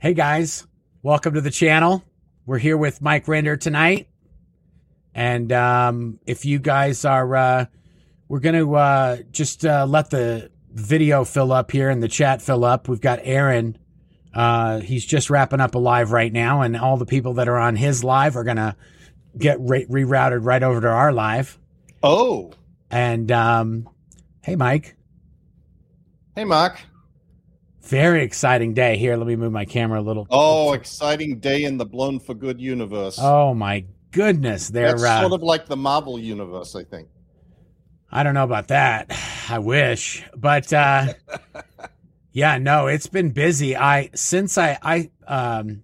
Hey 0.00 0.14
guys, 0.14 0.66
welcome 1.02 1.34
to 1.34 1.42
the 1.42 1.50
channel. 1.50 2.02
We're 2.46 2.56
here 2.56 2.78
with 2.78 3.02
Mike 3.02 3.26
Rinder 3.26 3.60
tonight. 3.60 4.08
And 5.14 5.52
um, 5.52 6.18
if 6.24 6.46
you 6.46 6.58
guys 6.58 7.04
are, 7.04 7.36
uh, 7.36 7.66
we're 8.26 8.40
going 8.40 8.54
to 8.54 8.76
uh, 8.76 9.16
just 9.30 9.62
uh, 9.66 9.84
let 9.86 10.08
the 10.08 10.50
video 10.72 11.22
fill 11.26 11.52
up 11.52 11.70
here 11.70 11.90
and 11.90 12.02
the 12.02 12.08
chat 12.08 12.40
fill 12.40 12.64
up. 12.64 12.88
We've 12.88 12.98
got 12.98 13.18
Aaron. 13.24 13.76
Uh, 14.32 14.80
he's 14.80 15.04
just 15.04 15.28
wrapping 15.28 15.60
up 15.60 15.74
a 15.74 15.78
live 15.78 16.12
right 16.12 16.32
now, 16.32 16.62
and 16.62 16.78
all 16.78 16.96
the 16.96 17.04
people 17.04 17.34
that 17.34 17.46
are 17.46 17.58
on 17.58 17.76
his 17.76 18.02
live 18.02 18.36
are 18.36 18.44
going 18.44 18.56
to 18.56 18.74
get 19.36 19.58
re- 19.60 19.84
rerouted 19.84 20.46
right 20.46 20.62
over 20.62 20.80
to 20.80 20.88
our 20.88 21.12
live. 21.12 21.58
Oh. 22.02 22.52
And 22.90 23.30
um, 23.30 23.86
hey, 24.40 24.56
Mike. 24.56 24.96
Hey, 26.34 26.46
Mark. 26.46 26.80
Very 27.82 28.22
exciting 28.22 28.74
day. 28.74 28.96
Here, 28.96 29.16
let 29.16 29.26
me 29.26 29.36
move 29.36 29.52
my 29.52 29.64
camera 29.64 30.00
a 30.00 30.02
little. 30.02 30.26
Oh, 30.30 30.72
exciting 30.74 31.38
day 31.38 31.64
in 31.64 31.78
the 31.78 31.86
Blown 31.86 32.20
for 32.20 32.34
Good 32.34 32.60
universe. 32.60 33.18
Oh 33.20 33.54
my 33.54 33.84
goodness, 34.10 34.68
they're 34.68 34.92
That's 34.92 35.02
uh, 35.02 35.20
sort 35.20 35.32
of 35.32 35.42
like 35.42 35.66
the 35.66 35.76
Marvel 35.76 36.18
universe, 36.18 36.76
I 36.76 36.84
think. 36.84 37.08
I 38.12 38.22
don't 38.22 38.34
know 38.34 38.44
about 38.44 38.68
that. 38.68 39.12
I 39.48 39.58
wish, 39.58 40.24
but 40.36 40.72
uh, 40.72 41.14
yeah, 42.32 42.58
no, 42.58 42.86
it's 42.86 43.06
been 43.06 43.30
busy. 43.30 43.76
I 43.76 44.10
since 44.14 44.58
I 44.58 44.78
I 44.82 45.10
um, 45.26 45.82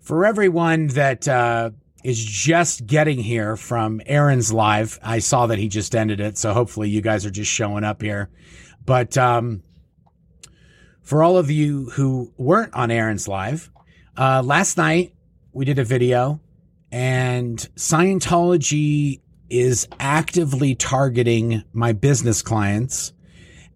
for 0.00 0.24
everyone 0.24 0.88
that 0.88 1.28
uh, 1.28 1.70
is 2.02 2.24
just 2.24 2.86
getting 2.86 3.18
here 3.18 3.56
from 3.56 4.00
Aaron's 4.06 4.52
live, 4.52 4.98
I 5.02 5.18
saw 5.18 5.46
that 5.46 5.58
he 5.58 5.68
just 5.68 5.94
ended 5.94 6.20
it, 6.20 6.38
so 6.38 6.52
hopefully 6.52 6.88
you 6.88 7.00
guys 7.00 7.26
are 7.26 7.30
just 7.30 7.50
showing 7.50 7.84
up 7.84 8.02
here. 8.02 8.30
But 8.84 9.16
um, 9.18 9.62
for 11.10 11.24
all 11.24 11.36
of 11.36 11.50
you 11.50 11.90
who 11.90 12.32
weren't 12.36 12.72
on 12.72 12.88
Aaron's 12.88 13.26
live, 13.26 13.68
uh, 14.16 14.40
last 14.44 14.76
night 14.76 15.12
we 15.52 15.64
did 15.64 15.80
a 15.80 15.84
video, 15.84 16.40
and 16.92 17.58
Scientology 17.74 19.20
is 19.48 19.88
actively 19.98 20.76
targeting 20.76 21.64
my 21.72 21.92
business 21.92 22.42
clients 22.42 23.12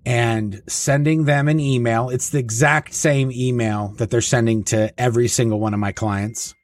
and 0.07 0.63
sending 0.69 1.25
them 1.25 1.49
an 1.49 1.59
email. 1.59 2.09
It's 2.09 2.31
the 2.31 2.39
exact 2.39 2.95
same 2.95 3.33
email 3.33 3.95
that 3.97 4.11
they're 4.11 4.21
sending 4.21 4.63
to 4.67 4.95
every 4.97 5.27
single 5.27 5.59
one 5.59 5.75
of 5.75 5.81
my 5.81 5.91
clients. 5.91 6.55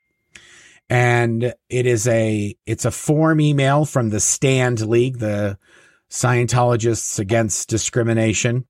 And 0.89 1.53
it 1.69 1.87
is 1.87 2.07
a 2.07 2.55
it's 2.65 2.85
a 2.85 2.93
form 2.93 3.41
email 3.41 3.85
from 3.85 4.11
the 4.11 4.21
Stand 4.21 4.87
League, 4.87 5.19
the 5.19 5.59
Scientologists 6.09 7.19
Against 7.19 7.69
Discrimination. 7.69 8.67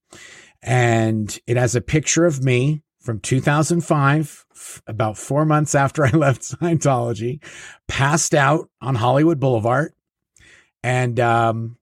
And 0.62 1.38
it 1.46 1.56
has 1.56 1.74
a 1.74 1.80
picture 1.80 2.26
of 2.26 2.44
me 2.44 2.82
from 3.00 3.18
2005, 3.20 4.46
f- 4.52 4.82
about 4.86 5.16
four 5.16 5.44
months 5.44 5.74
after 5.74 6.04
I 6.06 6.10
left 6.10 6.42
Scientology, 6.42 7.42
passed 7.88 8.34
out 8.34 8.68
on 8.80 8.94
Hollywood 8.94 9.40
Boulevard. 9.40 9.92
And, 10.82 11.18
um, 11.20 11.76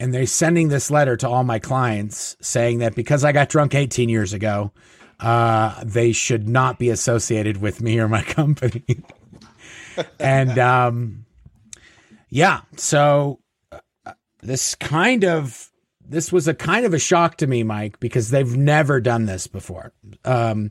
and 0.00 0.14
they're 0.14 0.26
sending 0.26 0.68
this 0.68 0.90
letter 0.90 1.16
to 1.16 1.28
all 1.28 1.42
my 1.42 1.58
clients 1.58 2.36
saying 2.40 2.78
that 2.78 2.94
because 2.94 3.24
I 3.24 3.32
got 3.32 3.48
drunk 3.48 3.74
18 3.74 4.08
years 4.08 4.32
ago, 4.32 4.72
uh, 5.18 5.82
they 5.84 6.12
should 6.12 6.48
not 6.48 6.78
be 6.78 6.90
associated 6.90 7.60
with 7.60 7.80
me 7.80 7.98
or 7.98 8.08
my 8.08 8.22
company. 8.24 8.84
and, 10.20 10.58
um, 10.58 11.24
yeah, 12.30 12.60
so 12.76 13.40
uh, 13.72 14.12
this 14.42 14.74
kind 14.74 15.24
of 15.24 15.67
this 16.08 16.32
was 16.32 16.48
a 16.48 16.54
kind 16.54 16.86
of 16.86 16.94
a 16.94 16.98
shock 16.98 17.36
to 17.38 17.46
me, 17.46 17.62
Mike, 17.62 18.00
because 18.00 18.30
they've 18.30 18.56
never 18.56 19.00
done 19.00 19.26
this 19.26 19.46
before. 19.46 19.92
Um, 20.24 20.70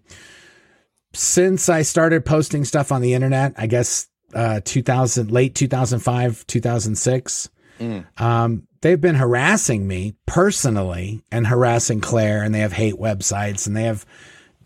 since 1.14 1.70
I 1.70 1.82
started 1.82 2.26
posting 2.26 2.66
stuff 2.66 2.92
on 2.92 3.02
the 3.02 3.14
internet, 3.14 3.54
I 3.58 3.68
guess 3.68 4.08
uh, 4.34 4.62
2000, 4.64 5.32
late 5.32 5.56
2005, 5.56 6.46
2006, 6.48 7.50
Mm. 7.80 8.06
um, 8.20 8.68
they've 8.82 9.00
been 9.00 9.14
harassing 9.14 9.88
me 9.88 10.16
personally 10.26 11.22
and 11.32 11.46
harassing 11.46 12.02
Claire, 12.02 12.42
and 12.42 12.54
they 12.56 12.62
have 12.62 12.74
hate 12.74 12.96
websites 12.96 13.68
and 13.68 13.78
they 13.78 13.84
have 13.84 14.04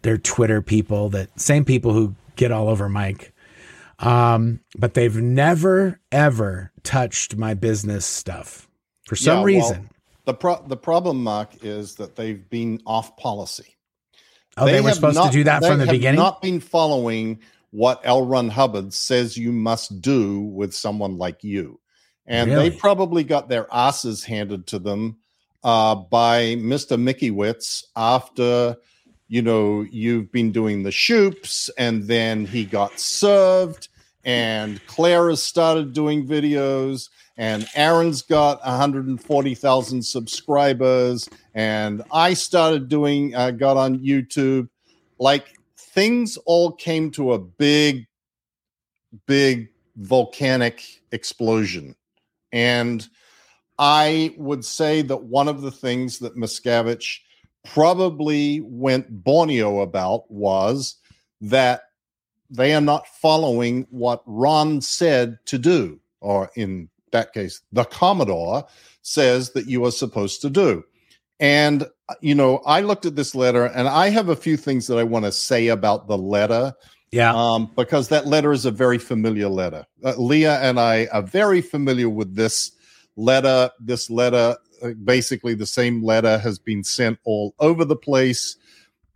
their 0.02 0.18
Twitter 0.18 0.62
people 0.62 1.10
that 1.10 1.38
same 1.38 1.66
people 1.66 1.92
who 1.92 2.16
get 2.38 2.54
all 2.54 2.70
over 2.70 2.88
Mike. 2.88 3.34
Um, 4.00 4.62
but 4.78 4.94
they've 4.94 5.16
never 5.18 6.00
ever 6.10 6.72
touched 6.84 7.36
my 7.36 7.54
business 7.54 8.06
stuff 8.06 8.70
for 9.06 9.18
some 9.18 9.32
Yeah, 9.32 9.36
well, 9.40 9.44
reason. 9.46 9.90
The 10.26 10.34
pro- 10.34 10.64
the 10.68 10.78
problem, 10.78 11.24
Mark, 11.24 11.64
is 11.64 11.96
that 11.96 12.16
they've 12.16 12.48
been 12.50 12.82
off 12.86 13.18
policy. 13.18 13.76
Oh, 14.58 14.66
they, 14.66 14.82
were 14.82 14.92
supposed 14.92 15.16
not- 15.16 15.32
to 15.32 15.38
do 15.38 15.44
that 15.46 15.64
from 15.64 15.80
the 15.80 15.88
beginning. 15.88 16.20
Not 16.20 16.42
been 16.42 16.60
following 16.60 17.40
what 17.72 18.02
L. 18.04 18.26
Ron 18.26 18.50
Hubbard 18.50 18.94
says 18.94 19.38
you 19.38 19.52
must 19.52 20.02
do 20.02 20.42
with 20.42 20.74
someone 20.74 21.18
like 21.18 21.44
you, 21.44 21.80
and 22.28 22.52
Really? 22.52 22.70
they 22.70 22.76
probably 22.76 23.24
got 23.24 23.50
their 23.50 23.66
asses 23.72 24.24
handed 24.24 24.68
to 24.68 24.80
them 24.80 25.18
uh, 25.64 25.96
by 25.96 26.56
Mister 26.56 26.98
Mickey 26.98 27.32
Witz 27.32 27.86
after 27.96 28.76
you 29.28 29.42
know 29.42 29.86
you've 29.90 30.32
been 30.32 30.52
doing 30.52 30.84
the 30.84 30.90
shoops, 30.90 31.70
and 31.78 32.04
then 32.04 32.46
he 32.46 32.66
got 32.66 33.00
served, 33.00 33.88
and 34.26 34.86
Claire 34.86 35.30
has 35.30 35.42
started 35.42 35.94
doing 35.94 36.28
videos. 36.28 37.10
And 37.38 37.68
Aaron's 37.76 38.22
got 38.22 38.64
140,000 38.64 40.04
subscribers, 40.04 41.30
and 41.54 42.04
I 42.12 42.34
started 42.34 42.90
doing, 42.90 43.34
uh, 43.34 43.52
got 43.52 43.78
on 43.78 44.00
YouTube. 44.00 44.70
Like 45.18 45.58
things 45.78 46.38
all 46.46 46.72
came 46.72 47.12
to 47.12 47.34
a 47.34 47.40
big, 47.40 48.08
big 49.26 49.70
volcanic 49.96 50.84
explosion. 51.12 51.96
And 52.52 53.08
I 53.80 54.36
would 54.38 54.64
say 54.64 55.02
that 55.02 55.24
one 55.24 55.48
of 55.48 55.62
the 55.62 55.72
things 55.72 56.20
that 56.20 56.36
Miscavige 56.36 57.20
probably 57.66 58.62
went 58.62 59.24
Borneo 59.24 59.80
about 59.82 60.30
was 60.30 60.98
that 61.42 61.84
they 62.50 62.74
are 62.74 62.82
not 62.82 63.08
following 63.08 63.88
what 63.90 64.22
Ron 64.26 64.82
said 64.82 65.40
to 65.46 65.58
do, 65.58 66.00
or 66.20 66.52
in 66.56 66.90
that 67.12 67.34
case, 67.34 67.62
the 67.72 67.86
Commodore 67.86 68.66
says 69.02 69.52
that 69.52 69.68
you 69.68 69.86
are 69.86 69.92
supposed 69.92 70.42
to 70.42 70.50
do. 70.50 70.84
And, 71.40 71.88
you 72.22 72.36
know, 72.36 72.62
I 72.66 72.82
looked 72.82 73.06
at 73.06 73.16
this 73.16 73.34
letter 73.34 73.66
and 73.66 73.88
I 73.88 74.10
have 74.10 74.30
a 74.30 74.36
few 74.36 74.58
things 74.58 74.88
that 74.88 74.98
I 74.98 75.04
want 75.04 75.26
to 75.26 75.32
say 75.32 75.68
about 75.68 76.08
the 76.08 76.18
letter 76.18 76.74
yeah. 77.12 77.34
um, 77.34 77.72
because 77.76 78.10
that 78.10 78.28
letter 78.28 78.52
is 78.52 78.66
a 78.66 78.72
very 78.72 78.98
familiar 78.98 79.50
letter. 79.50 79.86
Uh, 80.04 80.14
Leah 80.18 80.60
and 80.62 80.80
I 80.80 81.08
are 81.12 81.24
very 81.24 81.62
familiar 81.62 82.10
with 82.10 82.36
this 82.36 82.72
letter. 83.16 83.72
This 83.80 84.10
letter, 84.10 84.56
uh, 84.82 84.92
basically, 85.04 85.54
the 85.54 85.66
same 85.66 86.04
letter 86.04 86.38
has 86.38 86.60
been 86.60 86.84
sent 86.84 87.20
all 87.24 87.56
over 87.60 87.86
the 87.86 87.96
place. 87.96 88.56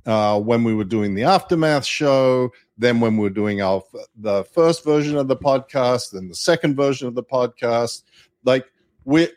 Uh, 0.05 0.39
when 0.39 0.63
we 0.63 0.75
were 0.75 0.83
doing 0.83 1.15
the 1.15 1.23
aftermath 1.23 1.85
show, 1.85 2.51
then 2.77 2.99
when 2.99 3.17
we 3.17 3.23
were 3.23 3.29
doing 3.29 3.61
our 3.61 3.83
the 4.15 4.43
first 4.43 4.83
version 4.83 5.17
of 5.17 5.27
the 5.27 5.35
podcast, 5.35 6.11
then 6.11 6.27
the 6.27 6.35
second 6.35 6.75
version 6.75 7.07
of 7.07 7.15
the 7.15 7.23
podcast, 7.23 8.03
like 8.43 8.65
we 9.03 9.29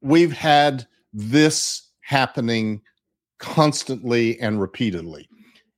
we've 0.00 0.32
had 0.32 0.86
this 1.12 1.88
happening 2.00 2.80
constantly 3.38 4.40
and 4.40 4.60
repeatedly. 4.60 5.28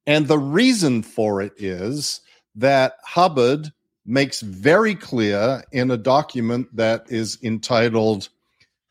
And 0.07 0.29
the 0.29 0.39
reason 0.39 1.03
for 1.03 1.43
it 1.43 1.53
is 1.57 2.21
that 2.55 2.99
Hubbard 3.05 3.73
makes 4.05 4.41
very 4.41 4.95
clear 4.95 5.63
in 5.73 5.91
a 5.91 5.97
document 5.97 6.69
that 6.77 7.07
is 7.09 7.39
entitled 7.43 8.29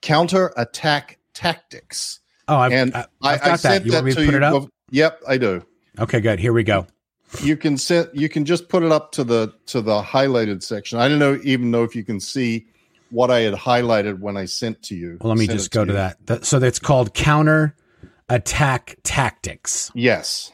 "Counter 0.01 0.53
Attack 0.57 1.19
Tactics. 1.33 2.19
Oh, 2.47 2.57
I've, 2.57 2.71
and 2.71 2.95
I, 2.95 3.05
I, 3.21 3.33
I've 3.33 3.41
I 3.41 3.49
that. 3.49 3.59
sent 3.59 3.85
You 3.85 3.91
that 3.91 3.97
want 3.97 4.05
me 4.05 4.11
to 4.13 4.19
to 4.25 4.25
put 4.25 4.63
you. 4.63 4.69
It 4.91 5.03
up? 5.05 5.19
bef- 5.19 5.21
Yep, 5.21 5.21
I 5.27 5.37
do. 5.37 5.65
Okay, 5.99 6.21
good. 6.21 6.39
Here 6.39 6.53
we 6.53 6.63
go. 6.63 6.87
You 7.41 7.55
can 7.55 7.77
send 7.77 8.09
you 8.13 8.27
can 8.29 8.43
just 8.45 8.67
put 8.69 8.83
it 8.83 8.91
up 8.91 9.11
to 9.13 9.23
the 9.23 9.53
to 9.67 9.81
the 9.81 10.01
highlighted 10.01 10.63
section. 10.63 10.99
I 10.99 11.07
don't 11.07 11.19
know 11.19 11.39
even 11.43 11.71
know 11.71 11.83
if 11.83 11.95
you 11.95 12.03
can 12.03 12.19
see 12.19 12.67
what 13.09 13.29
I 13.31 13.39
had 13.41 13.53
highlighted 13.53 14.19
when 14.19 14.37
I 14.37 14.45
sent 14.45 14.81
to 14.83 14.95
you. 14.95 15.17
Well, 15.21 15.29
let 15.29 15.39
me 15.39 15.45
Sent 15.45 15.59
just 15.59 15.71
go 15.71 15.85
to 15.85 15.91
you. 15.91 16.11
that. 16.25 16.45
So 16.45 16.59
that's 16.59 16.79
called 16.79 17.13
counter 17.13 17.75
attack 18.29 18.97
tactics. 19.03 19.91
Yes. 19.93 20.51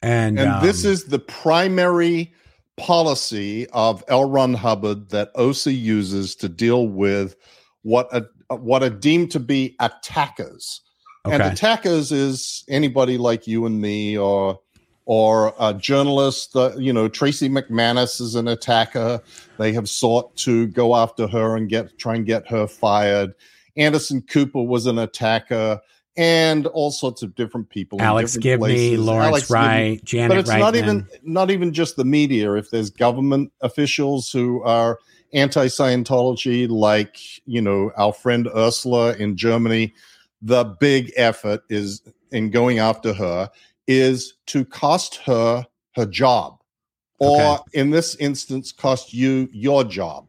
And, 0.00 0.38
And 0.38 0.62
this 0.62 0.84
um, 0.84 0.90
is 0.92 1.04
the 1.04 1.18
primary 1.18 2.32
policy 2.76 3.68
of 3.68 4.02
L. 4.08 4.28
Ron 4.28 4.54
Hubbard 4.54 5.10
that 5.10 5.30
OSA 5.34 5.72
uses 5.72 6.34
to 6.36 6.48
deal 6.48 6.88
with 6.88 7.36
what 7.82 8.08
a 8.12 8.26
what 8.56 8.82
are 8.82 8.90
deemed 8.90 9.30
to 9.32 9.40
be 9.40 9.76
attackers. 9.80 10.80
And 11.24 11.42
attackers 11.42 12.10
is 12.10 12.64
anybody 12.68 13.16
like 13.16 13.46
you 13.46 13.64
and 13.66 13.80
me, 13.80 14.18
or 14.18 14.58
or 15.04 15.54
a 15.58 15.72
journalist. 15.74 16.56
Uh, 16.56 16.72
you 16.76 16.92
know, 16.92 17.08
Tracey 17.08 17.48
McManus 17.48 18.20
is 18.20 18.34
an 18.34 18.48
attacker. 18.48 19.20
They 19.58 19.72
have 19.72 19.88
sought 19.88 20.34
to 20.38 20.66
go 20.68 20.96
after 20.96 21.26
her 21.28 21.56
and 21.56 21.68
get 21.68 21.96
try 21.98 22.16
and 22.16 22.26
get 22.26 22.48
her 22.48 22.66
fired. 22.66 23.34
Anderson 23.76 24.22
Cooper 24.22 24.62
was 24.62 24.86
an 24.86 24.98
attacker. 24.98 25.80
and 26.16 26.66
all 26.68 26.90
sorts 26.90 27.22
of 27.22 27.34
different 27.34 27.70
people. 27.70 28.00
Alex 28.00 28.34
different 28.34 28.62
Gibney, 28.62 28.74
places. 28.74 29.00
Lawrence 29.06 29.26
Alex 29.26 29.48
Gibney. 29.48 29.56
Wright, 29.56 30.04
Janet 30.04 30.30
but 30.30 30.38
it's 30.38 30.50
not 30.50 30.76
even 30.76 31.06
not 31.22 31.50
even 31.50 31.72
just 31.72 31.96
the 31.96 32.04
media. 32.04 32.52
If 32.54 32.70
there's 32.70 32.90
government 32.90 33.52
officials 33.60 34.30
who 34.30 34.62
are 34.62 34.98
anti-Scientology, 35.32 36.68
like 36.68 37.16
you 37.46 37.62
know 37.62 37.92
our 37.96 38.12
friend 38.12 38.48
Ursula 38.54 39.14
in 39.14 39.36
Germany, 39.36 39.94
the 40.42 40.64
big 40.64 41.12
effort 41.16 41.62
is 41.70 42.02
in 42.32 42.50
going 42.50 42.78
after 42.78 43.12
her 43.14 43.50
is 43.86 44.34
to 44.46 44.64
cost 44.64 45.16
her 45.16 45.66
her 45.94 46.06
job, 46.06 46.58
or 47.18 47.40
Okay. 47.58 47.80
in 47.80 47.90
this 47.90 48.14
instance, 48.16 48.72
cost 48.72 49.12
you 49.14 49.48
your 49.52 49.84
job. 49.84 50.26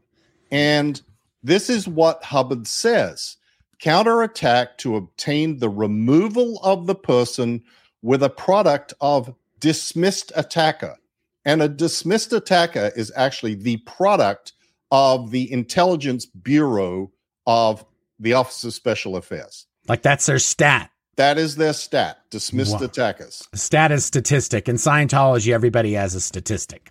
And 0.50 1.00
this 1.42 1.68
is 1.68 1.88
what 1.88 2.22
Hubbard 2.22 2.66
says 2.66 3.36
counterattack 3.80 4.78
to 4.78 4.96
obtain 4.96 5.58
the 5.58 5.68
removal 5.68 6.58
of 6.62 6.86
the 6.86 6.94
person 6.94 7.62
with 8.02 8.22
a 8.22 8.30
product 8.30 8.94
of 9.00 9.34
dismissed 9.60 10.32
attacker. 10.36 10.96
And 11.44 11.60
a 11.60 11.68
dismissed 11.68 12.32
attacker 12.32 12.92
is 12.96 13.12
actually 13.16 13.54
the 13.54 13.78
product 13.78 14.52
of 14.90 15.30
the 15.30 15.50
intelligence 15.52 16.24
bureau 16.24 17.10
of 17.46 17.84
the 18.20 18.32
Office 18.32 18.64
of 18.64 18.72
Special 18.72 19.16
Affairs. 19.16 19.66
Like 19.88 20.02
that's 20.02 20.26
their 20.26 20.38
stat. 20.38 20.90
That 21.16 21.38
is 21.38 21.56
their 21.56 21.72
stat, 21.72 22.18
dismissed 22.30 22.72
Wow. 22.80 22.86
attackers. 22.86 23.46
Stat 23.54 23.92
is 23.92 24.04
statistic. 24.04 24.68
In 24.68 24.76
Scientology, 24.76 25.52
everybody 25.52 25.92
has 25.92 26.14
a 26.14 26.20
statistic. 26.20 26.90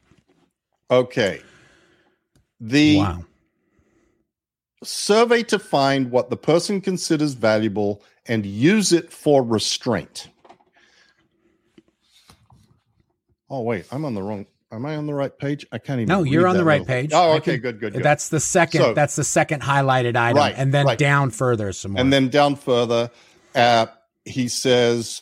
Okay. 0.90 1.42
The 2.62 2.98
wow. 2.98 3.26
survey 4.84 5.44
to 5.44 5.60
find 5.60 6.10
what 6.12 6.30
the 6.30 6.38
person 6.38 6.80
considers 6.80 7.34
valuable 7.34 8.02
and 8.26 8.46
use 8.46 8.94
it 8.94 9.12
for 9.12 9.44
restraint. 9.44 10.30
Oh 13.50 13.62
wait, 13.62 13.86
I'm 13.92 14.06
on 14.06 14.14
the 14.14 14.24
wrong. 14.24 14.46
Am 14.74 14.86
I 14.88 14.96
on 14.96 15.06
the 15.06 15.14
right 15.14 15.38
page? 15.38 15.66
I 15.72 15.78
can't 15.78 16.00
even. 16.00 16.08
No, 16.08 16.24
you're 16.24 16.48
on 16.48 16.58
the 16.58 16.64
right 16.64 16.82
little- 16.82 16.88
page. 16.88 17.12
Oh, 17.14 17.34
okay, 17.34 17.54
can- 17.54 17.62
good, 17.62 17.80
good, 17.80 17.94
good. 17.94 18.04
That's 18.04 18.30
the 18.30 18.40
second. 18.40 18.82
So- 18.82 18.94
that's 18.96 19.16
the 19.16 19.24
second 19.24 19.62
highlighted 19.62 20.16
item, 20.16 20.38
Right, 20.38 20.56
and 20.58 20.74
then 20.74 20.88
right. 20.88 20.98
down 20.98 21.30
further 21.30 21.72
some 21.74 21.92
more. 21.92 22.02
And 22.02 22.12
then 22.12 22.30
down 22.30 22.56
further, 22.56 23.12
uh, 23.54 23.86
he 24.26 24.48
says, 24.48 25.22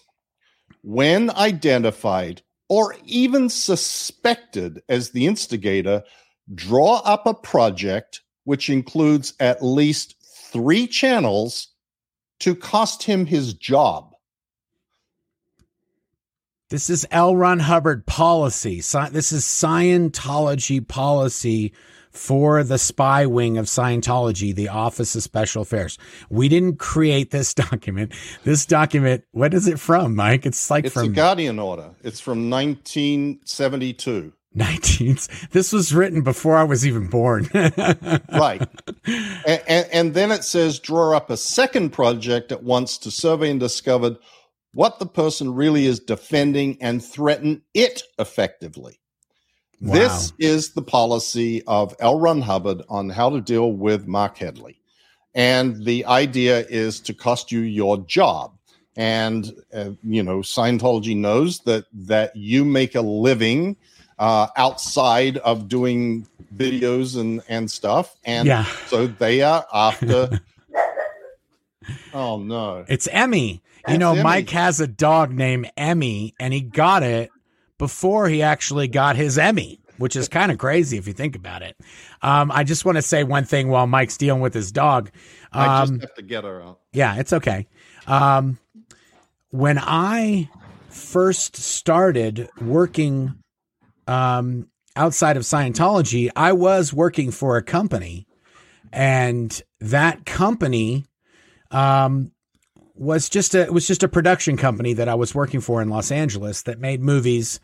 when 0.83 1.29
identified 1.31 2.41
or 2.69 2.95
even 3.05 3.49
suspected 3.49 4.81
as 4.87 5.09
the 5.09 5.27
instigator, 5.27 6.03
draw 6.55 7.01
up 7.03 7.27
a 7.27 7.33
project 7.33 8.21
which 8.45 8.69
includes 8.69 9.33
at 9.39 9.61
least 9.63 10.15
three 10.51 10.87
channels 10.87 11.67
to 12.39 12.55
cost 12.55 13.03
him 13.03 13.25
his 13.25 13.53
job. 13.53 14.10
This 16.71 16.89
is 16.89 17.05
L. 17.11 17.35
Ron 17.35 17.59
Hubbard 17.59 18.05
policy. 18.05 18.77
This 18.77 19.33
is 19.33 19.43
Scientology 19.43 20.87
policy 20.87 21.73
for 22.11 22.63
the 22.63 22.77
spy 22.77 23.25
wing 23.25 23.57
of 23.57 23.65
Scientology, 23.65 24.55
the 24.55 24.69
Office 24.69 25.13
of 25.13 25.21
Special 25.21 25.63
Affairs. 25.63 25.97
We 26.29 26.47
didn't 26.47 26.77
create 26.77 27.31
this 27.31 27.53
document. 27.53 28.13
This 28.45 28.65
document, 28.65 29.25
what 29.31 29.53
is 29.53 29.67
it 29.67 29.81
from, 29.81 30.15
Mike? 30.15 30.45
It's 30.45 30.71
like 30.71 30.85
It's 30.85 30.95
a 30.95 31.09
Guardian 31.09 31.59
order. 31.59 31.89
It's 32.03 32.21
from 32.21 32.49
1972. 32.49 34.31
19th. 34.55 35.49
This 35.49 35.73
was 35.73 35.93
written 35.93 36.21
before 36.21 36.55
I 36.55 36.63
was 36.63 36.87
even 36.87 37.07
born. 37.07 37.49
right. 37.53 38.65
And, 39.05 39.63
and, 39.67 39.87
and 39.91 40.13
then 40.13 40.31
it 40.31 40.45
says 40.45 40.79
draw 40.79 41.17
up 41.17 41.29
a 41.29 41.35
second 41.35 41.89
project 41.89 42.53
at 42.53 42.63
once 42.63 42.97
to 42.99 43.11
survey 43.11 43.51
and 43.51 43.59
discover 43.59 44.15
what 44.73 44.99
the 44.99 45.05
person 45.05 45.53
really 45.53 45.85
is 45.85 45.99
defending 45.99 46.77
and 46.81 47.03
threaten 47.03 47.61
it 47.73 48.03
effectively. 48.17 48.99
Wow. 49.81 49.93
This 49.93 50.33
is 50.37 50.73
the 50.73 50.81
policy 50.81 51.63
of 51.65 51.95
L. 51.99 52.19
Ron 52.19 52.41
Hubbard 52.41 52.83
on 52.87 53.09
how 53.09 53.31
to 53.31 53.41
deal 53.41 53.71
with 53.71 54.07
Mark 54.07 54.37
Headley. 54.37 54.79
And 55.33 55.85
the 55.85 56.05
idea 56.05 56.65
is 56.69 56.99
to 57.01 57.13
cost 57.13 57.51
you 57.51 57.61
your 57.61 57.97
job. 57.97 58.53
And, 58.95 59.51
uh, 59.73 59.91
you 60.03 60.21
know, 60.21 60.39
Scientology 60.39 61.15
knows 61.15 61.61
that, 61.61 61.85
that 61.93 62.35
you 62.35 62.65
make 62.65 62.95
a 62.95 63.01
living 63.01 63.77
uh, 64.19 64.47
outside 64.55 65.37
of 65.37 65.67
doing 65.67 66.27
videos 66.55 67.19
and, 67.19 67.41
and 67.47 67.71
stuff. 67.71 68.15
And 68.23 68.47
Yeah. 68.47 68.65
so 68.87 69.07
they 69.07 69.41
are 69.41 69.65
after. 69.73 70.41
oh, 72.13 72.37
no. 72.37 72.85
It's 72.87 73.07
Emmy. 73.07 73.63
You 73.87 73.97
know, 73.97 74.11
Emmy. 74.13 74.23
Mike 74.23 74.49
has 74.51 74.79
a 74.79 74.87
dog 74.87 75.31
named 75.31 75.71
Emmy, 75.77 76.33
and 76.39 76.53
he 76.53 76.61
got 76.61 77.03
it 77.03 77.29
before 77.77 78.27
he 78.29 78.41
actually 78.41 78.87
got 78.87 79.15
his 79.15 79.37
Emmy, 79.37 79.79
which 79.97 80.15
is 80.15 80.27
kind 80.27 80.51
of 80.51 80.57
crazy 80.57 80.97
if 80.97 81.07
you 81.07 81.13
think 81.13 81.35
about 81.35 81.61
it. 81.63 81.75
Um, 82.21 82.51
I 82.51 82.63
just 82.63 82.85
want 82.85 82.97
to 82.97 83.01
say 83.01 83.23
one 83.23 83.45
thing 83.45 83.69
while 83.69 83.87
Mike's 83.87 84.17
dealing 84.17 84.41
with 84.41 84.53
his 84.53 84.71
dog. 84.71 85.09
I 85.51 85.81
Um, 85.81 85.89
just 85.89 86.01
have 86.01 86.13
to 86.15 86.21
get 86.21 86.43
her 86.43 86.61
out. 86.61 86.79
yeah, 86.93 87.15
it's 87.17 87.33
okay. 87.33 87.67
Um, 88.07 88.59
when 89.49 89.77
I 89.79 90.49
first 90.89 91.55
started 91.55 92.49
working 92.61 93.33
um, 94.07 94.67
outside 94.95 95.37
of 95.37 95.43
Scientology, 95.43 96.29
I 96.35 96.53
was 96.53 96.93
working 96.93 97.31
for 97.31 97.57
a 97.57 97.63
company, 97.63 98.27
and 98.93 99.61
that 99.79 100.25
company 100.25 101.05
um, 101.71 102.31
was 102.95 103.29
just 103.29 103.55
a 103.55 103.71
was 103.71 103.87
just 103.87 104.03
a 104.03 104.07
production 104.07 104.57
company 104.57 104.93
that 104.93 105.07
I 105.07 105.15
was 105.15 105.33
working 105.33 105.61
for 105.61 105.81
in 105.81 105.89
Los 105.89 106.11
Angeles 106.11 106.63
that 106.63 106.79
made 106.79 107.01
movies. 107.01 107.59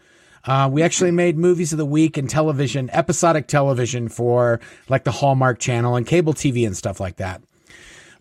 Uh, 0.46 0.70
we 0.72 0.82
actually 0.82 1.12
made 1.12 1.38
movies 1.38 1.74
of 1.74 1.78
the 1.78 1.86
week 1.86 2.16
and 2.16 2.30
television, 2.30 2.90
episodic 2.92 3.48
television 3.48 4.08
for 4.08 4.62
like 4.88 5.04
the 5.04 5.12
Hallmark 5.12 5.60
Channel 5.60 5.96
and 5.96 6.08
cable 6.08 6.34
TV 6.34 6.66
and 6.66 6.78
stuff 6.78 7.00
like 7.00 7.18
that 7.18 7.42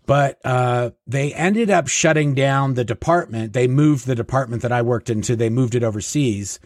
but 0.07 0.39
uh, 0.45 0.91
they 1.07 1.35
ended 1.35 1.69
up 1.69 1.89
shutting 1.89 2.35
down 2.35 2.75
the 2.75 2.85
department. 2.85 3.53
They 3.53 3.67
moved 3.67 4.07
the 4.07 4.15
department 4.15 4.63
that 4.63 4.73
I 4.73 4.83
worked 4.83 5.11
into. 5.11 5.35
They 5.35 5.51
moved 5.51 5.75
it 5.75 5.83
overseas, 5.83 6.61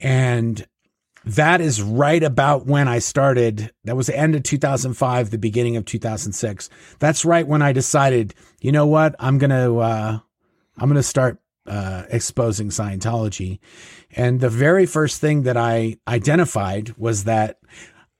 and 0.00 0.64
that 1.26 1.60
is 1.60 1.82
right 1.82 2.22
about 2.22 2.66
when 2.66 2.88
I 2.88 2.98
started. 2.98 3.72
That 3.84 3.96
was 3.96 4.06
the 4.08 4.18
end 4.18 4.34
of 4.34 4.42
2005, 4.42 5.30
the 5.30 5.38
beginning 5.38 5.76
of 5.76 5.84
2006. 5.84 6.70
That's 6.98 7.24
right 7.24 7.46
when 7.46 7.62
I 7.62 7.72
decided, 7.72 8.34
you 8.60 8.72
know 8.72 8.86
what, 8.86 9.14
I'm 9.18 9.38
gonna 9.38 9.76
uh, 9.76 10.18
I'm 10.76 10.88
gonna 10.88 11.02
start 11.02 11.38
uh, 11.66 12.04
exposing 12.10 12.68
Scientology. 12.68 13.58
And 14.16 14.40
the 14.40 14.50
very 14.50 14.86
first 14.86 15.20
thing 15.20 15.42
that 15.42 15.56
I 15.56 15.96
identified 16.06 16.94
was 16.96 17.24
that 17.24 17.58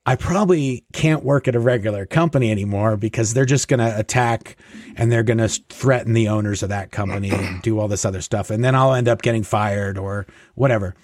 I 0.06 0.16
probably 0.16 0.84
can't 0.92 1.24
work 1.24 1.48
at 1.48 1.54
a 1.54 1.60
regular 1.60 2.04
company 2.04 2.50
anymore 2.50 2.96
because 2.98 3.32
they're 3.32 3.46
just 3.46 3.68
going 3.68 3.80
to 3.80 3.98
attack 3.98 4.56
and 4.96 5.10
they're 5.10 5.22
going 5.22 5.38
to 5.38 5.48
threaten 5.48 6.12
the 6.12 6.28
owners 6.28 6.62
of 6.62 6.68
that 6.68 6.90
company 6.90 7.30
and 7.30 7.62
do 7.62 7.78
all 7.78 7.88
this 7.88 8.04
other 8.04 8.20
stuff. 8.20 8.50
And 8.50 8.62
then 8.62 8.74
I'll 8.74 8.92
end 8.92 9.08
up 9.08 9.22
getting 9.22 9.42
fired 9.42 9.96
or 9.96 10.26
whatever. 10.54 10.94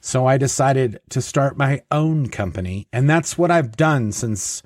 So 0.00 0.26
I 0.26 0.38
decided 0.38 1.00
to 1.10 1.20
start 1.20 1.58
my 1.58 1.82
own 1.90 2.28
company. 2.28 2.86
And 2.92 3.08
that's 3.08 3.36
what 3.36 3.50
I've 3.50 3.76
done 3.76 4.12
since 4.12 4.62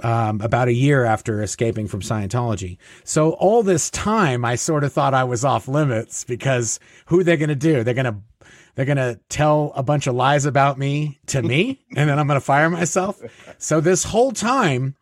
um, 0.00 0.40
about 0.40 0.68
a 0.68 0.74
year 0.74 1.04
after 1.04 1.42
escaping 1.42 1.88
from 1.88 2.00
Scientology. 2.00 2.78
So 3.04 3.32
all 3.32 3.62
this 3.62 3.90
time, 3.90 4.44
I 4.44 4.56
sort 4.56 4.84
of 4.84 4.92
thought 4.92 5.14
I 5.14 5.24
was 5.24 5.44
off 5.44 5.68
limits 5.68 6.24
because 6.24 6.78
who 7.06 7.20
are 7.20 7.24
they 7.24 7.36
going 7.36 7.48
to 7.48 7.54
do? 7.54 7.82
They're 7.82 7.94
going 7.94 8.04
to 8.06 8.16
they're 8.74 8.84
going 8.84 8.98
to 8.98 9.18
tell 9.30 9.72
a 9.74 9.82
bunch 9.82 10.06
of 10.06 10.14
lies 10.14 10.44
about 10.44 10.78
me 10.78 11.18
to 11.28 11.42
me, 11.42 11.80
and 11.96 12.10
then 12.10 12.18
I'm 12.18 12.26
going 12.26 12.38
to 12.38 12.44
fire 12.44 12.68
myself. 12.68 13.22
So 13.56 13.80
this 13.80 14.04
whole 14.04 14.32
time, 14.32 14.96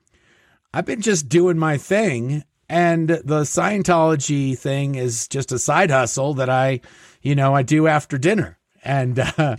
I've 0.72 0.86
been 0.86 1.00
just 1.00 1.28
doing 1.28 1.58
my 1.58 1.76
thing, 1.76 2.44
and 2.68 3.08
the 3.08 3.42
Scientology 3.42 4.56
thing 4.56 4.94
is 4.94 5.26
just 5.26 5.50
a 5.50 5.58
side 5.58 5.90
hustle 5.90 6.34
that 6.34 6.48
I, 6.48 6.82
you 7.20 7.34
know, 7.34 7.52
I 7.54 7.62
do 7.62 7.88
after 7.88 8.16
dinner. 8.16 8.58
And 8.84 9.18
uh, 9.18 9.56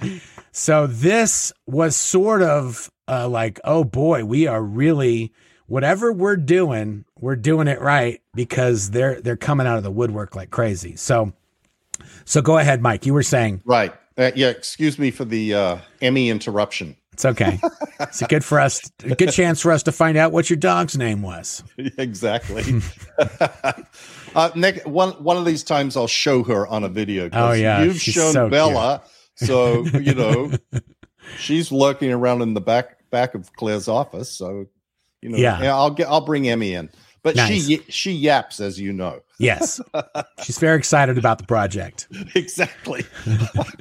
so 0.51 0.88
this 0.88 1.51
was 1.65 1.96
sort 1.96 2.41
of 2.41 2.91
uh, 3.08 3.27
like, 3.27 3.60
oh 3.63 3.84
boy, 3.84 4.25
we 4.25 4.48
are 4.48 4.63
really 4.63 5.34
whatever 5.67 6.12
we're 6.12 6.38
doing, 6.38 7.05
we're 7.20 7.36
doing 7.36 7.67
it 7.67 7.82
right 7.82 8.22
because 8.34 8.91
they're 8.91 9.22
they're 9.22 9.38
coming 9.38 9.67
out 9.67 9.77
of 9.77 9.84
the 9.84 9.91
woodwork 9.91 10.36
like 10.36 10.51
crazy. 10.51 10.96
So, 10.96 11.34
so 12.24 12.41
go 12.41 12.58
ahead, 12.58 12.82
Mike. 12.82 13.05
You 13.05 13.13
were 13.13 13.24
saying 13.24 13.62
Right. 13.65 13.94
Uh, 14.17 14.32
yeah, 14.36 14.48
excuse 14.48 14.98
me 14.98 15.12
for 15.12 15.25
the 15.25 15.53
uh, 15.53 15.77
Emmy 16.01 16.29
interruption. 16.29 16.96
it's 17.12 17.25
okay. 17.25 17.60
it's 18.00 18.22
a 18.22 18.27
good 18.27 18.46
for 18.46 18.62
us, 18.62 18.89
a 19.03 19.13
good 19.13 19.32
chance 19.32 19.60
for 19.60 19.74
us 19.74 19.84
to 19.84 19.91
find 19.91 20.17
out 20.17 20.32
what 20.32 20.50
your 20.50 20.55
dog's 20.55 20.98
name 20.98 21.22
was. 21.22 21.63
exactly. 21.98 22.82
uh, 24.36 24.51
Nick, 24.55 24.84
one 24.86 25.12
one 25.22 25.36
of 25.36 25.44
these 25.44 25.63
times 25.63 25.98
I'll 25.98 26.08
show 26.08 26.44
her 26.44 26.65
on 26.67 26.86
a 26.86 26.89
video. 26.89 27.29
Oh, 27.34 27.51
yeah, 27.51 27.84
you've 27.84 28.00
she's 28.00 28.13
shown 28.13 28.32
so 28.32 28.50
Bella, 28.50 29.03
so 29.35 29.85
you 29.85 30.13
know 30.13 30.51
she's 31.37 31.71
lurking 31.71 32.11
around 32.11 32.41
in 32.41 32.53
the 32.53 32.61
back 32.61 33.09
back 33.09 33.35
of 33.35 33.51
Claire's 33.53 33.87
office. 33.87 34.31
So 34.31 34.65
you 35.21 35.29
know, 35.29 35.37
Yeah. 35.37 35.73
I'll 35.75 35.91
get 35.91 36.07
I'll 36.07 36.25
bring 36.25 36.47
Emmy 36.49 36.73
in. 36.73 36.89
but 37.23 37.35
Nice. 37.35 37.65
she 37.67 37.79
she 37.89 38.11
yaps, 38.11 38.59
as 38.59 38.79
you 38.79 38.93
know. 38.93 39.21
Yes. 39.39 39.81
She's 40.43 40.59
very 40.59 40.77
excited 40.77 41.17
about 41.17 41.39
the 41.39 41.43
project. 41.45 42.07
exactly. 42.35 43.03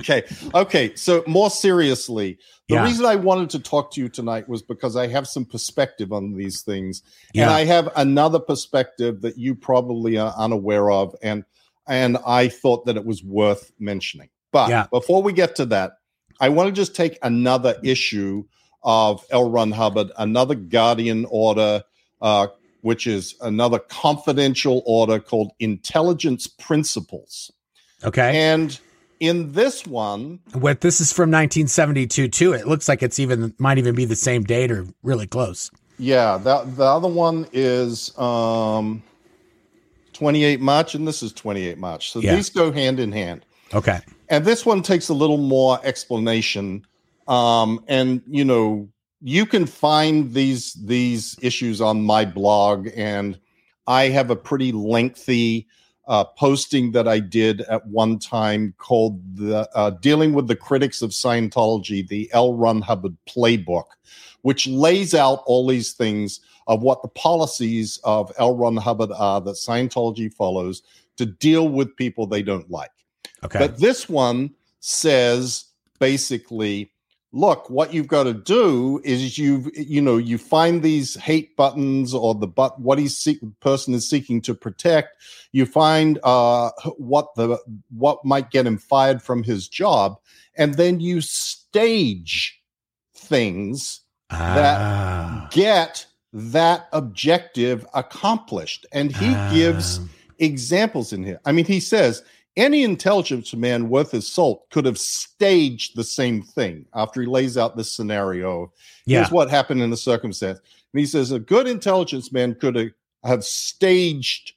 okay. 0.01 0.25
Okay. 0.55 0.95
So 0.97 1.23
more 1.29 1.51
seriously, 1.51 2.39
the 2.69 2.75
Yeah. 2.77 2.85
reason 2.85 3.05
I 3.07 3.15
wanted 3.17 3.51
to 3.51 3.61
talk 3.61 3.93
to 3.93 4.01
you 4.01 4.09
tonight 4.09 4.49
was 4.49 4.63
because 4.63 4.97
I 4.97 5.07
have 5.09 5.29
some 5.29 5.45
perspective 5.45 6.13
on 6.13 6.35
these 6.35 6.63
things. 6.63 7.03
And 7.35 7.51
I 7.51 7.65
have 7.67 7.89
another 7.97 8.41
perspective 8.41 9.21
that 9.21 9.39
you 9.39 9.55
probably 9.55 10.17
are 10.19 10.35
unaware 10.37 10.91
of. 10.91 11.15
And 11.23 11.45
and 11.87 12.17
I 12.27 12.49
thought 12.49 12.87
that 12.87 12.97
it 12.97 13.05
was 13.05 13.23
worth 13.23 13.71
mentioning. 13.79 14.31
But 14.55 14.71
Yeah. 14.71 14.87
before 14.93 15.21
we 15.21 15.33
get 15.33 15.57
to 15.57 15.67
that, 15.67 15.95
I 16.39 16.49
want 16.49 16.69
to 16.69 16.73
just 16.73 16.95
take 16.95 17.19
another 17.23 17.75
issue 17.83 18.45
of 18.85 19.25
L. 19.31 19.51
Ron 19.51 19.73
Hubbard, 19.73 20.13
another 20.17 20.55
Guardian 20.55 21.27
order, 21.29 21.83
uh, 22.23 22.47
which 22.83 23.09
is 23.09 23.35
another 23.41 23.81
confidential 23.81 24.81
order 24.87 25.19
called 25.19 25.51
Intelligence 25.59 26.47
Principles. 26.47 27.51
Okay. 28.05 28.37
And 28.39 28.79
in 29.19 29.51
this 29.53 29.87
one, 29.87 30.39
What 30.53 30.83
this 30.83 31.01
is 31.01 31.13
from 31.13 31.31
1972 31.33 32.29
too. 32.29 32.53
It 32.53 32.69
looks 32.69 32.89
like 32.89 33.03
it's 33.03 33.19
even 33.19 33.55
might 33.59 33.79
even 33.79 33.97
be 33.97 34.05
the 34.05 34.15
same 34.17 34.45
date 34.45 34.71
or 34.71 34.87
really 35.03 35.27
close. 35.27 35.71
yeah, 35.99 36.37
the, 36.37 36.63
the 36.77 36.85
other 36.85 37.09
one 37.09 37.49
is 37.53 38.17
um, 38.19 39.03
28 40.13 40.61
March, 40.61 40.95
and 40.95 41.09
this 41.09 41.23
is 41.25 41.33
28 41.33 41.79
March. 41.79 42.13
So 42.13 42.21
Yeah. 42.21 42.37
these 42.37 42.51
go 42.51 42.71
hand 42.71 43.01
in 43.01 43.11
hand. 43.11 43.45
Okay. 43.73 44.01
And 44.37 44.45
this 44.45 44.67
one 44.67 44.83
takes 44.83 45.09
a 45.09 45.15
little 45.15 45.39
more 45.39 45.79
explanation. 45.85 46.85
Um 47.27 47.83
and 47.89 48.23
you 48.27 48.45
know 48.45 48.89
you 49.27 49.47
can 49.47 49.65
find 49.65 50.35
these 50.35 50.75
these 50.75 51.35
issues 51.41 51.81
on 51.81 52.03
my 52.03 52.27
blog 52.27 52.89
and 52.95 53.41
i 53.87 54.05
have 54.05 54.31
a 54.31 54.37
pretty 54.37 54.71
lengthy 54.71 55.67
uh, 56.07 56.25
posting 56.25 56.93
that 56.93 57.09
i 57.09 57.19
did 57.19 57.63
at 57.63 57.87
one 57.87 58.19
time 58.19 58.75
called 58.77 59.19
the 59.35 59.67
uh, 59.75 59.89
dealing 60.03 60.35
with 60.35 60.47
the 60.47 60.55
critics 60.55 61.01
of 61.01 61.11
scientology 61.11 62.07
the 62.07 62.29
l. 62.35 62.55
Ron 62.55 62.83
hubbard 62.83 63.17
playbook 63.27 63.87
which 64.43 64.67
lays 64.67 65.15
out 65.15 65.43
all 65.47 65.67
these 65.67 65.95
things 65.95 66.41
of 66.67 66.83
what 66.83 67.01
the 67.01 67.09
policies 67.09 67.99
of 68.05 68.31
l. 68.37 68.55
Ron 68.55 68.77
hubbard 68.77 69.11
are 69.17 69.41
that 69.41 69.55
scientology 69.55 70.33
follows 70.33 70.83
to 71.17 71.25
deal 71.25 71.71
with 71.71 71.97
people 71.97 72.27
they 72.27 72.43
don't 72.43 72.71
like 72.71 72.91
Okay. 73.45 73.59
but 73.59 73.79
this 73.79 74.09
one 74.09 74.51
says 74.81 75.65
basically, 75.99 76.91
look, 77.33 77.69
what 77.69 77.93
you've 77.93 78.09
got 78.09 78.25
to 78.25 78.35
do 78.35 79.01
is 79.05 79.39
you've 79.39 79.69
you 79.77 80.01
know 80.01 80.17
you 80.17 80.39
find 80.39 80.83
these 80.83 81.15
hate 81.17 81.57
buttons 81.57 82.15
or 82.15 82.35
the 82.35 82.47
but 82.47 82.81
what 82.81 82.99
he's 82.99 83.17
seek, 83.17 83.39
person 83.61 83.95
is 83.95 84.09
seeking 84.09 84.41
to 84.43 84.55
protect. 84.55 85.17
You 85.53 85.67
find 85.67 86.19
uh, 86.23 86.71
what 86.97 87.35
the 87.37 87.59
what 87.97 88.25
might 88.25 88.51
get 88.51 88.67
him 88.67 88.79
fired 88.79 89.21
from 89.23 89.43
his 89.43 89.69
job, 89.69 90.17
and 90.57 90.75
then 90.75 91.01
you 91.01 91.21
stage 91.21 92.61
things 93.15 94.01
Ah. 94.31 95.49
get 95.53 96.07
that 96.33 96.89
objective 96.93 97.87
accomplished. 97.95 98.87
And 98.93 99.15
he 99.15 99.31
gives 99.57 99.99
Ah. 100.01 100.03
examples 100.39 101.13
in 101.13 101.23
here. 101.25 101.41
I 101.45 101.53
mean, 101.53 101.65
he 101.67 101.79
says 101.81 102.23
any 102.57 102.85
intelligence 102.85 103.53
man 103.55 103.89
worth 103.89 104.13
his 104.13 104.31
salt 104.31 104.69
could 104.71 104.85
have 104.85 104.99
staged 104.99 105.97
the 105.97 106.05
same 106.05 106.43
thing 106.43 106.87
after 106.95 107.21
he 107.21 107.27
lays 107.27 107.59
out 107.59 107.77
this 107.77 107.91
scenario. 107.91 108.73
Yeah. 109.07 109.19
Here's 109.19 109.33
what 109.33 109.51
happened 109.51 109.83
in 109.83 109.91
the 109.91 109.97
circumstance. 109.97 110.61
And 110.93 111.01
he 111.01 111.07
says 111.07 111.33
a 111.33 111.41
good 111.41 111.67
intelligence 111.67 112.33
man 112.33 112.55
could 112.55 112.93
have, 113.25 113.45
staged 113.45 114.53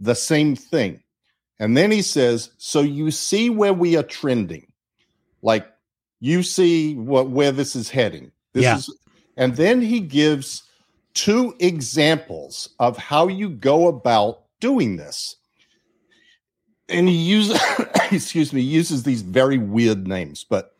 the 0.00 0.14
same 0.14 0.56
thing. 0.56 1.02
And 1.60 1.76
then 1.76 1.90
he 1.90 2.02
says, 2.02 2.50
so 2.56 2.80
you 2.80 3.10
see 3.10 3.50
where 3.50 3.74
we 3.74 3.96
are 3.96 4.02
trending. 4.02 4.66
Like 5.42 5.70
you 6.20 6.42
see 6.42 6.94
what 6.94 7.28
where 7.30 7.52
this 7.52 7.76
is 7.76 7.90
heading. 7.90 8.32
This 8.54 8.64
Yeah. 8.64 8.76
is 8.78 8.90
and 9.36 9.54
then 9.56 9.80
he 9.80 10.00
gives 10.00 10.62
two 11.12 11.54
examples 11.60 12.70
of 12.78 12.96
how 12.96 13.28
you 13.28 13.50
go 13.50 13.88
about 13.88 14.44
doing 14.60 14.96
this 14.96 15.36
and 16.88 17.08
he 17.08 17.14
uses 17.14 17.60
excuse 18.12 18.52
me 18.52 18.60
uses 18.60 19.02
these 19.02 19.22
very 19.22 19.58
weird 19.58 20.06
names 20.06 20.44
but 20.48 20.76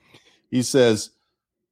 he 0.50 0.62
says 0.62 1.10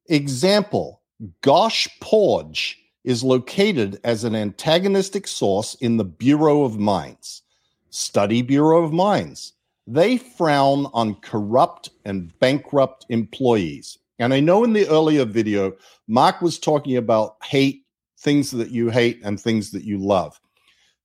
example 0.07 1.01
gosh 1.41 1.87
porge 1.99 2.83
is 3.03 3.23
located 3.23 3.99
as 4.03 4.23
an 4.23 4.35
antagonistic 4.35 5.27
source 5.27 5.75
in 5.75 5.97
the 5.97 6.05
bureau 6.05 6.63
of 6.63 6.79
mines. 6.79 7.41
Study 7.89 8.41
bureau 8.41 8.83
of 8.83 8.93
mines. 8.93 9.53
They 9.85 10.17
frown 10.17 10.87
on 10.93 11.15
corrupt 11.15 11.89
and 12.05 12.37
bankrupt 12.39 13.05
employees. 13.09 13.97
And 14.19 14.33
i 14.33 14.39
know 14.39 14.63
in 14.63 14.73
the 14.73 14.87
earlier 14.87 15.25
video 15.25 15.73
mark 16.07 16.41
was 16.41 16.59
talking 16.59 16.97
about 16.97 17.35
hate 17.43 17.83
things 18.19 18.51
that 18.51 18.69
you 18.69 18.89
hate 18.89 19.19
and 19.23 19.39
things 19.39 19.71
that 19.71 19.83
you 19.83 19.97
love. 19.97 20.39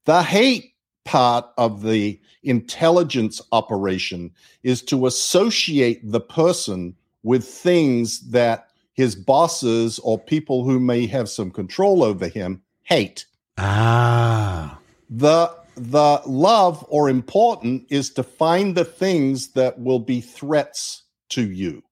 The 0.04 0.22
hate 0.22 0.74
part 1.08 1.46
of 1.56 1.80
the 1.82 2.20
intelligence 2.42 3.40
operation 3.52 4.30
is 4.62 4.82
to 4.82 5.06
associate 5.06 6.00
the 6.04 6.20
person 6.20 6.94
with 7.22 7.46
things 7.46 8.20
that 8.30 8.68
his 8.92 9.16
bosses 9.16 9.98
or 10.00 10.18
people 10.18 10.64
who 10.64 10.78
may 10.78 11.06
have 11.06 11.30
some 11.30 11.50
control 11.50 12.04
over 12.04 12.28
him 12.28 12.60
hate. 12.82 13.24
Ah. 13.56 14.78
The 15.08 15.50
the 15.76 16.20
love 16.26 16.84
or 16.90 17.08
important 17.08 17.86
is 17.88 18.10
to 18.10 18.22
find 18.22 18.76
the 18.76 18.84
things 18.84 19.52
that 19.52 19.78
will 19.80 20.00
be 20.00 20.20
threats 20.20 21.04
to 21.30 21.50
you. 21.50 21.82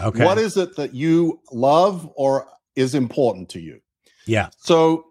Okay. 0.00 0.24
What 0.24 0.38
is 0.38 0.56
it 0.56 0.74
that 0.74 0.92
you 0.92 1.38
love 1.52 2.10
or 2.16 2.48
is 2.74 2.96
important 2.96 3.48
to 3.50 3.60
you? 3.60 3.80
yeah. 4.26 4.48
So, 4.56 5.06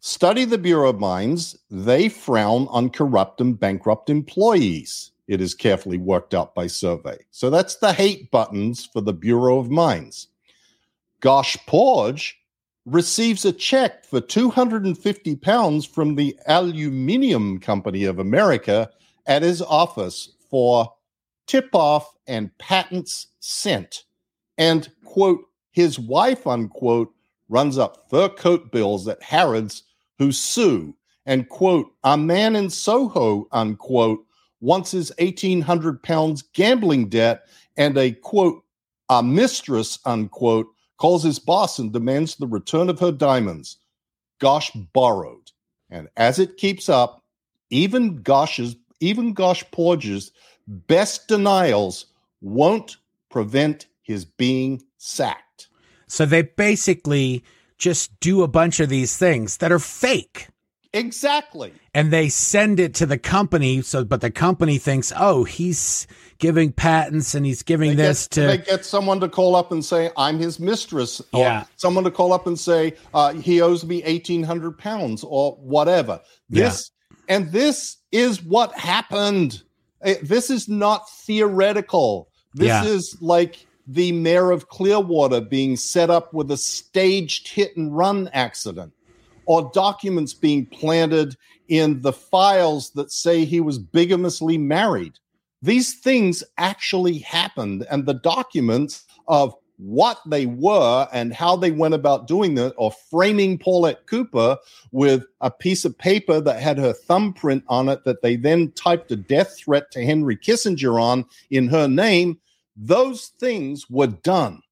study 0.00 0.44
the 0.44 0.58
Bureau 0.58 0.90
of 0.90 1.00
Mines. 1.00 1.56
They 1.70 2.08
frown 2.08 2.66
on 2.70 2.90
corrupt 2.90 3.40
and 3.40 3.58
bankrupt 3.58 4.10
employees. 4.10 5.12
It 5.26 5.40
is 5.40 5.54
carefully 5.54 5.98
worked 5.98 6.34
out 6.34 6.54
by 6.54 6.66
survey. 6.66 7.18
So, 7.30 7.50
that's 7.50 7.76
the 7.76 7.92
hate 7.92 8.30
buttons 8.30 8.86
for 8.86 9.00
the 9.00 9.12
Bureau 9.12 9.58
of 9.58 9.70
Mines. 9.70 10.28
Gosh 11.20 11.56
Porge 11.66 12.38
receives 12.86 13.44
a 13.44 13.52
check 13.52 14.04
for 14.04 14.20
250 14.20 15.36
pounds 15.36 15.84
from 15.84 16.14
the 16.14 16.38
Aluminium 16.46 17.60
Company 17.60 18.04
of 18.04 18.18
America 18.18 18.90
at 19.26 19.42
his 19.42 19.60
office 19.60 20.32
for 20.50 20.94
tip 21.46 21.68
off 21.74 22.14
and 22.26 22.56
patents 22.58 23.26
sent. 23.40 24.04
And, 24.56 24.88
quote, 25.04 25.44
his 25.70 25.98
wife, 25.98 26.46
unquote, 26.46 27.12
runs 27.48 27.78
up 27.78 28.08
fur 28.10 28.28
coat 28.28 28.72
bills 28.72 29.06
at 29.08 29.22
Harrods 29.22 29.84
who 30.18 30.32
sue 30.32 30.94
and 31.26 31.48
quote 31.48 31.92
a 32.04 32.16
man 32.16 32.56
in 32.56 32.70
Soho 32.70 33.48
unquote 33.52 34.24
wants 34.60 34.90
his 34.90 35.12
1800 35.18 36.02
pounds 36.02 36.42
gambling 36.42 37.08
debt 37.08 37.46
and 37.76 37.96
a 37.96 38.12
quote 38.12 38.64
a 39.08 39.22
mistress 39.22 39.98
unquote 40.04 40.66
calls 40.96 41.22
his 41.22 41.38
boss 41.38 41.78
and 41.78 41.92
demands 41.92 42.36
the 42.36 42.46
return 42.46 42.88
of 42.88 42.98
her 42.98 43.12
diamonds. 43.12 43.78
Gosh 44.40 44.70
borrowed. 44.92 45.52
And 45.90 46.08
as 46.16 46.38
it 46.38 46.56
keeps 46.56 46.88
up 46.88 47.22
even 47.70 48.22
gosh's 48.22 48.76
even 49.00 49.32
gosh 49.32 49.64
porge's 49.70 50.32
best 50.66 51.28
denials 51.28 52.06
won't 52.40 52.96
prevent 53.30 53.86
his 54.02 54.24
being 54.24 54.82
sacked. 54.96 55.68
So 56.06 56.24
they 56.26 56.42
basically 56.42 57.44
just 57.78 58.18
do 58.20 58.42
a 58.42 58.48
bunch 58.48 58.80
of 58.80 58.88
these 58.88 59.16
things 59.16 59.58
that 59.58 59.72
are 59.72 59.78
fake. 59.78 60.48
Exactly. 60.92 61.72
And 61.94 62.10
they 62.12 62.28
send 62.28 62.80
it 62.80 62.94
to 62.94 63.06
the 63.06 63.18
company 63.18 63.82
so 63.82 64.04
but 64.04 64.20
the 64.22 64.30
company 64.30 64.78
thinks 64.78 65.12
oh 65.16 65.44
he's 65.44 66.06
giving 66.38 66.72
patents 66.72 67.34
and 67.34 67.44
he's 67.44 67.62
giving 67.62 67.90
they 67.90 67.96
this 68.06 68.26
get, 68.26 68.30
to 68.34 68.40
they 68.46 68.58
get 68.58 68.84
someone 68.86 69.20
to 69.20 69.28
call 69.28 69.54
up 69.54 69.70
and 69.70 69.84
say 69.84 70.10
i'm 70.16 70.38
his 70.38 70.58
mistress 70.58 71.20
or 71.32 71.40
Yeah. 71.42 71.64
someone 71.76 72.04
to 72.04 72.10
call 72.10 72.32
up 72.32 72.46
and 72.46 72.58
say 72.58 72.94
uh, 73.12 73.34
he 73.34 73.60
owes 73.60 73.84
me 73.84 74.02
1800 74.02 74.78
pounds 74.78 75.22
or 75.24 75.52
whatever. 75.60 76.20
This 76.48 76.90
and 77.28 77.52
this 77.52 77.98
is 78.10 78.42
what 78.42 78.72
happened. 78.78 79.62
Eh, 80.02 80.14
this 80.22 80.48
is 80.48 80.68
not 80.70 81.08
theoretical. 81.10 82.28
This 82.54 82.68
Yeah. 82.68 82.84
is 82.84 83.16
like 83.20 83.66
the 83.88 84.12
mayor 84.12 84.50
of 84.50 84.68
clearwater 84.68 85.40
being 85.40 85.74
set 85.76 86.10
up 86.10 86.32
with 86.34 86.50
a 86.50 86.56
staged 86.56 87.48
hit 87.48 87.76
and 87.76 87.96
run 87.96 88.28
accident 88.34 88.92
or 89.46 89.70
documents 89.72 90.34
being 90.34 90.66
planted 90.66 91.34
in 91.68 92.02
the 92.02 92.12
files 92.12 92.90
that 92.90 93.10
say 93.10 93.44
he 93.44 93.60
was 93.60 93.78
bigamously 93.78 94.58
married. 94.58 95.14
These 95.62 96.00
things 96.00 96.44
actually 96.58 97.18
happened 97.18 97.86
and 97.90 98.04
the 98.04 98.14
documents 98.14 99.06
of 99.26 99.54
what 99.78 100.18
they 100.26 100.44
were 100.44 101.08
and 101.12 101.32
how 101.32 101.56
they 101.56 101.70
went 101.70 101.94
about 101.94 102.26
doing 102.26 102.54
that, 102.56 102.74
or 102.76 102.92
framing 103.10 103.56
Paulette 103.56 104.06
Cooper 104.06 104.58
with 104.90 105.24
a 105.40 105.50
piece 105.50 105.84
of 105.84 105.96
paper 105.96 106.40
that 106.40 106.60
had 106.60 106.78
her 106.78 106.92
thumbprint 106.92 107.64
on 107.68 107.88
it 107.88 108.04
that 108.04 108.20
they 108.20 108.36
then 108.36 108.72
typed 108.72 109.12
a 109.12 109.16
death 109.16 109.56
threat 109.56 109.90
to 109.92 110.04
Henry 110.04 110.36
Kissinger 110.36 111.00
on 111.00 111.24
in 111.50 111.68
her 111.68 111.86
name, 111.88 112.38
those 112.78 113.32
things 113.40 113.90
were 113.90 114.06
done. 114.06 114.62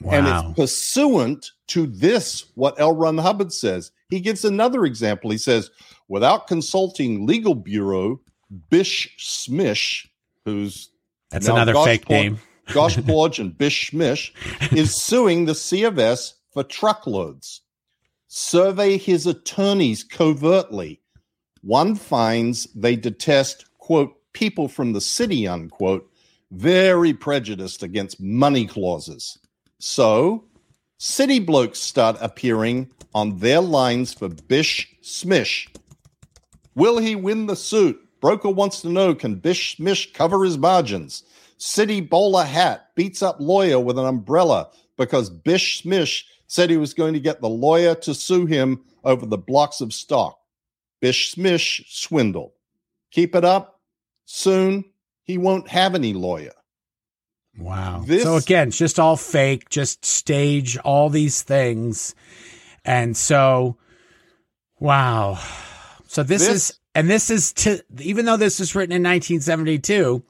Wow. 0.00 0.12
And 0.12 0.26
it's 0.28 0.58
pursuant 0.58 1.50
to 1.68 1.86
this, 1.86 2.46
what 2.54 2.78
L. 2.78 2.94
Ron 2.94 3.18
Hubbard 3.18 3.52
says. 3.52 3.90
He 4.08 4.20
gives 4.20 4.44
another 4.44 4.84
example. 4.84 5.30
He 5.30 5.38
says, 5.38 5.70
without 6.08 6.46
consulting 6.46 7.26
legal 7.26 7.54
bureau, 7.54 8.20
Bish 8.70 9.16
Smish, 9.18 10.06
who's 10.44 10.90
that's 11.30 11.48
another 11.48 11.74
fake 11.74 12.08
name. 12.08 12.38
Gosh 12.72 12.96
and 13.38 13.58
Bish 13.58 13.90
Smish 13.90 14.30
is 14.72 15.02
suing 15.02 15.44
the 15.44 15.54
C 15.54 15.84
of 15.84 15.98
S 15.98 16.34
for 16.52 16.62
truckloads. 16.62 17.62
Survey 18.28 18.98
his 18.98 19.26
attorneys 19.26 20.04
covertly. 20.04 21.00
One 21.62 21.96
finds 21.96 22.64
they 22.74 22.96
detest, 22.96 23.64
quote, 23.78 24.14
people 24.32 24.68
from 24.68 24.92
the 24.92 25.00
city, 25.00 25.48
unquote, 25.48 26.08
very 26.50 27.12
prejudiced 27.12 27.82
against 27.82 28.20
money 28.20 28.66
clauses. 28.66 29.38
So, 29.78 30.44
city 30.98 31.38
blokes 31.38 31.78
start 31.78 32.16
appearing 32.20 32.90
on 33.14 33.38
their 33.38 33.60
lines 33.60 34.12
for 34.12 34.28
Bish 34.28 34.94
Smish. 35.02 35.68
Will 36.74 36.98
he 36.98 37.14
win 37.14 37.46
the 37.46 37.56
suit? 37.56 37.98
Broker 38.20 38.50
wants 38.50 38.80
to 38.82 38.88
know 38.88 39.14
can 39.14 39.36
Bish 39.36 39.76
Smish 39.76 40.12
cover 40.12 40.44
his 40.44 40.58
margins? 40.58 41.24
City 41.58 42.00
bowler 42.00 42.44
hat 42.44 42.90
beats 42.94 43.22
up 43.22 43.36
lawyer 43.40 43.80
with 43.80 43.98
an 43.98 44.04
umbrella 44.04 44.68
because 44.96 45.30
Bish 45.30 45.82
Smish 45.82 46.24
said 46.46 46.70
he 46.70 46.76
was 46.76 46.94
going 46.94 47.14
to 47.14 47.20
get 47.20 47.40
the 47.40 47.48
lawyer 47.48 47.94
to 47.94 48.14
sue 48.14 48.46
him 48.46 48.82
over 49.04 49.26
the 49.26 49.38
blocks 49.38 49.80
of 49.80 49.92
stock. 49.92 50.38
Bish 51.00 51.34
Smish 51.34 51.84
swindled. 51.88 52.52
Keep 53.10 53.34
it 53.34 53.44
up. 53.44 53.80
Soon 54.24 54.84
he 55.26 55.38
won't 55.38 55.68
have 55.68 55.94
any 55.94 56.12
lawyer. 56.12 56.52
Wow. 57.58 58.04
This, 58.06 58.22
so 58.22 58.36
again, 58.36 58.68
it's 58.68 58.78
just 58.78 58.98
all 58.98 59.16
fake, 59.16 59.68
just 59.70 60.04
stage 60.04 60.76
all 60.78 61.08
these 61.08 61.42
things. 61.42 62.14
And 62.84 63.16
so, 63.16 63.76
wow. 64.78 65.38
So 66.06 66.22
this, 66.22 66.46
this 66.46 66.70
is, 66.70 66.80
and 66.94 67.10
this 67.10 67.30
is 67.30 67.52
to, 67.54 67.82
even 68.00 68.24
though 68.24 68.36
this 68.36 68.60
was 68.60 68.74
written 68.74 68.92
in 68.92 69.02
1972, 69.02 70.22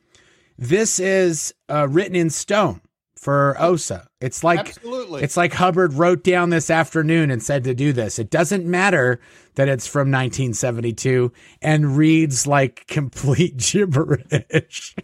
this 0.59 0.99
is 0.99 1.53
uh, 1.69 1.87
written 1.89 2.17
in 2.17 2.31
stone 2.31 2.81
for 3.17 3.57
OSA. 3.59 4.07
It's 4.21 4.45
like 4.45 4.61
Absolutely. 4.61 5.23
it's 5.23 5.37
like 5.37 5.53
Hubbard 5.55 5.95
wrote 5.95 6.23
down 6.23 6.51
this 6.51 6.71
afternoon 6.71 7.31
and 7.31 7.43
said 7.43 7.65
to 7.65 7.75
do 7.75 7.93
this. 7.93 8.19
It 8.19 8.31
doesn't 8.31 8.67
matter 8.67 9.21
that 9.55 9.69
it's 9.69 9.87
from 9.87 10.11
1972 10.11 11.33
and 11.63 11.97
reads 11.97 12.47
like 12.47 12.87
complete 12.87 13.57
gibberish. 13.73 14.95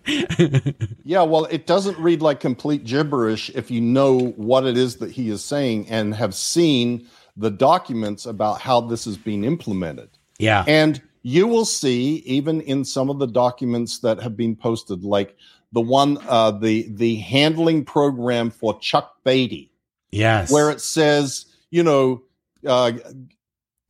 yeah, 1.04 1.22
well, 1.22 1.46
it 1.46 1.66
doesn't 1.66 1.98
read 1.98 2.20
like 2.22 2.40
complete 2.40 2.84
gibberish 2.84 3.50
if 3.50 3.70
you 3.70 3.80
know 3.80 4.18
what 4.36 4.66
it 4.66 4.76
is 4.76 4.96
that 4.96 5.10
he 5.10 5.30
is 5.30 5.42
saying 5.42 5.88
and 5.88 6.14
have 6.14 6.34
seen 6.34 7.08
the 7.36 7.50
documents 7.50 8.26
about 8.26 8.60
how 8.60 8.80
this 8.80 9.06
is 9.06 9.16
being 9.16 9.42
implemented. 9.44 10.10
Yeah. 10.38 10.64
And 10.66 11.00
you 11.22 11.46
will 11.46 11.64
see 11.64 12.16
even 12.26 12.60
in 12.62 12.84
some 12.84 13.08
of 13.08 13.18
the 13.18 13.26
documents 13.26 14.00
that 14.00 14.20
have 14.20 14.36
been 14.36 14.54
posted 14.54 15.02
like 15.02 15.36
the 15.72 15.80
one 15.80 16.18
uh, 16.28 16.50
the 16.50 16.86
the 16.90 17.16
handling 17.16 17.84
program 17.84 18.50
for 18.50 18.78
chuck 18.80 19.16
beatty. 19.24 19.70
Yes. 20.10 20.50
Where 20.52 20.70
it 20.70 20.80
says 20.80 21.46
you 21.70 21.82
know 21.82 22.22
uh, 22.66 22.92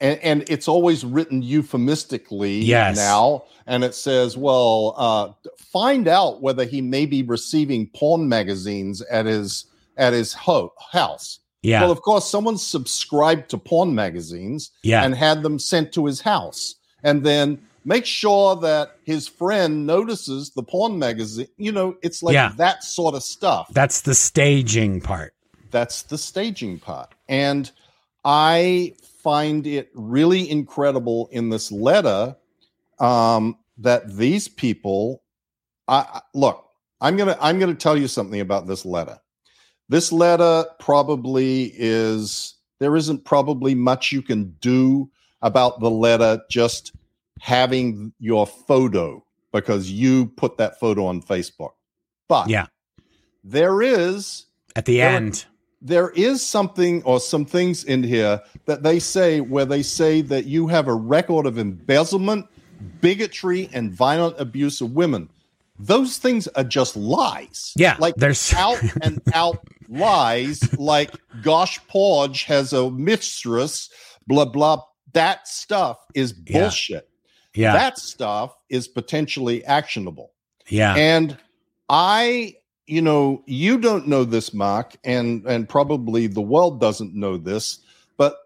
and, 0.00 0.18
and 0.20 0.44
it's 0.48 0.68
always 0.68 1.04
written 1.04 1.42
euphemistically 1.42 2.58
yes. 2.58 2.96
now. 2.96 3.44
And 3.66 3.84
it 3.84 3.94
says 3.94 4.36
well 4.36 4.94
uh, 4.96 5.32
find 5.58 6.08
out 6.08 6.42
whether 6.42 6.64
he 6.64 6.80
may 6.80 7.06
be 7.06 7.22
receiving 7.22 7.88
porn 7.94 8.28
magazines 8.28 9.02
at 9.02 9.26
his 9.26 9.66
at 9.96 10.12
his 10.12 10.32
ho- 10.32 10.72
house. 10.92 11.40
Yeah. 11.62 11.82
Well 11.82 11.92
of 11.92 12.02
course 12.02 12.28
someone 12.28 12.58
subscribed 12.58 13.48
to 13.50 13.58
porn 13.58 13.94
magazines 13.94 14.70
yeah. 14.82 15.04
and 15.04 15.14
had 15.14 15.42
them 15.42 15.58
sent 15.58 15.92
to 15.92 16.06
his 16.06 16.20
house. 16.20 16.76
And 17.04 17.24
then 17.24 17.60
make 17.84 18.06
sure 18.06 18.56
that 18.56 18.96
his 19.04 19.28
friend 19.28 19.86
notices 19.86 20.50
the 20.50 20.62
porn 20.62 20.98
magazine. 20.98 21.48
You 21.56 21.72
know, 21.72 21.96
it's 22.02 22.22
like 22.22 22.34
yeah. 22.34 22.52
that 22.56 22.84
sort 22.84 23.14
of 23.14 23.22
stuff. 23.22 23.68
That's 23.72 24.02
the 24.02 24.14
staging 24.14 25.00
part. 25.00 25.34
That's 25.70 26.02
the 26.02 26.18
staging 26.18 26.78
part. 26.78 27.14
And 27.28 27.70
I 28.24 28.94
find 29.22 29.66
it 29.66 29.90
really 29.94 30.50
incredible 30.50 31.28
in 31.32 31.48
this 31.50 31.72
letter 31.72 32.36
um, 32.98 33.56
that 33.78 34.16
these 34.16 34.48
people 34.48 35.22
I, 35.88 36.20
look, 36.34 36.64
I'm 37.00 37.16
to 37.16 37.36
I'm 37.40 37.58
going 37.58 37.74
to 37.74 37.80
tell 37.80 37.96
you 37.96 38.08
something 38.08 38.40
about 38.40 38.66
this 38.66 38.84
letter. 38.84 39.18
This 39.88 40.12
letter 40.12 40.64
probably 40.78 41.72
is 41.74 42.54
there 42.78 42.96
isn't 42.96 43.24
probably 43.24 43.74
much 43.74 44.12
you 44.12 44.22
can 44.22 44.56
do 44.60 45.10
about 45.42 45.80
the 45.80 45.90
letter 45.90 46.40
just 46.48 46.92
having 47.42 48.12
your 48.20 48.46
photo 48.46 49.20
because 49.52 49.90
you 49.90 50.26
put 50.26 50.58
that 50.58 50.78
photo 50.78 51.06
on 51.06 51.20
Facebook. 51.20 51.72
But 52.28 52.48
yeah, 52.48 52.66
there 53.42 53.82
is 53.82 54.46
at 54.76 54.84
the 54.84 54.98
there, 54.98 55.10
end 55.10 55.44
there 55.80 56.10
is 56.10 56.46
something 56.46 57.02
or 57.02 57.18
some 57.18 57.44
things 57.44 57.82
in 57.82 58.04
here 58.04 58.40
that 58.66 58.84
they 58.84 59.00
say 59.00 59.40
where 59.40 59.64
they 59.64 59.82
say 59.82 60.22
that 60.22 60.46
you 60.46 60.68
have 60.68 60.86
a 60.86 60.94
record 60.94 61.44
of 61.44 61.58
embezzlement, 61.58 62.46
bigotry, 63.00 63.68
and 63.72 63.92
violent 63.92 64.38
abuse 64.38 64.80
of 64.80 64.92
women. 64.92 65.28
Those 65.80 66.18
things 66.18 66.46
are 66.46 66.62
just 66.62 66.96
lies. 66.96 67.72
Yeah, 67.74 67.96
like 67.98 68.14
there's 68.14 68.54
out 68.56 68.80
and 69.02 69.20
out 69.34 69.58
lies. 69.88 70.78
Like 70.78 71.10
Gosh 71.42 71.84
Porge 71.88 72.44
has 72.44 72.72
a 72.72 72.88
mistress. 72.88 73.90
Blah 74.28 74.44
blah 74.44 74.82
that 75.12 75.46
stuff 75.48 75.98
is 76.14 76.32
bullshit. 76.32 77.08
Yeah. 77.08 77.11
That 77.72 77.98
stuff 77.98 78.56
is 78.68 78.88
potentially 78.88 79.64
actionable. 79.64 80.32
Yeah. 80.68 80.94
And 80.94 81.36
I, 81.88 82.56
you 82.86 83.02
know, 83.02 83.42
you 83.46 83.78
don't 83.78 84.08
know 84.08 84.24
this, 84.24 84.54
Mark, 84.54 84.96
and 85.04 85.44
and 85.46 85.68
probably 85.68 86.26
the 86.26 86.40
world 86.40 86.80
doesn't 86.80 87.14
know 87.14 87.36
this, 87.36 87.78
but 88.16 88.36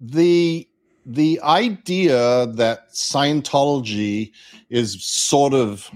the 0.00 0.68
the 1.04 1.40
idea 1.42 2.46
that 2.46 2.92
Scientology 2.92 4.32
is 4.70 5.04
sort 5.04 5.52
of 5.54 5.90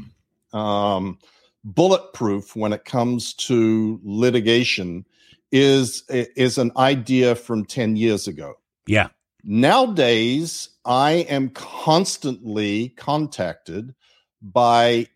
um, 0.52 1.18
bulletproof 1.64 2.56
when 2.56 2.72
it 2.72 2.84
comes 2.84 3.34
to 3.34 4.00
litigation 4.04 5.04
is 5.52 6.04
is 6.08 6.58
an 6.58 6.72
idea 6.76 7.34
from 7.34 7.64
10 7.64 7.96
years 7.96 8.26
ago. 8.26 8.54
Yeah. 8.86 9.08
Nowadays, 9.48 10.70
I 10.84 11.24
am 11.28 11.50
constantly 11.50 12.88
contacted 12.96 13.94
by 14.42 15.06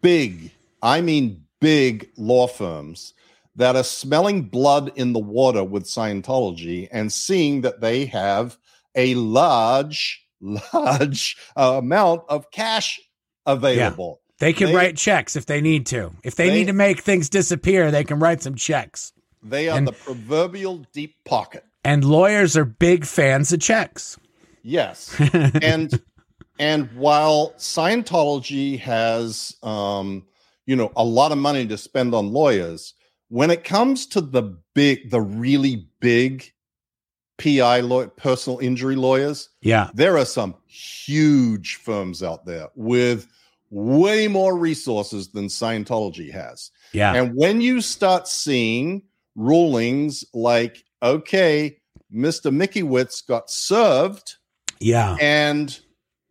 big, 0.00 0.52
I 0.80 1.00
mean 1.00 1.44
big 1.60 2.08
law 2.16 2.46
firms 2.46 3.14
that 3.56 3.74
are 3.74 3.82
smelling 3.82 4.42
blood 4.42 4.92
in 4.94 5.12
the 5.12 5.18
water 5.18 5.64
with 5.64 5.86
Scientology 5.86 6.88
and 6.92 7.12
seeing 7.12 7.62
that 7.62 7.80
they 7.80 8.04
have 8.06 8.56
a 8.94 9.16
large, 9.16 10.24
large 10.72 11.36
uh, 11.56 11.74
amount 11.78 12.22
of 12.28 12.48
cash 12.52 13.00
available. 13.44 14.20
Yeah. 14.20 14.46
They 14.46 14.52
can 14.52 14.68
they, 14.68 14.74
write 14.76 14.96
checks 14.96 15.34
if 15.34 15.46
they 15.46 15.60
need 15.60 15.86
to. 15.86 16.12
If 16.22 16.36
they, 16.36 16.48
they, 16.48 16.54
need 16.54 16.66
to 16.68 16.72
make 16.72 17.00
things 17.00 17.28
disappear, 17.28 17.90
they 17.90 18.04
can 18.04 18.20
write 18.20 18.40
some 18.40 18.54
checks. 18.54 19.12
They 19.42 19.68
are 19.68 19.76
and, 19.76 19.88
the 19.88 19.92
proverbial 19.92 20.86
deep 20.92 21.16
pocket. 21.24 21.64
And 21.84 22.04
lawyers 22.04 22.56
are 22.56 22.64
big 22.64 23.04
fans 23.04 23.52
of 23.52 23.60
checks. 23.60 24.18
Yes. 24.62 25.18
and 25.62 26.00
and 26.58 26.88
while 26.94 27.52
Scientology 27.56 28.78
has 28.80 29.56
um, 29.62 30.24
you 30.70 30.76
know, 30.76 30.92
a 30.94 31.04
lot 31.04 31.32
of 31.32 31.38
money 31.38 31.66
to 31.66 31.76
spend 31.76 32.14
on 32.14 32.32
lawyers, 32.32 32.94
when 33.28 33.50
it 33.50 33.64
comes 33.64 34.06
to 34.06 34.20
the 34.20 34.56
big 34.74 35.10
the 35.10 35.20
really 35.20 35.88
big 35.98 36.52
PI 37.38 37.80
law, 37.80 38.06
personal 38.06 38.60
injury 38.60 38.94
lawyers, 38.94 39.48
yeah. 39.62 39.90
There 39.94 40.16
are 40.16 40.24
some 40.24 40.54
huge 40.68 41.76
firms 41.76 42.22
out 42.22 42.46
there 42.46 42.68
with 42.76 43.26
way 43.70 44.28
more 44.28 44.56
resources 44.56 45.28
than 45.30 45.46
Scientology 45.46 46.30
has. 46.30 46.70
Yeah. 46.92 47.14
And 47.14 47.34
when 47.34 47.60
you 47.60 47.80
start 47.80 48.28
seeing 48.28 49.02
rulings 49.34 50.24
like 50.34 50.84
okay, 51.02 51.78
Mr. 52.14 52.52
Mickowitz 52.54 53.26
got 53.26 53.50
served. 53.50 54.36
Yeah. 54.80 55.16
And 55.20 55.78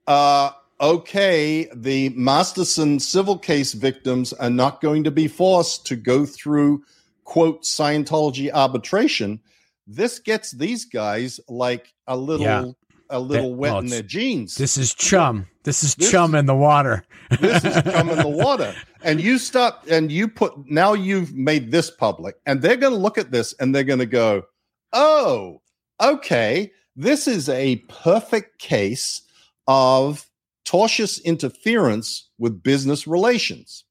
uh, 0.07 0.51
okay, 0.81 1.69
the 1.75 2.09
Masterson 2.09 2.99
civil 2.99 3.37
case 3.37 3.73
victims 3.73 4.33
are 4.33 4.49
not 4.49 4.81
going 4.81 5.03
to 5.03 5.11
be 5.11 5.27
forced 5.27 5.85
to 5.87 5.95
go 5.95 6.25
through 6.25 6.83
quote 7.23 7.61
Scientology 7.63 8.51
arbitration, 8.51 9.39
this 9.85 10.17
gets 10.19 10.51
these 10.51 10.85
guys 10.85 11.39
like 11.47 11.93
a 12.07 12.17
little 12.17 12.45
Yeah. 12.45 12.65
a 13.11 13.19
little 13.19 13.51
That- 13.51 13.57
wet 13.57 13.71
well, 13.73 13.79
in 13.79 13.87
their 13.87 14.01
jeans. 14.01 14.55
This 14.55 14.77
is 14.77 14.93
chum. 14.95 15.47
This 15.63 15.83
is 15.83 15.93
This- 15.95 16.09
chum 16.11 16.33
in 16.33 16.47
the 16.47 16.55
water. 16.55 17.03
this 17.39 17.63
is 17.63 17.81
cum 17.83 18.09
in 18.09 18.17
the 18.17 18.27
water. 18.45 18.73
And 19.03 19.21
you 19.21 19.37
stop 19.37 19.85
and 19.89 20.11
you 20.11 20.27
put 20.27 20.53
now 20.69 20.93
you've 20.93 21.33
made 21.35 21.71
this 21.71 21.91
public, 21.91 22.35
and 22.47 22.61
they're 22.63 22.75
going 22.77 22.93
to 22.93 22.99
look 22.99 23.17
at 23.19 23.31
this 23.31 23.53
and 23.59 23.73
they're 23.75 23.83
going 23.83 23.99
to 23.99 24.05
go, 24.07 24.43
"Oh, 24.93 25.61
okay, 26.01 26.71
this 26.95 27.27
is 27.27 27.49
a 27.49 27.77
perfect 27.87 28.59
case 28.59 29.21
of 29.67 30.25
tortious 30.65 31.23
interference 31.23 32.29
with 32.37 32.63
business 32.63 33.07
relations." 33.07 33.83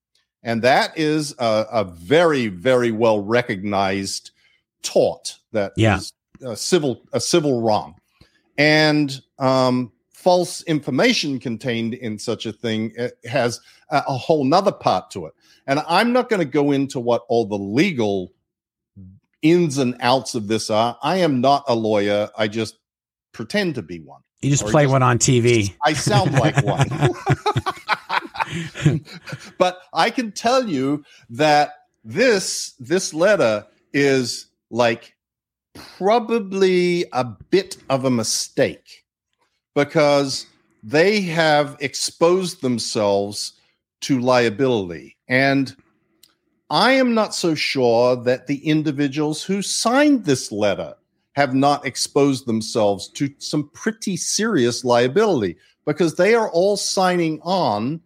And 0.42 0.62
that 0.62 0.96
is 0.96 1.34
a, 1.38 1.66
a 1.70 1.84
very, 1.84 2.46
very 2.48 2.92
well 2.92 3.20
recognized 3.20 4.30
tort 4.82 5.37
that 5.52 5.72
is 5.76 5.82
Yeah. 6.40 6.52
a 6.52 6.56
civil 6.56 7.02
a 7.12 7.20
civil 7.20 7.61
wrong, 7.61 7.96
and 8.56 9.20
um, 9.38 9.92
false 10.12 10.62
information 10.62 11.38
contained 11.40 11.94
in 11.94 12.18
such 12.18 12.46
a 12.46 12.52
thing 12.52 12.92
uh, 12.98 13.08
has 13.24 13.61
a, 13.90 14.02
a 14.08 14.16
whole 14.16 14.44
nother 14.44 14.72
part 14.72 15.11
to 15.11 15.26
it. 15.26 15.32
And 15.66 15.80
I'm 15.88 16.12
not 16.12 16.28
going 16.28 16.40
to 16.40 16.44
go 16.44 16.70
into 16.70 17.00
what 17.00 17.24
all 17.28 17.44
the 17.46 17.58
legal 17.58 18.32
ins 19.42 19.79
and 19.79 19.96
outs 20.01 20.35
of 20.35 20.48
this 20.48 20.70
are. 20.70 20.98
I 21.03 21.18
am 21.18 21.40
not 21.40 21.64
a 21.68 21.74
lawyer. 21.74 22.31
I 22.37 22.48
just 22.48 22.77
pretend 23.33 23.77
to 23.77 23.83
be 23.83 24.01
one. 24.01 24.22
You 24.40 24.51
just 24.51 24.64
Or 24.64 24.70
play 24.70 24.85
just- 24.85 24.92
one 24.92 25.03
on 25.03 25.18
TV. 25.18 25.74
I 25.85 25.92
sound 25.92 26.33
like 26.33 26.62
one. 26.64 26.88
but 29.59 29.79
I 29.92 30.11
can 30.11 30.33
tell 30.33 30.68
you 30.68 31.05
that 31.31 31.72
this 32.05 32.74
this 32.79 33.12
letter 33.12 33.66
is 33.92 34.46
like 34.70 35.14
probably 35.96 37.05
a 37.12 37.24
bit 37.24 37.77
of 37.88 38.05
a 38.05 38.11
mistake 38.11 39.05
because 39.74 40.46
they 40.83 41.20
have 41.20 41.77
exposed 41.81 42.62
themselves 42.62 43.53
to 44.03 44.20
liability 44.20 45.16
and 45.29 45.77
I 46.70 46.92
am 46.92 47.14
not 47.14 47.35
so 47.35 47.54
sure 47.54 48.16
that 48.24 48.46
the 48.46 48.66
individuals 48.66 49.42
who 49.42 49.62
signed 49.62 50.24
this 50.24 50.52
letter 50.52 50.94
have 51.33 51.54
not 51.54 51.87
exposed 51.87 52.46
themselves 52.46 53.09
to 53.09 53.31
some 53.38 53.70
pretty 53.72 54.16
serious 54.16 54.85
liability 54.85 55.57
because 55.87 56.16
they 56.16 56.35
are 56.35 56.50
all 56.50 56.76
signing 56.76 57.40
on 57.42 58.00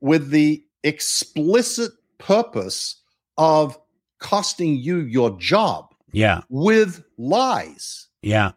with 0.00 0.30
the 0.30 0.62
explicit 0.82 1.92
purpose 2.18 2.96
of 3.38 3.78
costing 4.18 4.76
you 4.76 4.98
your 4.98 5.30
job 5.38 5.94
yeah. 6.12 6.42
with 6.48 7.02
lies. 7.16 8.08
Yeah. 8.22 8.52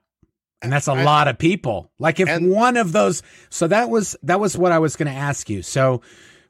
And 0.62 0.71
that's 0.71 0.88
a 0.88 0.93
And- 0.93 1.05
lot 1.05 1.27
of 1.27 1.38
people. 1.38 1.91
Like 1.99 2.19
if 2.19 2.27
and- 2.27 2.49
one 2.49 2.75
of 2.75 2.91
those 2.91 3.21
so 3.49 3.67
that 3.67 3.89
was 3.89 4.17
that 4.23 4.39
was 4.39 4.57
what 4.57 4.71
I 4.71 4.79
was 4.79 4.95
going 4.95 5.12
to 5.12 5.17
ask 5.17 5.49
you. 5.49 5.62
So 5.62 6.01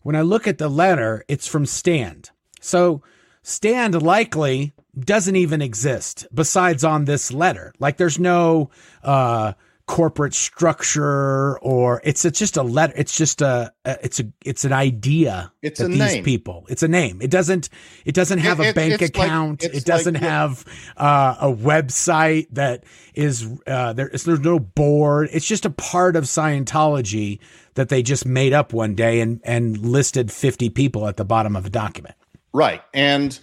when 0.02 0.16
I 0.16 0.22
look 0.22 0.48
at 0.48 0.58
the 0.58 0.70
letter, 0.70 1.24
it's 1.28 1.48
from 1.48 1.66
Stand. 1.66 2.32
So 2.62 3.02
Stand 3.44 4.02
likely 4.02 4.74
doesn't 5.00 5.36
even 5.36 5.62
exist 5.62 6.28
besides 6.34 6.84
on 6.84 7.06
this 7.06 7.32
letter. 7.32 7.74
Like 7.80 7.98
there's 7.98 8.20
no 8.20 8.70
uh 9.04 9.54
corporate 9.86 10.34
structure 10.34 11.58
or 11.60 12.02
it's 12.04 12.26
a, 12.26 12.30
just 12.32 12.58
a 12.58 12.62
letter 12.62 12.92
it's 12.98 13.16
just 13.16 13.42
a, 13.42 13.72
a 13.86 13.98
it's 14.04 14.20
a 14.20 14.26
it's 14.44 14.66
an 14.66 14.74
idea 14.74 15.50
It's 15.62 15.80
a 15.80 15.88
these 15.88 15.98
name. 16.00 16.24
people 16.26 16.66
it's 16.68 16.84
a 16.84 16.90
name. 16.90 17.22
It 17.22 17.32
doesn't 17.32 17.70
it 18.04 18.14
doesn't 18.14 18.40
have 18.40 18.60
It- 18.60 18.72
a 18.72 18.74
bank 18.74 19.02
it's 19.02 19.16
like- 19.18 19.28
account. 19.28 19.64
it 19.64 19.86
doesn't 19.86 20.16
like- 20.16 20.24
have 20.24 20.66
uh, 20.98 21.36
a 21.40 21.48
website 21.54 22.48
that 22.52 22.84
is 23.14 23.48
uh, 23.66 23.94
there 23.94 24.10
there's 24.12 24.28
no 24.28 24.60
board. 24.60 25.30
It's 25.32 25.48
just 25.48 25.66
a 25.66 25.70
part 25.70 26.18
of 26.18 26.26
Scientology 26.26 27.40
that 27.76 27.88
they 27.88 28.04
just 28.04 28.26
made 28.26 28.52
up 28.52 28.74
one 28.74 28.94
day 28.94 29.22
and 29.22 29.40
and 29.46 29.78
listed 29.78 30.34
50 30.34 30.70
people 30.72 31.08
at 31.08 31.16
the 31.16 31.24
bottom 31.26 31.56
of 31.56 31.66
a 31.66 31.70
document 31.70 32.16
Right. 32.58 32.82
And 32.92 33.40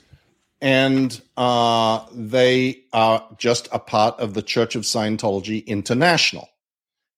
and 0.61 1.21
uh 1.37 2.05
they 2.13 2.83
are 2.93 3.25
just 3.39 3.69
a 3.71 3.79
part 3.79 4.19
of 4.19 4.35
the 4.35 4.43
Church 4.43 4.75
of 4.75 4.83
Scientology 4.83 5.65
International. 5.67 6.49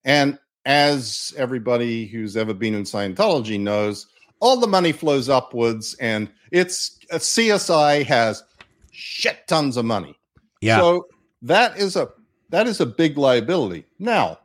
And 0.05 0.37
as 0.63 1.33
everybody 1.37 2.05
who's 2.05 2.37
ever 2.37 2.53
been 2.53 2.75
in 2.75 2.83
Scientology 2.83 3.59
knows, 3.59 4.05
all 4.39 4.57
the 4.57 4.67
money 4.67 4.91
flows 4.91 5.27
upwards 5.27 5.95
and 5.99 6.29
it's 6.51 6.99
uh, 7.11 7.15
CSI 7.15 8.05
has 8.05 8.43
shit 8.91 9.47
tons 9.47 9.75
of 9.75 9.85
money. 9.85 10.15
yeah 10.61 10.77
So 10.77 11.07
that 11.41 11.79
is 11.79 11.95
a 11.95 12.09
that 12.49 12.67
is 12.67 12.79
a 12.79 12.85
big 12.85 13.17
liability. 13.17 13.85
Now, 13.97 14.37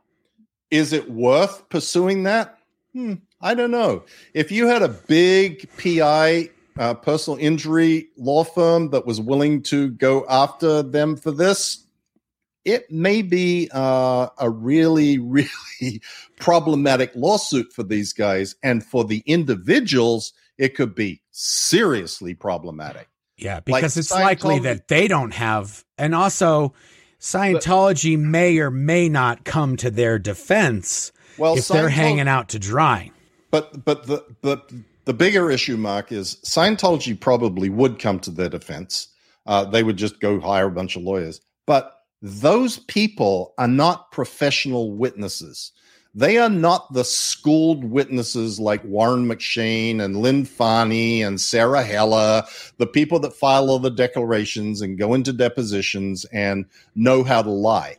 is 0.71 0.91
it 0.91 1.07
worth 1.11 1.69
pursuing 1.69 2.23
that? 2.23 2.57
Hmm, 2.93 3.13
I 3.41 3.53
don't 3.53 3.69
know. 3.69 4.05
If 4.33 4.51
you 4.51 4.65
had 4.65 4.81
a 4.81 4.89
big 4.89 5.69
PI 5.77 6.49
uh, 6.77 6.93
personal 6.95 7.39
injury 7.39 8.09
law 8.17 8.43
firm 8.43 8.89
that 8.89 9.05
was 9.05 9.21
willing 9.21 9.61
to 9.63 9.89
go 9.89 10.25
after 10.29 10.81
them 10.81 11.15
for 11.15 11.31
this, 11.31 11.85
it 12.65 12.89
may 12.91 13.21
be 13.21 13.69
uh, 13.73 14.27
a 14.37 14.49
really, 14.49 15.19
really 15.19 16.01
problematic 16.39 17.11
lawsuit 17.15 17.71
for 17.73 17.83
these 17.83 18.13
guys, 18.13 18.55
and 18.63 18.83
for 18.83 19.03
the 19.03 19.23
individuals, 19.25 20.33
it 20.57 20.75
could 20.75 20.95
be 20.95 21.21
seriously 21.31 22.33
problematic. 22.33 23.07
Yeah, 23.37 23.55
Like 23.55 23.65
because 23.65 23.97
it's 23.97 24.11
likely 24.11 24.59
that 24.59 24.87
they 24.87 25.07
don't 25.07 25.33
have, 25.33 25.83
and 25.97 26.13
also 26.13 26.73
Scientology 27.23 28.19
may 28.19 28.59
or 28.59 28.69
may 28.69 29.07
not 29.07 29.45
come 29.45 29.77
to 29.77 29.89
their 29.89 30.19
defense 30.19 31.13
Well, 31.37 31.57
if 31.57 31.69
they're 31.69 31.87
hanging 31.87 32.27
out 32.27 32.49
to 32.49 32.59
dry. 32.59 33.11
But 33.49 33.85
but 33.85 34.07
the 34.07 34.25
the 34.41 34.61
the 35.05 35.13
bigger 35.13 35.51
issue, 35.51 35.77
Mark, 35.77 36.11
is 36.11 36.35
Scientology 36.43 37.19
probably 37.19 37.69
would 37.69 37.99
come 37.99 38.19
to 38.21 38.31
their 38.31 38.49
defense. 38.49 39.09
Uh, 39.45 39.65
they 39.65 39.83
would 39.83 39.97
just 39.97 40.19
go 40.19 40.39
hire 40.39 40.67
a 40.67 40.71
bunch 40.71 40.95
of 40.95 41.03
lawyers. 41.03 41.41
But 41.65 41.99
those 42.21 42.79
people 42.79 43.53
are 43.57 43.67
not 43.67 44.11
professional 44.11 44.93
witnesses. 44.93 45.73
They 46.15 46.37
are 46.37 46.49
not 46.49 46.93
the 46.93 47.03
schooled 47.03 47.83
witnesses 47.83 48.59
like 48.59 48.83
Warren 48.85 49.27
McShane 49.27 49.99
and 49.99 50.17
Lynn 50.17 50.45
Farny 50.45 51.25
and 51.25 51.41
Sarah 51.41 51.83
Heller, 51.83 52.43
the 52.77 52.85
people 52.85 53.19
that 53.21 53.33
file 53.33 53.69
all 53.69 53.79
the 53.79 53.89
declarations 53.89 54.81
and 54.81 54.97
go 54.97 55.15
into 55.15 55.33
depositions 55.33 56.23
and 56.25 56.65
know 56.95 57.23
how 57.23 57.41
to 57.41 57.49
lie. 57.49 57.97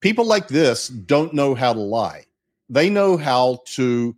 People 0.00 0.24
like 0.24 0.46
this 0.46 0.88
don't 0.88 1.34
know 1.34 1.54
how 1.54 1.72
to 1.72 1.80
lie. 1.80 2.24
They 2.68 2.88
know 2.88 3.16
how 3.16 3.62
to 3.74 4.14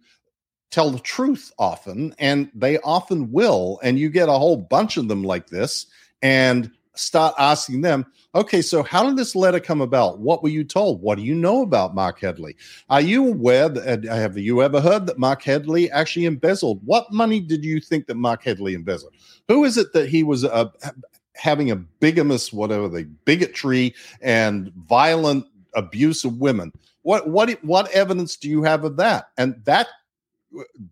tell 0.70 0.90
the 0.90 0.98
truth 1.00 1.52
often, 1.58 2.14
and 2.18 2.50
they 2.54 2.78
often 2.78 3.32
will. 3.32 3.80
And 3.82 3.98
you 3.98 4.10
get 4.10 4.28
a 4.28 4.32
whole 4.32 4.56
bunch 4.56 4.96
of 4.96 5.08
them 5.08 5.24
like 5.24 5.48
this 5.48 5.86
and 6.22 6.70
start 6.94 7.34
asking 7.38 7.80
them, 7.80 8.04
okay, 8.34 8.60
so 8.60 8.82
how 8.82 9.04
did 9.06 9.16
this 9.16 9.36
letter 9.36 9.60
come 9.60 9.80
about? 9.80 10.18
What 10.18 10.42
were 10.42 10.48
you 10.48 10.64
told? 10.64 11.00
What 11.00 11.16
do 11.16 11.24
you 11.24 11.34
know 11.34 11.62
about 11.62 11.94
Mark 11.94 12.20
Headley? 12.20 12.56
Are 12.90 13.00
you 13.00 13.28
aware 13.28 13.68
that 13.68 14.06
uh, 14.06 14.14
have 14.14 14.36
you 14.36 14.62
ever 14.62 14.80
heard 14.80 15.06
that 15.06 15.18
Mark 15.18 15.42
Headley 15.42 15.90
actually 15.90 16.26
embezzled? 16.26 16.80
What 16.84 17.12
money 17.12 17.40
did 17.40 17.64
you 17.64 17.80
think 17.80 18.06
that 18.06 18.16
Mark 18.16 18.42
Headley 18.42 18.74
embezzled? 18.74 19.14
Who 19.48 19.64
is 19.64 19.78
it 19.78 19.92
that 19.92 20.08
he 20.08 20.22
was 20.22 20.44
uh, 20.44 20.66
having 21.36 21.70
a 21.70 21.76
bigamous, 21.76 22.52
whatever 22.52 22.88
the 22.88 23.04
bigotry 23.24 23.94
and 24.20 24.72
violent 24.88 25.46
abuse 25.74 26.24
of 26.24 26.38
women? 26.38 26.72
What 27.02 27.28
what 27.28 27.50
what 27.64 27.90
evidence 27.92 28.36
do 28.36 28.50
you 28.50 28.62
have 28.64 28.84
of 28.84 28.96
that? 28.96 29.28
And 29.38 29.54
that 29.64 29.88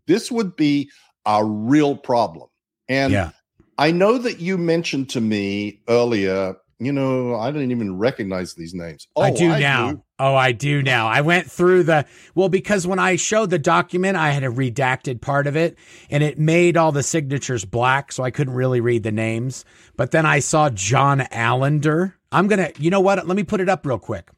this 0.07 0.31
would 0.31 0.57
be 0.57 0.91
a 1.25 1.45
real 1.45 1.97
problem. 1.97 2.49
And 2.89 3.13
yeah, 3.13 3.31
I 3.79 3.91
know 3.91 4.19
that 4.19 4.41
you 4.41 4.57
mentioned 4.59 5.11
to 5.11 5.21
me 5.21 5.81
earlier, 5.89 6.57
you 6.79 6.93
know, 6.93 7.35
I 7.35 7.51
didn't 7.51 7.71
even 7.71 7.97
recognize 7.99 8.55
these 8.55 8.75
names. 8.75 9.09
I 9.17 9.31
Oh, 9.31 9.37
do 9.37 9.49
now. 9.49 9.91
do. 9.93 10.03
Oh, 10.19 10.35
I 10.35 10.53
do 10.53 10.83
now. 10.85 11.09
I 11.09 11.23
went 11.23 11.51
through 11.51 11.85
the 11.85 12.05
well 12.35 12.49
because 12.49 12.87
when 12.87 12.99
I 12.99 13.17
showed 13.17 13.51
the 13.51 13.59
document, 13.59 14.17
I 14.17 14.31
had 14.31 14.45
a 14.45 14.49
redacted 14.49 15.21
part 15.21 15.47
of 15.47 15.57
it, 15.57 15.77
and 16.11 16.23
it 16.23 16.39
made 16.39 16.77
all 16.77 16.93
the 16.93 17.03
signatures 17.03 17.65
black, 17.65 18.13
so 18.13 18.23
I 18.23 18.31
couldn't 18.31 18.55
really 18.55 18.81
read 18.81 19.03
the 19.03 19.13
names. 19.13 19.65
But 19.97 20.11
then 20.11 20.27
I 20.27 20.39
saw 20.41 20.71
John 20.71 21.23
Allender. 21.33 22.17
I'm 22.31 22.47
gonna, 22.47 22.71
you 22.79 22.91
know 22.91 23.01
what? 23.01 23.27
Let 23.27 23.37
me 23.37 23.45
put 23.45 23.61
it 23.61 23.69
up 23.69 23.87
real 23.87 23.99
quick. 23.99 24.31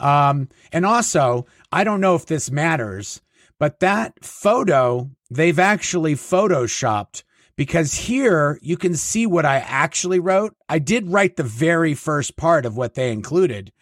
Um, 0.00 0.48
and 0.72 0.84
also, 0.84 1.46
I 1.70 1.84
don't 1.84 2.00
know 2.00 2.14
if 2.16 2.26
this 2.26 2.50
matters, 2.50 3.20
but 3.58 3.80
that 3.80 4.24
photo 4.24 5.10
they've 5.30 5.58
actually 5.58 6.14
photoshopped 6.14 7.22
because 7.56 7.94
here 7.94 8.58
you 8.62 8.76
can 8.76 8.94
see 8.94 9.26
what 9.26 9.46
I 9.46 9.58
actually 9.58 10.18
wrote. 10.18 10.56
I 10.68 10.78
did 10.78 11.08
write 11.08 11.36
the 11.36 11.44
very 11.44 11.94
first 11.94 12.36
part 12.36 12.66
of 12.66 12.76
what 12.76 12.94
they 12.94 13.12
included, 13.12 13.72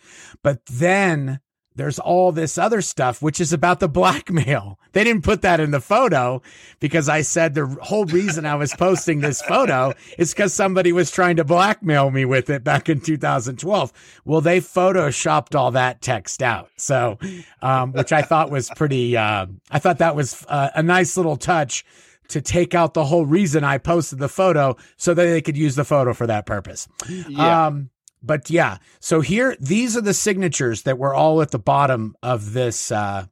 but 0.43 0.65
then 0.67 1.41
there's 1.75 1.99
all 1.99 2.33
this 2.33 2.59
other 2.59 2.83
stuff, 2.83 3.23
which 3.23 3.41
is 3.41 3.53
about 3.53 3.81
the 3.81 3.89
blackmail. 4.03 4.79
They 4.93 5.05
didn't 5.05 5.25
put 5.25 5.43
that 5.43 5.61
in 5.61 5.71
the 5.71 5.81
photo 5.81 6.43
because 6.81 7.09
I 7.09 7.23
said 7.23 7.55
the 7.55 7.67
whole 7.81 8.05
reason 8.05 8.45
I 8.47 8.55
was 8.57 8.75
posting 8.75 9.21
this 9.21 9.41
photo 9.43 9.95
is 10.19 10.33
because 10.33 10.53
somebody 10.53 10.93
was 10.93 11.11
trying 11.11 11.37
to 11.37 11.45
blackmail 11.45 12.11
me 12.11 12.25
with 12.25 12.51
it 12.51 12.63
back 12.63 12.89
in 12.89 13.01
2012. 13.01 13.93
Well, 14.25 14.41
they 14.41 14.61
photoshopped 14.61 15.55
all 15.55 15.71
that 15.73 16.03
text 16.03 16.43
out. 16.43 16.71
So, 16.77 17.19
um, 17.63 17.93
which 17.93 18.13
I 18.13 18.23
thought 18.23 18.51
was 18.51 18.71
pretty, 18.77 19.17
uh, 19.17 19.47
I 19.71 19.79
thought 19.79 19.99
that 19.99 20.15
was 20.15 20.45
uh, 20.49 20.71
a 20.75 20.83
nice 20.83 21.17
little 21.17 21.37
touch 21.37 21.85
to 22.29 22.41
take 22.41 22.75
out 22.75 22.95
the 22.95 23.05
whole 23.05 23.27
reason 23.27 23.63
I 23.63 23.79
posted 23.79 24.19
the 24.19 24.29
photo 24.29 24.77
so 24.97 25.13
that 25.15 25.25
they 25.25 25.43
could 25.43 25.57
use 25.57 25.75
the 25.75 25.85
photo 25.85 26.15
for 26.15 26.27
that 26.27 26.47
purpose. 26.47 26.89
Yeah. 27.29 27.67
Um, 27.67 27.91
but 28.23 28.51
yeah, 28.51 28.79
so 29.01 29.21
here, 29.21 29.57
these 29.61 29.97
are 29.97 30.01
the 30.01 30.15
signatures 30.15 30.83
that 30.83 30.99
were 30.99 31.15
all 31.15 31.43
at 31.43 31.51
the 31.51 31.59
bottom 31.59 32.17
of 32.23 32.53
this, 32.53 32.93
uh, 32.93 33.27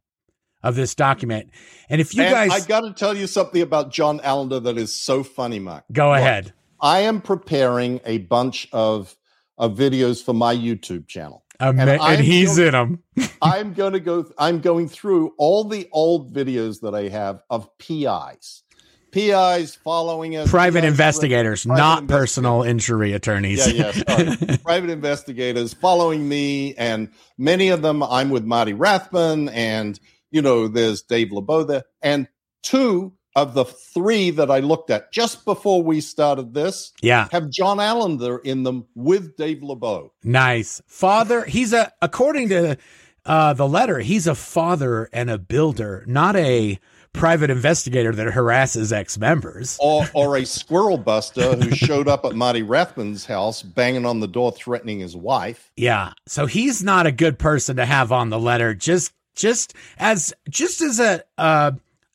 of 0.62 0.74
this 0.74 0.94
document. 0.94 1.50
And 1.88 2.00
if 2.00 2.14
you 2.14 2.22
and 2.22 2.32
guys 2.32 2.64
I 2.64 2.66
got 2.66 2.80
to 2.82 2.92
tell 2.92 3.16
you 3.16 3.26
something 3.26 3.62
about 3.62 3.92
John 3.92 4.20
Allender 4.22 4.60
that 4.60 4.76
is 4.76 4.94
so 4.94 5.22
funny, 5.22 5.58
Mark. 5.58 5.84
go 5.92 6.08
Look, 6.10 6.18
ahead. 6.18 6.52
I 6.80 7.00
am 7.00 7.20
preparing 7.20 8.00
a 8.04 8.18
bunch 8.18 8.68
of 8.72 9.16
of 9.58 9.76
videos 9.76 10.24
for 10.24 10.32
my 10.32 10.54
YouTube 10.56 11.06
channel. 11.06 11.44
Um, 11.60 11.78
and 11.78 11.90
and, 11.90 12.20
he's 12.22 12.56
going- 12.56 12.68
in 12.68 12.72
them. 12.72 13.02
I'm 13.42 13.74
going 13.74 13.92
to 13.92 14.00
go. 14.00 14.30
I'm 14.38 14.60
going 14.60 14.88
through 14.88 15.34
all 15.36 15.64
the 15.64 15.88
old 15.92 16.34
videos 16.34 16.80
that 16.80 16.94
I 16.94 17.08
have 17.08 17.42
of 17.50 17.68
PIs, 17.78 18.62
PIs 19.12 19.74
following 19.74 20.36
us, 20.36 20.50
Private 20.50 20.82
PIs 20.82 20.90
investigators, 20.90 21.64
private 21.64 21.80
not 21.80 22.02
investigators. 22.02 22.20
personal 22.20 22.62
injury 22.62 23.12
attorneys. 23.12 23.72
Yeah, 23.72 23.92
yeah, 24.06 24.56
private 24.62 24.90
investigators 24.90 25.74
following 25.74 26.28
me, 26.28 26.74
and 26.74 27.10
many 27.38 27.68
of 27.68 27.82
them 27.82 28.02
I'm 28.02 28.30
with 28.30 28.44
Marty 28.44 28.72
Rathbun, 28.72 29.48
and 29.50 29.98
you 30.30 30.42
know, 30.42 30.68
there's 30.68 31.02
Dave 31.02 31.28
Lubow 31.28 31.66
there, 31.66 31.84
and 32.02 32.28
two 32.62 33.12
of 33.36 33.54
the 33.54 33.64
three 33.64 34.30
that 34.30 34.50
I 34.50 34.58
looked 34.60 34.90
at 34.90 35.12
just 35.12 35.44
before 35.44 35.82
we 35.82 36.00
started 36.00 36.52
this 36.52 36.92
yeah. 37.00 37.28
have 37.30 37.50
John 37.50 37.78
Allender 37.78 38.38
in 38.38 38.64
them 38.64 38.86
with 38.94 39.36
Dave 39.36 39.58
Lubow. 39.58 40.10
Nice. 40.24 40.82
Father, 40.86 41.44
he's 41.44 41.72
a, 41.72 41.92
according 42.02 42.48
to 42.48 42.76
uh, 43.24 43.52
the 43.52 43.68
letter, 43.68 44.00
he's 44.00 44.26
a 44.26 44.34
father 44.34 45.08
and 45.12 45.30
a 45.30 45.38
builder, 45.38 46.04
not 46.06 46.34
a 46.36 46.78
private 47.12 47.50
investigator 47.50 48.12
that 48.12 48.32
harasses 48.32 48.92
ex 48.92 49.18
members. 49.18 49.76
Or, 49.80 50.06
or 50.14 50.36
a 50.36 50.44
squirrel 50.44 50.96
buster 50.98 51.56
who 51.56 51.70
showed 51.74 52.08
up 52.08 52.24
at 52.24 52.34
Marty 52.34 52.62
Rathbun's 52.62 53.26
house 53.26 53.62
banging 53.62 54.06
on 54.06 54.20
the 54.20 54.28
door 54.28 54.52
threatening 54.52 55.00
his 55.00 55.16
wife. 55.16 55.70
Yeah. 55.76 56.12
So 56.26 56.46
he's 56.46 56.82
not 56.82 57.06
a 57.06 57.12
good 57.12 57.38
person 57.38 57.76
to 57.76 57.84
have 57.86 58.12
on 58.12 58.30
the 58.30 58.38
letter. 58.38 58.74
Just, 58.74 59.12
just 59.34 59.74
as, 59.98 60.32
just 60.48 60.80
as 60.80 61.00
a, 61.00 61.22
uh, 61.36 61.72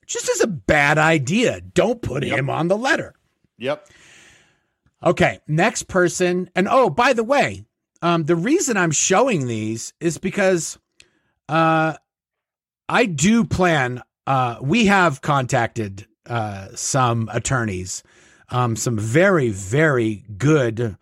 just 0.07 0.29
as 0.29 0.41
a 0.41 0.47
bad 0.47 0.97
idea. 0.97 1.61
Don't 1.61 2.01
put 2.01 2.23
Yep. 2.23 2.37
him 2.37 2.49
on 2.49 2.67
the 2.67 2.77
letter. 2.77 3.15
Yep. 3.57 3.87
Okay, 5.03 5.39
next 5.47 5.83
person. 5.83 6.49
And 6.55 6.67
oh, 6.69 6.89
by 6.89 7.13
the 7.13 7.23
way, 7.23 7.65
um, 8.01 8.23
the 8.23 8.35
reason 8.35 8.77
I'm 8.77 8.91
showing 8.91 9.47
these 9.47 9.93
is 9.99 10.17
because 10.17 10.77
uh, 11.49 11.95
I 12.89 13.05
do 13.05 13.43
plan. 13.45 14.01
Uh, 14.27 14.57
we 14.61 14.85
have 14.85 15.21
contacted 15.21 16.07
uh, 16.25 16.67
some 16.73 17.29
attorneys, 17.31 18.03
um, 18.49 18.75
some 18.75 18.97
very, 18.97 19.49
very 19.49 20.23
good 20.37 20.97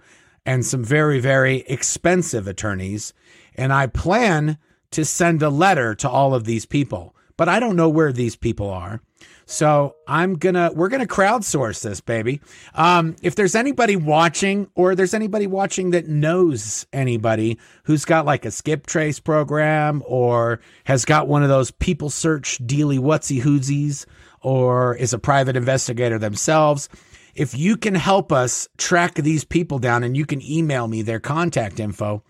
and 0.45 0.65
some 0.65 0.83
very, 0.83 1.19
very 1.19 1.63
expensive 1.67 2.47
attorneys, 2.47 3.13
and 3.55 3.71
I 3.71 3.87
plan 3.87 4.57
to 4.91 5.05
send 5.05 5.41
a 5.41 5.49
letter 5.49 5.95
to 5.95 6.09
all 6.09 6.35
of 6.35 6.43
these 6.43 6.65
people. 6.65 7.15
But 7.37 7.49
I 7.49 7.59
don't 7.59 7.75
know 7.75 7.89
where 7.89 8.11
these 8.11 8.35
people 8.35 8.69
are. 8.69 9.01
So 9.45 9.95
I'm 10.07 10.35
gonna 10.35 10.71
we're 10.73 10.89
gonna 10.89 11.05
crowdsource 11.05 11.83
this, 11.83 12.01
baby. 12.01 12.41
Um, 12.75 13.15
if 13.21 13.35
there's 13.35 13.55
anybody 13.55 13.95
watching, 13.95 14.69
or 14.75 14.95
there's 14.95 15.13
anybody 15.13 15.47
watching 15.47 15.91
that 15.91 16.07
knows 16.07 16.85
anybody 16.93 17.59
who's 17.83 18.05
got 18.05 18.25
like 18.25 18.45
a 18.45 18.51
skip 18.51 18.85
trace 18.85 19.19
program, 19.19 20.01
or 20.05 20.61
has 20.85 21.05
got 21.05 21.27
one 21.27 21.43
of 21.43 21.49
those 21.49 21.71
people 21.71 22.09
search 22.09 22.65
dealy 22.65 22.99
whatsy 22.99 23.41
hoozies, 23.41 24.05
or 24.41 24.95
is 24.95 25.13
a 25.13 25.19
private 25.19 25.55
investigator 25.55 26.17
themselves, 26.17 26.89
if 27.35 27.57
you 27.57 27.77
can 27.77 27.95
help 27.95 28.31
us 28.31 28.67
track 28.77 29.15
these 29.15 29.43
people 29.43 29.79
down, 29.79 30.03
and 30.03 30.15
you 30.15 30.25
can 30.25 30.41
email 30.41 30.87
me 30.87 31.01
their 31.01 31.19
contact 31.19 31.79
info, 31.79 32.23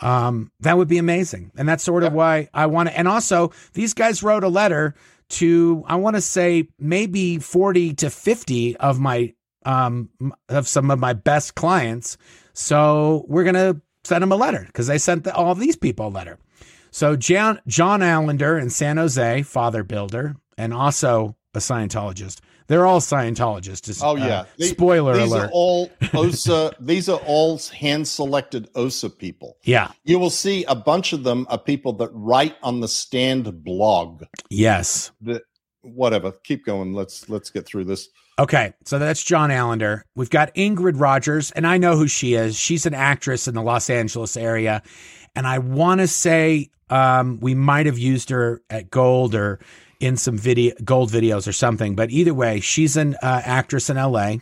um, 0.00 0.50
that 0.60 0.76
would 0.76 0.88
be 0.88 0.98
amazing. 0.98 1.50
And 1.56 1.68
that's 1.68 1.82
sort 1.82 2.02
of 2.02 2.12
why 2.12 2.48
I 2.52 2.66
want 2.66 2.88
to. 2.88 2.98
And 2.98 3.08
also, 3.08 3.52
these 3.72 3.94
guys 3.94 4.22
wrote 4.22 4.44
a 4.44 4.48
letter 4.48 4.94
to, 5.28 5.84
I 5.86 5.96
want 5.96 6.16
to 6.16 6.22
say 6.22 6.68
maybe 6.78 7.38
40 7.38 7.94
to 7.94 8.10
50 8.10 8.76
of 8.76 8.98
my, 9.00 9.34
um, 9.64 10.10
of 10.48 10.68
some 10.68 10.90
of 10.90 10.98
my 10.98 11.12
best 11.12 11.54
clients. 11.54 12.16
So 12.52 13.24
we're 13.28 13.44
going 13.44 13.54
to 13.54 13.80
send 14.04 14.22
them 14.22 14.32
a 14.32 14.36
letter 14.36 14.64
because 14.66 14.86
they 14.86 14.98
sent 14.98 15.24
the, 15.24 15.34
all 15.34 15.54
these 15.54 15.76
people 15.76 16.06
a 16.06 16.08
letter. 16.08 16.38
So 16.90 17.16
John, 17.16 17.60
John 17.66 18.02
Allender 18.02 18.58
in 18.58 18.70
San 18.70 18.96
Jose, 18.96 19.42
father 19.42 19.82
builder, 19.82 20.36
and 20.56 20.72
also 20.72 21.36
a 21.54 21.58
Scientologist. 21.58 22.40
They're 22.68 22.86
all 22.86 23.00
Scientologists. 23.00 24.00
Oh 24.02 24.10
uh, 24.10 24.26
yeah. 24.26 24.44
The- 24.58 24.66
spoiler 24.66 25.16
these 25.16 25.30
alert. 25.30 25.46
are 25.46 25.50
all 25.52 25.90
OSA. 26.14 26.72
these 26.80 27.08
are 27.08 27.20
all 27.26 27.58
hand 27.58 28.06
selected 28.08 28.68
OSA 28.74 29.10
people. 29.10 29.56
yeah. 29.64 29.90
You 30.04 30.18
will 30.18 30.30
see 30.30 30.64
a 30.64 30.74
bunch 30.74 31.12
of 31.12 31.22
them 31.24 31.46
are 31.50 31.58
people 31.58 31.92
that 31.94 32.10
write 32.12 32.56
on 32.62 32.80
the 32.80 32.88
stand 32.88 33.62
blog. 33.64 34.24
Yes. 34.50 35.10
That 35.22 35.42
whatever. 35.82 36.32
Keep 36.44 36.64
going. 36.66 36.92
Let's 36.94 37.28
let's 37.28 37.50
get 37.50 37.66
through 37.66 37.84
this. 37.84 38.08
Okay, 38.38 38.74
so 38.84 38.98
that's 38.98 39.22
John 39.22 39.50
Allender. 39.50 40.04
We've 40.14 40.28
got 40.28 40.54
Ingrid 40.54 41.00
Rogers, 41.00 41.52
and 41.52 41.66
I 41.66 41.78
know 41.78 41.96
who 41.96 42.06
she 42.06 42.34
is. 42.34 42.54
She's 42.54 42.84
an 42.84 42.92
actress 42.92 43.48
in 43.48 43.54
the 43.54 43.62
Los 43.62 43.88
Angeles 43.88 44.36
area, 44.36 44.82
and 45.34 45.46
I 45.46 45.58
want 45.58 46.02
to 46.02 46.06
say 46.06 46.68
um, 46.90 47.40
we 47.40 47.54
might 47.54 47.86
have 47.86 47.98
used 47.98 48.28
her 48.28 48.60
at 48.68 48.90
Gold 48.90 49.34
or 49.34 49.58
in 50.00 50.16
some 50.16 50.36
video 50.36 50.74
Gold 50.84 51.10
videos 51.10 51.48
or 51.48 51.52
something. 51.52 51.94
But 51.94 52.10
either 52.10 52.34
way, 52.34 52.60
she's 52.60 52.96
an 52.96 53.14
uh, 53.22 53.42
actress 53.44 53.90
in 53.90 53.96
L.A. 53.96 54.40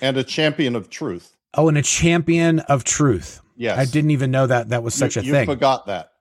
And 0.00 0.16
a 0.16 0.24
champion 0.24 0.76
of 0.76 0.90
truth. 0.90 1.36
Oh, 1.54 1.68
and 1.68 1.76
a 1.76 1.82
champion 1.82 2.60
of 2.60 2.84
truth. 2.84 3.40
Yes. 3.56 3.78
I 3.78 3.84
didn't 3.84 4.12
even 4.12 4.30
know 4.30 4.46
that 4.46 4.70
that 4.70 4.82
was 4.82 4.94
such 4.94 5.16
you, 5.16 5.22
a 5.22 5.24
you 5.24 5.32
thing. 5.32 5.48
You 5.48 5.54
forgot 5.54 5.86
that. 5.86 6.12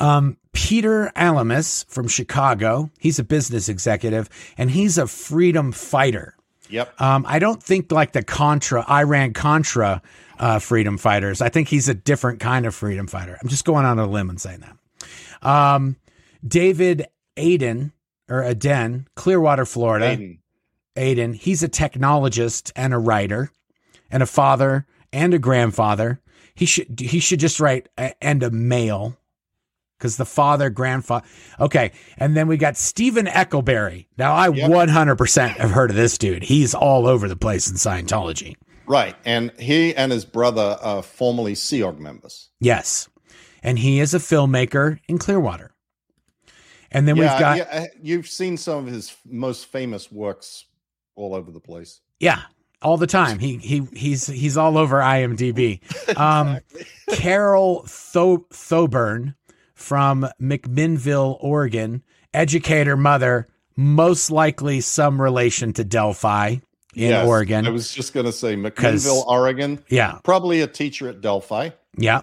Um, 0.00 0.36
Peter 0.52 1.12
Alamus 1.16 1.86
from 1.88 2.08
Chicago. 2.08 2.90
He's 2.98 3.18
a 3.18 3.24
business 3.24 3.68
executive, 3.68 4.28
and 4.56 4.70
he's 4.70 4.96
a 4.96 5.06
freedom 5.06 5.72
fighter. 5.72 6.36
Yep. 6.70 7.00
Um, 7.00 7.24
I 7.28 7.38
don't 7.38 7.62
think 7.62 7.90
like 7.92 8.12
the 8.12 8.22
Contra, 8.22 8.84
Iran 8.90 9.32
Contra 9.32 10.02
uh, 10.38 10.58
freedom 10.58 10.98
fighters. 10.98 11.40
I 11.40 11.48
think 11.48 11.68
he's 11.68 11.88
a 11.88 11.94
different 11.94 12.40
kind 12.40 12.66
of 12.66 12.74
freedom 12.74 13.06
fighter. 13.06 13.38
I'm 13.42 13.48
just 13.48 13.64
going 13.64 13.84
on 13.84 13.98
a 13.98 14.06
limb 14.06 14.30
and 14.30 14.40
saying 14.40 14.60
that. 14.60 15.48
Um, 15.48 15.96
David 16.46 17.06
Aden 17.38 17.92
or 18.28 18.42
Aden, 18.42 19.08
Clearwater, 19.14 19.64
Florida. 19.64 20.16
Aiden. 20.16 20.38
Aiden, 20.96 21.34
he's 21.34 21.62
a 21.62 21.68
technologist 21.68 22.72
and 22.74 22.92
a 22.92 22.98
writer 22.98 23.50
and 24.10 24.22
a 24.22 24.26
father 24.26 24.86
and 25.12 25.32
a 25.32 25.38
grandfather. 25.38 26.20
He 26.54 26.66
should 26.66 26.98
he 26.98 27.20
should 27.20 27.38
just 27.40 27.60
write 27.60 27.88
a, 27.96 28.12
and 28.22 28.42
a 28.42 28.50
male 28.50 29.16
because 29.96 30.16
the 30.16 30.24
father, 30.24 30.70
grandfather. 30.70 31.26
Okay, 31.60 31.92
and 32.16 32.36
then 32.36 32.48
we 32.48 32.56
got 32.56 32.76
Stephen 32.76 33.26
Eccleberry. 33.26 34.08
Now 34.18 34.34
I 34.34 34.48
Yep. 34.48 34.70
100% 34.70 35.48
have 35.56 35.70
heard 35.70 35.90
of 35.90 35.96
this 35.96 36.18
dude. 36.18 36.42
He's 36.44 36.74
all 36.74 37.06
over 37.06 37.28
the 37.28 37.36
place 37.36 37.68
in 37.68 37.76
Scientology. 37.76 38.56
Right. 38.86 39.14
And 39.24 39.52
he 39.58 39.94
and 39.94 40.10
his 40.10 40.24
brother 40.24 40.78
are 40.80 41.02
formerly 41.02 41.54
Sea 41.54 41.82
Org 41.82 42.00
members. 42.00 42.50
Yes, 42.58 43.08
and 43.62 43.78
he 43.78 44.00
is 44.00 44.14
a 44.14 44.18
filmmaker 44.18 44.98
in 45.08 45.18
Clearwater. 45.18 45.72
And 46.90 47.06
then 47.06 47.16
yeah, 47.16 47.32
we've 47.32 47.40
got 47.40 47.56
yeah, 47.58 47.68
uh, 47.70 47.84
you've 48.02 48.28
seen 48.28 48.56
some 48.56 48.86
of 48.86 48.92
his 48.92 49.14
most 49.26 49.66
famous 49.66 50.10
works 50.10 50.64
all 51.16 51.34
over 51.34 51.50
the 51.50 51.60
place. 51.60 52.00
yeah, 52.20 52.42
all 52.82 52.96
the 52.96 53.06
time. 53.06 53.38
He 53.38 53.56
he 53.58 53.86
he's 53.92 54.26
he's 54.26 54.56
all 54.56 54.78
over 54.78 54.98
IMDb. 54.98 55.80
Um, 56.16 56.60
Carol 57.12 57.82
Tho- 58.12 58.46
Thoburn 58.50 59.34
from 59.74 60.26
McMinnville, 60.40 61.36
Oregon, 61.40 62.02
educator, 62.34 62.96
mother, 62.96 63.46
most 63.76 64.30
likely 64.30 64.80
some 64.80 65.20
relation 65.20 65.72
to 65.74 65.84
Delphi 65.84 66.48
in 66.94 67.10
Yes, 67.10 67.26
Oregon. 67.28 67.66
I 67.66 67.70
was 67.70 67.92
just 67.92 68.14
going 68.14 68.26
to 68.26 68.32
say 68.32 68.56
McMinnville, 68.56 69.26
Oregon. 69.26 69.84
yeah, 69.90 70.18
Probably 70.24 70.62
a 70.62 70.66
teacher 70.66 71.08
at 71.08 71.20
Delphi. 71.20 71.70
yeah. 71.96 72.22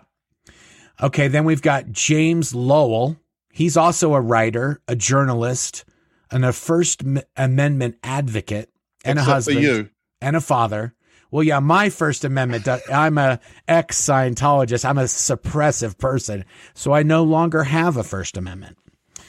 Okay, 1.02 1.28
then 1.28 1.44
we've 1.46 1.62
got 1.62 1.92
James 1.92 2.56
Lowell. 2.56 3.18
He's 3.56 3.78
also 3.78 4.14
a 4.14 4.20
writer, 4.20 4.82
a 4.86 4.98
journalist, 4.98 5.86
and 6.30 6.44
a 6.44 6.52
First 6.52 7.04
Amendment 7.38 7.96
advocate, 8.04 8.70
and 9.06 9.18
Except 9.18 9.30
a 9.30 9.34
husband. 9.34 9.90
and 10.20 10.36
a 10.36 10.42
father. 10.42 10.94
Well, 11.32 11.42
yeah, 11.42 11.60
my 11.60 11.90
First 11.90 12.26
Amendment. 12.26 12.68
I'm 12.92 13.18
a 13.18 13.40
ex 13.66 14.02
Scientologist. 14.02 14.84
I'm 14.84 14.98
a 14.98 15.04
suppressive 15.06 15.98
person, 15.98 16.44
so 16.74 16.92
I 16.92 17.04
no 17.04 17.24
longer 17.24 17.64
have 17.64 17.96
a 17.96 18.04
First 18.04 18.36
Amendment. 18.36 18.78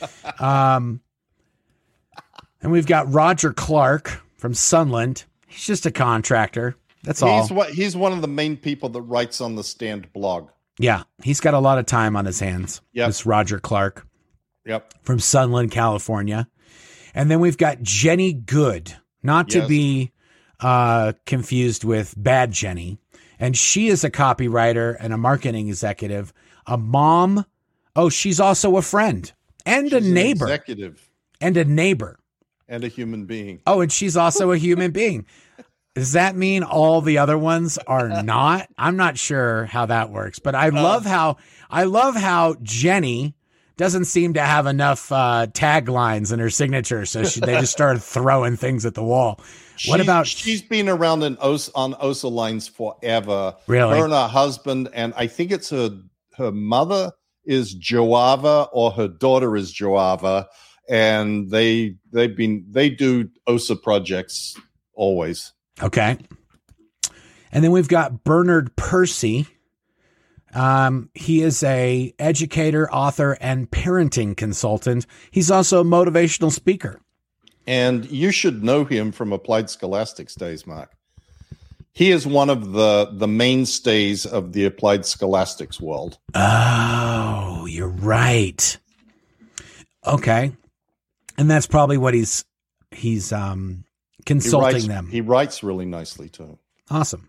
Um, 0.41 1.01
and 2.61 2.73
we've 2.73 2.87
got 2.87 3.13
Roger 3.15 3.53
Clark 3.53 4.23
from 4.39 4.55
Sunland. 4.55 5.25
He's 5.47 5.65
just 5.65 5.87
a 5.87 5.93
contractor. 5.93 6.75
That's 7.05 7.23
all. 7.23 7.43
He's 7.43 7.53
what 7.53 7.71
he's 7.71 7.97
one 7.97 8.13
of 8.13 8.23
the 8.23 8.29
main 8.29 8.57
people 8.57 8.89
that 8.89 9.03
writes 9.03 9.41
on 9.41 9.55
the 9.55 9.63
stand 9.63 10.13
blog. 10.13 10.49
Yeah, 10.81 11.05
he's 11.23 11.39
got 11.39 11.55
a 11.55 11.61
lot 11.61 11.79
of 11.79 11.87
time 11.87 12.17
on 12.17 12.25
his 12.25 12.41
hands. 12.41 12.81
Yep. 12.93 13.09
This 13.09 13.25
Roger 13.25 13.61
Clark 13.61 14.05
Yep. 14.67 14.95
from 15.03 15.19
Sunland, 15.19 15.71
California. 15.71 16.49
And 17.15 17.31
then 17.31 17.41
we've 17.41 17.57
got 17.57 17.83
Jenny 17.83 18.33
Good, 18.33 18.95
not 19.23 19.49
to 19.51 19.67
be 19.67 20.13
uh, 20.61 21.13
confused 21.25 21.85
with 21.85 22.15
Bad 22.17 22.53
Jenny. 22.53 22.99
And 23.39 23.57
she 23.57 23.89
is 23.89 24.03
a 24.05 24.11
copywriter 24.11 24.97
and 24.99 25.13
a 25.13 25.19
marketing 25.19 25.69
executive, 25.69 26.33
a 26.67 26.77
mom. 26.77 27.45
Oh, 27.95 28.09
she's 28.09 28.41
also 28.41 28.77
a 28.77 28.83
friend 28.83 29.33
and 29.65 29.87
a 29.93 29.99
She's 29.99 30.07
an 30.09 30.15
neighbor 30.15 30.45
executive, 30.47 31.11
and 31.41 31.57
a 31.57 31.65
neighbor. 31.65 32.19
and 32.69 32.83
a 32.85 32.89
human 32.89 33.25
being. 33.27 33.61
Oh, 33.67 33.81
and 33.81 33.93
she's 33.93 34.17
also 34.17 34.51
a 34.53 34.59
human 34.59 34.91
being. 34.91 35.27
Does 35.95 36.13
that 36.13 36.37
mean 36.37 36.63
all 36.63 37.01
the 37.01 37.17
other 37.19 37.39
ones 37.39 37.79
are 37.87 38.23
not? 38.23 38.69
I'm 38.77 38.97
not 38.97 39.17
sure 39.17 39.65
how 39.65 39.87
that 39.87 40.11
works, 40.11 40.39
but 40.39 40.55
I 40.55 40.69
love 40.69 41.07
how 41.07 41.37
I 41.71 41.85
love 41.85 42.17
how 42.17 42.57
Jenny 42.63 43.35
doesn't 43.77 44.07
seem 44.07 44.35
to 44.35 44.41
have 44.41 44.67
enough 44.67 45.13
uh, 45.13 45.47
taglines 45.51 46.33
in 46.33 46.39
her 46.39 46.51
signature, 46.51 47.05
so 47.05 47.25
she, 47.25 47.41
they 47.41 47.61
just 47.61 47.73
started 47.73 48.01
throwing 48.03 48.57
things 48.57 48.87
at 48.87 48.95
the 48.95 49.05
wall. 49.05 49.41
What 49.87 50.01
about 50.01 50.27
she's 50.27 50.63
been 50.63 50.89
around 50.89 51.23
in 51.23 51.37
Os, 51.37 51.71
on 51.75 51.95
OSA 52.01 52.29
lines 52.29 52.67
forever. 52.67 53.57
Really? 53.67 53.99
Her 53.99 54.05
and 54.05 54.13
her 54.13 54.29
husband, 54.29 54.89
and 54.95 55.13
I 55.17 55.27
think 55.27 55.53
it's 55.53 55.71
her 55.71 55.91
her 56.37 56.51
mother 56.51 57.13
is 57.45 57.75
Joava 57.79 58.69
or 58.73 58.91
her 58.93 59.09
daughter 59.09 59.57
is 59.57 59.73
Joava, 59.73 60.47
and 60.89 61.51
they 61.51 61.97
they've 62.11 62.35
been 62.35 62.65
they 62.71 62.89
do 62.89 63.29
OSA 63.47 63.77
projects 63.77 64.57
always. 64.95 65.53
Okay. 65.83 66.17
And 67.53 67.63
then 67.65 67.71
we've 67.71 67.89
got 67.89 68.25
Bernard 68.25 68.75
Percy. 68.77 69.47
Um, 70.57 71.11
he 71.13 71.43
is 71.43 71.63
a 71.63 72.15
educator, 72.19 72.91
author, 72.91 73.37
and 73.43 73.71
parenting 73.71 74.35
consultant. 74.35 75.07
He's 75.31 75.51
also 75.51 75.83
a 75.83 75.85
motivational 75.85 76.51
speaker. 76.51 76.99
And 77.67 78.11
you 78.11 78.31
should 78.31 78.65
know 78.65 78.85
him 78.85 79.13
from 79.13 79.33
Applied 79.35 79.69
Scholastics 79.69 80.35
days, 80.35 80.67
Mark. 80.67 80.93
He 81.93 82.11
is 82.11 82.27
one 82.27 82.49
of 82.49 82.73
the 82.73 83.11
the 83.13 83.29
mainstays 83.29 84.25
of 84.25 84.55
the 84.55 84.65
Applied 84.65 85.05
Scholastics 85.05 85.79
world. 85.79 86.19
Oh, 86.35 87.67
you're 87.69 87.89
right. 87.89 88.79
Okay. 90.07 90.53
And 91.37 91.51
that's 91.51 91.67
probably 91.67 91.99
what 91.99 92.15
he's 92.15 92.47
he's 92.93 93.31
um 93.31 93.85
He 94.17 94.23
consulting 94.25 94.73
writes, 94.73 94.87
them. 94.87 95.09
He 95.09 95.21
writes 95.21 95.63
really 95.63 95.85
nicely 95.85 96.31
too. 96.31 96.59
Awesome. 96.91 97.29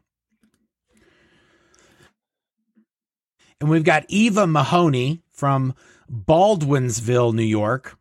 And 3.60 3.70
we've 3.70 3.84
got 3.84 4.06
Eva 4.08 4.46
Mahoney 4.48 5.22
from 5.32 5.74
Baldwinsville, 6.12 7.34
New 7.34 7.44
York. 7.44 7.98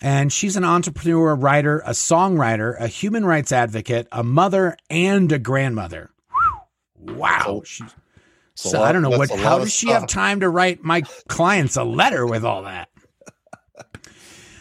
And 0.00 0.32
she's 0.32 0.56
an 0.56 0.64
entrepreneur, 0.64 1.34
writer, 1.34 1.80
a 1.80 1.90
songwriter, 1.90 2.78
a 2.78 2.86
human 2.86 3.24
rights 3.24 3.50
advocate, 3.52 4.06
a 4.12 4.22
mother, 4.22 4.76
and 4.90 5.30
a 5.32 5.38
grandmother. 5.38 6.10
Whew. 6.98 7.14
Wow. 7.14 7.44
Oh, 7.46 7.62
She's- 7.64 7.94
so 8.54 8.78
lot- 8.80 8.88
I 8.88 8.92
don't 8.92 9.02
know 9.02 9.10
what. 9.10 9.30
How 9.30 9.58
does 9.58 9.72
she 9.72 9.88
have 9.90 10.06
time 10.06 10.40
to 10.40 10.48
write 10.48 10.82
my 10.82 11.02
clients 11.28 11.76
a 11.76 11.84
letter 11.84 12.26
with 12.26 12.42
all 12.44 12.62
that? 12.62 12.88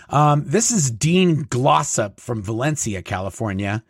Um, 0.10 0.44
this 0.46 0.70
is 0.70 0.92
Dean 0.92 1.46
Glossop 1.50 2.20
from 2.20 2.42
Valencia, 2.44 3.02
California, 3.02 3.84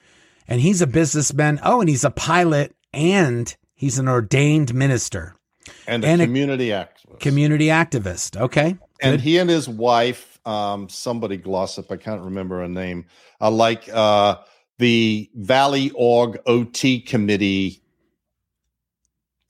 and 0.47 0.61
he's 0.61 0.81
a 0.81 0.87
businessman. 0.87 1.59
Oh, 1.63 1.79
and 1.81 1.89
he's 1.89 2.03
a 2.03 2.11
pilot, 2.11 2.75
and 2.93 3.55
he's 3.73 3.97
an 3.99 4.07
ordained 4.07 4.73
minister, 4.75 5.35
and 5.87 6.03
a 6.03 6.07
and 6.07 6.21
a 6.21 6.25
community 6.25 6.69
activist. 6.69 7.19
community 7.19 7.67
activist. 7.67 8.39
Okay, 8.39 8.77
and 9.01 9.21
he 9.21 9.37
and 9.37 9.49
his 9.49 9.67
wife, 9.67 10.39
um, 10.45 10.89
somebody 10.89 11.37
Glossop, 11.37 11.91
I 11.91 11.97
can't 11.97 12.21
remember 12.21 12.59
her 12.59 12.67
name, 12.67 13.05
are 13.41 13.51
like 13.51 13.89
uh, 13.93 14.37
the 14.79 15.29
Valley 15.35 15.91
Org 15.95 16.39
OT 16.45 16.99
committee 17.01 17.81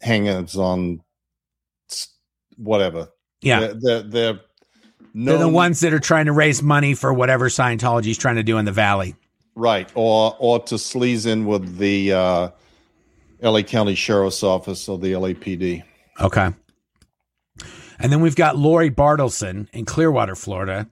hangers 0.02 0.56
on 0.56 1.02
whatever. 2.58 3.10
yeah. 3.42 3.60
They're, 3.60 3.74
they're, 3.74 4.02
they're 4.04 4.40
They're 5.14 5.38
the 5.38 5.50
ones 5.50 5.80
that 5.82 5.94
are 5.94 6.00
trying 6.00 6.26
to 6.26 6.32
raise 6.32 6.62
money 6.62 6.94
for 6.94 7.14
whatever 7.14 7.50
Scientology's 7.50 8.18
trying 8.18 8.36
to 8.36 8.44
do 8.44 8.58
in 8.58 8.66
the 8.66 8.72
valley. 8.72 9.16
right, 9.56 9.90
or 9.96 10.36
or 10.40 10.60
to 10.64 10.76
sleaze 10.76 11.26
in 11.26 11.46
with 11.46 11.78
the 11.78 12.14
uh, 12.14 12.50
LA 13.42 13.62
County 13.62 13.96
Sheriff's 13.96 14.44
Office 14.44 14.88
or 14.90 14.98
the 14.98 15.14
LAPD. 15.14 15.84
Okay. 16.20 16.54
And 18.00 18.12
then 18.12 18.22
we've 18.22 18.36
got 18.36 18.58
Lori 18.58 18.92
Bartilson 18.92 19.68
in 19.74 19.86
Clearwater, 19.86 20.36
Florida. 20.36 20.88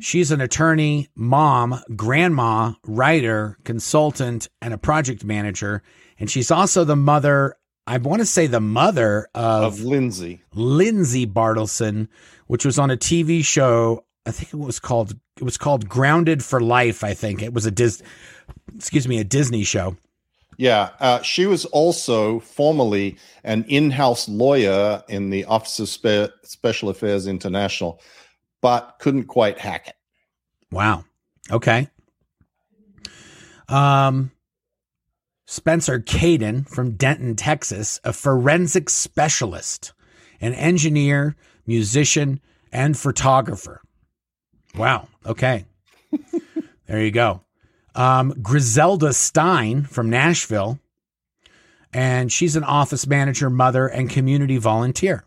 She's 0.00 0.32
an 0.32 0.40
attorney, 0.40 1.08
mom, 1.14 1.80
grandma, 1.94 2.72
writer, 2.84 3.56
consultant, 3.64 4.48
and 4.60 4.74
a 4.74 4.78
project 4.78 5.24
manager. 5.24 5.82
And 6.18 6.28
she's 6.28 6.50
also 6.50 6.84
the 6.84 6.96
mother, 6.96 7.56
I 7.86 7.98
want 7.98 8.20
to 8.20 8.26
say 8.26 8.46
the 8.46 8.60
mother 8.60 9.28
of, 9.34 9.74
Of 9.74 9.80
Lynsey, 9.84 10.42
Lynsey 10.52 11.26
Bartilson, 11.26 12.08
which 12.48 12.64
was 12.64 12.78
on 12.78 12.90
a 12.90 12.96
TV 12.96 13.44
show. 13.44 14.04
I 14.26 14.32
think 14.32 14.52
it 14.52 14.56
was 14.56 14.80
called 14.80 15.14
it 15.36 15.42
was 15.42 15.58
called 15.58 15.88
Grounded 15.88 16.42
for 16.42 16.60
Life, 16.60 17.04
I 17.04 17.14
think. 17.14 17.42
It 17.42 17.52
was 17.52 17.66
a 17.66 17.70
Dis 17.70 18.02
excuse 18.74 19.06
me, 19.06 19.18
a 19.18 19.24
Disney 19.24 19.64
show. 19.64 19.96
Yeah, 20.56 20.90
uh, 21.00 21.22
she 21.22 21.46
was 21.46 21.64
also 21.66 22.40
formerly 22.40 23.16
an 23.42 23.64
in-house 23.68 24.28
lawyer 24.28 25.02
in 25.08 25.30
the 25.30 25.44
Office 25.44 25.80
of 25.80 25.88
Spe- 25.88 26.32
Special 26.42 26.88
Affairs 26.88 27.26
International, 27.26 28.00
but 28.60 28.96
couldn't 28.98 29.24
quite 29.24 29.58
hack 29.58 29.88
it. 29.88 29.96
Wow. 30.70 31.04
Okay. 31.50 31.88
Um, 33.68 34.30
Spencer 35.46 36.00
Caden 36.00 36.68
from 36.68 36.92
Denton, 36.92 37.36
Texas, 37.36 38.00
a 38.04 38.12
forensic 38.12 38.88
specialist, 38.90 39.92
an 40.40 40.54
engineer, 40.54 41.36
musician, 41.66 42.40
and 42.72 42.98
photographer. 42.98 43.80
Wow. 44.76 45.08
Okay. 45.24 45.66
there 46.86 47.02
you 47.02 47.10
go. 47.10 47.42
Um, 47.94 48.34
Griselda 48.42 49.12
Stein 49.12 49.84
from 49.84 50.10
Nashville, 50.10 50.78
and 51.92 52.30
she's 52.32 52.56
an 52.56 52.64
office 52.64 53.06
manager, 53.06 53.48
mother, 53.50 53.86
and 53.86 54.10
community 54.10 54.56
volunteer. 54.56 55.24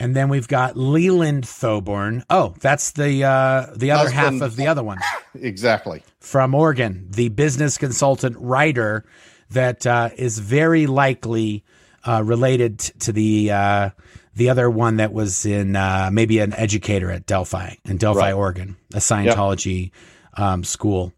And 0.00 0.14
then 0.14 0.28
we've 0.28 0.46
got 0.46 0.76
Leland 0.76 1.44
Thoborn. 1.44 2.22
Oh, 2.30 2.54
that's 2.60 2.92
the 2.92 3.24
uh, 3.24 3.66
the 3.74 3.90
other 3.90 4.10
Husband. 4.10 4.40
half 4.40 4.48
of 4.48 4.56
the 4.56 4.68
other 4.68 4.82
one 4.84 4.98
Exactly. 5.34 6.02
from 6.20 6.54
Oregon, 6.54 7.06
the 7.10 7.30
business 7.30 7.76
consultant 7.78 8.36
writer 8.38 9.04
that 9.50 9.86
uh, 9.86 10.10
is 10.16 10.38
very 10.38 10.86
likely 10.86 11.64
uh, 12.06 12.22
related 12.24 12.78
to 12.78 13.12
the 13.12 13.50
uh, 13.50 13.90
the 14.38 14.50
other 14.50 14.70
one 14.70 14.96
that 14.96 15.12
was 15.12 15.44
in 15.44 15.74
uh, 15.74 16.10
maybe 16.12 16.38
an 16.38 16.54
educator 16.54 17.10
at 17.10 17.26
Delphi 17.26 17.74
in 17.84 17.96
Delphi, 17.96 18.20
Right. 18.20 18.32
Oregon, 18.32 18.76
a 18.94 18.98
Scientology 18.98 19.90
um, 20.34 20.62
school. 20.62 21.12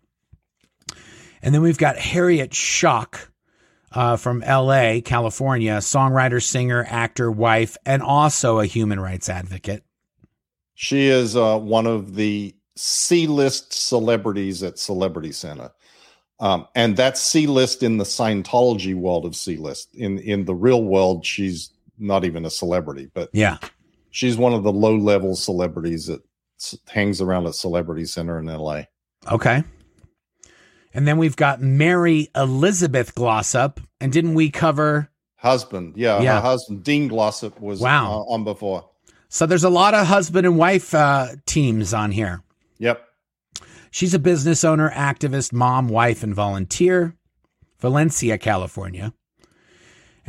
And 1.43 1.55
then 1.55 1.61
we've 1.61 1.79
got 1.79 1.99
Harriet 1.99 2.51
Schock 2.51 3.29
uh, 3.93 4.17
from 4.17 4.43
L.A., 4.43 5.03
California, 5.03 5.73
songwriter, 5.79 6.43
singer, 6.43 6.85
actor, 6.89 7.31
wife, 7.31 7.77
and 7.85 8.03
also 8.03 8.59
a 8.59 8.67
human 8.67 8.99
rights 8.99 9.29
advocate. 9.29 9.85
She 10.75 11.09
is 11.09 11.37
uh, 11.37 11.59
one 11.59 11.87
of 11.87 12.15
the 12.15 12.55
C-list 12.77 13.75
celebrities 13.75 14.63
at 14.63 14.79
Celebrity 14.79 15.33
Center. 15.33 15.73
Um, 16.39 16.67
and 16.75 16.97
that's 16.97 17.21
C-list 17.21 17.83
in 17.83 17.99
the 17.99 18.05
Scientology 18.05 18.95
world 18.95 19.27
of 19.27 19.37
C-list. 19.37 19.95
In 19.95 20.19
in 20.19 20.47
the 20.47 20.55
real 20.55 20.83
world, 20.83 21.27
she's 21.27 21.71
not 22.01 22.25
even 22.25 22.45
a 22.45 22.51
celebrity, 22.51 23.09
but 23.15 23.29
Yeah. 23.33 23.59
she's 24.11 24.37
one 24.37 24.53
of 24.55 24.63
the 24.63 24.73
low-level 24.73 25.37
celebrities 25.37 26.07
that 26.07 26.21
hangs 26.89 27.21
around 27.21 27.47
at 27.47 27.55
Celebrity 27.55 28.05
Center 28.05 28.39
in 28.39 28.49
LA. 28.49 28.83
Okay. 29.31 29.63
And 30.93 31.07
then 31.07 31.19
we've 31.19 31.37
got 31.37 31.61
Mary 31.61 32.29
Elizabeth 32.35 33.15
Glossop. 33.15 33.81
And 34.01 34.13
didn't 34.13 34.35
we 34.35 34.51
cover? 34.51 35.09
Husband, 35.37 35.95
yeah, 35.97 36.21
Yeah. 36.21 36.35
her 36.37 36.41
husband 36.41 36.83
Dean 36.85 37.09
Glossop 37.09 37.61
was 37.61 37.81
Wow. 37.81 38.25
uh, 38.29 38.33
on 38.33 38.45
before. 38.45 38.87
So 39.29 39.47
there's 39.47 39.65
a 39.65 39.71
lot 39.71 39.95
of 39.95 40.07
husband 40.07 40.47
and 40.47 40.59
wife 40.59 40.93
uh, 40.95 41.29
teams 41.47 41.95
on 41.95 42.11
here. 42.11 42.43
Yep. 42.79 43.01
She's 43.93 44.13
a 44.15 44.19
business 44.19 44.65
owner, 44.65 44.91
activist, 44.91 45.53
mom, 45.53 45.89
wife, 45.89 46.23
and 46.23 46.35
volunteer. 46.35 47.15
Valencia, 47.81 48.37
California. 48.39 49.15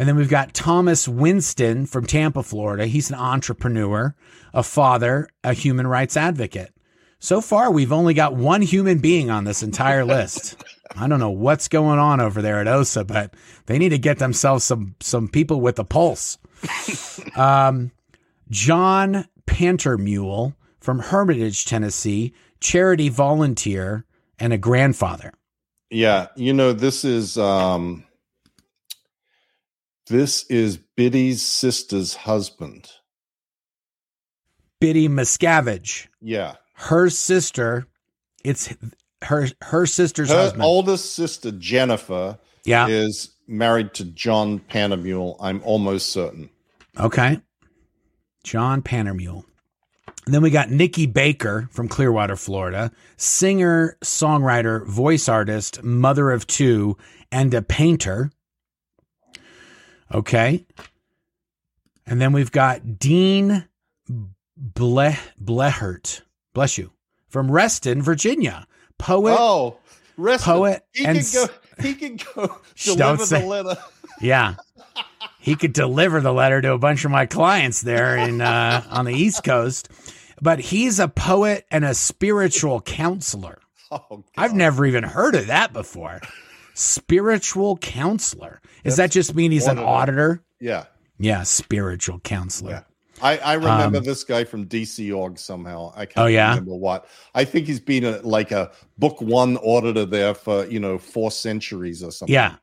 And 0.01 0.07
then 0.07 0.15
we've 0.15 0.27
got 0.27 0.55
Thomas 0.55 1.07
Winston 1.07 1.85
from 1.85 2.07
Tampa, 2.07 2.41
Florida. 2.41 2.87
He's 2.87 3.11
an 3.11 3.17
entrepreneur, 3.17 4.15
a 4.51 4.63
father, 4.63 5.29
a 5.43 5.53
human 5.53 5.85
rights 5.85 6.17
advocate. 6.17 6.73
So 7.19 7.39
far, 7.39 7.69
we've 7.69 7.91
only 7.91 8.15
got 8.15 8.33
one 8.33 8.63
human 8.63 8.97
being 8.97 9.29
on 9.29 9.43
this 9.43 9.61
entire 9.61 10.03
list. 10.17 10.55
I 10.97 11.07
don't 11.07 11.19
know 11.19 11.29
what's 11.29 11.67
going 11.67 11.99
on 11.99 12.19
over 12.19 12.41
there 12.41 12.59
at 12.59 12.67
OSA, 12.67 13.03
but 13.03 13.35
they 13.67 13.77
need 13.77 13.89
to 13.89 13.99
get 13.99 14.17
themselves 14.17 14.63
some 14.63 14.95
some 15.01 15.27
people 15.27 15.61
with 15.61 15.77
a 15.77 15.83
pulse. 15.83 16.39
um, 17.35 17.91
John 18.49 19.27
Pantermule 19.45 20.55
from 20.79 20.97
Hermitage, 20.97 21.65
Tennessee, 21.65 22.33
charity 22.59 23.09
volunteer 23.09 24.05
and 24.39 24.51
a 24.51 24.57
grandfather. 24.57 25.31
Yeah, 25.91 26.29
you 26.35 26.53
know 26.53 26.73
this 26.73 27.05
is 27.05 27.37
um 27.37 28.03
this 30.07 30.43
is 30.45 30.77
Biddy's 30.77 31.41
sister's 31.45 32.13
husband. 32.15 32.89
Biddy 34.79 35.07
Miscavige. 35.07 36.07
Yeah. 36.21 36.55
Her 36.73 37.09
sister, 37.09 37.87
it's 38.43 38.73
her 39.21 39.47
her 39.61 39.85
sister's 39.85 40.29
Her 40.29 40.35
husband. 40.35 40.63
oldest 40.63 41.13
sister 41.15 41.51
Jennifer 41.51 42.39
yeah. 42.65 42.87
is 42.87 43.35
married 43.47 43.93
to 43.95 44.05
John 44.05 44.59
Panamule. 44.59 45.35
I'm 45.39 45.61
almost 45.63 46.11
certain. 46.11 46.49
Okay. 46.99 47.39
John 48.43 48.81
Pannermule. 48.81 49.43
And 50.25 50.33
then 50.33 50.41
we 50.41 50.49
got 50.49 50.69
Nikki 50.69 51.05
Baker 51.07 51.67
from 51.71 51.87
Clearwater, 51.87 52.35
Florida, 52.35 52.91
singer, 53.17 53.97
songwriter, 54.03 54.85
voice 54.87 55.27
artist, 55.27 55.83
mother 55.83 56.31
of 56.31 56.45
two, 56.47 56.97
and 57.31 57.53
a 57.53 57.61
painter. 57.61 58.31
Okay. 60.13 60.65
And 62.05 62.19
then 62.19 62.33
we've 62.33 62.51
got 62.51 62.99
Dean 62.99 63.67
Ble- 64.57 65.15
Blehert, 65.41 66.21
bless 66.53 66.77
you, 66.77 66.91
from 67.29 67.49
Reston, 67.51 68.01
Virginia, 68.01 68.67
poet. 68.97 69.35
Oh, 69.39 69.77
rest 70.17 70.43
Poet 70.43 70.83
He 70.93 71.05
and 71.05 71.17
can 71.19 71.25
go. 71.33 71.53
He 71.81 71.93
can 71.93 72.17
go 72.35 72.57
deliver 72.83 73.25
say- 73.25 73.41
the 73.41 73.47
letter. 73.47 73.77
Yeah. 74.19 74.55
He 75.39 75.55
could 75.55 75.73
deliver 75.73 76.21
the 76.21 76.33
letter 76.33 76.61
to 76.61 76.73
a 76.73 76.77
bunch 76.77 77.05
of 77.05 77.11
my 77.11 77.25
clients 77.25 77.81
there 77.81 78.15
in 78.17 78.41
uh, 78.41 78.83
on 78.89 79.05
the 79.05 79.13
East 79.13 79.43
Coast. 79.43 79.89
But 80.41 80.59
he's 80.59 80.99
a 80.99 81.07
poet 81.07 81.65
and 81.71 81.83
a 81.85 81.93
spiritual 81.95 82.81
counselor. 82.81 83.59
Oh, 83.89 84.23
I've 84.37 84.53
never 84.53 84.85
even 84.85 85.03
heard 85.03 85.35
of 85.35 85.47
that 85.47 85.73
before. 85.73 86.21
Spiritual 86.73 87.77
counselor. 87.77 88.61
Does 88.83 88.97
that 88.97 89.11
just 89.11 89.35
mean 89.35 89.51
he's 89.51 89.67
an 89.67 89.77
auditor. 89.79 89.87
auditor? 90.31 90.43
Yeah, 90.59 90.85
Yeah, 91.19 91.43
spiritual 91.43 92.19
counselor. 92.19 92.71
Yeah. 92.71 92.83
I, 93.23 93.37
I 93.37 93.53
remember 93.53 93.99
Um, 93.99 94.03
this 94.03 94.23
guy 94.23 94.43
from 94.43 94.65
DC 94.65 95.15
Org 95.15 95.37
somehow. 95.37 95.91
I 95.95 96.05
can't 96.07 96.17
Oh, 96.17 96.25
yeah? 96.25 96.49
remember 96.49 96.73
what. 96.75 97.07
I 97.35 97.43
think 97.45 97.67
he's 97.67 97.79
been 97.79 98.03
a, 98.03 98.19
like 98.21 98.51
a 98.51 98.71
book 98.97 99.21
one 99.21 99.57
auditor 99.57 100.05
there 100.05 100.33
for 100.33 100.65
you 100.65 100.79
know 100.79 100.97
four 100.97 101.29
centuries 101.29 102.01
or 102.03 102.11
something. 102.11 102.33
Yeah. 102.33 102.55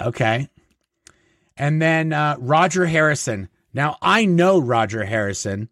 Okay. 0.00 0.48
And 1.56 1.82
then 1.82 2.12
uh, 2.12 2.36
Roger 2.38 2.86
Harrison. 2.86 3.48
Now, 3.74 3.96
I 4.00 4.24
know 4.24 4.58
Roger 4.58 5.04
Harrison 5.04 5.68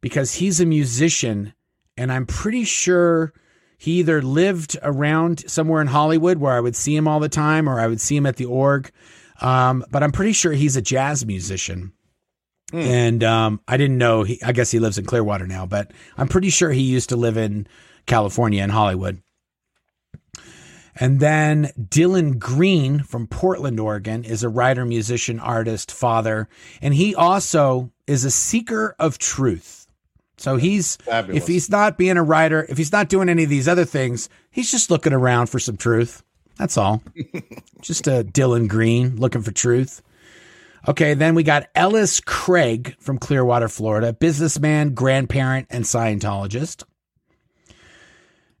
because 0.00 0.34
he's 0.34 0.60
a 0.60 0.66
musician, 0.66 1.54
and 1.96 2.12
I'm 2.12 2.26
pretty 2.26 2.64
sure 2.64 3.32
he 3.82 3.98
either 3.98 4.22
lived 4.22 4.78
around 4.80 5.50
somewhere 5.50 5.80
in 5.80 5.88
Hollywood 5.88 6.38
where 6.38 6.52
I 6.52 6.60
would 6.60 6.76
see 6.76 6.94
him 6.94 7.08
all 7.08 7.18
the 7.18 7.28
time 7.28 7.68
or 7.68 7.80
I 7.80 7.88
would 7.88 8.00
see 8.00 8.14
him 8.14 8.26
at 8.26 8.36
the 8.36 8.44
org. 8.44 8.92
Um, 9.40 9.84
but 9.90 10.04
I'm 10.04 10.12
pretty 10.12 10.34
sure 10.34 10.52
he's 10.52 10.76
a 10.76 10.80
jazz 10.80 11.26
musician. 11.26 11.92
Hmm. 12.70 12.78
And 12.78 13.24
um, 13.24 13.60
I 13.66 13.76
didn't 13.76 13.98
know, 13.98 14.22
he, 14.22 14.40
I 14.40 14.52
guess 14.52 14.70
he 14.70 14.78
lives 14.78 14.98
in 14.98 15.04
Clearwater 15.04 15.48
now, 15.48 15.66
but 15.66 15.90
I'm 16.16 16.28
pretty 16.28 16.50
sure 16.50 16.70
he 16.70 16.82
used 16.82 17.08
to 17.08 17.16
live 17.16 17.36
in 17.36 17.66
California 18.06 18.62
and 18.62 18.70
Hollywood. 18.70 19.20
And 20.94 21.18
then 21.18 21.72
Dylan 21.76 22.38
Green 22.38 23.00
from 23.02 23.26
Portland, 23.26 23.80
Oregon, 23.80 24.22
is 24.22 24.44
a 24.44 24.48
writer, 24.48 24.84
musician, 24.84 25.40
artist, 25.40 25.90
father, 25.90 26.48
and 26.80 26.94
he 26.94 27.16
also 27.16 27.90
is 28.06 28.24
a 28.24 28.30
seeker 28.30 28.94
of 29.00 29.18
truth. 29.18 29.81
So 30.42 30.56
he's 30.56 30.96
Fabulous. 30.96 31.40
if 31.40 31.48
he's 31.48 31.70
not 31.70 31.96
being 31.96 32.16
a 32.16 32.22
writer, 32.22 32.66
if 32.68 32.76
he's 32.76 32.90
not 32.90 33.08
doing 33.08 33.28
any 33.28 33.44
of 33.44 33.48
these 33.48 33.68
other 33.68 33.84
things, 33.84 34.28
he's 34.50 34.72
just 34.72 34.90
looking 34.90 35.12
around 35.12 35.46
for 35.46 35.60
some 35.60 35.76
truth. 35.76 36.24
That's 36.58 36.76
all. 36.76 37.00
just 37.80 38.08
a 38.08 38.24
Dylan 38.24 38.66
Green 38.66 39.14
looking 39.20 39.42
for 39.42 39.52
truth. 39.52 40.02
Okay, 40.88 41.14
then 41.14 41.36
we 41.36 41.44
got 41.44 41.68
Ellis 41.76 42.18
Craig 42.18 42.96
from 42.98 43.18
Clearwater, 43.18 43.68
Florida, 43.68 44.12
businessman, 44.12 44.94
grandparent, 44.94 45.68
and 45.70 45.84
Scientologist. 45.84 46.82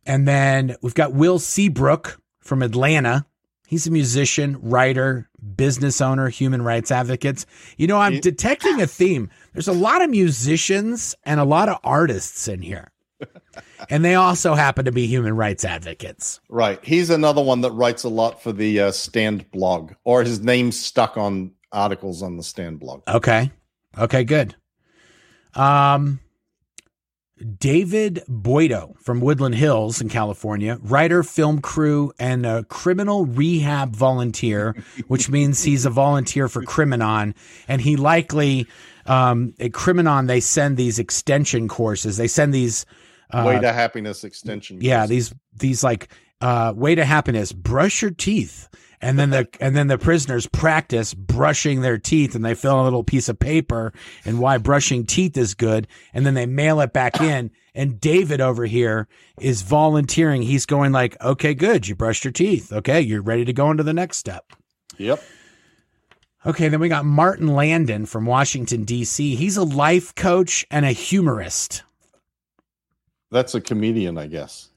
And 0.06 0.28
then 0.28 0.76
we've 0.82 0.94
got 0.94 1.12
Will 1.12 1.40
Seabrook 1.40 2.22
from 2.38 2.62
Atlanta. 2.62 3.26
He's 3.72 3.86
a 3.86 3.90
musician, 3.90 4.58
writer, 4.60 5.30
business 5.56 6.02
owner, 6.02 6.28
human 6.28 6.60
rights 6.60 6.90
advocates. 6.90 7.46
You 7.78 7.86
know, 7.86 7.96
I'm 7.96 8.20
detecting 8.20 8.82
a 8.82 8.86
theme. 8.86 9.30
There's 9.54 9.66
a 9.66 9.72
lot 9.72 10.02
of 10.02 10.10
musicians 10.10 11.14
and 11.24 11.40
a 11.40 11.44
lot 11.44 11.70
of 11.70 11.78
artists 11.82 12.48
in 12.48 12.60
here. 12.60 12.92
and 13.88 14.04
they 14.04 14.14
also 14.14 14.52
happen 14.52 14.84
to 14.84 14.92
be 14.92 15.06
human 15.06 15.36
rights 15.36 15.64
advocates. 15.64 16.38
right. 16.50 16.84
He's 16.84 17.08
another 17.08 17.42
one 17.42 17.62
that 17.62 17.70
writes 17.70 18.04
a 18.04 18.10
lot 18.10 18.42
for 18.42 18.52
the 18.52 18.78
uh, 18.78 18.90
Stand 18.92 19.50
blog, 19.52 19.92
or 20.04 20.22
his 20.22 20.40
name's 20.40 20.78
stuck 20.78 21.16
on 21.16 21.52
articles 21.72 22.22
on 22.22 22.36
the 22.36 22.42
Stand 22.42 22.78
blog. 22.78 23.00
Okay. 23.08 23.50
Okay, 23.96 24.24
good. 24.24 24.54
Um 25.54 26.20
David 27.58 28.22
Boydo 28.28 28.98
from 29.00 29.20
Woodland 29.20 29.54
Hills 29.54 30.00
in 30.00 30.08
California, 30.08 30.78
writer, 30.82 31.22
film 31.22 31.60
crew, 31.60 32.12
and 32.18 32.46
a 32.46 32.64
criminal 32.64 33.26
rehab 33.26 33.94
volunteer, 33.96 34.76
which 35.08 35.28
means 35.28 35.62
he's 35.62 35.84
a 35.84 35.90
volunteer 35.90 36.48
for 36.48 36.62
Criminon. 36.62 37.34
And 37.68 37.80
he 37.80 37.96
likely, 37.96 38.66
um, 39.06 39.54
at 39.58 39.72
Criminon, 39.72 40.26
they 40.26 40.40
send 40.40 40.76
these 40.76 40.98
extension 40.98 41.68
courses. 41.68 42.16
They 42.16 42.28
send 42.28 42.54
these, 42.54 42.86
uh, 43.30 43.44
Way 43.46 43.60
to 43.60 43.72
happiness 43.72 44.24
extension. 44.24 44.78
yeah, 44.80 45.00
course. 45.00 45.08
these 45.08 45.34
these 45.54 45.82
like 45.84 46.08
uh 46.40 46.72
way 46.76 46.94
to 46.94 47.04
happiness, 47.04 47.52
brush 47.52 48.02
your 48.02 48.10
teeth. 48.10 48.68
And 49.02 49.18
then 49.18 49.30
the 49.30 49.48
and 49.60 49.76
then 49.76 49.88
the 49.88 49.98
prisoners 49.98 50.46
practice 50.46 51.12
brushing 51.12 51.80
their 51.80 51.98
teeth 51.98 52.36
and 52.36 52.44
they 52.44 52.54
fill 52.54 52.74
in 52.74 52.80
a 52.80 52.84
little 52.84 53.02
piece 53.02 53.28
of 53.28 53.38
paper 53.38 53.92
and 54.24 54.38
why 54.38 54.58
brushing 54.58 55.04
teeth 55.04 55.36
is 55.36 55.54
good 55.54 55.88
and 56.14 56.24
then 56.24 56.34
they 56.34 56.46
mail 56.46 56.80
it 56.80 56.92
back 56.92 57.20
in 57.20 57.50
and 57.74 58.00
David 58.00 58.40
over 58.40 58.64
here 58.64 59.08
is 59.40 59.62
volunteering. 59.62 60.42
He's 60.42 60.66
going 60.66 60.92
like, 60.92 61.20
"Okay, 61.20 61.52
good. 61.52 61.88
You 61.88 61.96
brushed 61.96 62.24
your 62.24 62.32
teeth. 62.32 62.72
Okay, 62.72 63.00
you're 63.00 63.22
ready 63.22 63.44
to 63.44 63.52
go 63.52 63.70
into 63.70 63.82
the 63.82 63.92
next 63.92 64.18
step." 64.18 64.52
Yep. 64.98 65.22
Okay, 66.44 66.68
then 66.68 66.80
we 66.80 66.88
got 66.88 67.04
Martin 67.04 67.48
Landon 67.48 68.04
from 68.06 68.26
Washington 68.26 68.84
D.C. 68.84 69.36
He's 69.36 69.56
a 69.56 69.64
life 69.64 70.14
coach 70.14 70.66
and 70.70 70.84
a 70.84 70.90
humorist. 70.90 71.82
That's 73.30 73.54
a 73.54 73.60
comedian, 73.60 74.18
I 74.18 74.26
guess. 74.26 74.68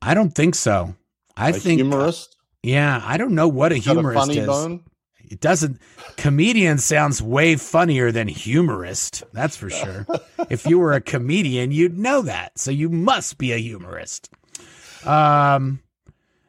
I 0.00 0.14
don't 0.14 0.34
think 0.34 0.54
so. 0.54 0.94
I 1.36 1.50
a 1.50 1.52
think 1.54 1.80
uh, 1.80 1.84
humorist. 1.84 2.36
Yeah, 2.64 3.02
I 3.04 3.18
don't 3.18 3.34
know 3.34 3.46
what 3.46 3.72
a 3.72 3.74
a 3.74 3.78
humorist 3.78 4.26
funny 4.26 4.38
is. 4.38 4.46
bone. 4.46 4.84
It 5.22 5.40
doesn't. 5.40 5.80
Comedian 6.16 6.78
sounds 6.78 7.20
way 7.20 7.56
funnier 7.56 8.10
than 8.10 8.26
humorist. 8.26 9.22
That's 9.34 9.54
for 9.54 9.68
sure. 9.68 10.06
if 10.50 10.64
you 10.64 10.78
were 10.78 10.94
a 10.94 11.00
comedian, 11.00 11.72
you'd 11.72 11.98
know 11.98 12.22
that. 12.22 12.58
So 12.58 12.70
you 12.70 12.88
must 12.88 13.36
be 13.36 13.52
a 13.52 13.58
humorist. 13.58 14.30
Um, 15.04 15.80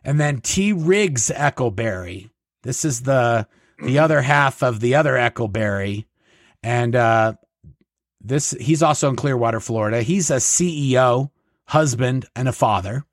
and 0.05 0.17
then 0.17 0.39
T. 0.39 0.71
Riggs 0.71 1.31
Eckelberry. 1.35 2.29
This 2.63 2.85
is 2.85 3.01
the 3.01 3.45
the 3.79 3.99
other 3.99 4.21
half 4.21 4.63
of 4.63 4.79
the 4.79 4.95
other 4.95 5.13
Eckelberry, 5.13 6.05
and 6.63 6.95
uh, 6.95 7.33
this 8.21 8.51
he's 8.51 8.81
also 8.81 9.09
in 9.09 9.17
Clearwater, 9.17 9.59
Florida. 9.59 10.01
He's 10.01 10.31
a 10.31 10.37
CEO, 10.37 11.31
husband, 11.65 12.25
and 12.37 12.47
a 12.47 12.53
father. 12.53 13.03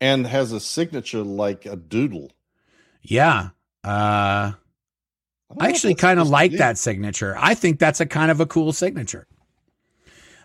And 0.00 0.26
has 0.26 0.52
a 0.52 0.60
signature 0.60 1.22
like 1.22 1.66
a 1.66 1.76
doodle. 1.76 2.30
Yeah. 3.02 3.50
Uh, 3.84 4.52
don't 5.50 5.62
I 5.62 5.68
actually 5.68 5.94
kind 5.94 6.20
of 6.20 6.28
like 6.28 6.52
that 6.52 6.78
signature. 6.78 7.34
I 7.38 7.54
think 7.54 7.78
that's 7.78 8.00
a 8.00 8.06
kind 8.06 8.30
of 8.30 8.40
a 8.40 8.46
cool 8.46 8.72
signature. 8.72 9.26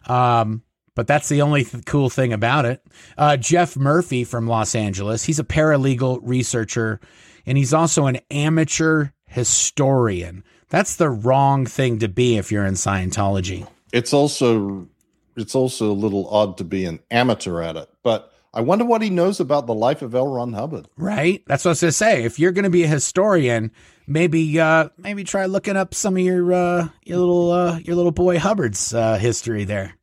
Um, 0.07 0.63
but 0.95 1.07
that's 1.07 1.29
the 1.29 1.41
only 1.41 1.63
th- 1.63 1.85
cool 1.85 2.09
thing 2.09 2.33
about 2.33 2.65
it. 2.65 2.81
Uh, 3.17 3.37
Jeff 3.37 3.75
Murphy 3.75 4.23
from 4.23 4.47
Los 4.47 4.75
Angeles. 4.75 5.23
He's 5.23 5.39
a 5.39 5.43
paralegal 5.43 6.19
researcher, 6.23 6.99
and 7.45 7.57
he's 7.57 7.73
also 7.73 8.05
an 8.07 8.19
amateur 8.31 9.09
historian. 9.27 10.43
That's 10.69 10.95
the 10.95 11.09
wrong 11.09 11.65
thing 11.65 11.99
to 11.99 12.07
be 12.07 12.37
if 12.37 12.51
you're 12.51 12.65
in 12.65 12.73
Scientology. 12.75 13.67
It's 13.91 14.13
also 14.13 14.87
it's 15.35 15.53
also 15.53 15.91
a 15.91 15.93
little 15.93 16.27
odd 16.29 16.57
to 16.57 16.63
be 16.63 16.85
an 16.85 16.99
amateur 17.11 17.61
at 17.61 17.75
it, 17.75 17.89
but 18.03 18.33
I 18.55 18.61
wonder 18.61 18.85
what 18.85 19.01
he 19.01 19.09
knows 19.09 19.41
about 19.41 19.67
the 19.67 19.73
life 19.73 20.01
of 20.01 20.15
L. 20.15 20.27
Ron 20.29 20.53
Hubbard. 20.53 20.87
Right. 20.95 21.43
That's 21.45 21.65
what 21.65 21.69
I 21.69 21.73
was 21.73 21.81
gonna 21.81 21.91
say. 21.91 22.23
If 22.23 22.39
you're 22.39 22.53
gonna 22.53 22.69
be 22.69 22.83
a 22.83 22.87
historian, 22.87 23.71
maybe 24.07 24.57
uh 24.59 24.89
maybe 24.97 25.25
try 25.25 25.45
looking 25.45 25.75
up 25.75 25.93
some 25.93 26.15
of 26.15 26.23
your 26.23 26.53
uh 26.53 26.87
your 27.03 27.17
little 27.17 27.51
uh 27.51 27.79
your 27.79 27.97
little 27.97 28.13
boy 28.13 28.39
Hubbard's 28.39 28.93
uh 28.93 29.17
history 29.17 29.65
there. 29.65 29.95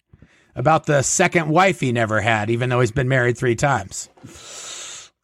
About 0.54 0.84
the 0.84 1.00
second 1.00 1.48
wife 1.48 1.80
he 1.80 1.92
never 1.92 2.20
had, 2.20 2.50
even 2.50 2.68
though 2.68 2.80
he's 2.80 2.92
been 2.92 3.08
married 3.08 3.38
three 3.38 3.56
times. 3.56 4.10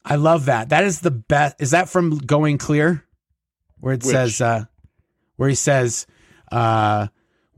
I 0.02 0.16
love 0.16 0.46
that. 0.46 0.70
That 0.70 0.84
is 0.84 1.00
the 1.00 1.10
best 1.10 1.56
is 1.60 1.72
that 1.72 1.90
from 1.90 2.16
Going 2.16 2.56
Clear? 2.56 3.04
Where 3.78 3.92
it 3.92 4.04
Which? 4.04 4.14
says 4.14 4.40
uh 4.40 4.64
where 5.36 5.50
he 5.50 5.54
says 5.54 6.06
uh 6.50 7.08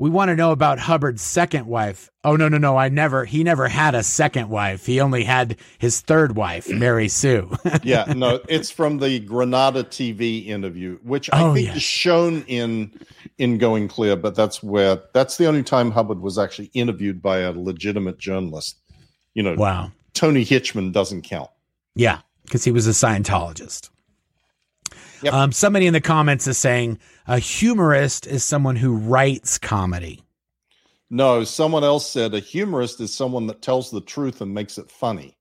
we 0.01 0.09
want 0.09 0.31
to 0.31 0.35
know 0.35 0.51
about 0.51 0.79
Hubbard's 0.79 1.21
second 1.21 1.67
wife. 1.67 2.09
Oh 2.25 2.35
no, 2.35 2.49
no, 2.49 2.57
no! 2.57 2.77
I 2.79 2.89
never. 2.89 3.27
He 3.27 3.45
never 3.45 3.69
had 3.69 3.95
a 3.95 4.03
second 4.03 4.49
wife. 4.49 4.87
He 4.87 4.99
only 4.99 5.25
had 5.25 5.57
his 5.79 6.01
third 6.01 6.37
wife, 6.37 6.69
Mary 6.73 7.07
Sue. 7.09 7.55
yeah, 7.83 8.07
no, 8.17 8.41
it's 8.49 8.71
from 8.71 8.99
the 8.99 9.21
Granada 9.21 9.85
TV 9.85 10.47
interview, 10.47 10.99
which 11.03 11.29
I 11.33 11.43
Oh, 11.43 11.53
think 11.55 11.67
yes. 11.67 11.77
is 11.77 11.83
shown 11.83 12.45
in 12.47 12.99
in 13.37 13.59
Going 13.59 13.89
Clear, 13.89 14.17
but 14.17 14.35
that's 14.35 14.63
where 14.63 15.03
that's 15.13 15.37
the 15.37 15.47
only 15.47 15.63
time 15.63 15.91
Hubbard 15.91 16.21
was 16.21 16.39
actually 16.39 16.71
interviewed 16.73 17.21
by 17.21 17.41
a 17.41 17.53
legitimate 17.53 18.17
journalist. 18.17 18.79
You 19.35 19.43
know, 19.43 19.55
wow. 19.55 19.93
Tony 20.15 20.47
Hitchman 20.47 20.93
doesn't 20.93 21.23
count. 21.23 21.51
Yeah, 21.95 22.21
because 22.45 22.65
he 22.65 22.73
was 22.73 22.87
a 22.87 22.91
Scientologist. 22.91 23.91
Yep. 25.23 25.33
Um, 25.35 25.53
somebody 25.53 25.87
in 25.87 25.93
the 25.93 26.01
comments 26.01 26.47
is 26.47 26.59
saying 26.59 26.99
a 27.27 27.39
humorist 27.39 28.27
is 28.27 28.43
someone 28.45 28.77
who 28.77 28.97
writes 28.97 29.59
comedy. 29.59 30.23
No, 31.11 31.45
someone 31.45 31.85
else 31.85 32.09
said 32.09 32.35
a 32.35 32.41
humorist 32.41 33.01
is 33.01 33.13
someone 33.13 33.47
that 33.49 33.63
tells 33.63 33.91
the 33.91 34.01
truth 34.01 34.41
and 34.41 34.55
makes 34.55 34.79
it 34.79 34.91
funny. 34.91 35.37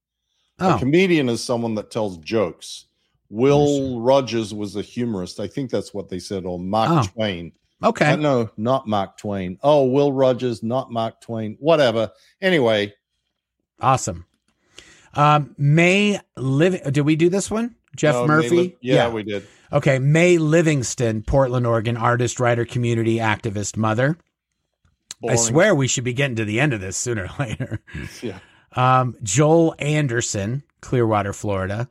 Oh. 0.58 0.76
A 0.76 0.78
comedian 0.78 1.28
is 1.28 1.42
someone 1.42 1.74
that 1.76 1.90
tells 1.90 2.18
jokes. 2.18 2.86
Will 3.30 4.00
Rogers 4.00 4.52
was 4.52 4.74
a 4.76 4.82
humorist. 4.82 5.38
I 5.38 5.46
think 5.46 5.70
that's 5.70 5.94
what 5.94 6.08
they 6.08 6.18
said, 6.18 6.44
or 6.44 6.58
Mark 6.58 6.90
Oh. 6.90 7.08
Twain. 7.14 7.52
okay. 7.82 8.06
Uh, 8.12 8.16
no, 8.16 8.50
not 8.56 8.88
Mark 8.88 9.16
Twain. 9.16 9.56
Oh, 9.62 9.84
Will 9.84 10.12
Rogers, 10.12 10.62
not 10.64 10.90
Mark 10.90 11.20
Twain. 11.20 11.56
Whatever. 11.60 12.10
Anyway, 12.42 12.92
Awesome. 13.80 14.26
Um, 15.14 15.54
May 15.56 16.20
Liv. 16.36 16.92
Did 16.92 17.02
we 17.02 17.16
do 17.16 17.28
this 17.30 17.50
one? 17.50 17.76
Jeff 17.96 18.14
no, 18.14 18.26
Murphy. 18.26 18.50
Malin- 18.50 18.72
yeah, 18.80 19.08
we 19.08 19.22
did. 19.22 19.46
Okay. 19.72 19.98
May 19.98 20.38
Livingston, 20.38 21.22
Portland, 21.22 21.66
Oregon, 21.66 21.96
artist, 21.96 22.40
writer, 22.40 22.64
community 22.64 23.16
activist, 23.16 23.76
mother. 23.76 24.16
I 25.28 25.36
swear 25.36 25.74
we 25.74 25.86
should 25.86 26.04
be 26.04 26.14
getting 26.14 26.36
to 26.36 26.44
the 26.46 26.60
end 26.60 26.72
of 26.72 26.80
this 26.80 26.96
sooner 26.96 27.24
or 27.24 27.44
later. 27.46 27.80
Yeah. 28.22 28.38
Um, 28.72 29.16
Joel 29.22 29.74
Anderson, 29.78 30.62
Clearwater, 30.80 31.32
Florida. 31.32 31.88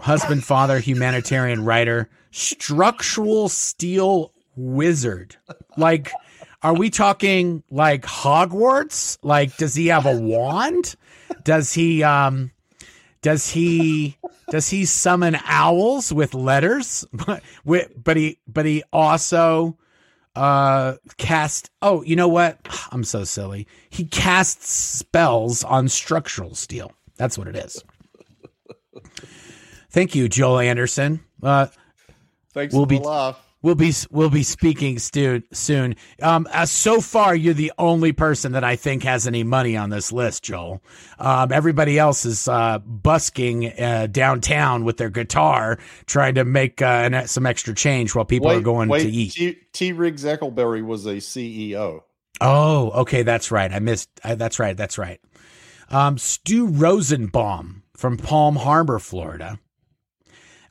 Husband, 0.00 0.42
father, 0.44 0.78
humanitarian 0.78 1.64
writer, 1.64 2.08
structural 2.30 3.48
steel 3.48 4.32
wizard. 4.56 5.36
Like, 5.76 6.12
are 6.62 6.74
we 6.74 6.88
talking 6.88 7.62
like 7.70 8.02
Hogwarts? 8.02 9.18
Like, 9.22 9.56
does 9.56 9.74
he 9.74 9.88
have 9.88 10.06
a 10.06 10.16
wand? 10.18 10.94
Does 11.44 11.72
he, 11.72 12.02
um, 12.02 12.52
does 13.22 13.50
he, 13.50 14.16
does 14.50 14.68
he 14.68 14.84
summon 14.84 15.36
owls 15.44 16.12
with 16.12 16.34
letters? 16.34 17.04
But, 17.12 17.42
but 17.96 18.16
he, 18.16 18.38
but 18.46 18.66
he 18.66 18.82
also, 18.92 19.76
uh 20.36 20.94
cast 21.18 21.70
oh 21.82 22.02
you 22.04 22.14
know 22.14 22.28
what? 22.28 22.58
I'm 22.92 23.02
so 23.02 23.24
silly. 23.24 23.66
He 23.90 24.04
casts 24.04 24.70
spells 24.70 25.64
on 25.64 25.88
structural 25.88 26.54
steel. 26.54 26.92
That's 27.16 27.36
what 27.36 27.48
it 27.48 27.56
is. 27.56 27.82
Thank 29.90 30.14
you 30.14 30.28
joel 30.28 30.60
anderson. 30.60 31.20
Uh 31.42 31.66
Thanks 32.54 32.74
We'll 32.74 32.86
be- 32.86 32.98
laugh. 33.00 33.44
We'll 33.62 33.74
be 33.74 33.92
we'll 34.10 34.30
be 34.30 34.42
speaking 34.42 34.98
stu- 34.98 35.42
soon 35.52 35.96
um 36.22 36.48
uh, 36.50 36.64
so 36.64 37.00
far 37.00 37.34
you're 37.34 37.52
the 37.52 37.72
only 37.78 38.12
person 38.12 38.52
that 38.52 38.64
i 38.64 38.74
think 38.74 39.02
has 39.02 39.26
any 39.26 39.44
money 39.44 39.76
on 39.76 39.90
this 39.90 40.10
list 40.12 40.42
joel 40.44 40.82
um 41.18 41.52
everybody 41.52 41.98
else 41.98 42.24
is 42.24 42.48
uh 42.48 42.78
busking 42.78 43.66
uh 43.78 44.06
downtown 44.10 44.84
with 44.84 44.96
their 44.96 45.10
guitar 45.10 45.78
trying 46.06 46.36
to 46.36 46.44
make 46.44 46.80
uh 46.80 46.86
an, 47.12 47.28
some 47.28 47.44
extra 47.44 47.74
change 47.74 48.14
while 48.14 48.24
people 48.24 48.48
are 48.48 48.62
going 48.62 48.88
to 48.88 49.10
eat 49.10 49.32
T, 49.32 49.58
T. 49.72 49.92
Riggs 49.92 50.24
Eckelberry 50.24 50.82
was 50.82 51.04
a 51.04 51.16
CEO. 51.16 52.02
Oh, 52.40 52.90
okay, 53.02 53.22
that's 53.22 53.50
right. 53.50 53.70
I 53.70 53.78
missed. 53.80 54.08
I, 54.24 54.34
that's 54.34 54.58
right. 54.58 54.76
That's 54.76 54.96
right. 54.96 55.20
Um, 55.90 56.16
Stu 56.16 56.66
Rosenbaum 56.66 57.82
from 57.94 58.16
Palm 58.16 58.56
Harbor, 58.56 58.98
Florida. 58.98 59.58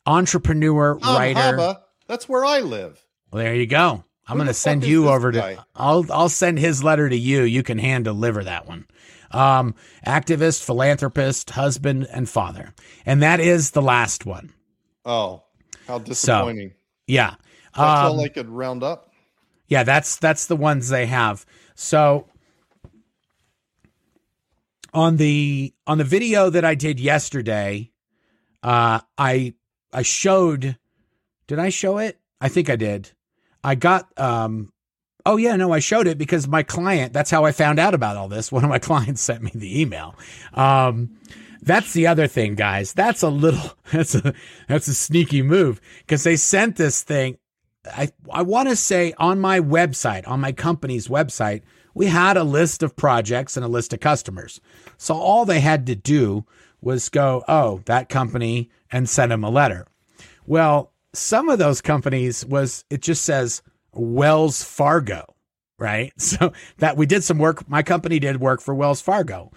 Entrepreneur, 0.06 0.96
writer. 0.96 1.78
That's 2.10 2.28
where 2.28 2.43
I 2.43 2.57
live. 2.60 3.05
Well, 3.32 3.43
there 3.43 3.53
you 3.53 3.68
go. 3.68 4.03
I'm 4.28 4.38
going 4.38 4.47
to 4.47 4.53
send 4.55 4.84
you 4.84 5.10
over 5.10 5.32
guy? 5.32 5.55
to. 5.55 5.66
I'll 5.76 6.05
I'll 6.12 6.28
send 6.28 6.57
his 6.57 6.84
letter 6.84 7.07
to 7.07 7.16
you. 7.16 7.43
You 7.43 7.62
can 7.62 7.78
hand 7.78 8.05
deliver 8.05 8.43
that 8.43 8.68
one. 8.68 8.88
Um, 9.30 9.76
activist, 10.07 10.64
philanthropist, 10.64 11.51
husband, 11.51 12.07
and 12.12 12.28
father, 12.28 12.74
and 13.05 13.22
that 13.22 13.39
is 13.39 13.72
the 13.72 13.82
last 13.84 14.26
one. 14.26 14.51
Oh, 15.05 15.43
how 15.88 15.99
disappointing. 15.99 16.74
Yeah. 17.05 17.36
That's 17.78 18.01
Um, 18.01 18.05
all 18.14 18.22
I 18.22 18.30
could 18.30 18.49
round 18.49 18.82
up. 18.82 19.12
Yeah, 19.68 19.84
that's 19.84 20.18
that's 20.18 20.47
the 20.47 20.55
ones 20.55 20.89
they 20.89 21.05
have. 21.05 21.45
So 21.76 22.26
on 24.95 25.18
the 25.18 25.76
on 25.86 25.99
the 25.99 26.03
video 26.03 26.49
that 26.49 26.66
I 26.66 26.74
did 26.74 26.99
yesterday, 26.99 27.91
uh 28.64 29.01
I 29.16 29.53
I 29.93 30.01
showed 30.01 30.78
did 31.50 31.58
I 31.60 31.70
show 31.70 31.97
it? 31.97 32.20
I 32.39 32.47
think 32.47 32.70
I 32.70 32.76
did. 32.76 33.12
I 33.64 33.74
got 33.74 34.08
um 34.18 34.72
oh 35.26 35.36
yeah, 35.36 35.56
no, 35.56 35.74
I 35.74 35.80
showed 35.80 36.08
it 36.08 36.18
because 36.18 36.47
my 36.47 36.64
client, 36.64 37.12
that's 37.12 37.32
how 37.32 37.43
I 37.43 37.52
found 37.52 37.80
out 37.80 37.93
about 37.95 38.16
all 38.16 38.30
this. 38.30 38.52
One 38.52 38.64
of 38.64 38.70
my 38.70 38.80
clients 38.80 39.22
sent 39.22 39.41
me 39.41 39.52
the 39.54 39.82
email. 39.82 40.16
Um 40.54 41.18
that's 41.62 41.91
the 41.91 42.08
other 42.08 42.28
thing, 42.28 42.56
guys. 42.56 42.93
That's 42.93 43.24
a 43.24 43.30
little 43.30 43.76
that's 43.91 44.14
a 44.14 44.34
that's 44.68 44.88
a 44.88 44.93
sneaky 44.93 45.41
move 45.41 45.82
because 46.02 46.24
they 46.24 46.36
sent 46.36 46.78
this 46.78 47.02
thing 47.02 47.38
I 47.86 48.12
I 48.32 48.43
want 48.43 48.70
to 48.70 48.76
say 48.76 49.14
on 49.18 49.39
my 49.39 49.60
website, 49.60 50.28
on 50.28 50.39
my 50.39 50.52
company's 50.52 51.08
website, 51.08 51.64
we 51.95 52.06
had 52.06 52.38
a 52.38 52.43
list 52.43 52.84
of 52.84 52.95
projects 52.95 53.58
and 53.58 53.66
a 53.66 53.70
list 53.70 53.91
of 53.91 54.00
customers. 54.00 54.62
So 54.97 55.16
all 55.16 55.45
they 55.45 55.62
had 55.62 55.88
to 55.88 55.95
do 55.95 56.45
was 56.80 57.10
go, 57.10 57.43
"Oh, 57.47 57.82
that 57.86 58.08
company," 58.08 58.70
and 58.91 59.10
send 59.10 59.32
them 59.32 59.43
a 59.43 59.50
letter. 59.50 59.88
Well, 60.45 60.91
some 61.14 61.49
of 61.49 61.60
those 61.60 61.82
companies 61.82 62.45
was 62.45 62.86
it 62.89 63.01
just 63.01 63.24
says 63.24 63.62
Wells 63.93 64.64
Fargo, 64.64 65.36
right? 65.78 66.14
So 66.20 66.53
that 66.78 66.97
we 66.97 67.05
did 67.05 67.24
some 67.24 67.38
work. 67.38 67.68
My 67.70 67.84
company 67.84 68.20
did 68.20 68.39
work 68.39 68.62
for 68.62 68.74
Wells 68.76 69.01
Fargo. 69.01 69.51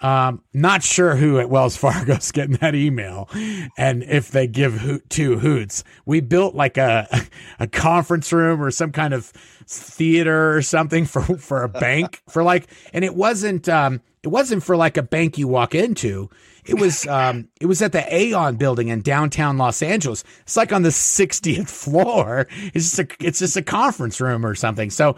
Um, 0.00 0.44
not 0.54 0.84
sure 0.84 1.16
who 1.16 1.40
at 1.40 1.50
Wells 1.50 1.76
Fargo's 1.76 2.30
getting 2.30 2.56
that 2.56 2.74
email 2.76 3.28
and 3.76 4.04
if 4.04 4.30
they 4.30 4.46
give 4.46 5.02
two 5.08 5.38
hoots. 5.38 5.82
We 6.06 6.20
built 6.20 6.54
like 6.54 6.76
a, 6.76 7.08
a 7.58 7.66
conference 7.66 8.32
room 8.32 8.62
or 8.62 8.70
some 8.70 8.92
kind 8.92 9.12
of 9.12 9.26
theater 9.66 10.54
or 10.56 10.62
something 10.62 11.04
for, 11.04 11.22
for 11.38 11.64
a 11.64 11.68
bank 11.68 12.22
for 12.28 12.42
like, 12.44 12.68
and 12.92 13.04
it 13.04 13.16
wasn't, 13.16 13.68
um, 13.68 14.00
it 14.22 14.28
wasn't 14.28 14.62
for 14.62 14.76
like 14.76 14.96
a 14.96 15.02
bank 15.02 15.36
you 15.36 15.48
walk 15.48 15.74
into. 15.74 16.30
It 16.68 16.78
was, 16.78 17.06
um, 17.06 17.48
it 17.60 17.66
was 17.66 17.80
at 17.80 17.92
the 17.92 18.14
Aon 18.14 18.56
building 18.56 18.88
in 18.88 19.00
downtown 19.00 19.56
Los 19.56 19.80
Angeles. 19.80 20.22
It's 20.42 20.56
like 20.56 20.72
on 20.72 20.82
the 20.82 20.90
60th 20.90 21.68
floor. 21.68 22.46
It's 22.74 22.94
just 22.94 22.98
a, 22.98 23.08
it's 23.20 23.38
just 23.38 23.56
a 23.56 23.62
conference 23.62 24.20
room 24.20 24.44
or 24.44 24.54
something. 24.54 24.90
So 24.90 25.16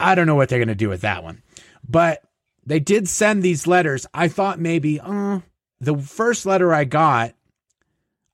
I 0.00 0.14
don't 0.14 0.26
know 0.26 0.34
what 0.34 0.48
they're 0.48 0.58
going 0.58 0.68
to 0.68 0.74
do 0.74 0.88
with 0.88 1.02
that 1.02 1.22
one, 1.22 1.42
but 1.88 2.22
they 2.66 2.80
did 2.80 3.08
send 3.08 3.42
these 3.42 3.66
letters. 3.66 4.06
I 4.12 4.28
thought 4.28 4.58
maybe, 4.58 5.00
uh, 5.00 5.40
the 5.80 5.96
first 5.96 6.44
letter 6.44 6.74
I 6.74 6.84
got, 6.84 7.34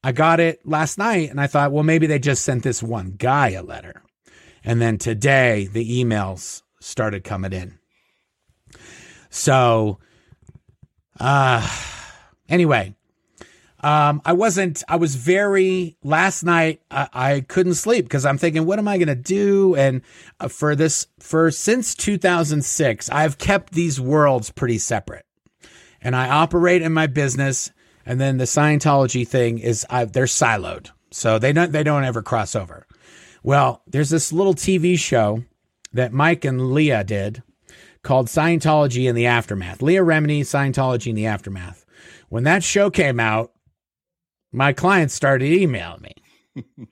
I 0.03 0.13
got 0.13 0.41
it 0.41 0.67
last 0.67 0.99
night 0.99 1.31
and 1.31 1.41
I 1.41 1.47
thought, 1.47 1.73
well, 1.73 1.85
maybe 1.85 2.07
they 2.07 2.19
just 2.19 2.45
sent 2.45 2.63
this 2.63 2.83
one 2.83 3.13
guy 3.19 3.51
a 3.51 3.63
letter. 3.63 4.03
And 4.65 4.81
then 4.81 4.97
today 4.97 5.69
the 5.71 6.03
emails 6.03 6.63
started 6.81 7.23
coming 7.23 7.53
in. 7.53 7.79
So, 9.31 9.99
uh, 11.21 11.69
anyway, 12.49 12.95
um, 13.85 14.23
I 14.25 14.33
wasn't, 14.33 14.83
I 14.89 14.97
was 14.97 15.15
very, 15.15 15.99
last 16.03 16.43
night, 16.43 16.81
I, 16.91 17.09
I 17.13 17.41
couldn't 17.43 17.75
sleep 17.75 18.07
because 18.07 18.25
I'm 18.25 18.39
thinking, 18.39 18.65
what 18.65 18.79
am 18.79 18.89
I 18.89 18.97
going 18.97 19.09
to 19.09 19.15
do? 19.15 19.75
And 19.75 20.01
uh, 20.41 20.49
for 20.49 20.75
this, 20.75 21.07
for 21.19 21.51
since 21.51 21.95
2006, 21.95 23.11
I've 23.11 23.37
kept 23.37 23.75
these 23.75 24.01
worlds 24.01 24.51
pretty 24.51 24.79
separate 24.79 25.27
and 26.01 26.17
I 26.17 26.31
operate 26.31 26.81
in 26.81 26.95
my 26.95 27.07
business. 27.07 27.73
And 28.07 28.19
then 28.19 28.39
the 28.39 28.45
Scientology 28.45 29.29
thing 29.29 29.59
is 29.59 29.85
I, 29.91 30.07
they're 30.07 30.25
siloed. 30.25 30.91
So 31.11 31.39
they 31.39 31.53
don't, 31.53 31.71
they 31.71 31.83
don't 31.83 32.05
ever 32.05 32.23
cross 32.23 32.57
over. 32.57 32.87
Well, 33.43 33.83
there's 33.87 34.11
this 34.11 34.33
little 34.33 34.55
TV 34.55 34.99
show 34.99 35.45
that 35.93 36.13
Mike 36.13 36.47
and 36.47 36.73
Leah 36.73 37.05
did 37.05 37.43
called 38.03 38.29
Scientology 38.29 39.09
in 39.09 39.15
the 39.15 39.27
Aftermath. 39.27 39.83
Leah 39.83 40.03
Remini, 40.03 40.41
Scientology 40.41 41.09
in 41.09 41.17
the 41.17 41.27
Aftermath. 41.27 41.84
When 42.35 42.43
that 42.43 42.65
show 42.65 42.91
came 42.91 43.21
out, 43.21 43.53
my 44.51 44.73
clients 44.73 45.15
started 45.15 45.53
emailing 45.53 46.03
me. 46.03 46.65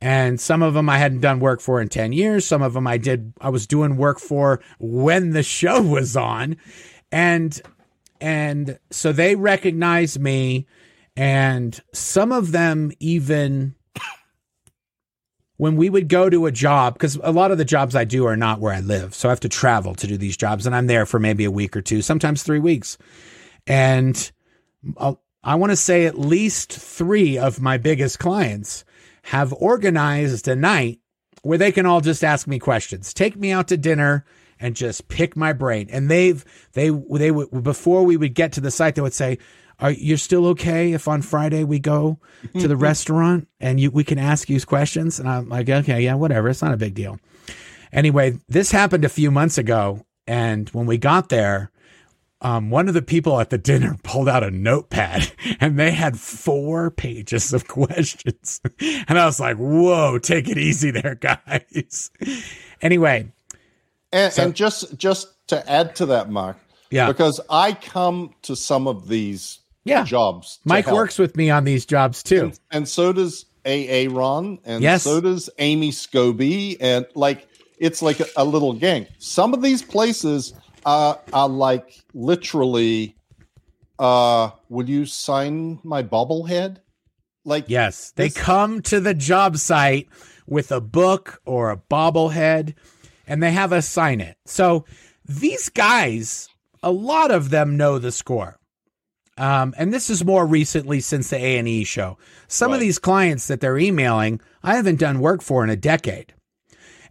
and 0.00 0.40
some 0.40 0.62
of 0.62 0.74
them 0.74 0.88
I 0.88 0.96
hadn't 0.96 1.22
done 1.22 1.40
work 1.40 1.60
for 1.60 1.80
in 1.80 1.88
10 1.88 2.12
years. 2.12 2.44
Some 2.46 2.62
of 2.62 2.72
them 2.72 2.86
I 2.86 2.98
did, 2.98 3.32
I 3.40 3.48
was 3.48 3.66
doing 3.66 3.96
work 3.96 4.20
for 4.20 4.60
when 4.78 5.30
the 5.30 5.42
show 5.42 5.82
was 5.94 6.16
on. 6.16 6.56
And, 7.10 7.60
and 8.20 8.78
so 8.92 9.10
they 9.10 9.34
recognized 9.34 10.20
me. 10.20 10.68
And 11.16 11.76
some 11.92 12.30
of 12.30 12.52
them 12.52 12.92
even, 13.00 13.74
when 15.56 15.74
we 15.74 15.90
would 15.90 16.08
go 16.08 16.30
to 16.30 16.46
a 16.46 16.52
job, 16.52 16.94
because 16.94 17.18
a 17.24 17.32
lot 17.32 17.50
of 17.50 17.58
the 17.58 17.64
jobs 17.64 17.96
I 17.96 18.04
do 18.04 18.24
are 18.26 18.36
not 18.36 18.60
where 18.60 18.72
I 18.72 18.78
live. 18.78 19.16
So 19.16 19.28
I 19.28 19.32
have 19.32 19.40
to 19.40 19.48
travel 19.48 19.96
to 19.96 20.06
do 20.06 20.16
these 20.16 20.36
jobs. 20.36 20.64
And 20.64 20.76
I'm 20.76 20.86
there 20.86 21.06
for 21.06 21.18
maybe 21.18 21.44
a 21.44 21.50
week 21.50 21.76
or 21.76 21.82
two, 21.82 22.02
sometimes 22.02 22.44
three 22.44 22.60
weeks. 22.60 22.98
And 23.68 24.30
uh, 24.96 25.14
I 25.44 25.54
want 25.54 25.70
to 25.70 25.76
say 25.76 26.06
at 26.06 26.18
least 26.18 26.72
three 26.72 27.38
of 27.38 27.60
my 27.60 27.76
biggest 27.76 28.18
clients 28.18 28.84
have 29.24 29.52
organized 29.52 30.48
a 30.48 30.56
night 30.56 31.00
where 31.42 31.58
they 31.58 31.70
can 31.70 31.86
all 31.86 32.00
just 32.00 32.24
ask 32.24 32.46
me 32.46 32.58
questions, 32.58 33.14
take 33.14 33.36
me 33.36 33.52
out 33.52 33.68
to 33.68 33.76
dinner 33.76 34.24
and 34.58 34.74
just 34.74 35.08
pick 35.08 35.36
my 35.36 35.52
brain. 35.52 35.88
And 35.90 36.10
they've, 36.10 36.44
they, 36.72 36.88
they 36.88 37.30
would, 37.30 37.62
before 37.62 38.04
we 38.04 38.16
would 38.16 38.34
get 38.34 38.52
to 38.54 38.60
the 38.60 38.70
site, 38.70 38.96
they 38.96 39.02
would 39.02 39.14
say, 39.14 39.38
are 39.78 39.92
you 39.92 40.16
still 40.16 40.46
okay 40.46 40.92
if 40.92 41.06
on 41.06 41.22
Friday 41.22 41.62
we 41.62 41.78
go 41.78 42.18
to 42.58 42.66
the 42.66 42.76
restaurant 42.88 43.46
and 43.60 43.78
you, 43.78 43.92
we 43.92 44.02
can 44.02 44.18
ask 44.18 44.50
you 44.50 44.60
questions? 44.62 45.20
And 45.20 45.28
I'm 45.28 45.48
like, 45.48 45.68
okay, 45.68 46.00
yeah, 46.00 46.14
whatever. 46.14 46.48
It's 46.48 46.62
not 46.62 46.74
a 46.74 46.78
big 46.78 46.94
deal. 46.94 47.20
Anyway, 47.92 48.38
this 48.48 48.72
happened 48.72 49.04
a 49.04 49.08
few 49.08 49.30
months 49.30 49.56
ago. 49.56 50.04
And 50.26 50.68
when 50.70 50.86
we 50.86 50.98
got 50.98 51.28
there, 51.28 51.70
um, 52.40 52.70
one 52.70 52.88
of 52.88 52.94
the 52.94 53.02
people 53.02 53.40
at 53.40 53.50
the 53.50 53.58
dinner 53.58 53.96
pulled 54.02 54.28
out 54.28 54.42
a 54.42 54.50
notepad 54.50 55.32
and 55.60 55.78
they 55.78 55.90
had 55.90 56.18
four 56.18 56.90
pages 56.90 57.52
of 57.52 57.66
questions. 57.68 58.60
And 58.80 59.18
I 59.18 59.26
was 59.26 59.40
like, 59.40 59.56
whoa, 59.56 60.18
take 60.18 60.48
it 60.48 60.58
easy 60.58 60.90
there, 60.90 61.14
guys. 61.14 62.10
anyway. 62.80 63.32
And, 64.12 64.32
so, 64.32 64.44
and 64.44 64.54
just 64.54 64.96
just 64.96 65.28
to 65.48 65.70
add 65.70 65.96
to 65.96 66.06
that, 66.06 66.30
Mark. 66.30 66.56
Yeah. 66.90 67.08
Because 67.08 67.40
I 67.50 67.74
come 67.74 68.34
to 68.42 68.56
some 68.56 68.88
of 68.88 69.08
these 69.08 69.58
yeah. 69.84 70.04
jobs. 70.04 70.60
Mike 70.64 70.86
help. 70.86 70.96
works 70.96 71.18
with 71.18 71.36
me 71.36 71.50
on 71.50 71.64
these 71.64 71.84
jobs 71.84 72.22
too. 72.22 72.44
And, 72.44 72.60
and 72.70 72.88
so 72.88 73.12
does 73.12 73.44
AA 73.66 74.06
Ron. 74.08 74.58
And 74.64 74.82
yes. 74.82 75.02
so 75.02 75.20
does 75.20 75.50
Amy 75.58 75.90
Scobee. 75.90 76.78
And 76.80 77.06
like 77.14 77.46
it's 77.78 78.00
like 78.00 78.20
a, 78.20 78.26
a 78.36 78.44
little 78.44 78.72
gang. 78.72 79.06
Some 79.18 79.52
of 79.52 79.60
these 79.60 79.82
places 79.82 80.54
uh, 80.88 81.16
are 81.34 81.48
like 81.50 82.02
literally, 82.14 83.14
uh, 83.98 84.50
will 84.70 84.88
you 84.88 85.04
sign 85.04 85.78
my 85.84 86.02
bobblehead? 86.02 86.78
Like, 87.44 87.66
yes, 87.68 88.12
they 88.16 88.30
come 88.30 88.80
to 88.82 88.98
the 88.98 89.12
job 89.12 89.58
site 89.58 90.08
with 90.46 90.72
a 90.72 90.80
book 90.80 91.42
or 91.44 91.70
a 91.70 91.76
bobblehead 91.76 92.74
and 93.26 93.42
they 93.42 93.50
have 93.50 93.70
us 93.70 93.86
sign 93.86 94.22
it. 94.22 94.38
So 94.46 94.86
these 95.26 95.68
guys, 95.68 96.48
a 96.82 96.90
lot 96.90 97.30
of 97.30 97.50
them 97.50 97.76
know 97.76 97.98
the 97.98 98.10
score. 98.10 98.58
Um, 99.36 99.74
and 99.76 99.92
this 99.92 100.08
is 100.08 100.24
more 100.24 100.46
recently 100.46 101.00
since 101.00 101.28
the 101.28 101.36
A 101.36 101.58
and 101.58 101.68
E 101.68 101.84
show. 101.84 102.16
Some 102.48 102.70
right. 102.70 102.76
of 102.76 102.80
these 102.80 102.98
clients 102.98 103.46
that 103.48 103.60
they're 103.60 103.78
emailing, 103.78 104.40
I 104.62 104.76
haven't 104.76 104.98
done 104.98 105.20
work 105.20 105.42
for 105.42 105.62
in 105.62 105.68
a 105.68 105.76
decade 105.76 106.32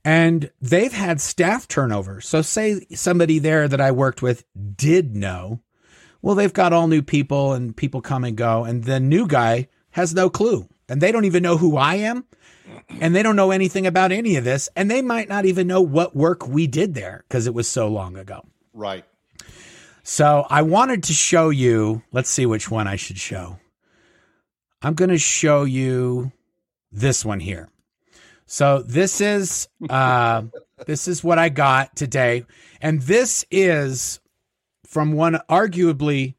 and 0.07 0.49
they've 0.61 0.93
had 0.93 1.19
staff 1.19 1.67
turnover. 1.67 2.21
So, 2.21 2.41
say 2.41 2.79
somebody 2.95 3.39
there 3.39 3.67
that 3.67 3.81
I 3.81 3.91
worked 3.91 4.21
with 4.21 4.45
did 4.77 5.17
know. 5.17 5.59
Well, 6.21 6.33
they've 6.33 6.53
got 6.53 6.71
all 6.71 6.87
new 6.87 7.01
people 7.01 7.51
and 7.51 7.75
people 7.75 7.99
come 7.99 8.23
and 8.23 8.37
go, 8.37 8.63
and 8.63 8.85
the 8.85 9.01
new 9.01 9.27
guy 9.27 9.67
has 9.91 10.13
no 10.13 10.29
clue, 10.29 10.69
and 10.87 11.01
they 11.01 11.11
don't 11.11 11.25
even 11.25 11.43
know 11.43 11.57
who 11.57 11.75
I 11.75 11.95
am, 11.95 12.23
and 13.01 13.13
they 13.13 13.21
don't 13.21 13.35
know 13.35 13.51
anything 13.51 13.85
about 13.85 14.13
any 14.13 14.37
of 14.37 14.45
this, 14.45 14.69
and 14.77 14.89
they 14.89 15.01
might 15.01 15.27
not 15.27 15.43
even 15.43 15.67
know 15.67 15.81
what 15.81 16.15
work 16.15 16.47
we 16.47 16.67
did 16.67 16.93
there 16.93 17.25
because 17.27 17.45
it 17.45 17.53
was 17.53 17.67
so 17.67 17.89
long 17.89 18.15
ago. 18.15 18.45
Right. 18.71 19.03
So, 20.03 20.47
I 20.49 20.61
wanted 20.61 21.03
to 21.03 21.13
show 21.13 21.49
you. 21.49 22.01
Let's 22.13 22.29
see 22.29 22.45
which 22.45 22.71
one 22.71 22.87
I 22.87 22.95
should 22.95 23.17
show. 23.17 23.59
I'm 24.81 24.93
going 24.93 25.09
to 25.09 25.17
show 25.17 25.65
you 25.65 26.31
this 26.93 27.25
one 27.25 27.41
here. 27.41 27.67
So 28.47 28.81
this 28.81 29.21
is 29.21 29.67
uh, 29.89 30.43
this 30.85 31.07
is 31.07 31.23
what 31.23 31.37
I 31.37 31.49
got 31.49 31.95
today, 31.95 32.45
and 32.81 33.01
this 33.01 33.45
is 33.51 34.19
from 34.87 35.11
one 35.11 35.39
arguably 35.49 36.35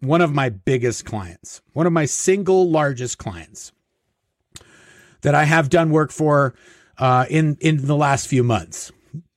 one 0.00 0.20
of 0.20 0.34
my 0.34 0.48
biggest 0.48 1.04
clients, 1.04 1.62
one 1.74 1.86
of 1.86 1.92
my 1.92 2.06
single 2.06 2.68
largest 2.68 3.18
clients 3.18 3.70
that 5.20 5.34
I 5.34 5.44
have 5.44 5.68
done 5.68 5.90
work 5.90 6.10
for 6.10 6.54
uh, 6.98 7.26
in 7.30 7.56
in 7.60 7.86
the 7.86 7.96
last 7.96 8.26
few 8.26 8.42
months. 8.42 8.90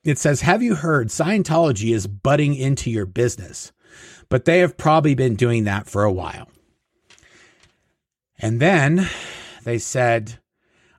It 0.04 0.18
says, 0.18 0.42
"Have 0.42 0.64
you 0.64 0.76
heard 0.76 1.10
Scientology 1.10 1.94
is 1.94 2.08
butting 2.08 2.56
into 2.56 2.90
your 2.90 3.06
business?" 3.06 3.72
But 4.28 4.46
they 4.46 4.60
have 4.60 4.76
probably 4.78 5.14
been 5.14 5.36
doing 5.36 5.66
that 5.66 5.88
for 5.88 6.04
a 6.04 6.12
while. 6.12 6.50
And 8.40 8.60
then 8.60 9.08
they 9.64 9.78
said, 9.78 10.40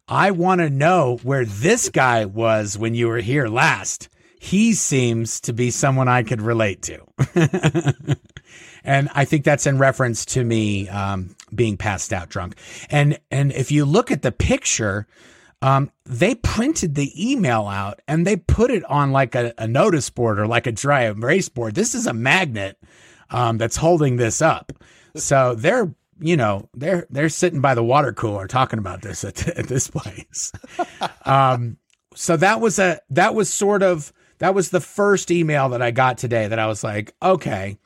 I 0.08 0.30
want 0.30 0.60
to 0.60 0.70
know 0.70 1.18
where 1.24 1.44
this 1.44 1.88
guy 1.88 2.26
was 2.26 2.78
when 2.78 2.94
you 2.94 3.08
were 3.08 3.18
here 3.18 3.48
last. 3.48 4.08
He 4.38 4.72
seems 4.74 5.40
to 5.40 5.52
be 5.52 5.70
someone 5.70 6.06
I 6.06 6.22
could 6.22 6.40
relate 6.40 6.82
to. 6.82 7.00
and 8.84 9.08
I 9.14 9.24
think 9.24 9.44
that's 9.44 9.66
in 9.66 9.78
reference 9.78 10.24
to 10.26 10.44
me 10.44 10.88
um, 10.88 11.34
being 11.52 11.76
passed 11.76 12.12
out 12.12 12.28
drunk. 12.28 12.54
And 12.88 13.18
and 13.32 13.50
if 13.50 13.72
you 13.72 13.84
look 13.84 14.12
at 14.12 14.22
the 14.22 14.30
picture, 14.30 15.08
um, 15.60 15.90
they 16.04 16.36
printed 16.36 16.94
the 16.94 17.12
email 17.30 17.66
out 17.66 18.00
and 18.06 18.24
they 18.24 18.36
put 18.36 18.70
it 18.70 18.84
on 18.84 19.10
like 19.10 19.34
a, 19.34 19.52
a 19.58 19.66
notice 19.66 20.10
board 20.10 20.38
or 20.38 20.46
like 20.46 20.68
a 20.68 20.72
dry 20.72 21.02
erase 21.02 21.48
board. 21.48 21.74
This 21.74 21.96
is 21.96 22.06
a 22.06 22.14
magnet 22.14 22.78
um, 23.30 23.58
that's 23.58 23.76
holding 23.76 24.16
this 24.16 24.40
up. 24.40 24.72
So 25.16 25.56
they're 25.56 25.92
you 26.18 26.36
know, 26.36 26.68
they're 26.74 27.06
they're 27.10 27.28
sitting 27.28 27.60
by 27.60 27.74
the 27.74 27.84
water 27.84 28.12
cooler 28.12 28.46
talking 28.46 28.78
about 28.78 29.02
this 29.02 29.24
at, 29.24 29.46
at 29.58 29.68
this 29.68 29.88
place. 29.88 30.52
um, 31.24 31.76
so 32.14 32.36
that 32.36 32.60
was 32.60 32.78
a 32.78 33.00
that 33.10 33.34
was 33.34 33.52
sort 33.52 33.82
of 33.82 34.12
that 34.38 34.54
was 34.54 34.70
the 34.70 34.80
first 34.80 35.30
email 35.30 35.70
that 35.70 35.82
I 35.82 35.90
got 35.90 36.18
today 36.18 36.48
that 36.48 36.58
I 36.58 36.66
was 36.66 36.84
like, 36.84 37.14
okay, 37.22 37.78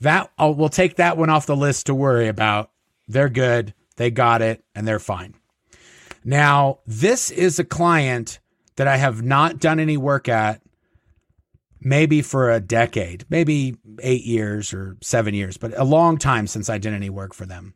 that 0.00 0.30
I'll, 0.38 0.54
we'll 0.54 0.68
take 0.68 0.96
that 0.96 1.16
one 1.16 1.30
off 1.30 1.46
the 1.46 1.56
list 1.56 1.86
to 1.86 1.94
worry 1.94 2.28
about. 2.28 2.70
They're 3.08 3.28
good, 3.28 3.74
they 3.96 4.10
got 4.10 4.42
it, 4.42 4.64
and 4.74 4.86
they're 4.86 4.98
fine. 4.98 5.34
Now, 6.24 6.80
this 6.86 7.30
is 7.30 7.58
a 7.58 7.64
client 7.64 8.38
that 8.76 8.88
I 8.88 8.96
have 8.96 9.22
not 9.22 9.60
done 9.60 9.78
any 9.78 9.96
work 9.96 10.28
at 10.28 10.62
maybe 11.84 12.22
for 12.22 12.50
a 12.50 12.60
decade, 12.60 13.24
maybe 13.28 13.76
eight 14.00 14.24
years 14.24 14.72
or 14.72 14.96
seven 15.02 15.34
years, 15.34 15.56
but 15.56 15.78
a 15.78 15.84
long 15.84 16.16
time 16.18 16.46
since 16.46 16.68
I 16.68 16.78
did 16.78 16.94
any 16.94 17.10
work 17.10 17.34
for 17.34 17.46
them. 17.46 17.74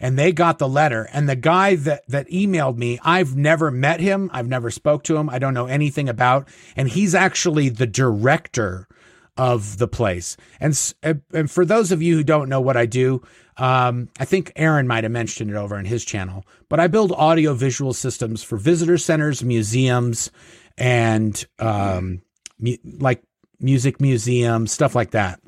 And 0.00 0.18
they 0.18 0.32
got 0.32 0.58
the 0.58 0.68
letter. 0.68 1.08
And 1.12 1.28
the 1.28 1.36
guy 1.36 1.76
that, 1.76 2.06
that 2.08 2.28
emailed 2.28 2.76
me, 2.76 2.98
I've 3.02 3.34
never 3.34 3.70
met 3.70 4.00
him. 4.00 4.30
I've 4.32 4.48
never 4.48 4.70
spoke 4.70 5.04
to 5.04 5.16
him. 5.16 5.30
I 5.30 5.38
don't 5.38 5.54
know 5.54 5.66
anything 5.66 6.08
about. 6.08 6.48
And 6.74 6.88
he's 6.88 7.14
actually 7.14 7.70
the 7.70 7.86
director 7.86 8.88
of 9.38 9.78
the 9.78 9.88
place. 9.88 10.36
And, 10.60 10.94
and 11.32 11.50
for 11.50 11.64
those 11.64 11.92
of 11.92 12.02
you 12.02 12.16
who 12.16 12.24
don't 12.24 12.48
know 12.48 12.60
what 12.60 12.76
I 12.76 12.86
do, 12.86 13.22
um, 13.58 14.08
I 14.18 14.24
think 14.24 14.52
Aaron 14.56 14.86
might 14.86 15.04
have 15.04 15.12
mentioned 15.12 15.50
it 15.50 15.56
over 15.56 15.76
on 15.76 15.86
his 15.86 16.04
channel, 16.04 16.44
but 16.68 16.78
I 16.78 16.88
build 16.88 17.12
audio 17.12 17.54
visual 17.54 17.94
systems 17.94 18.42
for 18.42 18.56
visitor 18.58 18.98
centers, 18.98 19.42
museums, 19.42 20.30
and 20.76 21.42
um, 21.58 22.20
mu- 22.58 22.76
like 22.84 23.22
music 23.60 24.00
museums, 24.00 24.72
stuff 24.72 24.94
like 24.94 25.12
that. 25.12 25.40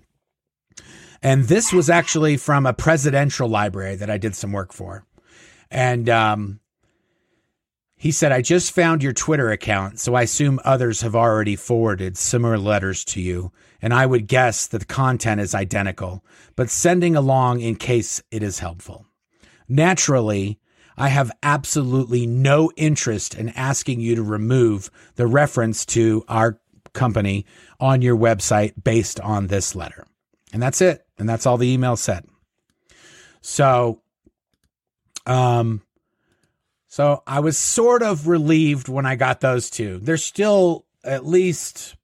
And 1.23 1.45
this 1.45 1.73
was 1.73 1.91
actually 1.91 2.37
from 2.37 2.67
a 2.67 2.73
presidential 2.73 3.49
library 3.49 3.97
that 3.97 4.11
I 4.11 4.19
did 4.19 4.37
some 4.37 4.53
work 4.53 4.73
for. 4.73 5.05
And 5.71 6.09
um, 6.09 6.61
he 7.97 8.13
said, 8.13 8.31
I 8.31 8.41
just 8.41 8.73
found 8.73 9.03
your 9.03 9.13
Twitter 9.13 9.51
account, 9.51 9.99
so 9.99 10.15
I 10.15 10.23
assume 10.23 10.61
others 10.65 11.01
have 11.01 11.17
already 11.17 11.57
forwarded 11.57 12.17
similar 12.17 12.57
letters 12.57 13.05
to 13.07 13.21
you. 13.21 13.53
And 13.83 13.93
I 13.93 14.07
would 14.07 14.29
guess 14.29 14.69
that 14.69 14.79
the 14.79 14.85
content 14.85 15.41
is 15.41 15.55
identical, 15.55 16.25
but 16.55 16.71
sending 16.71 17.17
along 17.17 17.61
in 17.61 17.75
case 17.75 18.23
it 18.31 18.43
is 18.43 18.61
helpful. 18.61 19.07
Naturally, 19.69 20.61
I 20.97 21.09
have 21.09 21.31
absolutely 21.43 22.27
no 22.27 22.71
interest 22.77 23.35
in 23.35 23.51
asking 23.51 24.01
you 24.01 24.15
to 24.17 24.23
remove 24.23 24.91
the 25.17 25.27
reference 25.27 25.85
to 25.87 26.25
our 26.29 26.61
company 26.99 27.47
on 27.81 28.03
your 28.03 28.17
website 28.17 28.75
based 28.83 29.21
on 29.21 29.47
this 29.47 29.75
letter. 29.75 30.07
And 30.53 30.63
that's 30.63 30.81
it. 30.81 31.07
And 31.19 31.29
that's 31.29 31.47
all 31.47 31.57
the 31.57 31.69
email 31.69 31.97
said. 31.97 32.27
So, 33.41 34.03
um, 35.27 35.83
so 36.89 37.23
I 37.27 37.41
was 37.41 37.57
sort 37.57 38.03
of 38.03 38.29
relieved 38.29 38.89
when 38.89 39.07
I 39.07 39.15
got 39.15 39.41
those 39.41 39.71
two. 39.71 39.99
There's 39.99 40.25
still 40.25 40.85
at 41.05 41.25
least 41.25 41.97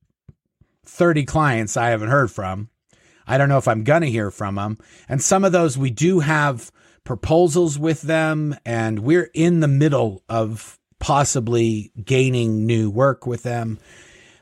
30 0.85 1.25
clients 1.25 1.77
I 1.77 1.89
haven't 1.89 2.11
heard 2.11 2.31
from. 2.31 2.69
I 3.27 3.39
don't 3.39 3.49
know 3.49 3.59
if 3.59 3.69
I'm 3.69 3.85
going 3.85 4.03
to 4.03 4.11
hear 4.11 4.31
from 4.31 4.57
them. 4.57 4.79
And 5.09 5.23
some 5.23 5.45
of 5.45 5.53
those 5.53 5.79
we 5.79 5.91
do 5.91 6.21
have 6.21 6.71
proposals 7.05 7.79
with 7.79 8.03
them, 8.03 8.57
and 8.65 9.01
we're 9.01 9.31
in 9.35 9.61
the 9.61 9.69
middle 9.69 10.23
of 10.29 10.79
possibly 10.99 11.93
gaining 12.03 12.67
new 12.67 12.91
work 12.91 13.27
with 13.27 13.43
them. 13.43 13.79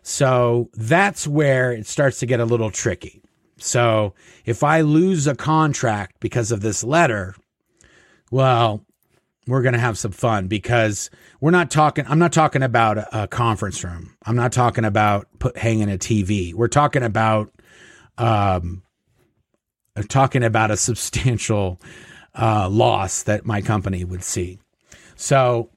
So 0.02 0.68
that's 0.74 1.26
where 1.26 1.72
it 1.72 1.86
starts 1.86 2.18
to 2.20 2.26
get 2.26 2.40
a 2.40 2.44
little 2.44 2.70
tricky. 2.70 3.22
So 3.56 4.14
if 4.44 4.64
I 4.64 4.80
lose 4.80 5.26
a 5.26 5.36
contract 5.36 6.16
because 6.20 6.50
of 6.50 6.60
this 6.60 6.82
letter, 6.82 7.36
well, 8.30 8.84
we're 9.46 9.62
going 9.62 9.74
to 9.74 9.78
have 9.78 9.98
some 9.98 10.12
fun 10.12 10.48
because 10.48 11.10
we're 11.40 11.50
not 11.50 11.70
talking 11.70 12.04
I'm 12.08 12.18
not 12.18 12.32
talking 12.32 12.62
about 12.62 12.98
a, 13.12 13.26
conference 13.28 13.82
room. 13.82 14.16
I'm 14.24 14.36
not 14.36 14.52
talking 14.52 14.84
about 14.84 15.26
put 15.38 15.56
hanging 15.56 15.90
a 15.90 15.98
TV. 15.98 16.54
We're 16.54 16.68
talking 16.68 17.02
about 17.02 17.52
um 18.18 18.82
talking 20.08 20.42
about 20.44 20.70
a 20.70 20.76
substantial 20.76 21.80
uh, 22.34 22.68
loss 22.68 23.24
that 23.24 23.44
my 23.44 23.60
company 23.60 24.04
would 24.04 24.22
see. 24.22 24.58
So 25.16 25.70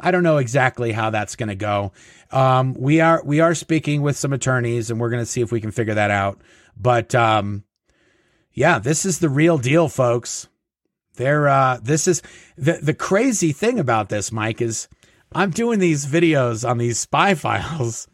I 0.00 0.10
don't 0.10 0.24
know 0.24 0.38
exactly 0.38 0.92
how 0.92 1.10
that's 1.10 1.36
going 1.36 1.48
to 1.48 1.54
go. 1.54 1.92
Um, 2.32 2.74
we 2.74 3.00
are 3.00 3.22
we 3.24 3.40
are 3.40 3.54
speaking 3.54 4.02
with 4.02 4.16
some 4.16 4.32
attorneys, 4.32 4.90
and 4.90 4.98
we're 4.98 5.10
going 5.10 5.22
to 5.22 5.30
see 5.30 5.42
if 5.42 5.52
we 5.52 5.60
can 5.60 5.70
figure 5.70 5.94
that 5.94 6.10
out. 6.10 6.40
But 6.76 7.14
um, 7.14 7.64
yeah, 8.52 8.78
this 8.78 9.04
is 9.04 9.18
the 9.18 9.28
real 9.28 9.58
deal, 9.58 9.88
folks. 9.88 10.48
There, 11.16 11.48
uh, 11.48 11.78
this 11.82 12.08
is 12.08 12.22
the 12.56 12.78
the 12.82 12.94
crazy 12.94 13.52
thing 13.52 13.78
about 13.78 14.08
this, 14.08 14.32
Mike, 14.32 14.62
is 14.62 14.88
I'm 15.34 15.50
doing 15.50 15.78
these 15.78 16.06
videos 16.06 16.68
on 16.68 16.78
these 16.78 16.98
spy 16.98 17.34
files, 17.34 18.08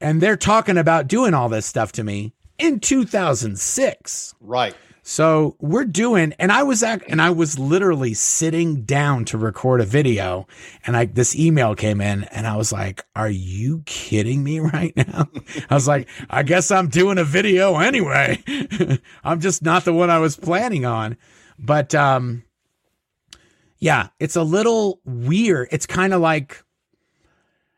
and 0.00 0.20
they're 0.20 0.36
talking 0.36 0.76
about 0.76 1.08
doing 1.08 1.34
all 1.34 1.48
this 1.48 1.66
stuff 1.66 1.92
to 1.92 2.04
me 2.04 2.34
in 2.58 2.80
2006. 2.80 4.34
Right. 4.40 4.74
So 5.08 5.54
we're 5.60 5.84
doing, 5.84 6.32
and 6.40 6.50
I 6.50 6.64
was 6.64 6.82
at, 6.82 7.00
and 7.08 7.22
I 7.22 7.30
was 7.30 7.60
literally 7.60 8.12
sitting 8.12 8.82
down 8.82 9.24
to 9.26 9.38
record 9.38 9.80
a 9.80 9.84
video, 9.84 10.48
and 10.84 10.96
I 10.96 11.04
this 11.04 11.36
email 11.36 11.76
came 11.76 12.00
in, 12.00 12.24
and 12.24 12.44
I 12.44 12.56
was 12.56 12.72
like, 12.72 13.04
"Are 13.14 13.30
you 13.30 13.84
kidding 13.86 14.42
me 14.42 14.58
right 14.74 14.96
now?" 14.96 15.28
I 15.70 15.74
was 15.74 15.86
like, 15.86 16.08
"I 16.28 16.42
guess 16.42 16.72
I'm 16.72 16.88
doing 16.88 17.18
a 17.18 17.24
video 17.24 17.76
anyway. 17.76 18.42
I'm 19.24 19.40
just 19.40 19.62
not 19.62 19.84
the 19.84 19.92
one 19.92 20.10
I 20.10 20.18
was 20.18 20.34
planning 20.34 20.84
on." 20.84 21.16
But 21.56 21.94
um, 21.94 22.42
yeah, 23.78 24.08
it's 24.18 24.34
a 24.34 24.42
little 24.42 24.98
weird. 25.04 25.68
It's 25.70 25.86
kind 25.86 26.14
of 26.14 26.20
like, 26.20 26.64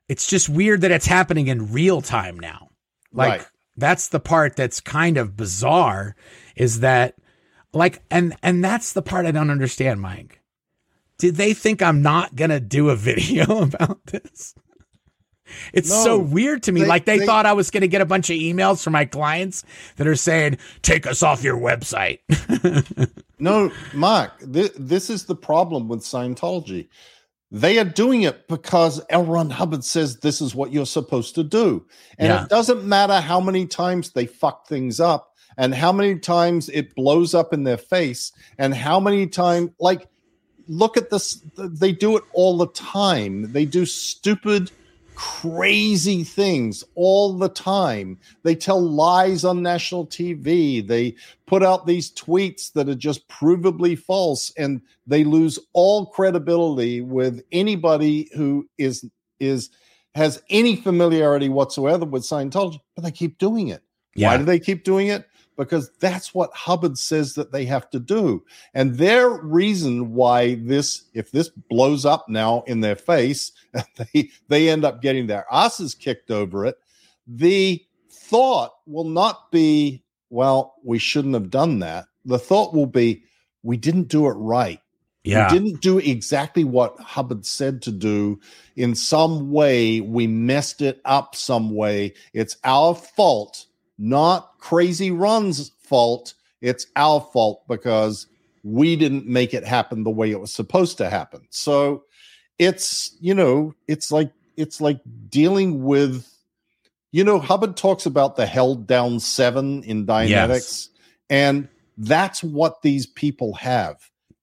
it's 0.09 0.27
just 0.27 0.49
weird 0.49 0.81
that 0.81 0.93
it's 0.93 1.07
happening 1.07 1.49
in 1.49 1.73
real 1.73 2.01
time 2.01 2.41
now. 2.41 2.71
Like 3.13 3.41
Right. 3.41 3.47
That's 3.79 4.09
the 4.09 4.21
part 4.21 4.57
that's 4.57 4.81
kind 4.81 5.17
of 5.17 5.37
bizarre 5.37 6.17
is 6.57 6.81
that 6.81 7.15
like 7.73 8.03
and 8.11 8.37
and 8.43 8.63
that's 8.63 8.93
the 8.93 9.03
part 9.03 9.25
I 9.27 9.31
don't 9.31 9.51
understand, 9.51 10.01
Mike. 10.01 10.41
Did 11.19 11.37
they 11.37 11.53
think 11.55 11.81
I'm 11.83 12.03
not 12.03 12.37
going 12.37 12.51
to 12.51 12.61
do 12.61 12.91
a 12.91 12.97
video 13.11 13.63
about 13.63 14.05
this? 14.07 14.55
It's 15.73 15.89
No. 15.89 16.05
so 16.05 16.19
weird 16.19 16.63
to 16.65 16.73
me. 16.73 16.83
They- 16.83 16.87
like 16.87 17.07
they, 17.07 17.19
they- 17.21 17.27
thought 17.27 17.47
I 17.47 17.55
was 17.55 17.71
going 17.71 17.81
to 17.81 17.89
get 17.89 18.03
a 18.03 18.07
bunch 18.07 18.29
of 18.29 18.37
emails 18.37 18.83
from 18.85 18.93
my 18.93 19.07
clients 19.07 19.65
that 19.97 20.07
are 20.07 20.15
saying, 20.17 20.59
"Take 20.83 21.07
us 21.07 21.23
off 21.23 21.43
your 21.43 21.57
website." 21.57 22.19
No, 23.41 23.71
Mark, 23.95 24.33
th- 24.53 24.73
this 24.77 25.09
is 25.09 25.27
the 25.27 25.37
problem 25.37 25.87
with 25.87 26.01
Scientology. 26.01 26.89
They 27.51 27.79
are 27.79 27.85
doing 27.85 28.23
it 28.23 28.47
because 28.49 29.01
L. 29.09 29.25
Ron 29.25 29.51
Hubbard 29.51 29.85
says 29.85 30.19
this 30.19 30.41
is 30.41 30.55
what 30.55 30.73
you're 30.73 30.85
supposed 30.87 31.35
to 31.37 31.45
do. 31.45 31.87
And 32.19 32.29
Yeah. 32.29 32.43
it 32.45 32.51
doesn't 32.51 32.85
matter 32.85 33.21
how 33.21 33.41
many 33.41 33.67
times 33.67 34.11
they 34.11 34.27
fuck 34.27 34.67
things 34.69 35.01
up 35.01 35.35
and 35.57 35.75
how 35.75 35.91
many 35.93 36.19
times 36.19 36.69
it 36.69 36.95
blows 36.95 37.35
up 37.35 37.53
in 37.55 37.65
their 37.65 37.79
face 37.79 38.33
and 38.59 38.75
how 38.75 39.01
many 39.01 39.27
times, 39.27 39.71
like, 39.81 40.09
look 40.69 40.99
at 40.99 41.09
this. 41.09 41.43
They 41.57 41.93
do 41.93 42.17
it 42.19 42.25
all 42.35 42.59
the 42.59 42.67
time. 42.69 43.51
They 43.53 43.65
do 43.65 43.87
stupid, 43.87 44.71
crazy 45.19 46.23
things 46.23 46.85
all 46.95 47.33
the 47.33 47.49
time. 47.49 48.17
They 48.45 48.55
tell 48.55 48.81
lies 48.81 49.45
on 49.45 49.65
national 49.65 50.07
TV. 50.07 50.87
They 50.87 51.17
put 51.45 51.65
out 51.65 51.89
these 51.89 52.13
tweets 52.13 52.73
that 52.75 52.89
are 52.89 52.95
just 52.95 53.27
provably 53.27 53.99
false 53.99 54.53
and 54.57 54.81
they 55.09 55.25
lose 55.25 55.59
all 55.73 56.07
credibility 56.07 57.01
with 57.01 57.43
anybody 57.51 58.31
who 58.37 58.69
is 58.79 59.05
is 59.41 59.71
has 60.15 60.41
any 60.51 60.77
familiarity 60.77 61.49
whatsoever 61.49 62.05
with 62.05 62.23
Scientology, 62.23 62.79
but 62.95 63.03
they 63.03 63.11
keep 63.11 63.39
doing 63.39 63.69
it. 63.69 63.83
Why 64.29 64.37
do 64.37 64.45
they 64.45 64.61
keep 64.61 64.85
doing 64.85 65.09
it? 65.09 65.28
Because 65.59 65.91
that's 65.99 66.33
what 66.33 66.55
Hubbard 66.55 66.97
says 66.97 67.35
that 67.35 67.53
they 67.53 67.67
have 67.67 67.91
to 67.91 67.99
do. 67.99 68.45
And 68.73 68.97
their 68.97 69.29
reason 69.29 70.15
why 70.15 70.55
this, 70.55 71.03
if 71.13 71.33
this 71.33 71.49
blows 71.49 72.07
up 72.07 72.27
now 72.29 72.63
in 72.67 72.81
their 72.81 72.97
face, 72.97 73.53
they 73.97 74.31
they 74.49 74.69
end 74.71 74.85
up 74.87 75.03
getting 75.03 75.27
their 75.27 75.45
asses 75.53 75.95
kicked 75.95 76.31
over 76.31 76.65
it. 76.65 76.77
The 77.27 77.85
thought 78.11 78.73
will 78.87 79.05
not 79.09 79.51
be, 79.51 80.05
well, 80.31 80.77
we 80.85 80.99
shouldn't 80.99 81.35
have 81.35 81.51
done 81.51 81.81
that. 81.81 82.07
The 82.25 82.39
thought 82.39 82.73
will 82.73 82.87
be, 82.87 83.25
we 83.63 83.77
didn't 83.77 84.09
do 84.09 84.27
it 84.29 84.35
right. 84.35 84.81
yeah. 85.25 85.53
We 85.53 85.59
didn't 85.59 85.81
do 85.81 85.99
exactly 85.99 86.65
what 86.65 86.99
Hubbard 87.01 87.45
said 87.45 87.83
to 87.83 87.91
do. 87.91 88.39
In 88.77 88.95
some 88.95 89.51
way, 89.51 90.01
we 90.01 90.27
messed 90.27 90.83
it 90.83 91.01
up 91.05 91.35
some 91.35 91.75
way. 91.75 92.15
It's 92.33 92.57
our 92.65 92.95
fault, 92.95 93.67
not 93.99 94.59
Crazy 94.59 95.11
Run's 95.11 95.71
fault. 95.81 96.35
It's 96.61 96.87
our 96.97 97.21
fault 97.33 97.67
because 97.69 98.27
we 98.63 98.97
didn't 98.97 99.27
make 99.27 99.55
it 99.55 99.65
happen 99.65 100.05
the 100.05 100.11
way 100.11 100.31
it 100.31 100.41
was 100.41 100.53
supposed 100.53 100.99
to 100.99 101.11
happen. 101.11 101.47
So 101.51 102.05
it's, 102.59 103.17
you 103.21 103.35
know, 103.35 103.75
it's 103.87 104.11
like 104.11 104.33
it's 104.57 104.81
like 104.81 105.01
dealing 105.29 105.85
with 105.85 106.27
you 107.11 107.25
know, 107.25 107.39
Hubbard 107.39 107.75
talks 107.75 108.05
about 108.05 108.37
the 108.37 108.45
held 108.45 108.87
down 108.87 109.19
seven 109.19 109.83
in 109.85 110.05
Dianetics, 110.05 110.91
and 111.31 111.67
that's 111.97 112.45
what 112.45 112.83
these 112.83 113.07
people 113.07 113.55
have 113.55 113.99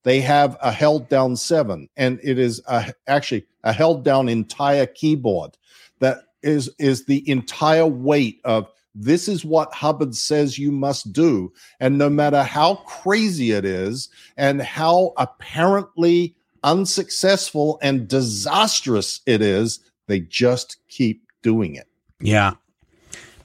they 0.05 0.21
have 0.21 0.55
a 0.61 0.71
held 0.71 1.09
down 1.09 1.35
seven 1.35 1.89
and 1.97 2.19
it 2.23 2.39
is 2.39 2.61
a, 2.67 2.93
actually 3.07 3.45
a 3.63 3.73
held 3.73 4.05
down 4.05 4.29
entire 4.29 4.85
keyboard 4.85 5.57
that 5.99 6.19
is 6.41 6.69
is 6.79 7.05
the 7.05 7.27
entire 7.29 7.87
weight 7.87 8.39
of 8.45 8.71
this 8.95 9.27
is 9.27 9.43
what 9.45 9.73
hubbard 9.73 10.15
says 10.15 10.57
you 10.57 10.71
must 10.71 11.11
do 11.13 11.51
and 11.79 11.97
no 11.97 12.09
matter 12.09 12.41
how 12.43 12.75
crazy 12.87 13.51
it 13.51 13.65
is 13.65 14.09
and 14.37 14.61
how 14.61 15.13
apparently 15.17 16.33
unsuccessful 16.63 17.77
and 17.81 18.07
disastrous 18.07 19.21
it 19.25 19.41
is 19.41 19.79
they 20.07 20.19
just 20.19 20.77
keep 20.87 21.21
doing 21.43 21.75
it 21.75 21.87
Yeah. 22.19 22.53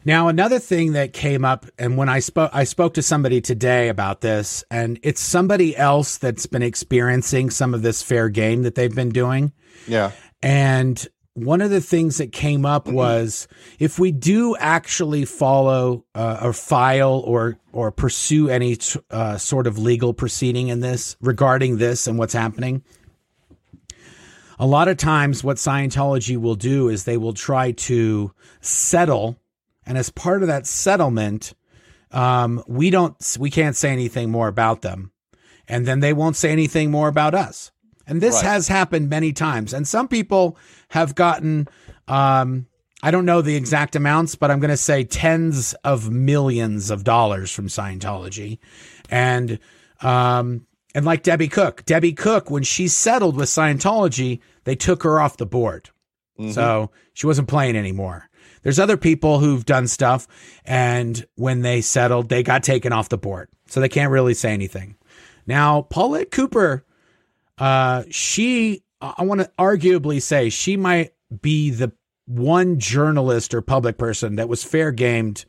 Now 0.04 0.28
another 0.28 0.58
thing 0.58 0.92
that 0.92 1.12
came 1.12 1.44
up, 1.44 1.66
and 1.78 1.96
when 1.96 2.08
I 2.08 2.20
spoke, 2.20 2.50
I 2.54 2.64
spoke 2.64 2.94
to 2.94 3.02
somebody 3.02 3.40
today 3.40 3.88
about 3.88 4.22
this, 4.22 4.64
and 4.70 4.98
it's 5.02 5.20
somebody 5.20 5.76
else 5.76 6.16
that's 6.16 6.46
been 6.46 6.62
experiencing 6.62 7.50
some 7.50 7.74
of 7.74 7.82
this 7.82 8.02
fair 8.02 8.28
game 8.30 8.62
that 8.62 8.74
they've 8.74 8.94
been 8.94 9.10
doing. 9.10 9.52
yeah 9.86 10.12
And 10.42 11.06
one 11.44 11.60
of 11.60 11.70
the 11.70 11.80
things 11.80 12.18
that 12.18 12.32
came 12.32 12.64
up 12.64 12.86
was 12.86 13.48
if 13.78 13.98
we 13.98 14.12
do 14.12 14.56
actually 14.56 15.24
follow 15.24 16.04
uh, 16.14 16.38
or 16.42 16.52
file 16.52 17.22
or 17.26 17.58
or 17.72 17.90
pursue 17.90 18.48
any 18.48 18.76
uh, 19.10 19.38
sort 19.38 19.66
of 19.66 19.78
legal 19.78 20.12
proceeding 20.12 20.68
in 20.68 20.80
this 20.80 21.16
regarding 21.20 21.78
this 21.78 22.06
and 22.06 22.18
what's 22.18 22.32
happening, 22.32 22.82
a 24.58 24.66
lot 24.66 24.88
of 24.88 24.96
times 24.96 25.42
what 25.42 25.56
Scientology 25.56 26.36
will 26.36 26.54
do 26.54 26.88
is 26.88 27.04
they 27.04 27.16
will 27.16 27.32
try 27.32 27.72
to 27.72 28.32
settle, 28.60 29.38
and 29.86 29.96
as 29.96 30.10
part 30.10 30.42
of 30.42 30.48
that 30.48 30.66
settlement, 30.66 31.54
um, 32.10 32.62
we 32.66 32.90
don't 32.90 33.16
we 33.38 33.50
can't 33.50 33.76
say 33.76 33.90
anything 33.90 34.30
more 34.30 34.48
about 34.48 34.82
them, 34.82 35.12
and 35.66 35.86
then 35.86 36.00
they 36.00 36.12
won't 36.12 36.36
say 36.36 36.50
anything 36.50 36.90
more 36.90 37.08
about 37.08 37.34
us. 37.34 37.72
And 38.10 38.20
this 38.20 38.36
Right. 38.36 38.44
has 38.44 38.68
happened 38.68 39.08
many 39.08 39.32
times, 39.32 39.72
and 39.72 39.86
some 39.88 40.08
people 40.08 40.58
have 40.88 41.14
gotten. 41.14 41.68
Um, 42.08 42.66
I 43.02 43.10
don't 43.10 43.24
know 43.24 43.40
the 43.40 43.54
exact 43.56 43.96
amounts, 43.96 44.34
but 44.34 44.50
I'm 44.50 44.58
going 44.60 44.70
to 44.70 44.76
say 44.76 45.04
tens 45.04 45.72
of 45.84 46.10
millions 46.10 46.90
of 46.90 47.04
dollars 47.04 47.50
from 47.50 47.68
Scientology, 47.68 48.58
and 49.08 49.58
um, 50.02 50.66
and 50.94 51.04
like 51.06 51.22
Debbie 51.22 51.48
Cook, 51.48 51.84
Debbie 51.86 52.12
Cook, 52.12 52.50
when 52.50 52.64
she 52.64 52.88
settled 52.88 53.36
with 53.36 53.48
Scientology, 53.48 54.40
they 54.64 54.74
took 54.74 55.02
her 55.04 55.20
off 55.20 55.36
the 55.36 55.46
board, 55.46 55.90
Mhm. 56.38 56.52
so 56.52 56.90
she 57.14 57.26
wasn't 57.28 57.46
playing 57.48 57.76
anymore. 57.76 58.28
There's 58.62 58.78
other 58.80 58.96
people 58.96 59.38
who've 59.38 59.64
done 59.64 59.86
stuff, 59.86 60.26
and 60.64 61.24
when 61.36 61.62
they 61.62 61.80
settled, 61.80 62.28
they 62.28 62.42
got 62.42 62.62
taken 62.64 62.92
off 62.92 63.08
the 63.08 63.16
board, 63.18 63.48
so 63.68 63.78
they 63.80 63.88
can't 63.88 64.10
really 64.10 64.34
say 64.34 64.52
anything. 64.52 64.96
Now, 65.46 65.82
Paulette 65.82 66.30
Cooper, 66.32 66.84
uh, 67.60 68.04
she, 68.10 68.82
I 69.00 69.22
want 69.22 69.40
to 69.42 69.50
arguably 69.58 70.20
say 70.20 70.48
she 70.50 70.76
might 70.76 71.12
be 71.42 71.70
the 71.70 71.92
one 72.26 72.78
journalist 72.78 73.54
or 73.54 73.60
public 73.62 73.98
person 73.98 74.36
that 74.36 74.48
was 74.48 74.64
fair 74.64 74.90
gamed, 74.92 75.44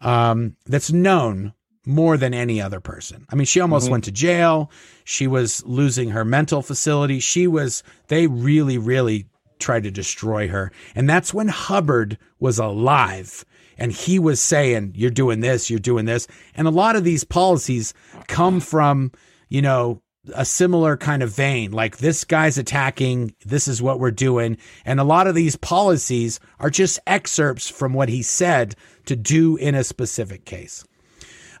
um, 0.00 0.56
that's 0.66 0.90
known 0.90 1.52
more 1.86 2.16
than 2.16 2.34
any 2.34 2.60
other 2.60 2.80
person. 2.80 3.26
I 3.30 3.34
mean, 3.36 3.46
she 3.46 3.60
almost 3.60 3.88
Mhm. 3.88 3.90
went 3.90 4.04
to 4.04 4.12
jail. 4.12 4.70
She 5.04 5.26
was 5.26 5.64
losing 5.66 6.10
her 6.10 6.24
mental 6.24 6.62
facility. 6.62 7.20
She 7.20 7.46
was, 7.46 7.82
they 8.08 8.26
really, 8.26 8.78
really 8.78 9.26
tried 9.58 9.82
to 9.84 9.90
destroy 9.90 10.48
her. 10.48 10.70
And 10.94 11.08
that's 11.08 11.34
when 11.34 11.48
Hubbard 11.48 12.16
was 12.38 12.58
alive 12.58 13.44
and 13.76 13.92
he 13.92 14.18
was 14.18 14.40
saying, 14.40 14.92
You're 14.94 15.10
doing 15.10 15.40
this, 15.40 15.68
you're 15.70 15.78
doing 15.78 16.04
this. 16.04 16.26
And 16.54 16.66
a 16.68 16.70
lot 16.70 16.96
of 16.96 17.04
these 17.04 17.24
policies 17.24 17.92
come 18.28 18.60
from, 18.60 19.10
you 19.48 19.62
know, 19.62 20.02
a 20.34 20.44
similar 20.44 20.96
kind 20.96 21.22
of 21.22 21.34
vein. 21.34 21.72
Like 21.72 21.98
this 21.98 22.24
guy's 22.24 22.58
attacking, 22.58 23.34
this 23.44 23.66
is 23.66 23.80
what 23.80 24.00
we're 24.00 24.10
doing. 24.10 24.58
And 24.84 25.00
a 25.00 25.04
lot 25.04 25.26
of 25.26 25.34
these 25.34 25.56
policies 25.56 26.40
are 26.58 26.70
just 26.70 26.98
excerpts 27.06 27.68
from 27.68 27.94
what 27.94 28.08
he 28.08 28.22
said 28.22 28.76
to 29.06 29.16
do 29.16 29.56
in 29.56 29.74
a 29.74 29.84
specific 29.84 30.44
case. 30.44 30.84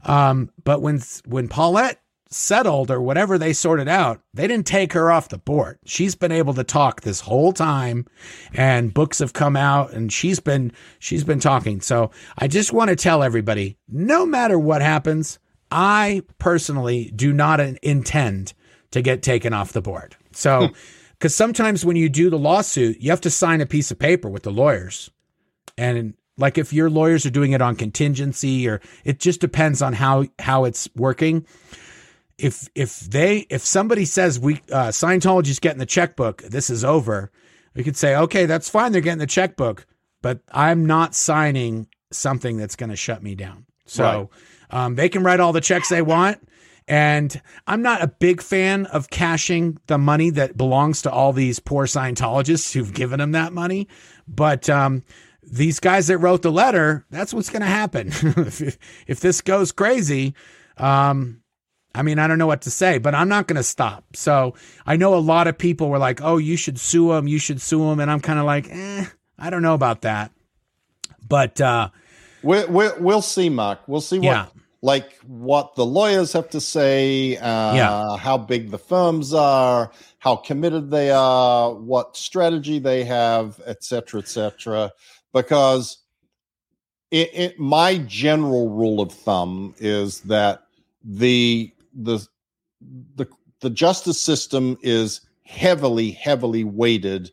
Um, 0.04 0.50
but 0.64 0.80
when 0.80 1.00
when 1.26 1.48
Paulette 1.48 2.00
settled 2.30 2.90
or 2.90 3.00
whatever 3.00 3.36
they 3.36 3.52
sorted 3.52 3.88
out, 3.88 4.20
they 4.32 4.46
didn't 4.46 4.66
take 4.66 4.92
her 4.92 5.10
off 5.10 5.28
the 5.28 5.38
board. 5.38 5.78
She's 5.84 6.14
been 6.14 6.32
able 6.32 6.54
to 6.54 6.64
talk 6.64 7.00
this 7.00 7.20
whole 7.20 7.52
time 7.52 8.06
and 8.54 8.94
books 8.94 9.18
have 9.18 9.32
come 9.32 9.56
out 9.56 9.92
and 9.92 10.12
she's 10.12 10.40
been 10.40 10.72
she's 10.98 11.24
been 11.24 11.40
talking. 11.40 11.80
So 11.80 12.10
I 12.38 12.46
just 12.46 12.72
want 12.72 12.90
to 12.90 12.96
tell 12.96 13.22
everybody, 13.22 13.76
no 13.88 14.24
matter 14.24 14.58
what 14.58 14.80
happens, 14.80 15.38
I 15.70 16.22
personally 16.38 17.12
do 17.14 17.32
not 17.32 17.60
intend 17.60 18.52
to 18.90 19.02
get 19.02 19.22
taken 19.22 19.52
off 19.52 19.72
the 19.72 19.82
board. 19.82 20.16
So 20.32 20.70
cuz 21.20 21.34
sometimes 21.34 21.84
when 21.84 21.96
you 21.96 22.08
do 22.08 22.30
the 22.30 22.38
lawsuit, 22.38 23.00
you 23.00 23.10
have 23.10 23.20
to 23.22 23.30
sign 23.30 23.60
a 23.60 23.66
piece 23.66 23.90
of 23.90 23.98
paper 23.98 24.28
with 24.28 24.42
the 24.42 24.52
lawyers. 24.52 25.10
And 25.78 26.14
like 26.36 26.58
if 26.58 26.72
your 26.72 26.90
lawyers 26.90 27.24
are 27.26 27.30
doing 27.30 27.52
it 27.52 27.62
on 27.62 27.76
contingency 27.76 28.68
or 28.68 28.80
it 29.04 29.20
just 29.20 29.40
depends 29.40 29.82
on 29.82 29.92
how 29.92 30.26
how 30.38 30.64
it's 30.64 30.88
working 30.96 31.46
if 32.40 32.68
if 32.74 33.00
they 33.00 33.46
if 33.50 33.64
somebody 33.64 34.04
says 34.04 34.38
we 34.38 34.54
uh, 34.72 34.88
Scientology's 34.88 35.58
getting 35.58 35.78
the 35.78 35.86
checkbook, 35.86 36.42
this 36.42 36.70
is 36.70 36.84
over. 36.84 37.30
We 37.74 37.84
could 37.84 37.96
say, 37.96 38.16
okay, 38.16 38.46
that's 38.46 38.68
fine. 38.68 38.92
They're 38.92 39.00
getting 39.00 39.18
the 39.18 39.26
checkbook, 39.26 39.86
but 40.22 40.40
I'm 40.50 40.86
not 40.86 41.14
signing 41.14 41.86
something 42.10 42.56
that's 42.56 42.76
going 42.76 42.90
to 42.90 42.96
shut 42.96 43.22
me 43.22 43.34
down. 43.34 43.66
So 43.86 44.30
um, 44.70 44.94
they 44.94 45.08
can 45.08 45.22
write 45.22 45.40
all 45.40 45.52
the 45.52 45.60
checks 45.60 45.88
they 45.88 46.02
want. 46.02 46.38
And 46.88 47.40
I'm 47.66 47.82
not 47.82 48.02
a 48.02 48.08
big 48.08 48.42
fan 48.42 48.86
of 48.86 49.10
cashing 49.10 49.78
the 49.86 49.98
money 49.98 50.30
that 50.30 50.56
belongs 50.56 51.02
to 51.02 51.10
all 51.10 51.32
these 51.32 51.60
poor 51.60 51.86
Scientologists 51.86 52.72
who've 52.72 52.92
given 52.92 53.20
them 53.20 53.32
that 53.32 53.52
money. 53.52 53.86
But 54.26 54.68
um, 54.68 55.04
these 55.42 55.78
guys 55.78 56.08
that 56.08 56.18
wrote 56.18 56.42
the 56.42 56.50
letter, 56.50 57.06
that's 57.10 57.32
what's 57.32 57.50
going 57.50 57.62
to 57.62 57.68
happen. 57.68 58.08
if, 58.12 58.78
if 59.06 59.20
this 59.20 59.40
goes 59.40 59.70
crazy, 59.70 60.34
um, 60.78 61.42
I 61.94 62.02
mean, 62.02 62.18
I 62.18 62.26
don't 62.26 62.38
know 62.38 62.46
what 62.46 62.62
to 62.62 62.70
say, 62.70 62.98
but 62.98 63.14
I'm 63.14 63.28
not 63.28 63.46
going 63.46 63.56
to 63.56 63.62
stop. 63.62 64.04
So 64.16 64.54
I 64.86 64.96
know 64.96 65.14
a 65.14 65.16
lot 65.16 65.46
of 65.46 65.58
people 65.58 65.90
were 65.90 65.98
like, 65.98 66.20
oh, 66.22 66.38
you 66.38 66.56
should 66.56 66.78
sue 66.78 67.08
them. 67.08 67.28
You 67.28 67.38
should 67.38 67.60
sue 67.60 67.88
them. 67.88 68.00
And 68.00 68.10
I'm 68.10 68.20
kind 68.20 68.38
of 68.38 68.46
like, 68.46 68.68
eh, 68.70 69.06
I 69.38 69.50
don't 69.50 69.62
know 69.62 69.74
about 69.74 70.02
that. 70.02 70.32
But 71.28 71.60
uh, 71.60 71.90
we 72.42 72.64
we 72.66 72.88
we'll 72.98 73.22
see, 73.22 73.48
Mark. 73.48 73.86
We'll 73.86 74.00
see 74.00 74.18
what 74.18 74.24
Yeah. 74.24 74.46
Like 74.82 75.18
what 75.26 75.74
the 75.74 75.84
lawyers 75.84 76.32
have 76.32 76.48
to 76.50 76.60
say. 76.60 77.36
Uh, 77.36 77.74
Yeah. 77.74 78.16
how 78.16 78.38
big 78.38 78.70
the 78.70 78.78
firms 78.78 79.34
are, 79.34 79.90
how 80.18 80.36
committed 80.36 80.90
they 80.90 81.10
are, 81.10 81.74
what 81.74 82.16
strategy 82.16 82.78
they 82.78 83.04
have, 83.04 83.60
et 83.66 83.84
cetera, 83.84 84.20
et 84.20 84.28
cetera. 84.28 84.90
Because 85.32 85.98
it, 87.10 87.30
it 87.34 87.58
my 87.58 87.98
general 87.98 88.70
rule 88.70 89.00
of 89.00 89.12
thumb 89.12 89.74
is 89.78 90.20
that 90.22 90.62
the 91.04 91.72
the 91.94 92.26
the 93.16 93.26
the 93.60 93.70
justice 93.70 94.20
system 94.20 94.78
is 94.82 95.20
heavily 95.44 96.12
heavily 96.12 96.64
weighted 96.64 97.30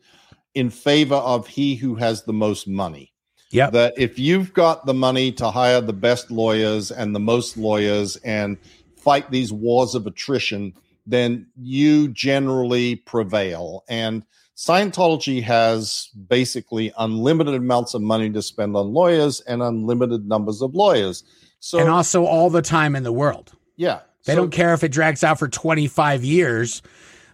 in 0.56 0.70
favor 0.70 1.16
of 1.16 1.48
he 1.48 1.76
who 1.76 1.96
has 1.96 2.24
the 2.24 2.34
most 2.34 2.68
money 2.68 3.12
Yep. 3.52 3.72
that 3.74 3.94
if 3.98 4.20
you've 4.20 4.54
got 4.54 4.86
the 4.86 4.94
money 4.94 5.32
to 5.34 5.50
hire 5.52 5.80
the 5.82 5.94
best 5.94 6.30
lawyers 6.30 6.92
and 6.92 7.16
the 7.16 7.20
most 7.20 7.58
lawyers 7.58 8.18
and 8.18 8.58
fight 8.98 9.32
these 9.32 9.54
wars 9.54 9.96
of 9.96 10.06
attrition, 10.06 10.74
then 11.06 11.48
you 11.56 12.10
generally 12.10 12.96
prevail. 12.96 13.84
And 13.88 14.24
Scientology 14.58 15.44
has 15.44 16.10
basically 16.28 16.92
unlimited 16.98 17.54
amounts 17.54 17.94
of 17.94 18.02
money 18.02 18.30
to 18.32 18.42
spend 18.42 18.76
on 18.76 18.92
lawyers 18.92 19.40
and 19.42 19.62
unlimited 19.62 20.28
numbers 20.28 20.62
of 20.64 20.74
lawyers. 20.74 21.24
So, 21.60 21.78
and 21.80 21.90
also 21.90 22.26
all 22.26 22.50
the 22.50 22.64
time 22.64 22.96
in 22.96 23.04
the 23.04 23.12
world. 23.12 23.54
yeah, 23.76 24.00
They 24.26 24.34
so 24.34 24.42
don't 24.42 24.52
care 24.52 24.74
if 24.74 24.84
it 24.84 24.92
drags 24.92 25.24
out 25.24 25.38
for 25.38 25.48
25 25.48 26.24
years. 26.24 26.82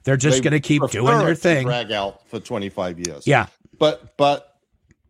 They're 0.03 0.17
just 0.17 0.43
going 0.43 0.51
to 0.51 0.59
keep 0.59 0.85
doing 0.89 1.17
their 1.17 1.35
thing. 1.35 1.65
Drag 1.65 1.91
out 1.91 2.27
for 2.27 2.39
twenty 2.39 2.69
five 2.69 2.99
years. 2.99 3.25
Yeah. 3.25 3.47
but 3.79 4.17
but 4.17 4.52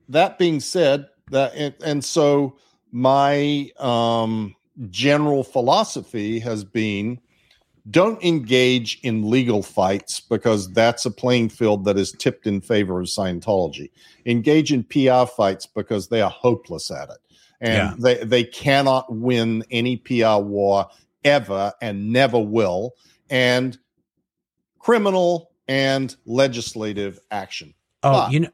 that 0.09 0.37
being 0.37 0.59
said 0.59 1.07
that 1.31 1.53
and, 1.55 1.73
and 1.83 2.03
so 2.05 2.55
my 2.91 3.69
um 3.79 4.55
general 4.89 5.43
philosophy 5.43 6.39
has 6.39 6.63
been 6.63 7.19
don't 7.89 8.23
engage 8.23 8.99
in 9.03 9.29
legal 9.29 9.61
fights 9.61 10.19
because 10.21 10.71
that's 10.73 11.05
a 11.05 11.11
playing 11.11 11.49
field 11.49 11.83
that 11.85 11.97
is 11.97 12.13
tipped 12.13 12.47
in 12.47 12.61
favor 12.61 13.01
of 13.01 13.07
Scientology. 13.07 13.89
Engage 14.25 14.71
in 14.71 14.83
PR 14.85 15.25
fights 15.25 15.65
because 15.65 16.07
they 16.07 16.21
are 16.21 16.29
hopeless 16.29 16.89
at 16.91 17.09
it. 17.09 17.17
And 17.59 17.73
Yeah. 17.73 17.95
they, 17.99 18.23
they 18.23 18.43
cannot 18.45 19.13
win 19.13 19.65
any 19.69 19.97
PR 19.97 20.37
war 20.37 20.87
ever 21.25 21.73
and 21.81 22.13
never 22.13 22.39
will. 22.39 22.93
And 23.29 23.77
criminal 24.79 25.51
and 25.67 26.15
legislative 26.25 27.19
action. 27.31 27.73
Oh, 28.01 28.11
But- 28.13 28.31
you 28.31 28.39
know, 28.41 28.49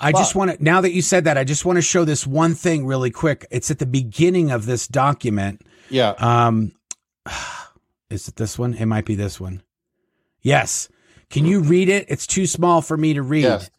I 0.00 0.12
just 0.12 0.34
want 0.34 0.50
to, 0.52 0.62
now 0.62 0.80
that 0.80 0.92
you 0.92 1.02
said 1.02 1.24
that, 1.24 1.36
I 1.38 1.44
just 1.44 1.64
want 1.64 1.76
to 1.76 1.82
show 1.82 2.04
this 2.04 2.26
one 2.26 2.54
thing 2.54 2.86
really 2.86 3.10
quick. 3.10 3.46
It's 3.50 3.70
at 3.70 3.78
the 3.78 3.86
beginning 3.86 4.50
of 4.50 4.66
this 4.66 4.86
document. 4.88 5.62
Yeah. 5.90 6.10
Um, 6.18 6.72
is 8.10 8.28
it 8.28 8.36
this 8.36 8.58
one? 8.58 8.74
It 8.74 8.86
might 8.86 9.04
be 9.04 9.14
this 9.14 9.40
one. 9.40 9.62
Yes. 10.42 10.88
Can 11.30 11.46
you 11.46 11.60
read 11.60 11.88
it? 11.88 12.06
It's 12.08 12.26
too 12.26 12.46
small 12.46 12.82
for 12.82 12.96
me 12.96 13.14
to 13.14 13.22
read. 13.22 13.42
Yes. 13.44 13.70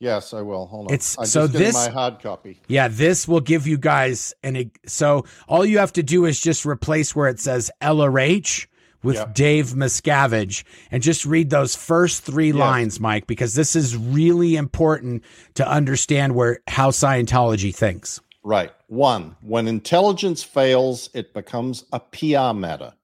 Yes, 0.00 0.34
I 0.34 0.42
will. 0.42 0.66
Hold 0.66 0.88
on. 0.88 0.94
It's- 0.94 1.16
I'm 1.18 1.26
so 1.26 1.46
this- 1.46 1.74
my 1.74 1.88
hard 1.88 2.20
copy. 2.20 2.60
Yeah, 2.66 2.88
this 2.88 3.28
will 3.28 3.40
give 3.40 3.66
you 3.66 3.78
guys 3.78 4.34
an. 4.42 4.70
So 4.86 5.24
all 5.48 5.64
you 5.64 5.78
have 5.78 5.92
to 5.94 6.02
do 6.02 6.24
is 6.26 6.40
just 6.40 6.66
replace 6.66 7.14
where 7.14 7.28
it 7.28 7.40
says 7.40 7.70
LRH 7.80 8.66
with 9.04 9.16
Yeah. 9.16 9.30
Dave 9.34 9.66
Miscavige 9.74 10.64
and 10.90 11.02
just 11.02 11.24
read 11.24 11.50
those 11.50 11.74
first 11.74 12.22
three 12.22 12.50
Yeah. 12.52 12.58
lines, 12.64 12.98
Mike, 12.98 13.26
because 13.26 13.54
this 13.54 13.76
is 13.76 13.96
really 13.96 14.56
important 14.56 15.22
to 15.54 15.68
understand 15.68 16.34
where 16.34 16.60
how 16.66 16.90
Scientology 16.90 17.74
thinks. 17.74 18.20
Right. 18.42 18.72
One, 18.88 19.36
when 19.42 19.68
intelligence 19.68 20.42
fails, 20.42 21.08
it 21.14 21.32
becomes 21.32 21.84
a 21.92 22.00
PR 22.00 22.52
matter. 22.52 22.94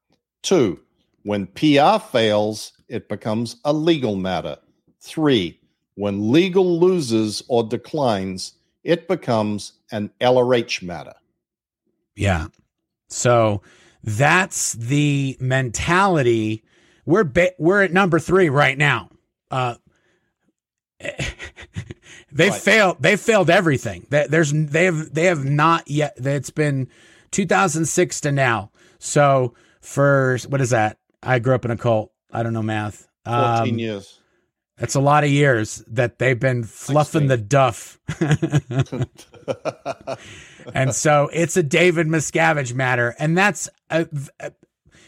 Two, 0.43 0.81
when 1.23 1.47
PR 1.47 1.99
fails, 1.99 2.73
it 2.89 3.09
becomes 3.09 3.57
a 3.65 3.73
legal 3.73 4.17
matter. 4.17 4.59
Three, 5.01 5.59
when 5.95 6.31
legal 6.33 6.79
loses 6.79 7.43
or 7.49 7.63
declines, 7.63 8.55
it 8.85 9.09
becomes 9.09 9.73
an 9.93 10.11
LRH 10.21 10.83
matter. 10.83 11.15
Yeah. 12.17 12.47
So 13.09 13.63
that's 14.05 14.73
the 14.75 15.37
mentality. 15.41 16.63
We're 17.07 17.25
ba- 17.25 17.53
we're 17.59 17.83
at 17.83 17.93
number 17.93 18.19
three 18.19 18.49
right 18.49 18.77
now. 18.79 19.11
Uh, 19.51 19.75
they 21.01 22.51
Right. 22.51 22.55
failed. 22.61 22.97
They 23.01 23.17
failed 23.17 23.51
everything. 23.51 24.07
They- 24.11 24.27
There's 24.29 24.53
they 24.53 24.85
have 24.85 25.13
they 25.15 25.25
have 25.25 25.45
not 25.45 25.89
yet. 25.91 26.15
It's 26.19 26.51
been 26.51 26.89
2006 27.31 28.21
to 28.23 28.33
now. 28.33 28.71
So 28.99 29.55
for 29.81 30.39
what 30.49 30.61
is 30.61 30.71
that? 30.71 30.99
I 31.23 31.39
grew 31.39 31.55
up 31.55 31.65
in 31.65 31.71
a 31.71 31.77
cult. 31.77 32.13
I 32.33 32.43
don't 32.43 32.53
know 32.53 32.63
math. 32.63 33.09
14 33.27 33.75
Um, 33.75 33.79
years. 33.79 34.19
That's 34.79 34.95
a 34.95 35.01
lot 35.01 35.25
of 35.25 35.31
years 35.31 35.85
that 35.89 36.19
they've 36.19 36.39
been 36.41 36.65
fluffing 36.65 37.29
16. 37.29 37.29
the 37.29 37.37
duff. 37.37 37.99
and 40.74 40.95
so 40.95 41.28
it's 41.32 41.57
a 41.57 41.62
David 41.62 42.07
Miscavige 42.07 42.74
matter. 42.74 43.14
And 43.18 43.36
that's, 43.36 43.68
uh, 43.91 44.05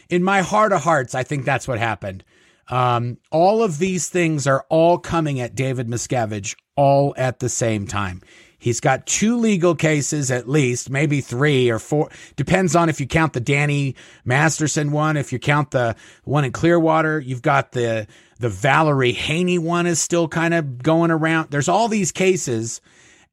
in 0.09 0.23
my 0.23 0.41
heart 0.41 0.71
of 0.71 0.81
hearts, 0.81 1.15
I 1.15 1.23
think 1.23 1.45
that's 1.45 1.67
what 1.67 1.79
happened. 1.79 2.23
Um, 2.69 3.17
all 3.31 3.61
of 3.61 3.77
these 3.77 4.09
things 4.09 4.47
are 4.47 4.65
all 4.69 4.97
coming 4.97 5.39
at 5.39 5.55
David 5.55 5.87
Miscavige 5.87 6.55
all 6.75 7.13
at 7.17 7.39
the 7.39 7.49
same 7.49 7.87
time. 7.87 8.21
He's 8.57 8.79
got 8.79 9.05
two 9.05 9.37
legal 9.37 9.75
cases 9.75 10.31
at 10.31 10.47
least, 10.47 10.89
maybe 10.89 11.19
three 11.19 11.69
or 11.69 11.79
four. 11.79 12.09
Depends 12.37 12.77
on 12.77 12.87
if 12.87 13.01
you 13.01 13.07
count 13.07 13.33
the 13.33 13.41
Danny 13.41 13.95
Masterson 14.23 14.93
one. 14.93 15.17
If 15.17 15.33
you 15.33 15.39
count 15.39 15.71
the 15.71 15.97
one 16.23 16.45
in 16.45 16.53
Clearwater, 16.53 17.19
you've 17.19 17.41
got 17.41 17.73
the 17.73 18.07
the 18.39 18.47
Valerie 18.47 19.11
Haney 19.11 19.57
one 19.57 19.85
is 19.85 20.01
still 20.01 20.29
kind 20.29 20.53
of 20.53 20.81
going 20.81 21.11
around. 21.11 21.51
There's 21.51 21.67
all 21.67 21.89
these 21.89 22.13
cases, 22.13 22.79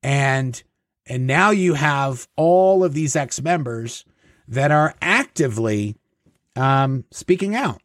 and 0.03 0.61
and 1.11 1.27
now 1.27 1.51
you 1.51 1.75
have 1.75 2.29
all 2.37 2.85
of 2.85 2.95
these 2.95 3.17
ex 3.17 3.43
members 3.43 4.05
that 4.47 4.71
are 4.71 4.95
actively 5.03 5.97
um, 6.55 7.05
speaking 7.11 7.57
out. 7.57 7.83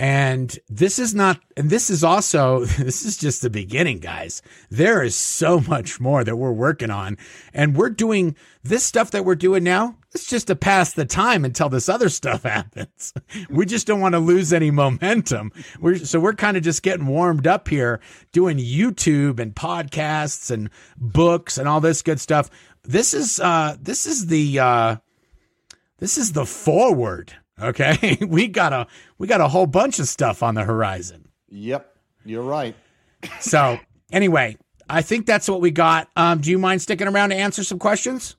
And 0.00 0.58
this 0.68 0.98
is 0.98 1.14
not, 1.14 1.40
and 1.56 1.70
this 1.70 1.90
is 1.90 2.02
also, 2.02 2.64
this 2.64 3.04
is 3.04 3.16
just 3.16 3.40
the 3.40 3.50
beginning, 3.50 4.00
guys. 4.00 4.42
There 4.68 5.00
is 5.00 5.14
so 5.14 5.60
much 5.60 6.00
more 6.00 6.24
that 6.24 6.36
we're 6.36 6.50
working 6.50 6.90
on. 6.90 7.18
And 7.54 7.76
we're 7.76 7.90
doing 7.90 8.34
this 8.64 8.84
stuff 8.84 9.12
that 9.12 9.24
we're 9.24 9.36
doing 9.36 9.62
now. 9.62 9.96
It's 10.12 10.26
just 10.26 10.48
to 10.48 10.56
pass 10.56 10.92
the 10.92 11.04
time 11.04 11.44
until 11.44 11.68
this 11.68 11.88
other 11.88 12.08
stuff 12.08 12.42
happens. 12.44 13.12
we 13.48 13.66
just 13.66 13.86
don't 13.86 14.00
want 14.00 14.14
to 14.14 14.18
lose 14.18 14.52
any 14.52 14.70
momentum. 14.70 15.52
We're, 15.80 15.98
so 15.98 16.18
we're 16.18 16.34
kind 16.34 16.56
of 16.56 16.62
just 16.62 16.82
getting 16.82 17.06
warmed 17.06 17.46
up 17.46 17.68
here 17.68 18.00
doing 18.32 18.58
YouTube 18.58 19.38
and 19.38 19.54
podcasts 19.54 20.50
and 20.50 20.70
books 20.96 21.58
and 21.58 21.68
all 21.68 21.80
this 21.80 22.02
good 22.02 22.20
stuff. 22.20 22.50
This 22.82 23.14
is, 23.14 23.38
uh, 23.40 23.76
this 23.80 24.06
is 24.06 24.26
the, 24.26 24.58
uh, 24.58 24.96
this 25.98 26.18
is 26.18 26.32
the 26.32 26.46
forward 26.46 27.34
Okay, 27.62 28.18
we 28.26 28.48
got 28.48 28.72
a 28.72 28.86
we 29.18 29.26
got 29.26 29.40
a 29.40 29.48
whole 29.48 29.66
bunch 29.66 29.98
of 29.98 30.08
stuff 30.08 30.42
on 30.42 30.54
the 30.54 30.64
horizon. 30.64 31.28
Yep, 31.48 31.94
you're 32.24 32.42
right. 32.42 32.74
so 33.40 33.78
anyway, 34.12 34.56
I 34.88 35.02
think 35.02 35.26
that's 35.26 35.48
what 35.48 35.60
we 35.60 35.70
got. 35.70 36.08
Um, 36.16 36.40
do 36.40 36.50
you 36.50 36.58
mind 36.58 36.82
sticking 36.82 37.08
around 37.08 37.30
to 37.30 37.36
answer 37.36 37.64
some 37.64 37.78
questions? 37.78 38.36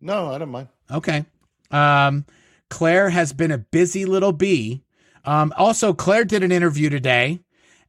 No, 0.00 0.32
I 0.32 0.38
don't 0.38 0.50
mind. 0.50 0.68
Okay. 0.90 1.24
Um, 1.70 2.24
Claire 2.70 3.10
has 3.10 3.32
been 3.32 3.50
a 3.50 3.58
busy 3.58 4.04
little 4.04 4.32
bee. 4.32 4.82
Um, 5.24 5.52
also, 5.56 5.92
Claire 5.92 6.24
did 6.24 6.42
an 6.42 6.52
interview 6.52 6.90
today, 6.90 7.40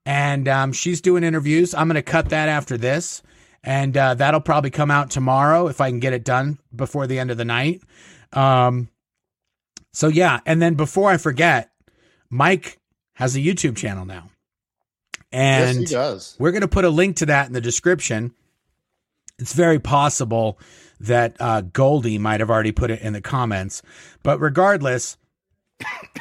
and 0.06 0.48
um, 0.48 0.74
she's 0.74 1.02
doing 1.02 1.24
interviews. 1.24 1.74
I'm 1.74 1.88
going 1.88 1.96
to 1.96 2.02
cut 2.02 2.30
that 2.30 2.50
after 2.50 2.78
this, 2.78 3.22
and 3.64 3.96
uh, 3.96 4.14
that'll 4.14 4.42
probably 4.42 4.70
come 4.70 4.92
out 4.92 5.10
tomorrow 5.12 5.68
if 5.68 5.82
I 5.82 5.90
can 5.90 6.00
get 6.00 6.14
it 6.14 6.24
done 6.24 6.60
before 6.74 7.08
the 7.08 7.20
end 7.20 7.32
of 7.32 7.38
the 7.38 7.46
night. 7.46 7.82
Um, 8.34 8.90
so 9.94 10.08
yeah, 10.08 10.40
and 10.46 10.62
then 10.62 10.76
before 10.76 11.10
I 11.10 11.18
forget, 11.18 11.72
Mike 12.30 12.80
has 13.14 13.36
a 13.36 13.40
YouTube 13.40 13.78
channel 13.78 14.06
now. 14.06 14.30
And 15.32 15.80
yes, 15.80 15.90
he 15.90 15.96
does. 15.96 16.36
We're 16.40 16.52
going 16.52 16.62
to 16.62 16.68
put 16.68 16.86
a 16.86 16.90
link 16.90 17.18
to 17.18 17.26
that 17.28 17.48
in 17.48 17.54
the 17.54 17.62
description. 17.62 18.34
It's 19.40 19.54
very 19.54 19.80
possible 19.80 20.60
that 21.00 21.36
uh, 21.40 21.62
Goldie 21.62 22.18
might 22.18 22.40
have 22.40 22.50
already 22.50 22.72
put 22.72 22.92
it 22.92 23.02
in 23.02 23.14
the 23.14 23.22
comments. 23.22 23.82
But 24.24 24.40
regardless, 24.40 25.18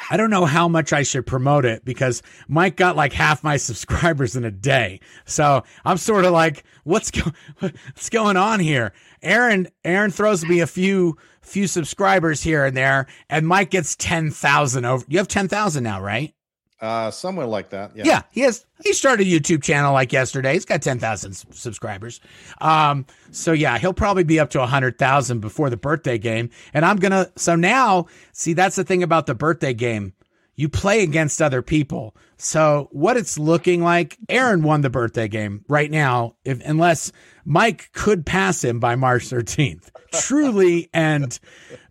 I 0.09 0.17
don't 0.17 0.29
know 0.29 0.45
how 0.45 0.67
much 0.67 0.91
I 0.91 1.03
should 1.03 1.25
promote 1.25 1.65
it 1.65 1.85
because 1.85 2.21
Mike 2.47 2.75
got 2.75 2.95
like 2.95 3.13
half 3.13 3.43
my 3.43 3.57
subscribers 3.57 4.35
in 4.35 4.43
a 4.43 4.51
day. 4.51 4.99
So 5.25 5.63
I'm 5.85 5.97
sort 5.97 6.25
of 6.25 6.31
like, 6.31 6.63
what's 6.83 7.11
go- 7.11 7.31
what's 7.59 8.09
going 8.09 8.37
on 8.37 8.59
here? 8.59 8.93
Aaron 9.21 9.67
Aaron 9.83 10.11
throws 10.11 10.45
me 10.45 10.59
a 10.59 10.67
few 10.67 11.17
few 11.41 11.67
subscribers 11.67 12.41
here 12.43 12.65
and 12.65 12.75
there, 12.75 13.07
and 13.29 13.47
Mike 13.47 13.71
gets 13.71 13.95
ten 13.95 14.29
thousand 14.31 14.85
over. 14.85 15.05
You 15.07 15.17
have 15.19 15.27
ten 15.27 15.47
thousand 15.47 15.83
now, 15.83 16.01
right? 16.01 16.33
Uh, 16.81 17.09
somewhere 17.09 17.45
like 17.45 17.69
that. 17.69 17.95
Yeah. 17.95 18.03
Yeah, 18.05 18.21
he 18.31 18.41
has. 18.41 18.65
He 18.83 18.91
started 18.91 19.25
a 19.25 19.29
YouTube 19.29 19.63
channel 19.63 19.93
like 19.93 20.11
yesterday. 20.11 20.53
He's 20.53 20.65
got 20.65 20.81
ten 20.81 20.99
thousand 20.99 21.33
subscribers. 21.33 22.19
Um, 22.59 23.05
so 23.31 23.53
yeah, 23.53 23.77
he'll 23.77 23.93
probably 23.93 24.25
be 24.25 24.39
up 24.39 24.49
to 24.51 24.61
a 24.61 24.65
hundred 24.65 24.97
thousand 24.97 25.39
before 25.39 25.69
the 25.69 25.77
birthday 25.77 26.17
game. 26.17 26.49
And 26.73 26.83
I'm 26.83 26.97
gonna. 26.97 27.31
So 27.37 27.55
now, 27.55 28.07
see, 28.33 28.53
that's 28.53 28.75
the 28.75 28.83
thing 28.83 29.03
about 29.03 29.25
the 29.25 29.35
birthday 29.35 29.73
game. 29.73 30.13
You 30.57 30.69
play 30.69 31.03
against 31.03 31.41
other 31.41 31.61
people. 31.61 32.15
So 32.37 32.89
what 32.91 33.17
it's 33.17 33.37
looking 33.37 33.81
like, 33.81 34.17
Aaron 34.29 34.61
won 34.61 34.81
the 34.81 34.89
birthday 34.89 35.27
game 35.27 35.63
right 35.69 35.89
now. 35.89 36.35
If 36.43 36.61
unless 36.65 37.11
Mike 37.45 37.89
could 37.93 38.25
pass 38.25 38.63
him 38.63 38.79
by 38.79 38.95
March 38.95 39.23
13th 39.23 39.91
truly 40.21 40.89
and 40.93 41.37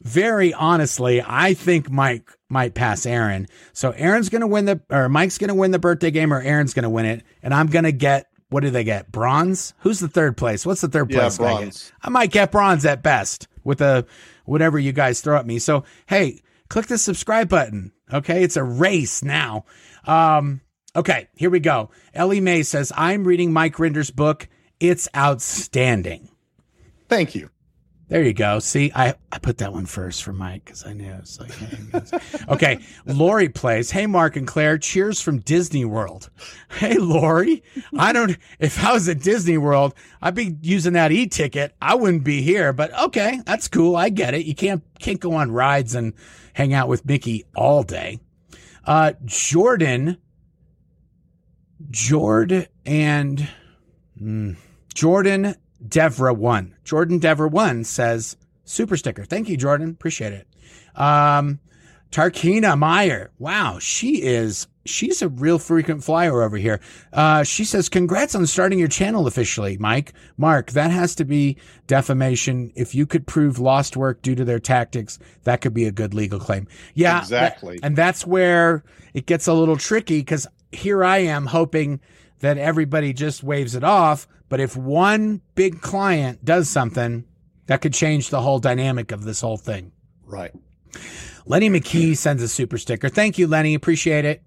very 0.03 0.53
honestly, 0.53 1.23
I 1.25 1.55
think 1.55 1.91
Mike 1.91 2.31
might 2.55 2.75
pass 2.75 3.05
Aaron. 3.05 3.47
So 3.75 3.91
Aaron's 3.91 4.31
going 4.31 4.41
to 4.41 4.47
win 4.47 4.65
the, 4.65 4.81
or 4.89 5.11
Mike's 5.11 5.37
going 5.37 5.49
to 5.49 5.55
win 5.55 5.73
the 5.73 5.79
birthday 5.79 6.11
game, 6.11 6.33
or 6.33 6.41
Aaron's 6.41 6.73
going 6.73 6.85
to 6.85 6.91
win 6.91 7.05
it, 7.05 7.23
and 7.43 7.53
I'm 7.53 7.67
going 7.67 7.85
to 7.85 7.93
get. 7.93 8.29
What 8.51 8.63
do 8.63 8.71
they 8.71 8.85
get? 8.85 9.11
Bronze? 9.11 9.75
Who's 9.81 9.99
the 9.99 10.07
third 10.07 10.37
place? 10.37 10.65
What's 10.65 10.81
the 10.83 10.89
third 10.89 11.11
place? 11.11 11.39
Yeah, 11.39 11.45
bronze. 11.45 11.93
I, 12.03 12.07
I 12.07 12.11
might 12.11 12.31
get 12.31 12.53
bronze 12.53 12.87
at 12.87 13.03
best 13.03 13.49
with 13.65 13.81
a 13.81 14.07
whatever 14.45 14.79
you 14.79 14.93
guys 14.93 15.21
throw 15.21 15.37
at 15.37 15.47
me. 15.47 15.59
So 15.59 15.83
hey, 16.07 16.41
click 16.69 16.87
the 16.87 16.99
subscribe 16.99 17.49
button. 17.49 17.91
Okay, 18.13 18.45
it's 18.45 18.57
a 18.57 18.63
race 18.63 19.25
now. 19.25 19.65
Um, 20.07 20.61
okay, 20.95 21.29
here 21.35 21.51
we 21.51 21.59
go. 21.59 21.91
Ellie 22.13 22.41
May 22.41 22.63
says, 22.63 22.93
I'm 22.95 23.25
reading 23.25 23.53
Mike 23.53 23.79
Rinder's 23.81 24.13
book. 24.13 24.47
It's 24.79 25.09
outstanding. 25.17 26.29
Thank 27.09 27.35
you. 27.35 27.51
There 28.15 28.23
you 28.23 28.33
go. 28.33 28.61
See, 28.61 28.93
I, 28.95 29.15
I 29.33 29.41
put 29.41 29.59
that 29.59 29.73
one 29.73 29.87
first 29.87 30.23
for 30.23 30.33
Mike 30.33 30.67
because 30.67 30.87
I 30.87 30.93
knew 30.93 31.11
it 31.11 31.21
was 31.21 31.41
like, 31.41 31.51
hey, 31.51 32.21
okay. 32.49 32.79
Lori 33.07 33.49
plays. 33.49 33.91
Hey, 33.91 34.07
Mark 34.07 34.37
and 34.37 34.47
Claire. 34.47 34.79
Cheers 34.79 35.21
from 35.21 35.41
Disney 35.41 35.85
World. 35.85 36.31
Hey, 36.71 36.97
Lori. 36.97 37.65
I 37.99 38.13
don't. 38.13 38.39
If 38.61 38.85
I 38.85 38.93
was 38.93 39.09
at 39.09 39.19
Disney 39.19 39.59
World, 39.59 39.95
I'd 40.23 40.37
be 40.37 40.57
using 40.63 40.93
that 40.93 41.11
e-ticket. 41.11 41.75
I 41.83 41.97
wouldn't 41.97 42.23
be 42.23 42.41
here. 42.41 42.73
But 42.73 42.97
okay, 42.97 43.41
that's 43.45 43.67
cool. 43.67 43.97
I 43.97 44.11
get 44.11 44.33
it. 44.33 44.47
You 44.47 44.55
can't 44.55 44.85
can't 45.01 45.19
go 45.19 45.33
on 45.33 45.51
rides 45.51 45.97
and 45.97 46.15
hang 46.53 46.73
out 46.73 46.87
with 46.87 47.05
Mickey 47.05 47.47
all 47.57 47.83
day. 47.83 48.21
Uh, 48.85 49.15
Jordan, 49.25 50.19
Jordan 51.91 52.67
and 52.87 53.49
mm, 54.23 54.57
Jordan 54.95 55.57
Devra 55.87 56.37
one. 56.37 56.75
Jordan 56.85 57.21
Devra 57.21 57.51
one 57.51 57.85
says 57.85 58.37
super 58.65 58.97
sticker. 58.97 59.25
Thank 59.25 59.49
you, 59.49 59.57
Jordan. 59.57 59.91
Appreciate 59.91 60.33
it. 60.33 60.49
Um, 60.99 61.61
Tarkina 62.11 62.79
Meyer. 62.79 63.31
Wow, 63.39 63.79
she 63.81 64.23
is 64.23 64.69
she's 64.85 65.23
a 65.23 65.29
real 65.29 65.59
frequent 65.59 66.05
flyer 66.05 66.43
over 66.43 66.57
here. 66.57 66.81
Uh, 67.13 67.43
she 67.43 67.65
says, 67.65 67.89
"Congrats 67.89 68.35
on 68.35 68.47
starting 68.47 68.79
your 68.79 68.89
channel 68.89 69.27
officially, 69.27 69.77
Mike. 69.79 70.13
Mark, 70.37 70.71
that 70.73 70.91
has 70.91 71.15
to 71.17 71.25
be 71.25 71.57
defamation. 71.87 72.73
If 72.77 72.95
you 72.95 73.07
could 73.07 73.27
prove 73.27 73.59
lost 73.59 73.97
work 73.97 74.23
due 74.23 74.35
to 74.37 74.45
their 74.45 74.61
tactics, 74.61 75.19
that 75.43 75.61
could 75.61 75.75
be 75.75 75.87
a 75.87 75.93
good 75.93 76.15
legal 76.15 76.39
claim." 76.39 76.69
Yeah, 76.95 77.19
exactly. 77.21 77.79
That, 77.79 77.87
and 77.87 77.97
that's 77.97 78.27
where 78.27 78.85
it 79.13 79.27
gets 79.27 79.49
a 79.49 79.53
little 79.53 79.77
tricky 79.77 80.21
because 80.21 80.47
here 80.71 81.05
I 81.05 81.19
am 81.19 81.47
hoping 81.47 82.01
that 82.45 82.59
everybody 82.59 83.13
just 83.13 83.43
waves 83.43 83.75
it 83.75 83.85
off. 83.85 84.29
But 84.49 84.61
if 84.61 84.77
one 84.77 85.41
big 85.55 85.81
client 85.81 86.45
does 86.45 86.69
something, 86.69 87.25
that 87.67 87.81
could 87.81 87.95
change 87.95 88.29
the 88.29 88.43
whole 88.43 88.59
dynamic 88.59 89.13
of 89.13 89.25
this 89.25 89.41
whole 89.41 89.57
thing. 89.57 89.93
Right. 90.27 90.53
Lenny 91.47 91.71
McKee 91.71 92.17
sends 92.17 92.43
a 92.43 92.49
super 92.49 92.79
sticker. 92.79 93.09
Thank 93.09 93.39
you, 93.39 93.47
Lenny. 93.47 93.75
Appreciate 93.75 94.25
it. 94.25 94.43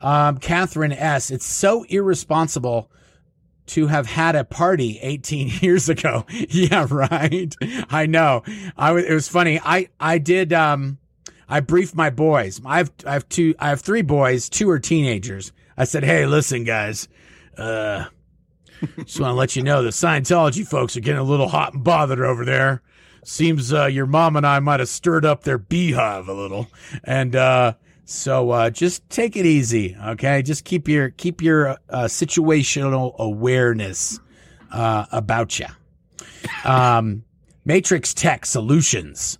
Um, 0.00 0.38
Catherine 0.38 0.92
S. 0.92 1.30
It's 1.30 1.46
so 1.46 1.84
irresponsible 1.84 2.90
to 3.66 3.86
have 3.86 4.06
had 4.06 4.36
a 4.36 4.44
party 4.44 4.98
18 5.00 5.48
years 5.60 5.88
ago. 5.88 6.24
yeah, 6.30 6.86
right. 6.90 7.54
I 7.90 8.06
know. 8.06 8.42
I 8.76 8.92
was, 8.92 9.04
it 9.04 9.14
was 9.14 9.28
funny. 9.28 9.60
I, 9.62 9.88
I 10.00 10.18
did, 10.18 10.52
um, 10.52 10.98
I 11.48 11.60
briefed 11.60 11.94
my 11.94 12.10
boys. 12.10 12.60
I 12.64 12.78
have, 12.78 12.92
I 13.06 13.12
have 13.12 13.28
two, 13.28 13.54
I 13.58 13.68
have 13.68 13.80
three 13.80 14.02
boys. 14.02 14.48
Two 14.48 14.68
are 14.70 14.78
teenagers. 14.78 15.52
I 15.76 15.84
said, 15.84 16.04
Hey, 16.04 16.26
listen, 16.26 16.64
guys, 16.64 17.08
uh, 17.58 18.04
just 19.04 19.20
want 19.20 19.30
to 19.30 19.34
let 19.34 19.56
you 19.56 19.62
know 19.62 19.82
the 19.82 19.90
Scientology 19.90 20.66
folks 20.66 20.96
are 20.96 21.00
getting 21.00 21.20
a 21.20 21.24
little 21.24 21.48
hot 21.48 21.74
and 21.74 21.84
bothered 21.84 22.20
over 22.20 22.44
there. 22.44 22.82
Seems 23.24 23.72
uh, 23.72 23.86
your 23.86 24.06
mom 24.06 24.36
and 24.36 24.46
I 24.46 24.60
might 24.60 24.80
have 24.80 24.88
stirred 24.88 25.24
up 25.24 25.44
their 25.44 25.56
beehive 25.56 26.28
a 26.28 26.34
little, 26.34 26.68
and 27.04 27.34
uh, 27.34 27.74
so 28.04 28.50
uh, 28.50 28.70
just 28.70 29.08
take 29.08 29.36
it 29.36 29.46
easy, 29.46 29.96
okay? 30.08 30.42
Just 30.42 30.64
keep 30.64 30.88
your 30.88 31.10
keep 31.10 31.40
your 31.40 31.70
uh, 31.88 32.04
situational 32.04 33.16
awareness 33.16 34.20
uh, 34.70 35.06
about 35.10 35.58
you. 35.58 35.66
Um, 36.64 37.24
Matrix 37.64 38.12
Tech 38.12 38.44
Solutions. 38.44 39.38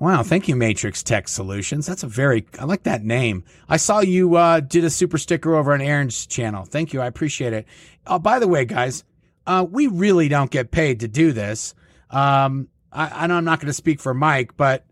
Wow, 0.00 0.22
thank 0.22 0.46
you, 0.46 0.54
Matrix 0.54 1.02
Tech 1.02 1.26
Solutions. 1.26 1.86
That's 1.86 2.04
a 2.04 2.08
very 2.08 2.46
I 2.58 2.64
like 2.64 2.84
that 2.84 3.02
name. 3.02 3.44
I 3.68 3.78
saw 3.78 3.98
you 4.00 4.36
uh, 4.36 4.60
did 4.60 4.84
a 4.84 4.90
super 4.90 5.18
sticker 5.18 5.56
over 5.56 5.72
on 5.72 5.80
Aaron's 5.80 6.24
channel. 6.24 6.64
Thank 6.64 6.92
you, 6.92 7.00
I 7.00 7.06
appreciate 7.06 7.52
it. 7.52 7.66
Oh, 8.06 8.20
by 8.20 8.38
the 8.38 8.46
way, 8.46 8.64
guys, 8.64 9.02
uh, 9.46 9.66
we 9.68 9.88
really 9.88 10.28
don't 10.28 10.52
get 10.52 10.70
paid 10.70 11.00
to 11.00 11.08
do 11.08 11.32
this. 11.32 11.74
Um, 12.10 12.68
I, 12.92 13.24
I 13.24 13.26
know 13.26 13.34
I'm 13.34 13.44
not 13.44 13.58
going 13.58 13.66
to 13.66 13.72
speak 13.72 13.98
for 14.00 14.14
Mike, 14.14 14.56
but 14.56 14.86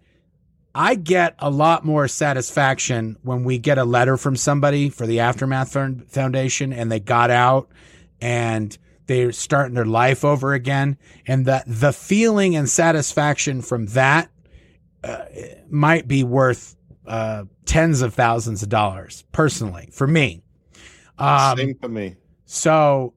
I 0.75 0.97
get 0.97 1.37
a 1.39 1.51
lot 1.51 1.85
more 1.85 2.09
satisfaction 2.09 3.17
when 3.23 3.45
we 3.45 3.59
get 3.59 3.79
a 3.79 3.85
letter 3.85 4.17
from 4.17 4.35
somebody 4.35 4.91
for 4.91 5.07
the 5.07 5.21
Aftermath 5.21 5.73
Foundation 6.09 6.73
and 6.73 6.91
they 6.91 7.01
got 7.01 7.31
out 7.31 7.71
and 8.21 8.77
they're 9.07 9.33
starting 9.33 9.75
their 9.75 9.87
life 9.87 10.25
over 10.25 10.53
again. 10.53 10.99
And 11.27 11.47
that 11.47 11.65
the 11.67 11.93
feeling 11.93 12.57
and 12.57 12.69
satisfaction 12.69 13.63
from 13.63 13.87
that 13.87 14.31
uh, 15.05 15.25
might 15.71 16.09
be 16.09 16.25
worth 16.25 16.77
uh, 17.07 17.45
tens 17.65 18.03
of 18.03 18.15
thousands 18.15 18.63
of 18.63 18.69
dollars 18.69 19.25
personally 19.33 19.89
for 19.93 20.07
me. 20.07 20.43
Um, 21.19 21.57
Same 21.57 21.75
for 21.77 21.89
me. 21.89 22.17
So 22.45 23.15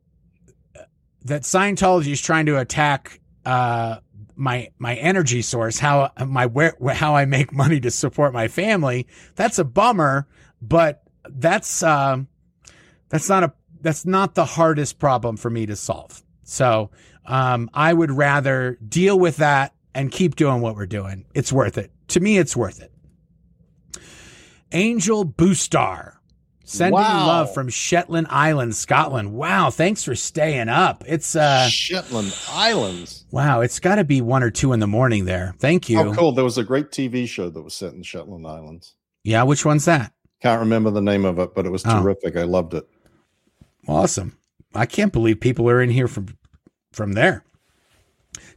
that 1.25 1.43
Scientology 1.43 2.11
is 2.11 2.21
trying 2.21 2.45
to 2.47 2.57
attack 2.57 3.19
uh, 3.45 3.97
my 4.35 4.69
my 4.79 4.95
energy 4.95 5.41
source, 5.41 5.79
how 5.79 6.11
my 6.25 6.45
where 6.45 6.75
how 6.93 7.15
I 7.15 7.25
make 7.25 7.51
money 7.53 7.79
to 7.81 7.91
support 7.91 8.33
my 8.33 8.47
family. 8.47 9.07
That's 9.35 9.59
a 9.59 9.65
bummer, 9.65 10.27
but 10.61 11.03
that's 11.29 11.83
uh, 11.83 12.19
that's 13.09 13.29
not 13.29 13.43
a 13.43 13.53
that's 13.81 14.05
not 14.05 14.35
the 14.35 14.45
hardest 14.45 14.99
problem 14.99 15.37
for 15.37 15.49
me 15.49 15.65
to 15.65 15.75
solve. 15.75 16.23
So 16.43 16.89
um, 17.25 17.69
I 17.73 17.93
would 17.93 18.11
rather 18.11 18.77
deal 18.87 19.19
with 19.19 19.37
that 19.37 19.73
and 19.95 20.11
keep 20.11 20.35
doing 20.35 20.61
what 20.61 20.75
we're 20.75 20.85
doing. 20.85 21.25
It's 21.33 21.51
worth 21.51 21.77
it. 21.77 21.91
To 22.09 22.19
me, 22.19 22.37
it's 22.37 22.55
worth 22.55 22.81
it. 22.81 22.91
Angel 24.71 25.25
Boostar. 25.25 26.13
Sending 26.63 26.93
Wow. 27.01 27.25
love 27.25 27.53
from 27.55 27.67
Shetland 27.69 28.27
Islands, 28.29 28.77
Scotland. 28.77 29.33
Wow, 29.33 29.71
thanks 29.71 30.03
for 30.03 30.13
staying 30.13 30.69
up. 30.69 31.03
It's 31.07 31.35
uh 31.35 31.67
Shetland 31.67 32.31
Islands. 32.51 33.25
wow, 33.31 33.61
it's 33.61 33.79
got 33.79 33.95
to 33.95 34.03
be 34.03 34.21
1 34.21 34.43
or 34.43 34.51
2 34.51 34.73
in 34.73 34.79
the 34.79 34.85
morning 34.85 35.25
there. 35.25 35.55
Thank 35.57 35.89
you. 35.89 35.99
Oh, 35.99 36.13
cool. 36.13 36.31
There 36.31 36.43
was 36.43 36.59
a 36.59 36.63
great 36.63 36.91
TV 36.91 37.27
show 37.27 37.49
that 37.49 37.61
was 37.63 37.73
set 37.73 37.93
in 37.93 38.03
Shetland 38.03 38.45
Islands. 38.45 38.93
Yeah, 39.23 39.41
which 39.43 39.65
one's 39.65 39.85
that? 39.85 40.13
Can't 40.43 40.59
remember 40.59 40.91
the 40.91 41.01
name 41.01 41.25
of 41.25 41.39
it, 41.39 41.55
but 41.55 41.65
it 41.65 41.71
was 41.71 41.83
Oh. 41.87 42.03
terrific. 42.03 42.37
I 42.37 42.43
loved 42.43 42.75
it. 42.75 42.87
Awesome. 43.87 44.37
I 44.75 44.85
can't 44.85 45.11
believe 45.11 45.39
people 45.39 45.67
are 45.71 45.81
in 45.81 45.89
here 45.89 46.07
from 46.07 46.37
from 46.93 47.13
there. 47.13 47.43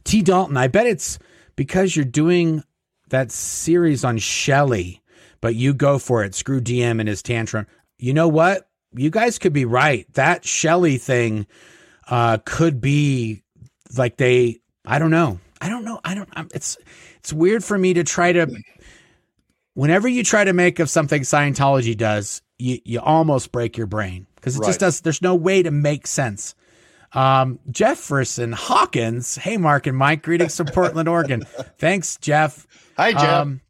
T 0.03 0.21
Dalton, 0.21 0.57
I 0.57 0.67
bet 0.67 0.85
it's 0.87 1.19
because 1.55 1.95
you're 1.95 2.05
doing 2.05 2.63
that 3.09 3.31
series 3.31 4.03
on 4.03 4.17
Shelley, 4.17 5.01
but 5.41 5.55
you 5.55 5.73
go 5.73 5.99
for 5.99 6.23
it. 6.23 6.33
Screw 6.35 6.59
DM 6.61 6.99
and 6.99 7.07
his 7.07 7.21
tantrum. 7.21 7.67
You 7.97 8.13
know 8.13 8.27
what? 8.27 8.67
You 8.95 9.09
guys 9.09 9.39
could 9.39 9.53
be 9.53 9.65
right. 9.65 10.11
That 10.13 10.45
Shelley 10.45 10.97
thing 10.97 11.47
uh 12.09 12.37
could 12.45 12.81
be 12.81 13.43
like 13.97 14.17
they 14.17 14.59
I 14.85 14.99
don't 14.99 15.11
know. 15.11 15.39
I 15.61 15.69
don't 15.69 15.85
know. 15.85 15.99
I 16.03 16.15
don't 16.15 16.29
I'm, 16.33 16.49
it's 16.53 16.77
it's 17.17 17.31
weird 17.31 17.63
for 17.63 17.77
me 17.77 17.93
to 17.93 18.03
try 18.03 18.33
to 18.33 18.47
whenever 19.73 20.07
you 20.07 20.23
try 20.23 20.43
to 20.43 20.53
make 20.53 20.79
of 20.79 20.89
something 20.89 21.21
Scientology 21.21 21.95
does, 21.95 22.41
you 22.59 22.79
you 22.83 22.99
almost 22.99 23.51
break 23.51 23.77
your 23.77 23.87
brain 23.87 24.27
because 24.35 24.55
it 24.55 24.59
Right. 24.59 24.67
just 24.67 24.79
does. 24.81 25.01
There's 25.01 25.21
no 25.21 25.35
way 25.35 25.63
to 25.63 25.71
make 25.71 26.05
sense. 26.07 26.55
Um, 27.13 27.59
Jefferson 27.69 28.51
Hawkins. 28.51 29.35
Hey, 29.35 29.57
Mark 29.57 29.87
and 29.87 29.97
Mike. 29.97 30.23
Greetings 30.23 30.57
from 30.57 30.67
Portland, 30.67 31.07
Oregon. 31.07 31.41
Thanks, 31.77 32.17
Jeff. 32.17 32.67
Hi, 32.97 33.11
Jeff. 33.11 33.23
Um, 33.23 33.61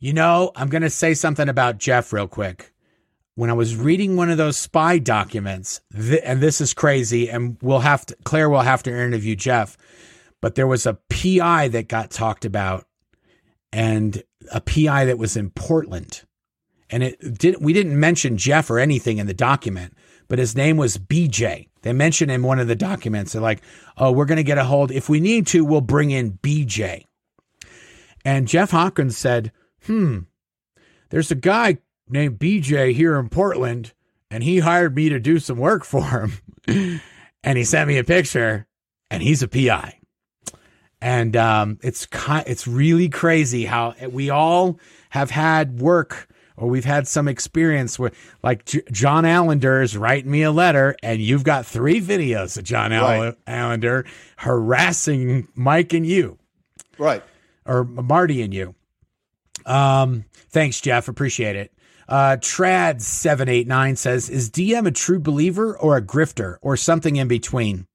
you 0.00 0.12
know, 0.12 0.50
I'm 0.56 0.68
going 0.68 0.82
to 0.82 0.90
say 0.90 1.14
something 1.14 1.48
about 1.48 1.78
Jeff 1.78 2.12
real 2.12 2.26
quick. 2.26 2.72
When 3.36 3.48
I 3.48 3.54
was 3.54 3.76
reading 3.76 4.16
one 4.16 4.30
of 4.30 4.38
those 4.38 4.56
spy 4.56 4.98
documents, 4.98 5.80
th- 5.94 6.20
and 6.24 6.40
this 6.40 6.60
is 6.60 6.74
crazy, 6.74 7.30
and 7.30 7.56
we'll 7.62 7.80
have 7.80 8.04
to, 8.06 8.16
Claire 8.24 8.50
will 8.50 8.60
have 8.60 8.82
to 8.82 8.90
interview 8.90 9.36
Jeff, 9.36 9.78
but 10.40 10.56
there 10.56 10.66
was 10.66 10.84
a 10.84 10.98
PI 11.08 11.68
that 11.68 11.88
got 11.88 12.10
talked 12.10 12.44
about, 12.44 12.86
and 13.72 14.22
a 14.52 14.60
PI 14.60 15.04
that 15.06 15.18
was 15.18 15.36
in 15.36 15.50
Portland, 15.50 16.22
and 16.90 17.02
it 17.02 17.38
did. 17.38 17.62
We 17.62 17.72
didn't 17.72 17.98
mention 17.98 18.36
Jeff 18.36 18.68
or 18.68 18.78
anything 18.78 19.18
in 19.18 19.26
the 19.26 19.32
document, 19.32 19.94
but 20.28 20.38
his 20.38 20.56
name 20.56 20.76
was 20.76 20.98
BJ. 20.98 21.68
They 21.82 21.92
mentioned 21.92 22.30
in 22.30 22.42
one 22.42 22.58
of 22.58 22.68
the 22.68 22.76
documents. 22.76 23.32
They're 23.32 23.42
like, 23.42 23.62
"Oh, 23.96 24.12
we're 24.12 24.26
going 24.26 24.36
to 24.36 24.42
get 24.42 24.58
a 24.58 24.64
hold. 24.64 24.90
If 24.90 25.08
we 25.08 25.20
need 25.20 25.46
to, 25.48 25.64
we'll 25.64 25.80
bring 25.80 26.10
in 26.10 26.38
BJ." 26.42 27.04
And 28.24 28.48
Jeff 28.48 28.70
Hawkins 28.70 29.16
said, 29.16 29.52
hmm, 29.86 30.20
there's 31.10 31.30
a 31.30 31.36
guy 31.36 31.78
named 32.08 32.38
BJ 32.38 32.92
here 32.94 33.18
in 33.18 33.28
Portland, 33.28 33.92
and 34.30 34.42
he 34.42 34.58
hired 34.58 34.94
me 34.94 35.08
to 35.08 35.18
do 35.18 35.38
some 35.38 35.58
work 35.58 35.84
for 35.84 36.04
him. 36.04 36.32
and 37.42 37.58
he 37.58 37.64
sent 37.64 37.88
me 37.88 37.98
a 37.98 38.04
picture, 38.04 38.66
and 39.10 39.22
he's 39.22 39.42
a 39.42 39.48
PI. 39.48 39.98
And 41.02 41.34
um, 41.34 41.78
it's 41.82 42.06
it's 42.46 42.66
really 42.66 43.08
crazy 43.08 43.64
how 43.64 43.94
we 44.10 44.28
all 44.28 44.78
have 45.08 45.30
had 45.30 45.80
work 45.80 46.28
or 46.60 46.68
we've 46.68 46.84
had 46.84 47.08
some 47.08 47.26
experience 47.26 47.98
with, 47.98 48.14
like 48.42 48.64
J- 48.66 48.82
John 48.92 49.24
Allender 49.24 49.82
is 49.82 49.96
writing 49.96 50.30
me 50.30 50.42
a 50.42 50.52
letter, 50.52 50.94
and 51.02 51.20
you've 51.20 51.42
got 51.42 51.66
three 51.66 52.00
videos 52.00 52.56
of 52.58 52.64
John 52.64 52.92
Right. 52.92 53.34
Allender 53.46 54.04
harassing 54.36 55.48
Mike 55.54 55.92
and 55.92 56.06
you 56.06 56.38
right. 56.98 57.22
or 57.66 57.82
Marty 57.84 58.42
and 58.42 58.54
you. 58.54 58.74
Um, 59.66 60.24
thanks, 60.50 60.80
Jeff. 60.80 61.08
Appreciate 61.08 61.56
it. 61.56 61.72
Uh, 62.08 62.36
Trad 62.40 63.00
seven 63.00 63.48
eight 63.48 63.68
nine 63.68 63.96
says, 63.96 64.28
"Is 64.28 64.50
DM 64.50 64.86
a 64.86 64.90
true 64.90 65.20
believer 65.20 65.78
or 65.78 65.96
a 65.96 66.02
grifter 66.02 66.56
or 66.60 66.76
something 66.76 67.16
in 67.16 67.28
between?" 67.28 67.86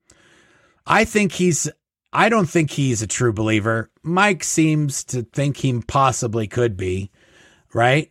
I 0.88 1.06
think 1.06 1.34
he's. 1.34 1.70
I 2.14 2.30
don't 2.30 2.46
think 2.50 2.72
he's 2.72 3.02
a 3.02 3.08
true 3.08 3.34
believer. 3.34 3.92
Mike 4.02 4.42
seems 4.46 5.04
to 5.06 5.24
think 5.24 5.58
he 5.58 5.82
possibly 5.82 6.48
could 6.48 6.78
be, 6.78 7.12
right? 7.74 8.10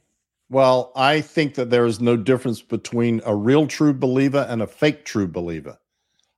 Well, 0.50 0.92
I 0.94 1.20
think 1.20 1.54
that 1.54 1.70
there 1.70 1.86
is 1.86 2.00
no 2.00 2.16
difference 2.16 2.60
between 2.60 3.20
a 3.24 3.34
real 3.34 3.66
true 3.66 3.94
believer 3.94 4.46
and 4.48 4.62
a 4.62 4.66
fake 4.66 5.04
true 5.04 5.26
believer. 5.26 5.78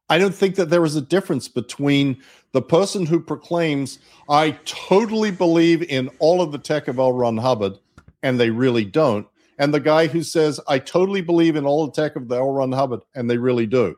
I 0.08 0.18
don't 0.18 0.34
think 0.34 0.54
that 0.54 0.70
there 0.70 0.84
is 0.84 0.94
a 0.94 1.00
difference 1.00 1.48
between 1.48 2.22
the 2.52 2.62
person 2.62 3.06
who 3.06 3.18
proclaims, 3.18 3.98
I 4.28 4.52
totally 4.64 5.32
believe 5.32 5.82
in 5.82 6.08
all 6.20 6.40
of 6.40 6.52
the 6.52 6.58
tech 6.58 6.86
of 6.86 6.98
L. 6.98 7.12
Ron 7.12 7.36
Hubbard, 7.36 7.78
and 8.22 8.38
they 8.38 8.50
really 8.50 8.84
don't, 8.84 9.26
and 9.58 9.74
the 9.74 9.80
guy 9.80 10.06
who 10.06 10.22
says, 10.22 10.60
I 10.68 10.78
totally 10.78 11.22
believe 11.22 11.56
in 11.56 11.66
all 11.66 11.86
the 11.86 11.92
tech 11.92 12.14
of 12.14 12.28
the 12.28 12.36
L. 12.36 12.52
Ron 12.52 12.72
Hubbard, 12.72 13.00
and 13.14 13.28
they 13.28 13.38
really 13.38 13.66
do. 13.66 13.96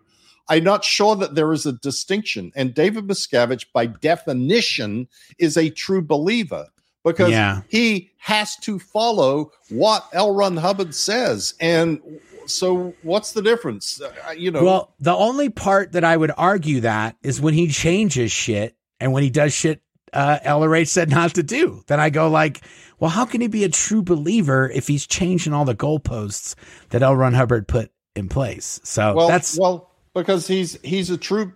I'm 0.49 0.65
not 0.65 0.85
sure 0.85 1.15
that 1.17 1.35
there 1.35 1.53
is 1.53 1.67
a 1.67 1.73
distinction. 1.73 2.53
And 2.57 2.73
David 2.73 3.07
Miscavige, 3.07 3.67
by 3.75 3.87
definition, 3.87 5.09
is 5.39 5.59
a 5.59 5.69
true 5.69 6.01
believer 6.01 6.69
because 7.13 7.31
Yeah. 7.31 7.63
he 7.69 8.11
has 8.19 8.57
to 8.57 8.79
follow 8.79 9.53
what 9.71 10.07
L. 10.13 10.35
Ron 10.35 10.57
Hubbard 10.57 10.95
says. 10.95 11.55
And 11.61 12.01
so, 12.47 12.95
what's 13.03 13.33
the 13.33 13.43
difference? 13.43 14.01
Uh, 14.01 14.31
you 14.33 14.51
know, 14.51 14.65
Well, 14.65 14.95
the 15.01 15.15
only 15.15 15.51
part 15.51 15.93
that 15.93 16.05
I 16.05 16.17
would 16.17 16.33
argue 16.37 16.81
that 16.81 17.17
is 17.23 17.41
when 17.41 17.55
he 17.55 17.69
changes 17.69 18.33
shit 18.33 18.77
and 19.01 19.13
when 19.13 19.23
he 19.23 19.31
does 19.31 19.53
shit 19.53 19.83
uh, 20.13 20.39
LRH 20.45 20.89
said 20.89 21.11
not 21.11 21.35
to 21.35 21.43
do. 21.43 21.83
Then 21.87 22.01
I 22.01 22.11
go 22.11 22.29
like, 22.31 22.63
well, 22.99 23.11
how 23.11 23.25
can 23.25 23.41
he 23.41 23.49
be 23.49 23.65
a 23.65 23.69
true 23.69 24.03
believer 24.03 24.71
if 24.71 24.89
he's 24.89 25.07
changing 25.07 25.53
all 25.53 25.65
the 25.65 25.75
goalposts 25.75 26.55
that 26.91 27.03
L. 27.03 27.15
Ron 27.15 27.35
Hubbard 27.35 27.69
put 27.69 27.91
in 28.17 28.29
place? 28.29 28.81
So 28.85 29.15
well, 29.15 29.29
that's 29.29 29.59
well 29.59 29.91
because 30.15 30.47
he's 30.47 30.81
he's 30.83 31.11
a 31.11 31.19
true. 31.19 31.53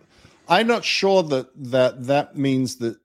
I'm 0.49 0.67
not 0.67 0.85
sure 0.85 1.23
that 1.25 1.49
that 1.71 2.07
that 2.07 2.37
means 2.37 2.77
that. 2.77 2.97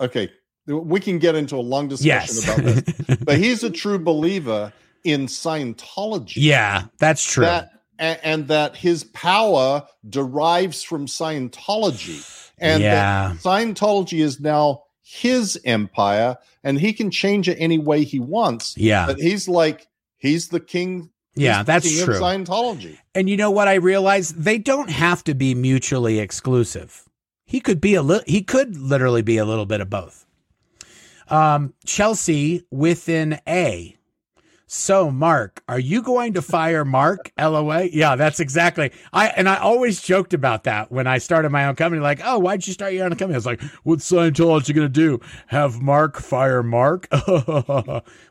Okay, 0.00 0.30
we 0.68 1.00
can 1.00 1.18
get 1.18 1.34
into 1.34 1.56
a 1.56 1.60
long 1.64 1.88
discussion 1.88 2.06
yes, 2.08 2.44
about 2.44 2.64
this, 2.64 3.16
but 3.24 3.38
he's 3.38 3.64
a 3.64 3.70
true 3.70 3.98
believer 3.98 4.72
in 5.04 5.26
Scientology. 5.26 6.34
yeah, 6.36 6.84
that's 6.98 7.24
true. 7.24 7.44
that 7.44 7.70
and, 7.98 8.20
and 8.22 8.48
that 8.48 8.76
his 8.76 9.04
power 9.04 9.84
derives 10.08 10.82
from 10.82 11.06
Scientology, 11.06 12.50
and 12.58 12.82
Yeah. 12.82 13.32
that 13.32 13.36
Scientology 13.42 14.20
is 14.22 14.40
now 14.40 14.84
his 15.02 15.58
empire, 15.64 16.36
and 16.62 16.78
he 16.78 16.92
can 16.92 17.10
change 17.10 17.48
it 17.48 17.56
any 17.58 17.78
way 17.78 18.04
he 18.04 18.20
wants. 18.20 18.76
yeah, 18.76 19.06
But 19.06 19.18
he's 19.18 19.48
like 19.48 19.88
he's 20.18 20.48
the 20.48 20.60
king. 20.60 21.10
yeah, 21.34 21.62
that's 21.62 21.88
king 21.88 22.00
of 22.00 22.04
true. 22.04 22.14
Scientology. 22.20 22.98
And 23.14 23.28
you 23.28 23.36
know 23.36 23.50
what 23.50 23.68
I 23.68 23.74
realized? 23.74 24.42
They 24.42 24.58
don't 24.58 24.90
have 24.90 25.24
to 25.24 25.34
be 25.34 25.54
mutually 25.54 26.18
exclusive. 26.18 27.04
He 27.46 27.60
could 27.60 27.80
be 27.80 27.94
a 27.94 28.02
little 28.02 28.24
he 28.26 28.42
could 28.42 28.76
literally 28.76 29.22
be 29.22 29.38
a 29.38 29.44
little 29.46 29.66
bit 29.66 29.80
of 29.80 29.88
both. 29.88 30.26
Um 31.30 31.74
Chelsea 31.84 32.64
with 32.70 33.08
an 33.08 33.40
A. 33.48 33.98
So 34.70 35.10
Mark, 35.10 35.62
are 35.66 35.78
you 35.78 36.02
going 36.02 36.34
to 36.34 36.42
fire 36.42 36.84
Mark? 36.84 37.32
LOA? 37.38 37.84
Yeah, 37.84 38.16
that's 38.16 38.38
exactly. 38.38 38.92
I 39.14 39.28
and 39.28 39.48
I 39.48 39.56
always 39.56 40.02
joked 40.02 40.34
about 40.34 40.64
that 40.64 40.92
when 40.92 41.06
I 41.06 41.16
started 41.16 41.48
my 41.48 41.64
own 41.64 41.74
company 41.74 42.02
like, 42.02 42.20
"Oh, 42.22 42.38
why'd 42.38 42.66
you 42.66 42.74
start 42.74 42.92
your 42.92 43.06
own 43.06 43.12
company?" 43.12 43.32
I 43.32 43.38
was 43.38 43.46
like, 43.46 43.62
"What's 43.84 44.10
Scientology 44.10 44.74
going 44.74 44.86
to 44.86 44.88
do? 44.90 45.20
Have 45.46 45.80
Mark 45.80 46.18
fire 46.18 46.62
Mark?" 46.62 47.08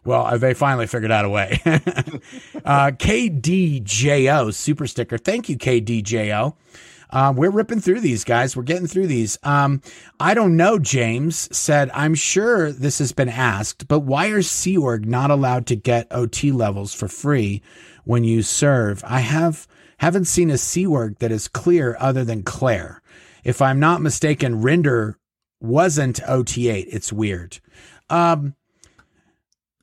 well, 0.06 0.38
they 0.38 0.53
finally 0.53 0.86
figured 0.86 1.11
out 1.11 1.26
a 1.26 1.30
way. 1.30 1.60
uh, 1.65 2.91
KDJO 2.91 4.53
super 4.53 4.86
sticker. 4.86 5.18
Thank 5.18 5.49
you, 5.49 5.57
KDJO. 5.57 6.53
Um, 7.10 7.36
we're 7.36 7.50
ripping 7.50 7.80
through 7.80 8.02
these 8.02 8.24
guys. 8.24 8.56
We're 8.56 8.64
getting 8.64 8.88
through 8.88 9.08
these. 9.08 9.38
Um, 9.44 9.82
I 10.20 10.34
don't 10.34 10.58
know. 10.58 10.78
James 10.80 11.56
said, 11.56 11.90
I'm 11.94 12.16
sure 12.16 12.72
this 12.72 13.00
has 13.00 13.12
been 13.12 13.30
asked, 13.30 13.88
but 13.88 14.00
why 14.00 14.28
are 14.28 14.42
Sea 14.42 14.78
Org 14.78 15.08
not 15.08 15.32
allowed 15.32 15.68
to 15.68 15.76
get 15.76 16.08
OT 16.12 16.52
levels 16.52 16.94
for 16.94 17.08
free 17.08 17.62
when 18.04 18.24
you 18.24 18.42
serve? 18.42 19.04
I 19.06 19.22
have 19.22 19.68
haven't 20.00 20.26
seen 20.26 20.50
a 20.50 20.58
Sea 20.58 20.86
Org 20.86 21.18
that 21.20 21.32
is 21.32 21.48
clear 21.48 21.98
other 22.00 22.24
than 22.24 22.44
Claire. 22.44 23.02
If 23.44 23.62
I'm 23.62 23.80
not 23.80 24.02
mistaken, 24.02 24.62
Rinder 24.62 25.16
wasn't 25.60 26.22
OT8. 26.22 26.86
It's 26.90 27.12
weird. 27.12 27.60
Um, 28.10 28.56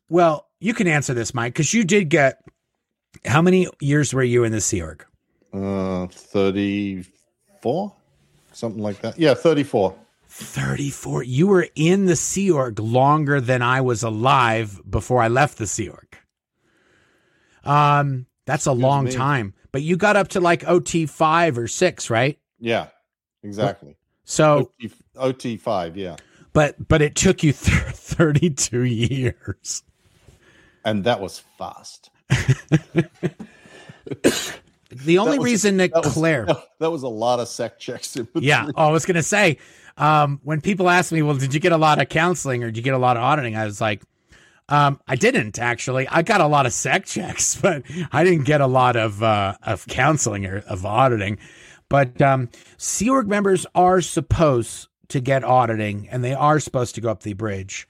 well, 0.09 0.49
you 0.61 0.75
can 0.75 0.87
answer 0.87 1.15
this, 1.15 1.35
Mike, 1.35 1.55
because 1.55 1.75
you 1.75 1.85
did 1.85 2.09
get. 2.09 2.41
How 3.25 3.41
many 3.41 3.69
years 3.81 4.13
were 4.13 4.23
you 4.23 4.45
in 4.45 4.53
the 4.53 4.61
Sea 4.61 4.83
Org? 4.83 5.07
Uh, 5.53 6.09
thirty-four, 7.65 7.93
something 8.53 8.83
like 8.83 9.01
that. 9.01 9.19
Yeah, 9.19 9.35
thirty-four. 9.35 9.97
34. 10.29 11.23
You 11.23 11.47
were 11.47 11.69
in 11.77 12.07
the 12.07 12.17
Sea 12.17 12.51
Org 12.51 12.81
longer 12.81 13.41
than 13.41 13.63
I 13.63 13.81
was 13.83 14.03
alive 14.03 14.81
before 14.89 15.23
I 15.23 15.29
left 15.29 15.59
the 15.59 15.67
Sea 15.67 15.91
Org. 15.91 16.19
Um, 17.63 18.27
that's 18.45 18.67
a 18.67 18.73
long 18.73 19.05
me. 19.05 19.13
time. 19.13 19.55
But 19.71 19.83
you 19.83 19.97
got 19.97 20.17
up 20.17 20.29
to 20.29 20.41
like 20.41 20.67
OT 20.67 21.07
five 21.07 21.57
or 21.57 21.69
six, 21.69 22.11
right? 22.11 22.39
Yeah, 22.59 22.89
exactly. 23.45 23.97
So, 24.25 24.73
OT, 24.81 24.93
OT 25.17 25.57
five, 25.57 25.97
yeah, 25.97 26.17
but 26.53 26.89
but 26.89 27.01
it 27.01 27.15
took 27.15 27.45
you 27.45 27.53
th- 27.53 27.95
32 27.95 28.83
years. 28.85 29.85
and 30.85 31.05
that 31.05 31.21
was 31.21 31.43
fast. 31.59 32.11
The 34.97 35.19
only 35.19 35.39
was- 35.39 35.45
reason 35.47 35.77
that, 35.79 35.93
That 35.93 36.05
was, 36.05 36.13
Claire, 36.13 36.47
that 36.81 36.91
was 36.91 37.03
a 37.03 37.09
lot 37.09 37.41
of 37.41 37.49
sec 37.49 37.79
checks. 37.79 38.17
In 38.17 38.29
yeah, 38.35 38.69
oh, 38.77 38.89
I 38.89 38.91
was 38.93 39.05
gonna 39.07 39.23
say, 39.23 39.59
um, 39.97 40.41
when 40.45 40.61
people 40.61 40.89
ask 40.91 41.13
me, 41.13 41.23
well, 41.23 41.37
did 41.37 41.55
you 41.55 41.61
get 41.61 41.73
a 41.73 41.77
lot 41.77 42.01
of 42.01 42.09
counseling 42.09 42.63
or 42.65 42.67
did 42.69 42.77
you 42.77 42.83
get 42.83 42.95
a 42.95 42.99
lot 42.99 43.17
of 43.17 43.23
auditing? 43.23 43.57
I 43.57 43.65
was 43.65 43.81
like, 43.81 44.03
um, 44.69 44.99
I 45.07 45.17
didn't 45.17 45.59
actually. 45.59 46.09
I 46.09 46.23
got 46.23 46.41
a 46.41 46.47
lot 46.47 46.67
of 46.67 46.73
sec 46.73 47.05
checks, 47.07 47.55
but 47.61 47.83
I 48.13 48.25
didn't 48.25 48.45
get 48.45 48.61
a 48.61 48.67
lot 48.67 48.97
of 48.97 49.23
uh, 49.23 49.55
of 49.63 49.87
counseling 49.87 50.47
or 50.47 50.59
of 50.69 50.85
auditing. 50.87 51.39
But 51.91 52.21
um, 52.23 52.49
Sea 52.79 53.11
Org 53.11 53.29
members 53.29 53.67
are 53.75 54.01
supposed 54.01 54.89
to 55.09 55.21
get 55.21 55.45
auditing, 55.45 56.09
and 56.11 56.25
they 56.25 56.33
are 56.33 56.59
supposed 56.59 56.95
to 56.95 57.01
go 57.03 57.11
up 57.11 57.23
the 57.23 57.35
bridge. 57.35 57.87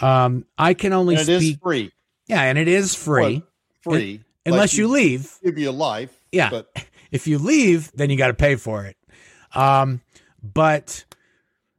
Um, 0.00 0.44
I 0.58 0.74
can 0.74 0.92
only 0.92 1.14
And 1.14 1.22
it 1.28 1.32
is 1.32 1.42
speak, 1.42 1.60
free. 1.62 1.92
yeah, 2.26 2.42
and 2.42 2.58
it 2.58 2.68
is 2.68 2.94
free 2.94 3.42
Well, 3.86 3.96
free. 3.98 4.20
unless 4.44 4.72
Like, 4.74 4.78
you 4.78 4.88
leave. 4.88 5.32
give 5.42 5.56
you 5.58 5.70
life. 5.70 6.10
Yeah. 6.36 6.50
but 6.50 6.70
If 7.10 7.26
you 7.26 7.38
leave, 7.38 7.92
then 7.92 8.10
you 8.10 8.16
got 8.16 8.28
to 8.28 8.34
pay 8.34 8.56
for 8.56 8.84
it. 8.84 8.96
Um, 9.54 10.00
but 10.42 11.04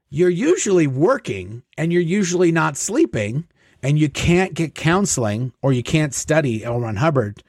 you're 0.10 0.30
usually 0.30 0.88
working 0.88 1.64
and 1.78 1.92
you're 1.92 2.02
usually 2.02 2.52
not 2.52 2.78
sleeping 2.78 3.46
and 3.84 4.00
you 4.00 4.10
can't 4.10 4.54
get 4.54 4.74
counseling 4.74 5.54
or 5.62 5.74
you 5.74 5.84
can't 5.84 6.14
study 6.14 6.64
L. 6.64 6.80
Ron 6.80 6.96
Hubbard 6.96 7.44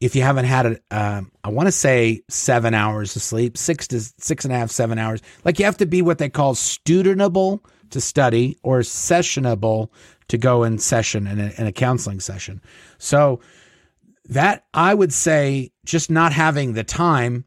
if 0.00 0.16
you 0.16 0.22
haven't 0.22 0.46
had 0.46 0.66
a, 0.66 0.78
um, 0.90 1.30
I 1.44 1.50
want 1.50 1.68
to 1.68 1.72
say 1.72 2.22
seven 2.28 2.74
hours 2.74 3.14
of 3.14 3.22
sleep, 3.22 3.56
six 3.56 3.86
to 3.88 4.00
six 4.00 4.44
and 4.44 4.52
a 4.52 4.56
half, 4.56 4.70
seven 4.70 4.98
hours. 4.98 5.22
Like 5.44 5.58
you 5.58 5.64
have 5.64 5.76
to 5.78 5.86
be 5.86 6.02
what 6.02 6.18
they 6.18 6.28
call 6.28 6.54
studentable 6.54 7.60
to 7.90 8.00
study 8.00 8.58
or 8.62 8.80
sessionable 8.80 9.90
to 10.28 10.38
go 10.38 10.64
in 10.64 10.78
session 10.78 11.26
in 11.26 11.38
a, 11.38 11.52
in 11.56 11.66
a 11.66 11.72
counseling 11.72 12.18
session. 12.18 12.60
So 12.98 13.40
that 14.26 14.64
I 14.72 14.94
would 14.94 15.12
say 15.12 15.72
just 15.84 16.10
not 16.10 16.32
having 16.32 16.72
the 16.72 16.84
time 16.84 17.44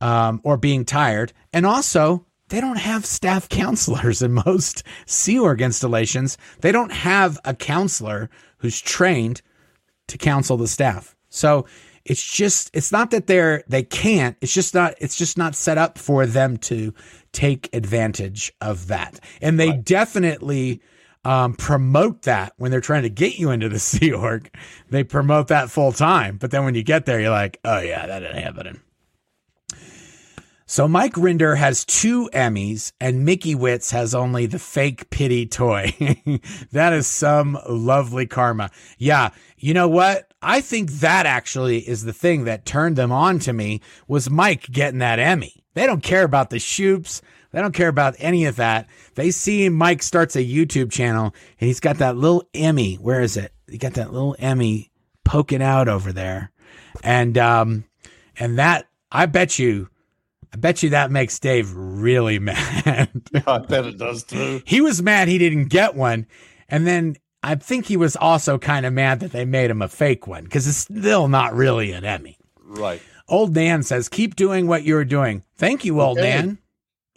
um, 0.00 0.40
or 0.44 0.56
being 0.56 0.84
tired. 0.84 1.32
And 1.52 1.64
also, 1.64 2.26
they 2.48 2.60
don't 2.60 2.78
have 2.78 3.06
staff 3.06 3.48
counselors 3.48 4.22
in 4.22 4.32
most 4.32 4.82
Sea 5.06 5.38
Org 5.38 5.60
installations. 5.60 6.38
They 6.60 6.72
don't 6.72 6.92
have 6.92 7.38
a 7.44 7.54
counselor 7.54 8.30
who's 8.58 8.80
trained 8.80 9.42
to 10.08 10.18
counsel 10.18 10.56
the 10.56 10.68
staff. 10.68 11.16
So 11.28 11.66
it's 12.04 12.22
just 12.22 12.70
it's 12.72 12.92
not 12.92 13.10
that 13.10 13.26
they're 13.26 13.64
they 13.68 13.82
can't. 13.82 14.36
It's 14.40 14.54
just 14.54 14.74
not 14.74 14.94
it's 15.00 15.16
just 15.16 15.36
not 15.36 15.54
set 15.54 15.76
up 15.76 15.98
for 15.98 16.24
them 16.24 16.56
to 16.58 16.94
take 17.32 17.68
advantage 17.74 18.52
of 18.60 18.86
that. 18.86 19.20
And 19.42 19.58
they 19.58 19.72
definitely 19.72 20.80
um, 21.26 21.54
promote 21.54 22.22
that 22.22 22.52
when 22.56 22.70
they're 22.70 22.80
trying 22.80 23.02
to 23.02 23.10
get 23.10 23.36
you 23.36 23.50
into 23.50 23.68
the 23.68 23.78
Sea 23.80 24.12
Org. 24.12 24.48
They 24.90 25.02
promote 25.02 25.48
that 25.48 25.70
full 25.70 25.92
time. 25.92 26.38
But 26.38 26.52
then 26.52 26.64
when 26.64 26.76
you 26.76 26.84
get 26.84 27.04
there, 27.04 27.20
you're 27.20 27.30
like, 27.30 27.58
oh 27.64 27.80
yeah, 27.80 28.06
that 28.06 28.22
ain't 28.22 28.38
happening. 28.38 28.80
So 30.68 30.88
Mike 30.88 31.14
Rinder 31.14 31.56
has 31.56 31.84
two 31.84 32.28
Emmys 32.32 32.92
and 33.00 33.24
Mickey 33.24 33.54
Witz 33.54 33.92
has 33.92 34.14
only 34.16 34.46
the 34.46 34.58
fake 34.58 35.10
pity 35.10 35.46
toy. 35.46 35.94
that 36.72 36.92
is 36.92 37.06
some 37.06 37.58
lovely 37.68 38.26
karma. 38.26 38.70
Yeah. 38.98 39.30
You 39.58 39.74
know 39.74 39.88
what? 39.88 40.32
I 40.42 40.60
think 40.60 40.90
that 40.92 41.26
actually 41.26 41.88
is 41.88 42.04
the 42.04 42.12
thing 42.12 42.44
that 42.44 42.64
turned 42.64 42.96
them 42.96 43.12
on 43.12 43.38
to 43.40 43.52
me 43.52 43.80
was 44.06 44.30
Mike 44.30 44.66
getting 44.70 44.98
that 45.00 45.20
Emmy. 45.20 45.64
They 45.74 45.86
don't 45.86 46.02
care 46.02 46.24
about 46.24 46.50
the 46.50 46.56
shoops. 46.56 47.20
They 47.56 47.62
don't 47.62 47.72
care 47.72 47.88
about 47.88 48.16
any 48.18 48.44
of 48.44 48.56
that. 48.56 48.86
They 49.14 49.30
see 49.30 49.66
Mike 49.70 50.02
starts 50.02 50.36
a 50.36 50.44
YouTube 50.44 50.92
channel 50.92 51.34
and 51.58 51.66
he's 51.66 51.80
got 51.80 51.96
that 52.00 52.14
little 52.14 52.44
Emmy. 52.52 52.96
Where 52.96 53.22
is 53.22 53.38
it? 53.38 53.50
He 53.66 53.78
got 53.78 53.94
that 53.94 54.12
little 54.12 54.36
Emmy 54.38 54.90
poking 55.24 55.62
out 55.62 55.88
over 55.88 56.12
there. 56.12 56.52
And 57.02 57.38
um 57.38 57.84
and 58.38 58.58
that 58.58 58.88
I 59.10 59.24
bet 59.24 59.58
you 59.58 59.88
I 60.52 60.58
bet 60.58 60.82
you 60.82 60.90
that 60.90 61.10
makes 61.10 61.38
Dave 61.38 61.72
really 61.74 62.38
mad. 62.40 63.22
I 63.46 63.56
bet 63.60 63.86
it 63.86 63.96
does 63.96 64.22
too. 64.24 64.60
he 64.66 64.82
was 64.82 65.00
mad 65.02 65.26
he 65.28 65.38
didn't 65.38 65.68
get 65.68 65.94
one. 65.94 66.26
And 66.68 66.86
then 66.86 67.16
I 67.42 67.54
think 67.54 67.86
he 67.86 67.96
was 67.96 68.16
also 68.16 68.58
kind 68.58 68.84
of 68.84 68.92
mad 68.92 69.20
that 69.20 69.32
they 69.32 69.46
made 69.46 69.70
him 69.70 69.80
a 69.80 69.88
fake 69.88 70.26
one 70.26 70.44
because 70.44 70.66
it's 70.66 70.76
still 70.76 71.26
not 71.26 71.54
really 71.54 71.92
an 71.92 72.04
Emmy. 72.04 72.36
Right. 72.62 73.00
Old 73.28 73.54
Dan 73.54 73.82
says, 73.82 74.10
keep 74.10 74.36
doing 74.36 74.66
what 74.66 74.82
you're 74.84 75.06
doing. 75.06 75.42
Thank 75.56 75.86
you, 75.86 76.02
old 76.02 76.18
Okay. 76.18 76.32
Dan. 76.32 76.58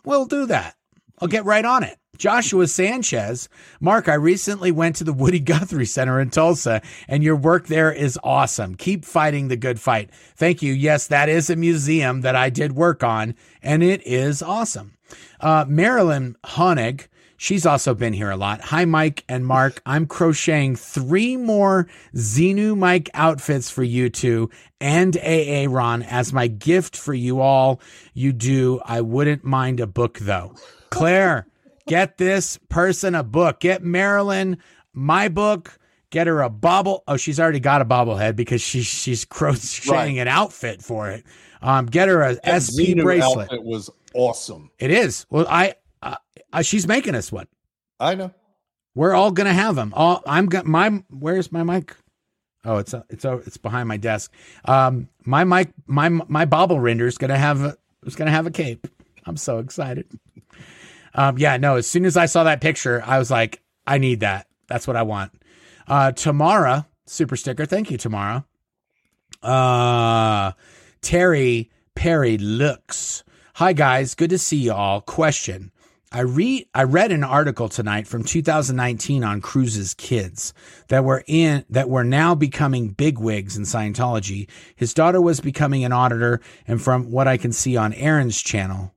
We'll 0.03 0.25
do 0.25 0.45
that. 0.47 0.75
I'll 1.19 1.27
get 1.27 1.45
right 1.45 1.65
on 1.65 1.83
it. 1.83 1.97
Joshua 2.17 2.67
Sanchez, 2.67 3.47
Mark, 3.79 4.09
I 4.09 4.13
recently 4.15 4.71
went 4.71 4.97
to 4.97 5.05
the 5.05 5.13
Woody 5.21 5.39
Guthrie 5.39 5.85
Center 5.85 6.19
in 6.19 6.29
Tulsa, 6.29 6.81
and 7.07 7.23
your 7.23 7.37
work 7.37 7.67
there 7.67 7.91
is 7.91 8.19
awesome. 8.23 8.75
Keep 8.75 9.05
fighting 9.05 9.47
the 9.47 9.55
good 9.55 9.79
fight. 9.79 10.09
Thank 10.35 10.61
you. 10.61 10.73
Yes, 10.73 11.07
that 11.07 11.29
is 11.29 11.49
a 11.49 11.55
museum 11.55 12.21
that 12.21 12.35
I 12.35 12.49
did 12.49 12.73
work 12.73 13.03
on, 13.03 13.35
and 13.61 13.81
it 13.81 14.05
is 14.05 14.41
awesome. 14.41 14.97
Uh, 15.39 15.65
Marilyn 15.67 16.35
Honig, 16.43 17.07
she's 17.39 17.65
also 17.65 17.95
been 17.95 18.13
here 18.13 18.29
a 18.29 18.37
lot. 18.37 18.61
Hi, 18.61 18.85
Mike 18.85 19.23
and 19.27 19.45
Mark. 19.47 19.81
I'm 19.87 20.05
crocheting 20.05 20.75
three 20.75 21.37
more 21.37 21.87
Xenu 22.13 22.77
Mike 22.77 23.09
outfits 23.15 23.71
for 23.71 23.81
you 23.83 24.09
two 24.11 24.49
and 24.79 25.17
AA 25.17 25.65
Ron 25.67 26.03
as 26.03 26.31
my 26.31 26.45
gift 26.47 26.95
for 26.95 27.13
you 27.15 27.39
all. 27.41 27.81
You 28.13 28.33
do. 28.33 28.81
I 28.85 29.01
wouldn't 29.01 29.43
mind 29.43 29.79
a 29.79 29.87
book 29.87 30.19
though. 30.19 30.53
Claire, 30.91 31.47
get 31.87 32.17
this 32.17 32.59
person 32.69 33.15
a 33.15 33.23
book. 33.23 33.59
Get 33.61 33.81
Marilyn 33.83 34.57
my 34.93 35.27
book. 35.29 35.79
Get 36.11 36.25
her 36.27 36.41
a 36.41 36.49
bobble. 36.49 37.03
Oh, 37.07 37.17
she's 37.17 37.39
already 37.39 37.59
got 37.59 37.81
a 37.81 37.85
bobblehead 37.85 38.35
because 38.35 38.61
she's 38.61 38.85
she's 38.87 39.25
crocheting 39.25 39.91
Right. 39.91 40.17
an 40.17 40.27
outfit 40.27 40.81
for 40.81 41.09
it. 41.09 41.23
Um, 41.61 41.85
get 41.85 42.07
her 42.09 42.21
a 42.23 42.35
That 42.43 42.63
SP 42.65 42.97
Xenu 42.97 43.03
bracelet. 43.03 43.45
outfit 43.51 43.63
was 43.63 43.89
awesome. 44.15 44.71
It 44.79 44.89
is. 44.91 45.25
Well, 45.29 45.45
I, 45.47 45.75
uh, 46.01 46.15
uh, 46.53 46.61
she's 46.61 46.87
making 46.87 47.15
us 47.15 47.31
one. 47.31 47.47
I 47.99 48.15
know. 48.15 48.31
We're 48.95 49.13
all 49.13 49.31
gonna 49.31 49.53
have 49.53 49.75
them. 49.75 49.93
All 49.95 50.21
I'm 50.25 50.47
gonna 50.47 50.67
my. 50.67 51.03
Where's 51.09 51.51
my 51.51 51.63
mic? 51.63 51.95
Oh, 52.65 52.77
it's 52.77 52.93
uh, 52.93 53.03
it's 53.09 53.25
uh, 53.25 53.37
it's 53.37 53.57
behind 53.57 53.87
my 53.87 53.97
desk. 53.97 54.33
Um, 54.65 55.09
my 55.25 55.43
mic, 55.43 55.71
my 55.87 56.09
my 56.09 56.45
bobble 56.45 56.79
Rinder's 56.79 57.17
gonna 57.17 57.37
have 57.37 57.61
a, 57.61 57.77
it's 58.05 58.15
gonna 58.15 58.31
have 58.31 58.47
a 58.47 58.51
cape. 58.51 58.87
I'm 59.25 59.37
so 59.37 59.59
excited. 59.59 60.07
Um, 61.13 61.37
yeah, 61.37 61.57
no. 61.57 61.75
As 61.75 61.87
soon 61.87 62.05
as 62.05 62.17
I 62.17 62.25
saw 62.25 62.43
that 62.43 62.61
picture, 62.61 63.03
I 63.05 63.19
was 63.19 63.31
like, 63.31 63.61
I 63.85 63.97
need 63.97 64.21
that. 64.21 64.47
That's 64.67 64.87
what 64.87 64.95
I 64.95 65.03
want. 65.03 65.31
Uh, 65.87 66.11
Tamara, 66.11 66.87
super 67.05 67.35
sticker. 67.35 67.65
Thank 67.65 67.91
you, 67.91 67.97
Tamara. 67.97 68.45
Uh, 69.41 70.51
Terry 71.01 71.69
Perry 71.95 72.37
looks. 72.37 73.23
Hi 73.55 73.73
guys, 73.73 74.15
good 74.15 74.29
to 74.29 74.37
see 74.37 74.55
you 74.57 74.71
all. 74.71 75.01
Question. 75.01 75.71
I 76.11 76.21
read 76.21 76.65
I 76.73 76.83
read 76.83 77.11
an 77.11 77.23
article 77.23 77.69
tonight 77.69 78.07
from 78.07 78.23
2019 78.23 79.23
on 79.23 79.41
Cruise's 79.41 79.93
kids 79.93 80.53
that 80.87 81.03
were 81.03 81.23
in 81.27 81.65
that 81.69 81.87
were 81.87 82.03
now 82.03 82.33
becoming 82.33 82.89
bigwigs 82.89 83.55
in 83.55 83.63
Scientology. 83.63 84.49
His 84.75 84.95
daughter 84.95 85.21
was 85.21 85.39
becoming 85.39 85.85
an 85.85 85.91
auditor, 85.91 86.41
and 86.67 86.81
from 86.81 87.11
what 87.11 87.27
I 87.27 87.37
can 87.37 87.51
see 87.51 87.77
on 87.77 87.93
Aaron's 87.93 88.41
channel, 88.41 88.95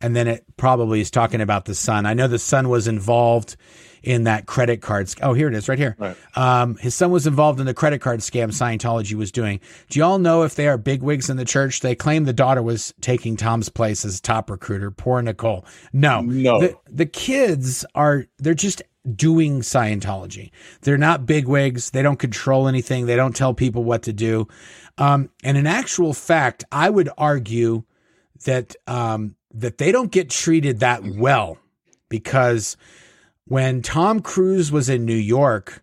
and 0.00 0.14
then 0.14 0.28
it 0.28 0.44
probably 0.56 1.00
is 1.00 1.10
talking 1.10 1.40
about 1.40 1.64
the 1.64 1.74
son. 1.74 2.06
I 2.06 2.14
know 2.14 2.28
the 2.28 2.38
son 2.38 2.68
was 2.68 2.86
involved 2.86 3.56
in 4.04 4.24
that 4.24 4.46
credit 4.46 4.82
card. 4.82 5.08
sc- 5.08 5.20
Oh, 5.22 5.32
here 5.32 5.48
it 5.48 5.54
is, 5.54 5.68
right 5.68 5.78
here. 5.78 5.96
Right. 5.98 6.16
Um, 6.36 6.76
his 6.76 6.94
son 6.94 7.10
was 7.10 7.26
involved 7.26 7.58
in 7.60 7.66
the 7.66 7.74
credit 7.74 8.00
card 8.00 8.20
scam 8.20 8.48
Scientology 8.48 9.14
was 9.14 9.32
doing. 9.32 9.60
Do 9.88 9.98
y'all 9.98 10.18
know 10.18 10.42
if 10.42 10.54
they 10.54 10.68
are 10.68 10.78
bigwigs 10.78 11.30
in 11.30 11.36
the 11.36 11.44
church? 11.44 11.80
They 11.80 11.94
claim 11.94 12.24
the 12.24 12.32
daughter 12.32 12.62
was 12.62 12.92
taking 13.00 13.36
Tom's 13.36 13.68
place 13.68 14.04
as 14.04 14.20
top 14.20 14.50
recruiter. 14.50 14.90
Poor 14.90 15.22
Nicole. 15.22 15.64
No, 15.92 16.20
No. 16.20 16.60
The, 16.60 16.76
the 16.90 17.06
kids 17.06 17.84
are 17.94 18.26
they're 18.38 18.54
just 18.54 18.82
doing 19.14 19.60
Scientology. 19.60 20.50
They're 20.82 20.96
not 20.98 21.26
bigwigs. 21.26 21.90
They 21.90 22.02
don't 22.02 22.18
control 22.18 22.68
anything. 22.68 23.06
They 23.06 23.16
don't 23.16 23.36
tell 23.36 23.52
people 23.54 23.84
what 23.84 24.02
to 24.04 24.12
do. 24.12 24.48
Um, 24.98 25.30
and 25.42 25.56
in 25.58 25.66
actual 25.66 26.12
fact, 26.14 26.64
I 26.70 26.88
would 26.90 27.08
argue 27.18 27.84
that 28.44 28.76
um, 28.86 29.36
that 29.52 29.78
they 29.78 29.92
don't 29.92 30.10
get 30.10 30.30
treated 30.30 30.80
that 30.80 31.02
well 31.04 31.58
because 32.08 32.76
when 33.46 33.82
Tom 33.82 34.20
Cruise 34.20 34.72
was 34.72 34.88
in 34.88 35.04
New 35.04 35.14
York, 35.14 35.82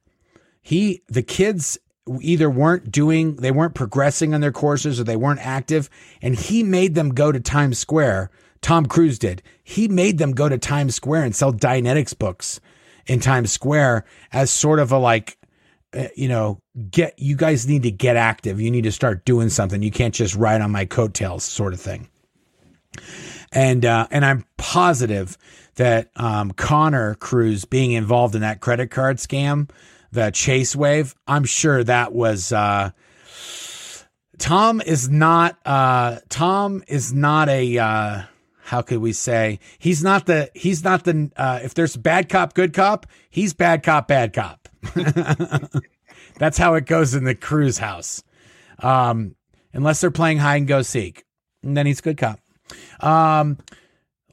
he 0.61 1.01
the 1.07 1.23
kids 1.23 1.77
either 2.19 2.49
weren't 2.49 2.91
doing 2.91 3.35
they 3.37 3.51
weren't 3.51 3.75
progressing 3.75 4.33
on 4.33 4.41
their 4.41 4.51
courses 4.51 4.99
or 4.99 5.03
they 5.03 5.15
weren't 5.15 5.45
active 5.45 5.89
and 6.21 6.35
he 6.35 6.63
made 6.63 6.95
them 6.95 7.09
go 7.09 7.31
to 7.31 7.39
Times 7.39 7.77
Square 7.77 8.31
Tom 8.61 8.85
Cruise 8.85 9.19
did. 9.19 9.41
He 9.63 9.87
made 9.87 10.17
them 10.17 10.31
go 10.31 10.47
to 10.47 10.57
Times 10.57 10.95
Square 10.95 11.23
and 11.23 11.35
sell 11.35 11.51
Dianetics 11.51 12.17
books 12.17 12.59
in 13.07 13.19
Times 13.19 13.51
Square 13.51 14.05
as 14.31 14.51
sort 14.51 14.79
of 14.79 14.91
a 14.91 14.97
like, 14.97 15.37
uh, 15.93 16.07
you 16.15 16.29
know, 16.29 16.61
get 16.89 17.17
you 17.17 17.35
guys 17.35 17.67
need 17.67 17.83
to 17.83 17.91
get 17.91 18.15
active. 18.15 18.61
You 18.61 18.71
need 18.71 18.83
to 18.83 18.91
start 18.91 19.25
doing 19.25 19.49
something. 19.49 19.81
You 19.81 19.91
can't 19.91 20.13
just 20.13 20.35
ride 20.35 20.61
on 20.61 20.71
my 20.71 20.85
coattails, 20.85 21.43
sort 21.43 21.73
of 21.73 21.81
thing. 21.81 22.07
And 23.51 23.83
uh, 23.83 24.07
and 24.11 24.23
I'm 24.23 24.45
positive 24.57 25.37
that 25.81 26.11
um, 26.15 26.51
Connor 26.51 27.15
Cruise 27.15 27.65
being 27.65 27.93
involved 27.93 28.35
in 28.35 28.41
that 28.41 28.59
credit 28.59 28.91
card 28.91 29.17
scam, 29.17 29.67
the 30.11 30.29
Chase 30.29 30.75
Wave, 30.75 31.15
I'm 31.25 31.43
sure 31.43 31.83
that 31.83 32.13
was. 32.13 32.53
Uh, 32.53 32.91
Tom 34.37 34.79
is 34.79 35.09
not. 35.09 35.57
Uh, 35.65 36.19
Tom 36.29 36.83
is 36.87 37.13
not 37.13 37.49
a. 37.49 37.79
Uh, 37.79 38.21
how 38.59 38.83
could 38.83 38.99
we 38.99 39.11
say 39.11 39.59
he's 39.79 40.03
not 40.03 40.27
the 40.27 40.51
he's 40.53 40.83
not 40.83 41.03
the 41.03 41.31
uh, 41.35 41.59
if 41.63 41.73
there's 41.73 41.97
bad 41.97 42.29
cop 42.29 42.53
good 42.53 42.73
cop 42.73 43.07
he's 43.29 43.53
bad 43.53 43.81
cop 43.81 44.07
bad 44.07 44.31
cop 44.33 44.69
that's 46.37 46.57
how 46.57 46.75
it 46.75 46.85
goes 46.85 47.15
in 47.15 47.23
the 47.25 47.35
Cruise 47.35 47.79
house 47.79 48.23
um, 48.79 49.35
unless 49.73 49.99
they're 49.99 50.11
playing 50.11 50.37
hide 50.37 50.57
and 50.57 50.67
go 50.67 50.83
seek 50.83 51.25
and 51.63 51.75
then 51.75 51.85
he's 51.85 51.99
good 52.01 52.17
cop 52.17 52.39
um, 53.01 53.57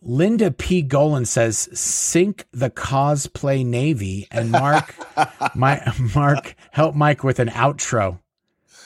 Linda 0.03 0.51
P. 0.51 0.83
Golan 0.83 1.25
says, 1.25 1.69
"Sink 1.73 2.47
the 2.53 2.71
cosplay 2.71 3.65
navy," 3.65 4.27
and 4.31 4.51
Mark, 4.51 4.95
my 5.55 5.81
Mark, 6.15 6.55
help 6.71 6.95
Mike 6.95 7.25
with 7.25 7.39
an 7.39 7.49
outro. 7.49 8.21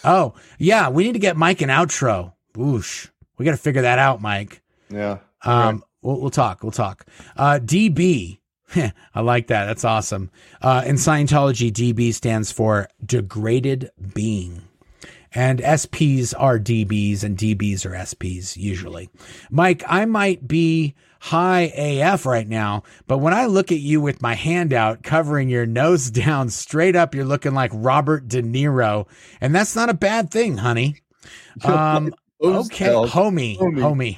Oh 0.05 0.35
yeah, 0.59 0.89
we 0.89 1.05
need 1.05 1.13
to 1.13 1.19
get 1.19 1.37
Mike 1.37 1.63
an 1.63 1.69
outro. 1.69 2.33
Whoosh, 2.57 3.09
we 3.39 3.45
got 3.45 3.53
to 3.53 3.57
figure 3.57 3.83
that 3.83 3.99
out, 3.99 4.21
Mike. 4.21 4.63
Yeah. 4.91 5.19
Um, 5.45 5.77
right. 5.77 5.85
we'll, 6.03 6.21
we'll 6.21 6.31
talk. 6.31 6.63
We'll 6.63 6.73
talk. 6.73 7.07
Uh, 7.37 7.59
DB. 7.63 8.39
I 9.15 9.21
like 9.21 9.49
that. 9.49 9.67
That's 9.67 9.85
awesome. 9.85 10.31
Uh, 10.61 10.83
in 10.87 10.97
Scientology, 10.97 11.71
DB 11.71 12.15
stands 12.15 12.51
for 12.53 12.89
degraded 13.05 13.91
being. 14.15 14.63
And 15.35 15.61
SPs 15.61 16.35
are 16.37 16.59
DBs 16.59 17.25
and 17.25 17.39
DBs 17.39 17.87
are 17.87 17.91
SPs 17.95 18.57
usually. 18.57 19.09
Mike, 19.51 19.83
I 19.87 20.05
might 20.05 20.47
be 20.47 20.95
high 21.21 21.73
AF 21.77 22.27
right 22.27 22.49
now, 22.49 22.83
but 23.07 23.19
when 23.19 23.33
I 23.33 23.47
look 23.47 23.73
at 23.73 23.79
you 23.79 24.01
with 24.01 24.21
my 24.21 24.35
hand 24.35 24.73
out 24.73 25.03
covering 25.03 25.49
your 25.49 25.67
nose 25.67 26.11
down 26.11 26.51
straight 26.51 26.97
up, 26.97 27.15
you're 27.15 27.25
looking 27.25 27.55
like 27.55 27.71
Robert 27.73 28.29
De 28.29 28.43
Niro. 28.43 29.09
And 29.41 29.55
that's 29.55 29.75
not 29.75 29.89
a 29.89 29.95
bad 29.95 30.31
thing, 30.31 30.59
honey. 30.59 30.97
Um, 31.65 32.15
okay, 32.43 32.87
homie, 32.87 33.59
homie. 33.59 34.17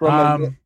homie. 0.00 0.08
Um, 0.08 0.58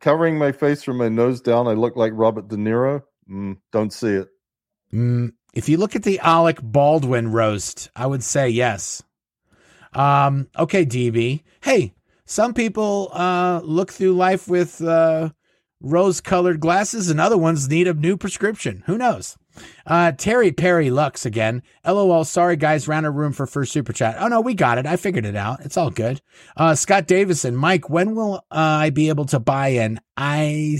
covering 0.00 0.38
my 0.38 0.52
face 0.52 0.82
from 0.82 0.98
my 0.98 1.08
nose 1.08 1.40
down, 1.40 1.66
I 1.66 1.72
look 1.72 1.96
like 1.96 2.12
Robert 2.14 2.48
De 2.48 2.56
Niro. 2.56 3.02
Mm, 3.28 3.56
don't 3.72 3.92
see 3.92 4.14
it. 4.14 4.28
Mm, 4.92 5.32
if 5.54 5.68
you 5.68 5.78
look 5.78 5.96
at 5.96 6.02
the 6.02 6.18
Alec 6.20 6.58
Baldwin 6.62 7.32
roast, 7.32 7.90
I 7.94 8.06
would 8.06 8.22
say 8.22 8.48
yes. 8.48 9.02
Um, 9.92 10.48
okay, 10.58 10.84
DB. 10.84 11.42
Hey, 11.62 11.94
some 12.24 12.54
people 12.54 13.10
uh, 13.12 13.60
look 13.64 13.92
through 13.92 14.14
life 14.14 14.48
with 14.48 14.80
uh, 14.82 15.30
rose 15.80 16.20
colored 16.20 16.60
glasses, 16.60 17.10
and 17.10 17.20
other 17.20 17.38
ones 17.38 17.68
need 17.68 17.88
a 17.88 17.94
new 17.94 18.16
prescription. 18.16 18.84
Who 18.86 18.96
knows? 18.96 19.36
Uh, 19.86 20.12
Terry 20.12 20.52
Perry 20.52 20.90
Lux 20.90 21.26
again. 21.26 21.62
LOL. 21.84 22.24
Sorry, 22.24 22.56
guys. 22.56 22.86
Ran 22.86 23.04
a 23.04 23.10
room 23.10 23.32
for 23.32 23.46
first 23.46 23.72
super 23.72 23.92
chat. 23.92 24.16
Oh, 24.18 24.28
no, 24.28 24.40
we 24.40 24.54
got 24.54 24.78
it. 24.78 24.86
I 24.86 24.96
figured 24.96 25.26
it 25.26 25.36
out. 25.36 25.60
It's 25.60 25.76
all 25.76 25.90
good. 25.90 26.22
Uh, 26.56 26.74
Scott 26.74 27.06
Davison. 27.06 27.56
Mike, 27.56 27.90
when 27.90 28.14
will 28.14 28.36
uh, 28.50 28.56
I 28.58 28.90
be 28.90 29.08
able 29.08 29.24
to 29.26 29.40
buy 29.40 29.68
an 29.68 30.00
ISCOHB 30.16 30.78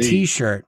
t 0.00 0.26
shirt? 0.26 0.66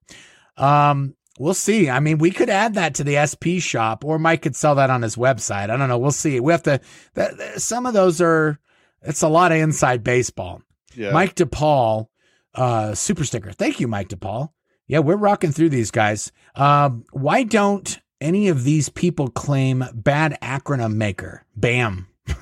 Um, 0.56 1.14
We'll 1.38 1.54
see. 1.54 1.90
I 1.90 1.98
mean, 1.98 2.18
we 2.18 2.30
could 2.30 2.48
add 2.48 2.74
that 2.74 2.94
to 2.94 3.04
the 3.04 3.24
SP 3.26 3.58
shop, 3.58 4.04
or 4.04 4.18
Mike 4.18 4.42
could 4.42 4.54
sell 4.54 4.76
that 4.76 4.90
on 4.90 5.02
his 5.02 5.16
website. 5.16 5.68
I 5.70 5.76
don't 5.76 5.88
know. 5.88 5.98
We'll 5.98 6.12
see. 6.12 6.38
We 6.38 6.52
have 6.52 6.62
to. 6.64 6.80
That, 7.14 7.60
some 7.60 7.86
of 7.86 7.94
those 7.94 8.20
are. 8.20 8.60
It's 9.02 9.22
a 9.22 9.28
lot 9.28 9.52
of 9.52 9.58
inside 9.58 10.04
baseball. 10.04 10.62
Yeah. 10.94 11.10
Mike 11.10 11.34
DePaul, 11.34 12.06
uh, 12.54 12.94
super 12.94 13.24
sticker. 13.24 13.52
Thank 13.52 13.80
you, 13.80 13.88
Mike 13.88 14.08
DePaul. 14.08 14.50
Yeah, 14.86 15.00
we're 15.00 15.16
rocking 15.16 15.52
through 15.52 15.70
these 15.70 15.90
guys. 15.90 16.30
Um, 16.54 17.04
why 17.12 17.42
don't 17.42 17.98
any 18.20 18.48
of 18.48 18.64
these 18.64 18.88
people 18.88 19.28
claim 19.28 19.84
bad 19.92 20.38
acronym 20.40 20.94
maker? 20.94 21.44
Bam. 21.56 22.08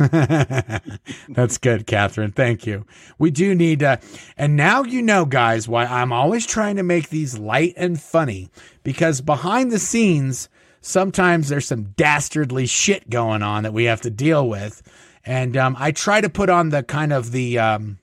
That's 1.28 1.58
good, 1.58 1.86
Catherine. 1.86 2.32
Thank 2.32 2.66
you. 2.66 2.86
We 3.18 3.30
do 3.30 3.54
need, 3.54 3.82
uh, 3.82 3.96
and 4.36 4.56
now 4.56 4.84
you 4.84 5.02
know, 5.02 5.24
guys, 5.24 5.68
why 5.68 5.84
I'm 5.84 6.12
always 6.12 6.46
trying 6.46 6.76
to 6.76 6.82
make 6.82 7.08
these 7.08 7.38
light 7.38 7.74
and 7.76 8.00
funny 8.00 8.50
because 8.84 9.20
behind 9.20 9.72
the 9.72 9.80
scenes, 9.80 10.48
sometimes 10.80 11.48
there's 11.48 11.66
some 11.66 11.84
dastardly 11.96 12.66
shit 12.66 13.10
going 13.10 13.42
on 13.42 13.64
that 13.64 13.72
we 13.72 13.84
have 13.84 14.00
to 14.02 14.10
deal 14.10 14.48
with. 14.48 14.82
And 15.24 15.56
um, 15.56 15.76
I 15.78 15.90
try 15.92 16.20
to 16.20 16.28
put 16.28 16.48
on 16.48 16.70
the 16.70 16.82
kind 16.82 17.12
of 17.12 17.32
the, 17.32 17.58
um, 17.58 17.98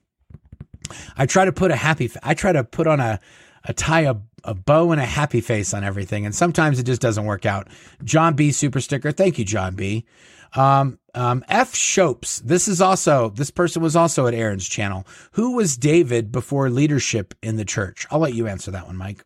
I 1.18 1.26
try 1.26 1.46
to 1.46 1.52
put 1.54 1.72
a 1.72 1.76
happy, 1.76 2.12
I 2.24 2.34
try 2.34 2.52
to 2.52 2.64
put 2.64 2.88
on 2.88 3.00
a, 3.00 3.20
a 3.66 3.74
tie 3.74 4.02
a, 4.02 4.16
a 4.44 4.54
bow 4.54 4.92
and 4.92 5.02
a 5.02 5.06
happy 5.06 5.42
face 5.42 5.74
on 5.74 5.84
everything. 5.84 6.26
And 6.26 6.34
sometimes 6.36 6.80
it 6.80 6.84
just 6.84 7.02
doesn't 7.02 7.26
work 7.26 7.46
out. 7.46 7.68
John 8.04 8.36
B. 8.36 8.52
Super 8.52 8.82
Sticker. 8.82 9.12
Thank 9.12 9.38
you, 9.38 9.46
John 9.46 9.76
B. 9.76 10.06
Um, 10.56 11.00
um, 11.14 11.44
F. 11.50 11.76
Shopes. 11.76 12.40
This 12.40 12.68
is 12.68 12.82
also, 12.82 13.30
this 13.30 13.52
person 13.52 13.82
was 13.82 13.96
also 13.96 14.28
at 14.28 14.34
Aaron's 14.34 14.68
channel. 14.68 15.06
Who 15.34 15.56
was 15.56 15.78
David 15.78 16.32
before 16.32 16.70
leadership 16.70 17.34
in 17.42 17.58
the 17.58 17.66
church? 17.66 18.06
I'll 18.12 18.20
let 18.20 18.34
you 18.34 18.48
answer 18.48 18.72
that 18.72 18.88
one, 18.88 18.98
Mike. 18.98 19.24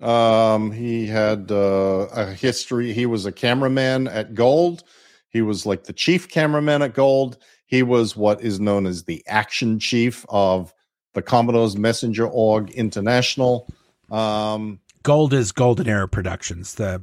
Um, 0.00 0.72
he 0.72 1.06
had 1.06 1.50
uh, 1.52 2.08
a 2.12 2.26
history. 2.32 2.92
He 2.92 3.06
was 3.06 3.24
a 3.24 3.32
cameraman 3.32 4.08
at 4.08 4.34
Gold. 4.34 4.82
He 5.30 5.42
was 5.42 5.64
like 5.64 5.84
the 5.84 5.92
chief 5.92 6.28
cameraman 6.28 6.82
at 6.82 6.94
Gold. 6.94 7.38
He 7.66 7.82
was 7.82 8.16
what 8.16 8.42
is 8.42 8.60
known 8.60 8.86
as 8.86 9.04
the 9.04 9.22
action 9.26 9.78
chief 9.78 10.26
of 10.28 10.74
the 11.14 11.22
Commodore's 11.22 11.76
Messenger 11.76 12.26
Org 12.26 12.70
International. 12.70 13.66
Um, 14.10 14.80
Gold 15.02 15.32
is 15.32 15.52
Golden 15.52 15.88
Era 15.88 16.08
Productions, 16.08 16.74
the 16.74 17.02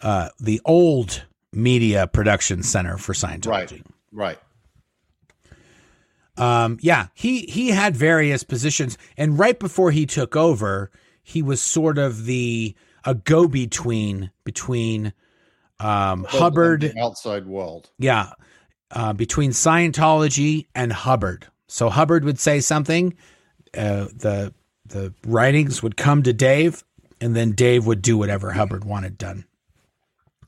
uh, 0.00 0.28
the 0.38 0.60
old 0.64 1.24
media 1.52 2.06
production 2.06 2.62
center 2.62 2.96
for 2.96 3.12
Scientology. 3.12 3.46
Right. 3.46 3.82
Right. 4.12 4.38
Um, 6.36 6.78
yeah, 6.80 7.08
he 7.14 7.42
he 7.42 7.68
had 7.68 7.94
various 7.94 8.42
positions, 8.42 8.96
and 9.16 9.38
right 9.38 9.58
before 9.58 9.90
he 9.90 10.06
took 10.06 10.34
over, 10.34 10.90
he 11.22 11.42
was 11.42 11.60
sort 11.60 11.98
of 11.98 12.24
the 12.24 12.74
a 13.04 13.14
go 13.14 13.46
between 13.46 14.30
between 14.44 15.12
um, 15.78 16.24
Hubbard 16.24 16.94
outside 16.98 17.46
world. 17.46 17.90
Yeah, 17.98 18.30
uh, 18.90 19.12
between 19.12 19.50
Scientology 19.50 20.66
and 20.74 20.92
Hubbard. 20.92 21.46
So 21.68 21.90
Hubbard 21.90 22.24
would 22.24 22.38
say 22.38 22.60
something, 22.60 23.14
uh, 23.76 24.06
the 24.14 24.54
the 24.86 25.12
writings 25.26 25.82
would 25.82 25.96
come 25.96 26.22
to 26.22 26.32
Dave, 26.32 26.82
and 27.20 27.36
then 27.36 27.52
Dave 27.52 27.86
would 27.86 28.00
do 28.00 28.16
whatever 28.16 28.52
Hubbard 28.52 28.84
wanted 28.84 29.18
done. 29.18 29.44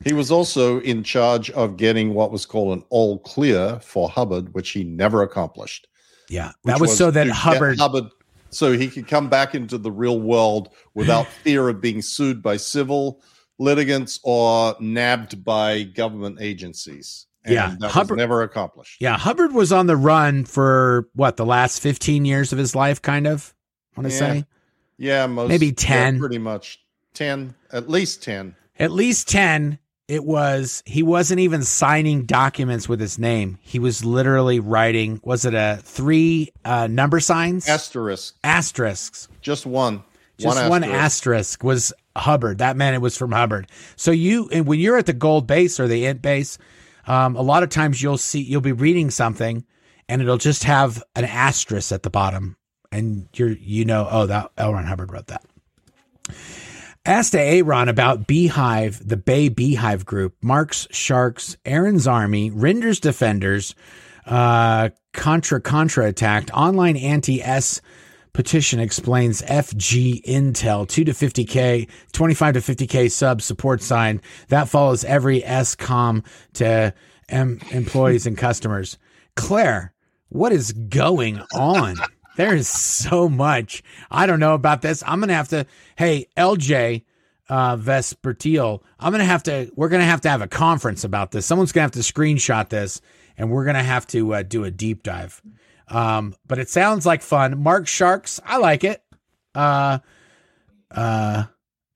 He 0.03 0.13
was 0.13 0.31
also 0.31 0.79
in 0.81 1.03
charge 1.03 1.49
of 1.51 1.77
getting 1.77 2.13
what 2.13 2.31
was 2.31 2.45
called 2.45 2.77
an 2.77 2.83
all 2.89 3.19
clear 3.19 3.79
for 3.81 4.09
Hubbard, 4.09 4.53
which 4.53 4.71
he 4.71 4.83
never 4.83 5.21
accomplished. 5.21 5.87
Yeah, 6.29 6.51
that 6.65 6.79
was, 6.79 6.89
was, 6.89 6.97
so 6.97 7.11
that 7.11 7.27
Hubbard 7.29 7.79
Hubbard 7.79 8.05
so 8.49 8.73
he 8.73 8.87
could 8.87 9.07
come 9.07 9.29
back 9.29 9.53
into 9.53 9.77
the 9.77 9.91
real 9.91 10.19
world 10.19 10.69
without 10.93 11.27
fear 11.43 11.69
of 11.69 11.81
being 11.81 12.01
sued 12.01 12.41
by 12.41 12.57
civil 12.57 13.21
litigants 13.57 14.19
or 14.23 14.75
nabbed 14.79 15.43
by 15.43 15.83
government 15.83 16.39
agencies. 16.41 17.27
And 17.43 17.53
yeah, 17.53 17.75
that 17.79 17.91
Hubbard 17.91 18.17
never 18.17 18.41
accomplished. 18.41 18.99
Yeah, 18.99 19.17
Hubbard 19.17 19.53
was 19.53 19.71
on 19.71 19.85
the 19.85 19.95
run 19.95 20.45
for 20.45 21.07
what 21.13 21.37
the 21.37 21.45
last 21.45 21.79
fifteen 21.79 22.25
years 22.25 22.51
of 22.51 22.57
his 22.57 22.75
life, 22.75 23.01
kind 23.01 23.27
of. 23.27 23.53
I 23.95 24.01
want 24.01 24.11
to 24.11 24.15
yeah. 24.15 24.19
say, 24.19 24.45
yeah, 24.97 25.27
most 25.27 25.49
maybe 25.49 25.71
ten, 25.71 26.15
yeah, 26.15 26.19
pretty 26.19 26.37
much 26.39 26.79
ten, 27.13 27.53
at 27.71 27.87
least 27.87 28.23
ten, 28.23 28.55
at 28.79 28.91
least 28.91 29.29
ten 29.29 29.77
it 30.07 30.23
was 30.23 30.83
he 30.85 31.01
wasn't 31.03 31.39
even 31.39 31.63
signing 31.63 32.25
documents 32.25 32.87
with 32.87 32.99
his 32.99 33.17
name. 33.17 33.57
He 33.61 33.79
was 33.79 34.05
literally 34.05 34.59
writing. 34.59 35.19
Was 35.23 35.45
it 35.45 35.53
a 35.53 35.79
three 35.81 36.51
uh, 36.63 36.87
number 36.87 37.19
signs? 37.19 37.67
Asterisk. 37.67 38.35
Asterisks. 38.43 39.27
Just 39.41 39.65
one. 39.65 40.03
Just 40.37 40.57
one, 40.57 40.69
one 40.69 40.83
asterisk. 40.83 41.63
was 41.63 41.93
Hubbard. 42.15 42.59
That 42.59 42.75
meant 42.77 42.95
it 42.95 43.01
was 43.01 43.17
from 43.17 43.31
Hubbard. 43.31 43.67
So 43.95 44.11
you 44.11 44.49
and 44.51 44.67
when 44.67 44.79
you're 44.79 44.97
at 44.97 45.05
the 45.05 45.13
gold 45.13 45.47
base 45.47 45.79
or 45.79 45.87
the 45.87 46.05
int 46.05 46.21
base, 46.21 46.57
um, 47.07 47.35
a 47.35 47.41
lot 47.41 47.63
of 47.63 47.69
times 47.69 48.01
you'll 48.01 48.17
see 48.17 48.41
you'll 48.41 48.61
be 48.61 48.73
reading 48.73 49.09
something, 49.09 49.65
and 50.07 50.21
it'll 50.21 50.37
just 50.37 50.65
have 50.65 51.01
an 51.15 51.25
asterisk 51.25 51.91
at 51.91 52.03
the 52.03 52.09
bottom, 52.09 52.57
and 52.91 53.27
you're 53.33 53.49
you 53.49 53.85
know 53.85 54.07
oh 54.09 54.27
that 54.27 54.51
L. 54.57 54.73
Ron 54.73 54.85
Hubbard 54.85 55.11
wrote 55.11 55.27
that. 55.27 55.43
Asked 57.05 57.33
to 57.33 57.39
Aaron 57.41 57.87
about 57.87 58.25
Beehive, 58.25 59.07
the 59.07 59.17
Bay 59.17 59.47
Beehive 59.49 60.05
Group, 60.05 60.35
Mark's 60.41 60.87
Sharks, 60.89 61.55
Aaron's 61.65 62.07
Army, 62.07 62.49
Rinder's 62.49 62.99
Defenders, 62.99 63.75
Uh, 64.25 64.89
Contra 65.13 65.61
Contra 65.61 66.07
attacked. 66.07 66.49
Online 66.51 66.97
anti 66.97 67.43
S 67.43 67.79
petition 68.33 68.79
explains 68.79 69.43
FG 69.43 70.23
Intel 70.25 70.87
2 70.87 71.03
to 71.05 71.13
50K, 71.13 71.87
25 72.11 72.55
to 72.55 72.59
50K 72.61 73.07
sub 73.11 73.39
support 73.43 73.83
sign. 73.83 74.19
That 74.49 74.67
follows 74.67 75.03
every 75.05 75.41
SCOM 75.41 76.25
to 76.53 76.91
M- 77.29 77.59
employees 77.69 78.25
and 78.25 78.35
customers. 78.35 78.97
Claire, 79.35 79.93
what 80.29 80.51
is 80.51 80.71
going 80.73 81.41
on? 81.53 81.97
There 82.35 82.55
is 82.55 82.67
so 82.67 83.29
much. 83.29 83.83
I 84.11 84.25
don't 84.25 84.39
know 84.39 84.53
about 84.53 84.81
this. 84.81 85.03
I'm 85.05 85.19
going 85.19 85.29
to 85.29 85.35
have 85.35 85.49
to, 85.49 85.65
hey, 85.95 86.27
LJ 86.37 87.03
uh, 87.49 87.77
Vespertile, 87.77 88.81
I'm 88.99 89.11
going 89.11 89.19
to 89.19 89.25
have 89.25 89.43
to, 89.43 89.71
we're 89.75 89.89
going 89.89 90.01
to 90.01 90.07
have 90.07 90.21
to 90.21 90.29
have 90.29 90.41
a 90.41 90.47
conference 90.47 91.03
about 91.03 91.31
this. 91.31 91.45
Someone's 91.45 91.71
going 91.71 91.89
to 91.89 91.97
have 91.97 92.05
to 92.05 92.13
screenshot 92.13 92.69
this 92.69 93.01
and 93.37 93.51
we're 93.51 93.65
going 93.65 93.75
to 93.75 93.83
have 93.83 94.07
to 94.07 94.35
uh, 94.35 94.43
do 94.43 94.63
a 94.63 94.71
deep 94.71 95.03
dive. 95.03 95.41
Um, 95.87 96.35
but 96.47 96.57
it 96.57 96.69
sounds 96.69 97.05
like 97.05 97.21
fun. 97.21 97.61
Mark 97.61 97.87
Sharks, 97.87 98.39
I 98.43 98.57
like 98.57 98.83
it. 98.83 99.03
Uh, 99.53 99.99
uh, 100.91 101.43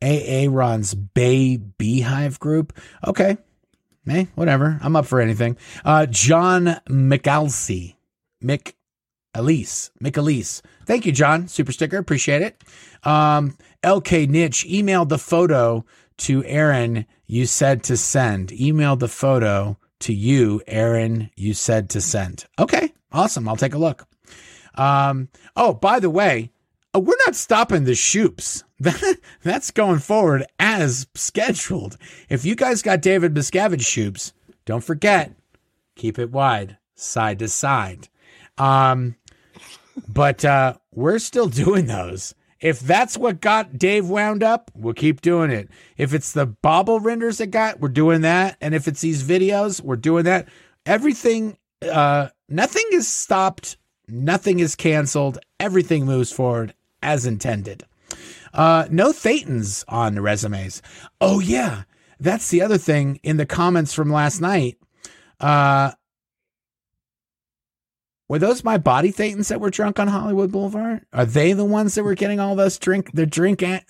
AA 0.02 0.46
runs 0.48 0.94
Bay 0.94 1.58
Beehive 1.58 2.40
Group. 2.40 2.78
Okay. 3.06 3.38
Hey, 4.06 4.28
whatever. 4.36 4.80
I'm 4.82 4.96
up 4.96 5.06
for 5.06 5.20
anything. 5.20 5.58
Uh, 5.84 6.06
John 6.06 6.80
McAlsey. 6.88 7.96
Mick 8.44 8.74
Elise. 9.34 9.92
Mick 10.02 10.18
Elise. 10.18 10.62
Thank 10.86 11.06
you, 11.06 11.12
John. 11.12 11.48
Super 11.48 11.72
sticker. 11.72 11.98
Appreciate 11.98 12.42
it. 12.42 12.64
Um, 13.04 13.58
LK 13.84 14.28
Niche 14.30 14.66
emailed 14.68 15.10
the 15.10 15.18
photo 15.18 15.86
to 16.18 16.44
Aaron. 16.46 17.06
You 17.28 17.46
said 17.46 17.84
to 17.84 17.98
send. 17.98 18.50
Emailed 18.50 19.00
the 19.00 19.08
photo 19.08 19.78
to 20.00 20.14
you, 20.14 20.62
Aaron. 20.68 21.30
You 21.36 21.54
said 21.54 21.90
to 21.92 22.02
send. 22.02 22.46
Okay. 22.58 22.94
Awesome. 23.12 23.48
I'll 23.48 23.56
take 23.56 23.74
a 23.74 23.80
look. 23.80 24.08
Um, 24.76 25.30
oh, 25.56 25.74
by 25.74 26.00
the 26.00 26.10
way, 26.10 26.52
uh, 26.96 27.00
we're 27.00 27.18
not 27.26 27.36
stopping 27.36 27.84
the 27.84 27.92
shoops. 27.92 28.64
That's 29.44 29.72
going 29.72 30.00
forward 30.00 30.46
as 30.60 31.08
scheduled. 31.16 31.98
If 32.30 32.46
you 32.46 32.56
guys 32.56 32.82
got 32.82 33.02
David 33.02 33.34
Miscavige 33.34 33.82
shoops, 33.82 34.32
don't 34.66 34.84
forget, 34.84 35.34
keep 35.96 36.18
it 36.18 36.32
wide, 36.32 36.78
side 36.96 37.40
to 37.40 37.48
side. 37.48 38.08
Um, 38.60 39.16
but 40.08 40.46
uh, 40.46 40.76
we're 40.94 41.20
still 41.20 41.48
doing 41.50 41.86
those. 41.88 42.36
If 42.60 42.82
that's 42.82 43.18
what 43.18 43.40
got 43.40 43.78
Dave 43.78 44.10
wound 44.10 44.44
up, 44.44 44.70
we'll 44.76 44.94
keep 44.94 45.22
doing 45.22 45.50
it. 45.50 45.70
If 45.98 46.14
it's 46.14 46.34
the 46.34 46.46
bobble 46.46 47.00
Rinders 47.00 47.38
that 47.38 47.48
got, 47.48 47.80
we're 47.80 47.88
doing 47.88 48.22
that. 48.22 48.58
And 48.60 48.76
if 48.76 48.88
it's 48.88 49.00
these 49.00 49.24
videos, 49.24 49.82
we're 49.82 49.96
doing 49.96 50.26
that. 50.26 50.50
Everything, 50.86 51.58
uh, 51.90 52.30
nothing 52.50 52.84
is 52.92 53.08
stopped, 53.08 53.78
nothing 54.10 54.60
is 54.60 54.76
canceled, 54.76 55.38
everything 55.58 56.06
moves 56.06 56.34
forward 56.34 56.74
as 57.02 57.26
intended. 57.26 57.86
Uh, 58.54 58.88
no 58.90 59.12
Thetans 59.12 59.86
on 59.88 60.16
the 60.16 60.22
resumes. 60.22 60.82
Oh 61.22 61.40
yeah, 61.40 61.84
that's 62.20 62.50
the 62.50 62.62
other 62.62 62.78
thing 62.78 63.20
in 63.24 63.38
the 63.38 63.46
comments 63.46 63.94
from 63.94 64.12
last 64.12 64.42
night. 64.42 64.78
Uh, 65.40 65.92
were 68.30 68.40
those 68.40 68.64
my 68.64 68.78
body 68.78 69.12
Thetans 69.12 69.50
that 69.50 69.60
were 69.60 69.72
drunk 69.72 70.00
on 70.00 70.08
Hollywood 70.08 70.52
Boulevard? 70.52 71.04
Are 71.12 71.26
they 71.26 71.52
the 71.54 71.66
ones 71.66 71.96
that 71.96 72.04
were 72.04 72.14
getting 72.14 72.40
all 72.40 72.56
those 72.56 72.78
drink 72.78 73.12
their 73.12 73.26
drink 73.26 73.64
at? 73.64 73.84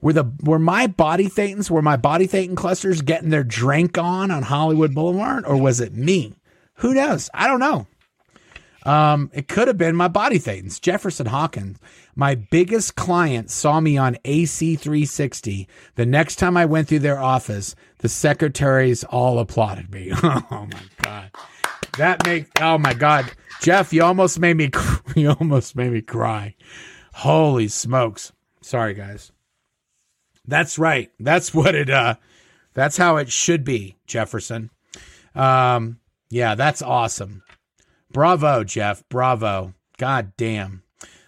Were 0.00 0.12
the 0.12 0.24
were 0.42 0.58
my 0.58 0.88
body 0.88 1.28
Thetans, 1.28 1.70
were 1.70 1.82
my 1.82 1.96
body 1.96 2.26
Thetan 2.26 2.56
clusters 2.56 3.00
getting 3.00 3.30
their 3.30 3.44
drink 3.44 3.96
on 3.96 4.32
on 4.32 4.42
Hollywood 4.42 4.92
Boulevard, 4.92 5.46
or 5.46 5.56
was 5.56 5.80
it 5.80 5.94
me? 5.94 6.34
Who 6.74 6.94
knows? 6.94 7.30
I 7.32 7.46
don't 7.46 7.60
know. 7.60 7.86
Um, 8.84 9.30
it 9.32 9.48
could 9.48 9.66
have 9.66 9.78
been 9.78 9.96
my 9.96 10.08
body 10.08 10.38
Thetans. 10.38 10.80
Jefferson 10.80 11.26
Hawkins, 11.26 11.78
my 12.14 12.34
biggest 12.36 12.94
client, 12.94 13.50
saw 13.50 13.80
me 13.80 13.96
on 13.96 14.16
AC360. 14.24 15.66
The 15.96 16.06
next 16.06 16.36
time 16.36 16.56
I 16.56 16.66
went 16.66 16.88
through 16.88 17.00
their 17.00 17.18
office, 17.18 17.74
the 17.98 18.08
secretaries 18.08 19.02
all 19.04 19.38
applauded 19.38 19.92
me. 19.92 20.12
oh 20.22 20.44
my 20.50 20.82
god, 21.02 21.30
that 21.98 22.24
make 22.24 22.46
oh 22.60 22.78
my 22.78 22.94
god, 22.94 23.30
Jeff, 23.60 23.92
you 23.92 24.02
almost 24.02 24.38
made 24.38 24.56
me 24.56 24.70
you 25.16 25.30
almost 25.30 25.76
made 25.76 25.92
me 25.92 26.02
cry. 26.02 26.54
Holy 27.14 27.68
smokes! 27.68 28.32
Sorry 28.60 28.94
guys. 28.94 29.32
That's 30.46 30.78
right. 30.78 31.10
That's 31.18 31.52
what 31.54 31.74
it. 31.74 31.90
Uh, 31.90 32.16
that's 32.74 32.96
how 32.96 33.16
it 33.16 33.30
should 33.30 33.64
be, 33.64 33.96
Jefferson. 34.06 34.70
Um, 35.34 35.98
yeah, 36.30 36.54
that's 36.54 36.82
awesome. 36.82 37.42
Bravo, 38.12 38.64
Jeff. 38.64 39.02
Bravo. 39.08 39.74
God 39.98 40.32
damn. 40.36 40.82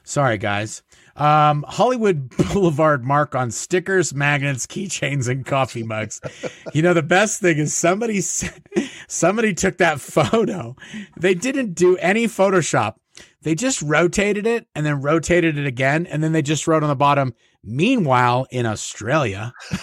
Sorry, 0.05 0.39
guys. 0.39 0.83
Um, 1.19 1.65
Hollywood 1.69 2.31
Boulevard 2.53 3.05
mark 3.05 3.35
on 3.35 3.51
stickers, 3.51 4.15
magnets, 4.15 4.67
keychains, 4.67 5.29
and 5.29 5.45
coffee 5.45 5.83
mugs. 5.83 6.21
you 6.73 6.81
know, 6.81 6.95
the 6.95 7.03
best 7.03 7.41
thing 7.41 7.59
is 7.59 7.75
somebody 7.75 8.21
somebody 9.09 9.53
took 9.53 9.79
that 9.79 10.01
photo. 10.01 10.77
They 11.19 11.35
didn't 11.35 11.75
do 11.75 11.97
any 11.99 12.27
Photoshop. 12.27 12.95
They 13.43 13.55
just 13.55 13.83
rotated 13.83 14.47
it 14.47 14.67
and 14.75 14.87
then 14.87 15.03
rotated 15.03 15.59
it 15.59 15.67
again, 15.67 16.07
and 16.07 16.23
then 16.23 16.33
they 16.33 16.43
just 16.43 16.67
wrote 16.67 16.83
on 16.83 16.89
the 16.89 16.97
bottom, 16.97 17.35
meanwhile 17.65 18.47
in 18.51 18.67
Australia. 18.67 19.53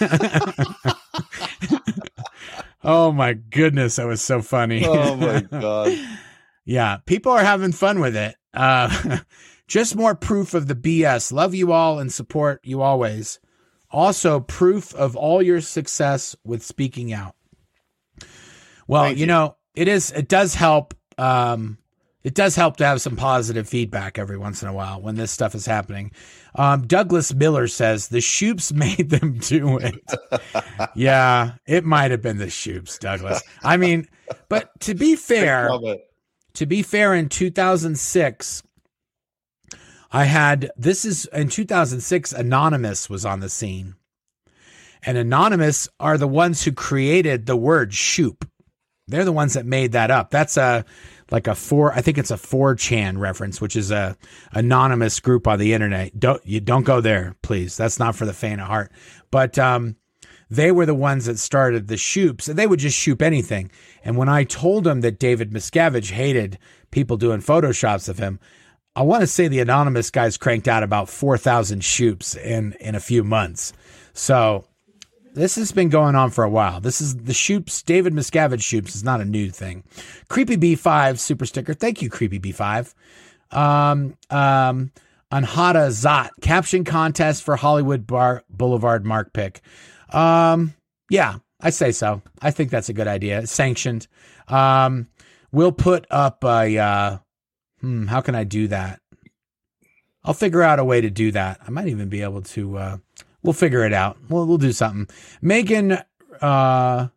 oh 2.82 3.12
my 3.12 3.34
goodness, 3.34 3.96
that 3.96 4.06
was 4.06 4.22
so 4.22 4.40
funny. 4.42 4.84
Oh 4.86 5.16
my 5.16 5.40
god. 5.40 5.98
Yeah, 6.68 6.96
people 7.06 7.30
are 7.30 7.44
having 7.44 7.70
fun 7.70 8.00
with 8.00 8.16
it. 8.16 8.34
Uh, 8.52 9.18
just 9.66 9.96
more 9.96 10.14
proof 10.14 10.54
of 10.54 10.68
the 10.68 10.74
BS. 10.74 11.32
Love 11.32 11.54
you 11.54 11.72
all 11.72 11.98
and 11.98 12.12
support 12.12 12.60
you 12.62 12.82
always. 12.82 13.40
Also, 13.90 14.40
proof 14.40 14.94
of 14.94 15.16
all 15.16 15.42
your 15.42 15.60
success 15.60 16.36
with 16.44 16.62
speaking 16.62 17.12
out. 17.12 17.34
Well, 18.88 19.10
you, 19.10 19.16
you. 19.16 19.26
know, 19.26 19.56
it 19.74 19.88
is. 19.88 20.12
It 20.12 20.28
does 20.28 20.54
help. 20.54 20.94
Um, 21.18 21.78
it 22.22 22.34
does 22.34 22.56
help 22.56 22.76
to 22.78 22.84
have 22.84 23.00
some 23.00 23.14
positive 23.14 23.68
feedback 23.68 24.18
every 24.18 24.36
once 24.36 24.60
in 24.60 24.68
a 24.68 24.72
while 24.72 25.00
when 25.00 25.14
this 25.14 25.30
stuff 25.30 25.54
is 25.54 25.64
happening. 25.64 26.10
Um, 26.56 26.84
Douglas 26.86 27.32
Miller 27.32 27.68
says 27.68 28.08
the 28.08 28.18
Shoops 28.18 28.72
made 28.74 29.10
them 29.10 29.38
do 29.38 29.78
it. 29.78 29.94
yeah, 30.96 31.52
it 31.66 31.84
might 31.84 32.10
have 32.10 32.22
been 32.22 32.38
the 32.38 32.46
Shoops, 32.46 32.98
Douglas. 32.98 33.40
I 33.62 33.76
mean, 33.76 34.08
but 34.48 34.78
to 34.80 34.94
be 34.94 35.14
fair, 35.16 35.70
to 36.54 36.66
be 36.66 36.82
fair, 36.82 37.14
in 37.14 37.28
2006, 37.28 38.62
I 40.12 40.24
had 40.24 40.70
this 40.76 41.04
is 41.04 41.26
in 41.26 41.48
2006, 41.48 42.32
Anonymous 42.32 43.10
was 43.10 43.24
on 43.24 43.40
the 43.40 43.48
scene. 43.48 43.96
And 45.02 45.18
Anonymous 45.18 45.88
are 46.00 46.18
the 46.18 46.28
ones 46.28 46.64
who 46.64 46.72
created 46.72 47.46
the 47.46 47.56
word 47.56 47.94
shoop. 47.94 48.48
They're 49.08 49.24
the 49.24 49.32
ones 49.32 49.54
that 49.54 49.66
made 49.66 49.92
that 49.92 50.10
up. 50.10 50.30
That's 50.30 50.56
a 50.56 50.84
like 51.30 51.46
a 51.46 51.54
four, 51.54 51.92
I 51.92 52.00
think 52.00 52.18
it's 52.18 52.30
a 52.30 52.36
4chan 52.36 53.18
reference, 53.18 53.60
which 53.60 53.76
is 53.76 53.90
a 53.90 54.16
anonymous 54.52 55.18
group 55.20 55.46
on 55.46 55.58
the 55.58 55.74
internet. 55.74 56.18
Don't 56.18 56.44
you 56.44 56.60
don't 56.60 56.84
go 56.84 57.00
there, 57.00 57.36
please. 57.42 57.76
That's 57.76 57.98
not 57.98 58.16
for 58.16 58.26
the 58.26 58.32
faint 58.32 58.60
of 58.60 58.66
heart. 58.66 58.92
But 59.30 59.58
um 59.58 59.96
they 60.48 60.70
were 60.70 60.86
the 60.86 60.94
ones 60.94 61.26
that 61.26 61.38
started 61.38 61.88
the 61.88 61.96
shoops 61.96 62.48
and 62.48 62.58
they 62.58 62.66
would 62.66 62.78
just 62.78 62.96
shoop 62.96 63.20
anything. 63.22 63.70
And 64.04 64.16
when 64.16 64.28
I 64.28 64.44
told 64.44 64.84
them 64.84 65.00
that 65.00 65.18
David 65.18 65.50
Miscavige 65.50 66.12
hated 66.12 66.58
people 66.90 67.16
doing 67.16 67.40
photoshops 67.40 68.08
of 68.08 68.18
him, 68.18 68.38
I 68.96 69.02
want 69.02 69.20
to 69.20 69.26
say 69.26 69.46
the 69.46 69.60
anonymous 69.60 70.10
guys 70.10 70.38
cranked 70.38 70.66
out 70.66 70.82
about 70.82 71.10
4,000 71.10 71.82
shoops 71.82 72.34
in, 72.34 72.72
in 72.80 72.94
a 72.94 73.00
few 73.00 73.22
months. 73.22 73.74
So 74.14 74.64
this 75.34 75.56
has 75.56 75.70
been 75.70 75.90
going 75.90 76.14
on 76.14 76.30
for 76.30 76.44
a 76.44 76.48
while. 76.48 76.80
This 76.80 77.02
is 77.02 77.14
the 77.14 77.34
shoops, 77.34 77.84
David 77.84 78.14
Miscavige 78.14 78.60
shoops 78.60 78.94
is 78.94 79.04
not 79.04 79.20
a 79.20 79.26
new 79.26 79.50
thing. 79.50 79.84
Creepy 80.30 80.56
B5 80.56 81.18
super 81.18 81.44
sticker. 81.44 81.74
Thank 81.74 82.00
you, 82.00 82.08
Creepy 82.08 82.40
B5. 82.40 82.94
Um, 83.50 84.16
um, 84.30 84.90
Anhata 85.30 85.88
Zot 85.90 86.30
caption 86.40 86.84
contest 86.84 87.42
for 87.42 87.56
Hollywood 87.56 88.06
Bar 88.06 88.44
Boulevard 88.48 89.04
Mark 89.04 89.34
pick. 89.34 89.60
Um, 90.08 90.72
yeah, 91.10 91.36
I 91.60 91.68
say 91.68 91.92
so. 91.92 92.22
I 92.40 92.50
think 92.50 92.70
that's 92.70 92.88
a 92.88 92.94
good 92.94 93.08
idea. 93.08 93.46
Sanctioned. 93.46 94.06
Um, 94.48 95.08
we'll 95.52 95.72
put 95.72 96.06
up 96.10 96.42
a, 96.44 96.78
uh, 96.78 97.18
hmm, 97.80 98.06
how 98.06 98.20
can 98.20 98.34
I 98.34 98.44
do 98.44 98.68
that? 98.68 99.00
I'll 100.24 100.34
figure 100.34 100.62
out 100.62 100.78
a 100.78 100.84
way 100.84 101.00
to 101.00 101.10
do 101.10 101.30
that. 101.32 101.60
I 101.66 101.70
might 101.70 101.88
even 101.88 102.08
be 102.08 102.22
able 102.22 102.42
to, 102.42 102.78
uh, 102.78 102.96
we'll 103.42 103.52
figure 103.52 103.84
it 103.84 103.92
out. 103.92 104.16
We'll, 104.28 104.46
we'll 104.46 104.58
do 104.58 104.72
something. 104.72 105.08
Megan, 105.40 105.98
uh, 106.40 107.08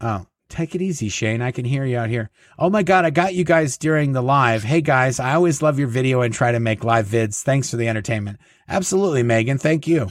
oh, 0.00 0.26
Take 0.48 0.76
it 0.76 0.82
easy, 0.82 1.08
Shane. 1.08 1.42
I 1.42 1.50
can 1.50 1.64
hear 1.64 1.84
you 1.84 1.98
out 1.98 2.08
here. 2.08 2.30
Oh 2.56 2.70
my 2.70 2.84
God, 2.84 3.04
I 3.04 3.10
got 3.10 3.34
you 3.34 3.42
guys 3.42 3.76
during 3.76 4.12
the 4.12 4.22
live. 4.22 4.62
Hey 4.62 4.80
guys, 4.80 5.18
I 5.18 5.34
always 5.34 5.60
love 5.60 5.76
your 5.78 5.88
video 5.88 6.20
and 6.20 6.32
try 6.32 6.52
to 6.52 6.60
make 6.60 6.84
live 6.84 7.06
vids. 7.06 7.42
Thanks 7.42 7.68
for 7.68 7.76
the 7.76 7.88
entertainment. 7.88 8.38
Absolutely, 8.68 9.24
Megan. 9.24 9.58
Thank 9.58 9.88
you. 9.88 10.08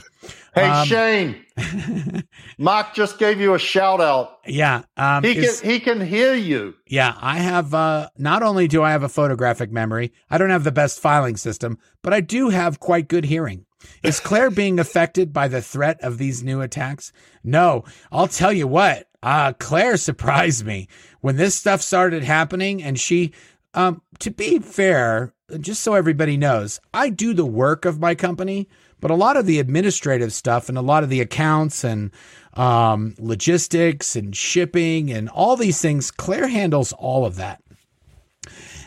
Hey, 0.54 0.64
um, 0.64 0.86
Shane. 0.86 1.44
Mark 2.58 2.94
just 2.94 3.18
gave 3.18 3.40
you 3.40 3.54
a 3.54 3.58
shout 3.58 4.02
out. 4.02 4.40
Yeah. 4.46 4.82
Um, 4.98 5.24
he 5.24 5.38
is, 5.38 5.60
can 5.62 5.70
he 5.70 5.80
can 5.80 6.00
hear 6.02 6.34
you. 6.34 6.74
Yeah, 6.86 7.14
I 7.18 7.38
have 7.38 7.72
uh 7.72 8.10
not 8.18 8.42
only 8.42 8.68
do 8.68 8.82
I 8.82 8.92
have 8.92 9.02
a 9.02 9.08
photographic 9.08 9.72
memory, 9.72 10.12
I 10.30 10.36
don't 10.36 10.50
have 10.50 10.64
the 10.64 10.72
best 10.72 11.00
filing 11.00 11.38
system, 11.38 11.78
but 12.02 12.12
I 12.12 12.20
do 12.20 12.50
have 12.50 12.78
quite 12.78 13.08
good 13.08 13.24
hearing. 13.24 13.64
Is 14.02 14.20
Claire 14.20 14.50
being 14.50 14.78
affected 14.78 15.32
by 15.32 15.48
the 15.48 15.62
threat 15.62 15.98
of 16.02 16.18
these 16.18 16.42
new 16.42 16.60
attacks? 16.60 17.12
No. 17.42 17.84
I'll 18.10 18.28
tell 18.28 18.52
you 18.52 18.66
what, 18.66 19.08
uh, 19.26 19.52
Claire 19.58 19.96
surprised 19.96 20.64
me 20.64 20.86
when 21.20 21.34
this 21.34 21.56
stuff 21.56 21.82
started 21.82 22.22
happening. 22.22 22.80
And 22.80 22.98
she, 22.98 23.32
um, 23.74 24.00
to 24.20 24.30
be 24.30 24.60
fair, 24.60 25.34
just 25.58 25.82
so 25.82 25.94
everybody 25.94 26.36
knows, 26.36 26.80
I 26.94 27.10
do 27.10 27.34
the 27.34 27.44
work 27.44 27.84
of 27.84 27.98
my 27.98 28.14
company, 28.14 28.68
but 29.00 29.10
a 29.10 29.16
lot 29.16 29.36
of 29.36 29.44
the 29.44 29.58
administrative 29.58 30.32
stuff 30.32 30.68
and 30.68 30.78
a 30.78 30.82
lot 30.82 31.02
of 31.02 31.10
the 31.10 31.20
accounts 31.20 31.82
and 31.82 32.12
um, 32.54 33.16
logistics 33.18 34.14
and 34.14 34.34
shipping 34.34 35.10
and 35.10 35.28
all 35.30 35.56
these 35.56 35.82
things, 35.82 36.12
Claire 36.12 36.46
handles 36.46 36.92
all 36.92 37.26
of 37.26 37.34
that. 37.34 37.60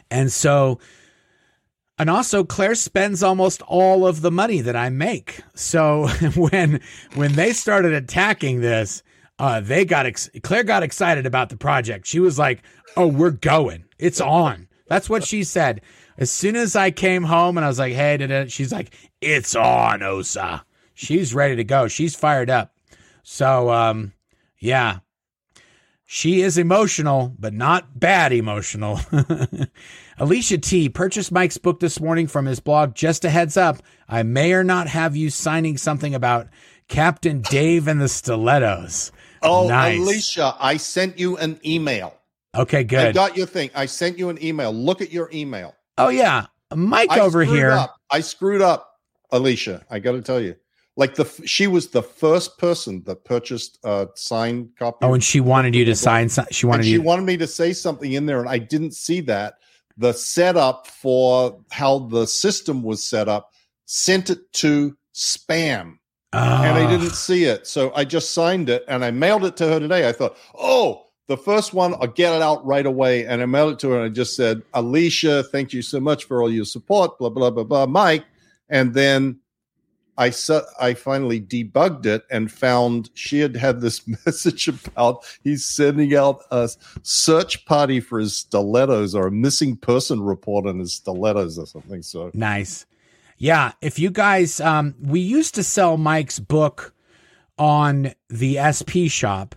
And 0.09 0.31
so 0.31 0.79
and 1.97 2.09
also 2.09 2.45
Claire 2.45 2.75
spends 2.75 3.21
almost 3.23 3.61
all 3.63 4.07
of 4.07 4.21
the 4.21 4.31
money 4.31 4.61
that 4.61 4.77
I 4.77 4.87
make. 4.87 5.41
So 5.53 6.07
when 6.37 6.79
when 7.15 7.33
they 7.33 7.51
started 7.51 7.91
attacking 7.91 8.61
this, 8.61 9.03
uh, 9.39 9.61
they 9.61 9.85
got 9.85 10.05
ex- 10.05 10.29
Claire 10.43 10.63
got 10.63 10.83
excited 10.83 11.25
about 11.25 11.49
the 11.49 11.57
project. 11.57 12.05
She 12.05 12.19
was 12.19 12.37
like, 12.37 12.61
"Oh, 12.95 13.07
we're 13.07 13.31
going. 13.31 13.85
It's 13.97 14.21
on." 14.21 14.67
That's 14.87 15.09
what 15.09 15.23
she 15.23 15.43
said. 15.43 15.81
As 16.17 16.29
soon 16.29 16.57
as 16.57 16.75
I 16.75 16.91
came 16.91 17.23
home 17.23 17.57
and 17.57 17.63
I 17.63 17.69
was 17.69 17.79
like, 17.79 17.93
"Hey," 17.93 18.45
she's 18.49 18.71
like, 18.71 18.93
"It's 19.21 19.55
on, 19.55 20.03
Osa." 20.03 20.65
She's 20.93 21.33
ready 21.33 21.55
to 21.55 21.63
go. 21.63 21.87
She's 21.87 22.13
fired 22.15 22.49
up. 22.49 22.73
So, 23.23 23.69
um, 23.71 24.11
yeah, 24.59 24.99
she 26.05 26.41
is 26.41 26.57
emotional, 26.57 27.33
but 27.39 27.53
not 27.53 27.97
bad 27.97 28.33
emotional. 28.33 28.99
Alicia 30.17 30.57
T 30.57 30.89
purchased 30.89 31.31
Mike's 31.31 31.57
book 31.57 31.79
this 31.79 32.01
morning 32.01 32.27
from 32.27 32.47
his 32.47 32.59
blog. 32.59 32.95
Just 32.95 33.23
a 33.23 33.29
heads 33.29 33.55
up, 33.55 33.77
I 34.09 34.23
may 34.23 34.51
or 34.51 34.63
not 34.65 34.87
have 34.87 35.15
you 35.15 35.29
signing 35.29 35.77
something 35.77 36.13
about 36.13 36.49
Captain 36.89 37.41
Dave 37.41 37.87
and 37.87 38.01
the 38.01 38.09
Stilettos. 38.09 39.13
Oh, 39.41 39.67
nice. 39.67 39.99
Alicia, 39.99 40.55
I 40.59 40.77
sent 40.77 41.19
you 41.19 41.37
an 41.37 41.59
email. 41.65 42.15
Okay, 42.55 42.83
good. 42.83 42.99
I 42.99 43.11
got 43.11 43.37
your 43.37 43.45
thing. 43.45 43.69
I 43.75 43.85
sent 43.85 44.17
you 44.17 44.29
an 44.29 44.43
email. 44.43 44.73
Look 44.73 45.01
at 45.01 45.11
your 45.11 45.29
email. 45.31 45.75
Oh 45.97 46.09
yeah, 46.09 46.47
Mike 46.73 47.11
I 47.11 47.19
over 47.19 47.43
here. 47.43 47.71
Up. 47.71 47.95
I 48.09 48.21
screwed 48.21 48.61
up, 48.61 48.99
Alicia. 49.31 49.85
I 49.89 49.99
got 49.99 50.13
to 50.13 50.21
tell 50.21 50.39
you 50.39 50.55
like 50.99 51.15
the 51.15 51.25
she 51.45 51.65
was 51.65 51.87
the 51.87 52.03
first 52.03 52.57
person 52.57 53.03
that 53.05 53.23
purchased 53.23 53.79
a 53.85 54.09
signed 54.15 54.69
copy. 54.77 54.97
Oh, 55.01 55.13
and 55.13 55.23
she 55.23 55.39
wanted 55.39 55.73
you 55.73 55.85
to 55.85 55.95
sign. 55.95 56.29
She 56.51 56.65
wanted 56.65 56.81
and 56.81 56.89
you. 56.89 56.97
She 56.97 57.01
wanted 57.01 57.23
me 57.23 57.37
to 57.37 57.47
say 57.47 57.71
something 57.71 58.11
in 58.11 58.25
there, 58.25 58.41
and 58.41 58.49
I 58.49 58.57
didn't 58.57 58.93
see 58.93 59.21
that. 59.21 59.55
The 59.95 60.11
setup 60.11 60.87
for 60.87 61.61
how 61.71 61.99
the 61.99 62.27
system 62.27 62.83
was 62.83 63.01
set 63.01 63.29
up 63.29 63.51
sent 63.85 64.29
it 64.29 64.51
to 64.53 64.97
spam, 65.15 65.98
oh. 66.33 66.63
and 66.63 66.77
I 66.77 66.89
didn't 66.89 67.11
ah. 67.11 67.15
see 67.15 67.45
it. 67.45 67.67
So 67.67 67.91
I 67.95 68.05
just 68.05 68.33
signed 68.33 68.69
it 68.69 68.83
and 68.87 69.03
I 69.03 69.11
mailed 69.11 69.45
it 69.45 69.57
to 69.57 69.67
her 69.67 69.79
today. 69.79 70.07
I 70.07 70.11
thought, 70.11 70.37
oh, 70.57 71.07
the 71.27 71.37
first 71.37 71.73
one, 71.73 71.93
I'll 71.95 72.07
get 72.07 72.33
it 72.33 72.41
out 72.41 72.65
right 72.65 72.85
away. 72.85 73.25
And 73.25 73.41
I 73.41 73.45
mailed 73.45 73.73
it 73.73 73.79
to 73.79 73.89
her 73.91 73.97
and 73.97 74.05
I 74.05 74.09
just 74.09 74.35
said, 74.35 74.63
Alicia, 74.73 75.43
thank 75.43 75.73
you 75.73 75.81
so 75.81 75.99
much 75.99 76.25
for 76.25 76.41
all 76.41 76.51
your 76.51 76.65
support, 76.65 77.17
blah, 77.19 77.29
blah, 77.29 77.51
blah, 77.51 77.63
blah, 77.63 77.85
Mike. 77.85 78.25
And 78.69 78.93
then 78.93 79.39
I 80.19 80.31
su- 80.31 80.65
I 80.79 80.95
finally 80.95 81.39
debugged 81.39 82.05
it 82.05 82.25
and 82.29 82.51
found 82.51 83.09
she 83.13 83.39
had 83.39 83.55
had 83.55 83.79
this 83.79 84.05
message 84.25 84.67
about 84.67 85.25
he's 85.43 85.65
sending 85.65 86.13
out 86.13 86.41
a 86.51 86.69
search 87.03 87.65
party 87.65 88.01
for 88.01 88.19
his 88.19 88.35
stilettos 88.35 89.15
or 89.15 89.27
a 89.27 89.31
missing 89.31 89.77
person 89.77 90.21
report 90.21 90.67
on 90.67 90.77
his 90.79 90.93
stilettos 90.93 91.57
or 91.57 91.65
something. 91.65 92.03
So 92.03 92.31
nice. 92.33 92.85
Yeah, 93.39 93.71
if 93.81 93.97
you 93.97 94.11
guys, 94.11 94.59
um, 94.59 94.95
we 95.01 95.21
used 95.21 95.55
to 95.55 95.63
sell 95.63 95.95
Mike's 95.95 96.39
book 96.39 96.93
on 97.57 98.13
the 98.29 98.59
SP 98.59 99.07
shop, 99.07 99.55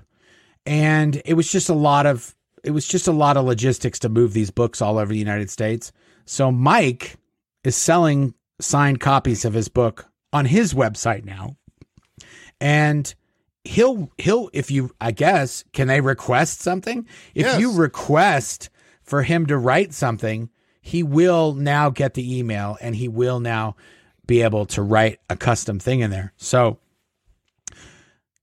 and 0.64 1.20
it 1.24 1.34
was 1.34 1.50
just 1.50 1.68
a 1.68 1.74
lot 1.74 2.06
of 2.06 2.34
it 2.62 2.70
was 2.70 2.86
just 2.86 3.08
a 3.08 3.12
lot 3.12 3.36
of 3.36 3.44
logistics 3.44 3.98
to 3.98 4.08
move 4.08 4.32
these 4.32 4.52
books 4.52 4.80
all 4.80 4.98
over 4.98 5.12
the 5.12 5.18
United 5.18 5.50
States. 5.50 5.90
So 6.26 6.52
Mike 6.52 7.16
is 7.64 7.76
selling 7.76 8.34
signed 8.60 9.00
copies 9.00 9.44
of 9.44 9.52
his 9.52 9.66
book 9.68 10.06
on 10.32 10.44
his 10.44 10.72
website 10.72 11.24
now. 11.24 11.56
And 12.60 13.12
he'll 13.64 14.12
he'll 14.18 14.48
if 14.52 14.70
you 14.70 14.94
I 15.00 15.10
guess 15.10 15.64
can 15.72 15.88
they 15.88 16.00
request 16.00 16.60
something? 16.60 17.06
If 17.34 17.46
yes. 17.46 17.60
you 17.60 17.72
request 17.72 18.70
for 19.02 19.24
him 19.24 19.46
to 19.46 19.58
write 19.58 19.92
something, 19.92 20.50
he 20.82 21.02
will 21.02 21.54
now 21.54 21.88
get 21.88 22.14
the 22.14 22.38
email 22.38 22.76
and 22.80 22.96
he 22.96 23.08
will 23.08 23.40
now 23.40 23.76
be 24.26 24.42
able 24.42 24.66
to 24.66 24.82
write 24.82 25.20
a 25.30 25.36
custom 25.36 25.78
thing 25.78 26.00
in 26.00 26.10
there. 26.10 26.34
So 26.36 26.78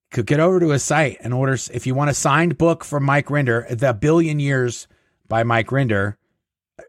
could 0.10 0.26
get 0.26 0.40
over 0.40 0.60
to 0.60 0.70
his 0.70 0.82
site 0.82 1.18
and 1.22 1.34
order 1.34 1.58
if 1.72 1.86
you 1.86 1.94
want 1.94 2.10
a 2.10 2.16
signed 2.16 2.58
book 2.58 2.84
from 2.84 3.04
Mike 3.04 3.28
Rinder, 3.28 3.68
The 3.78 3.94
Billion 3.94 4.40
Years 4.40 4.88
by 5.28 5.44
Mike 5.44 5.68
Rinder, 5.68 6.16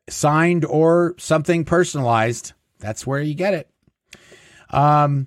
signed 0.09 0.65
or 0.65 1.17
something 1.19 1.65
personalized, 1.65 2.53
that's 2.79 3.07
where 3.07 3.21
you 3.21 3.35
get 3.35 3.53
it. 3.53 3.69
Um, 4.71 5.27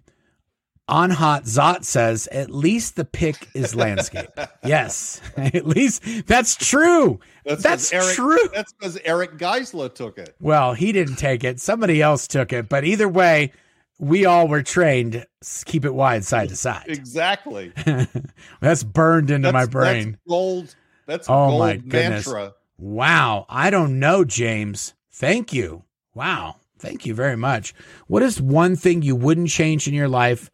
Hot 0.90 1.44
Zot 1.44 1.86
says, 1.86 2.28
at 2.28 2.50
least 2.50 2.96
the 2.96 3.06
pick 3.06 3.48
is 3.54 3.74
landscape. 3.76 4.30
yes, 4.66 5.22
at 5.38 5.66
least 5.66 6.04
that's 6.28 6.56
true. 6.56 7.20
That's, 7.46 7.64
that's 7.64 7.94
Eric, 7.94 8.16
true. 8.16 8.50
That's 8.54 8.74
because 8.74 8.98
Eric 9.06 9.38
Geisler 9.38 9.94
took 9.94 10.18
it. 10.18 10.36
Well, 10.40 10.74
he 10.74 10.92
didn't 10.92 11.16
take 11.16 11.44
it. 11.44 11.60
Somebody 11.60 12.02
else 12.02 12.28
took 12.28 12.54
it. 12.54 12.70
But 12.70 12.84
either 12.84 13.08
way, 13.08 13.54
we 14.00 14.26
all 14.26 14.48
were 14.48 14.64
trained 14.64 15.26
keep 15.66 15.86
it 15.86 15.94
wide 15.94 16.24
side 16.24 16.50
to 16.50 16.56
side. 16.56 16.86
Exactly. 16.88 17.74
that's 18.60 18.84
burned 18.84 19.30
into 19.30 19.52
that's, 19.52 19.54
my 19.54 19.66
brain. 19.66 20.12
That's 20.12 20.24
gold. 20.28 20.76
That's 21.06 21.30
oh 21.30 21.50
gold 21.50 21.60
my 21.60 21.78
goodness. 21.78 22.26
mantra. 22.26 22.54
Wow. 22.78 23.46
I 23.50 23.70
don't 23.70 24.00
know, 24.00 24.24
James. 24.24 24.94
Thank 25.12 25.54
you. 25.54 25.84
Wow. 26.14 26.58
Thank 26.80 27.06
you 27.06 27.14
very 27.14 27.38
much. 27.38 27.74
What 28.08 28.24
is 28.24 28.42
one 28.42 28.76
thing 28.76 29.02
you 29.02 29.16
wouldn't 29.16 29.50
change 29.50 29.88
in 29.88 29.94
your 29.94 30.10
life? 30.10 30.50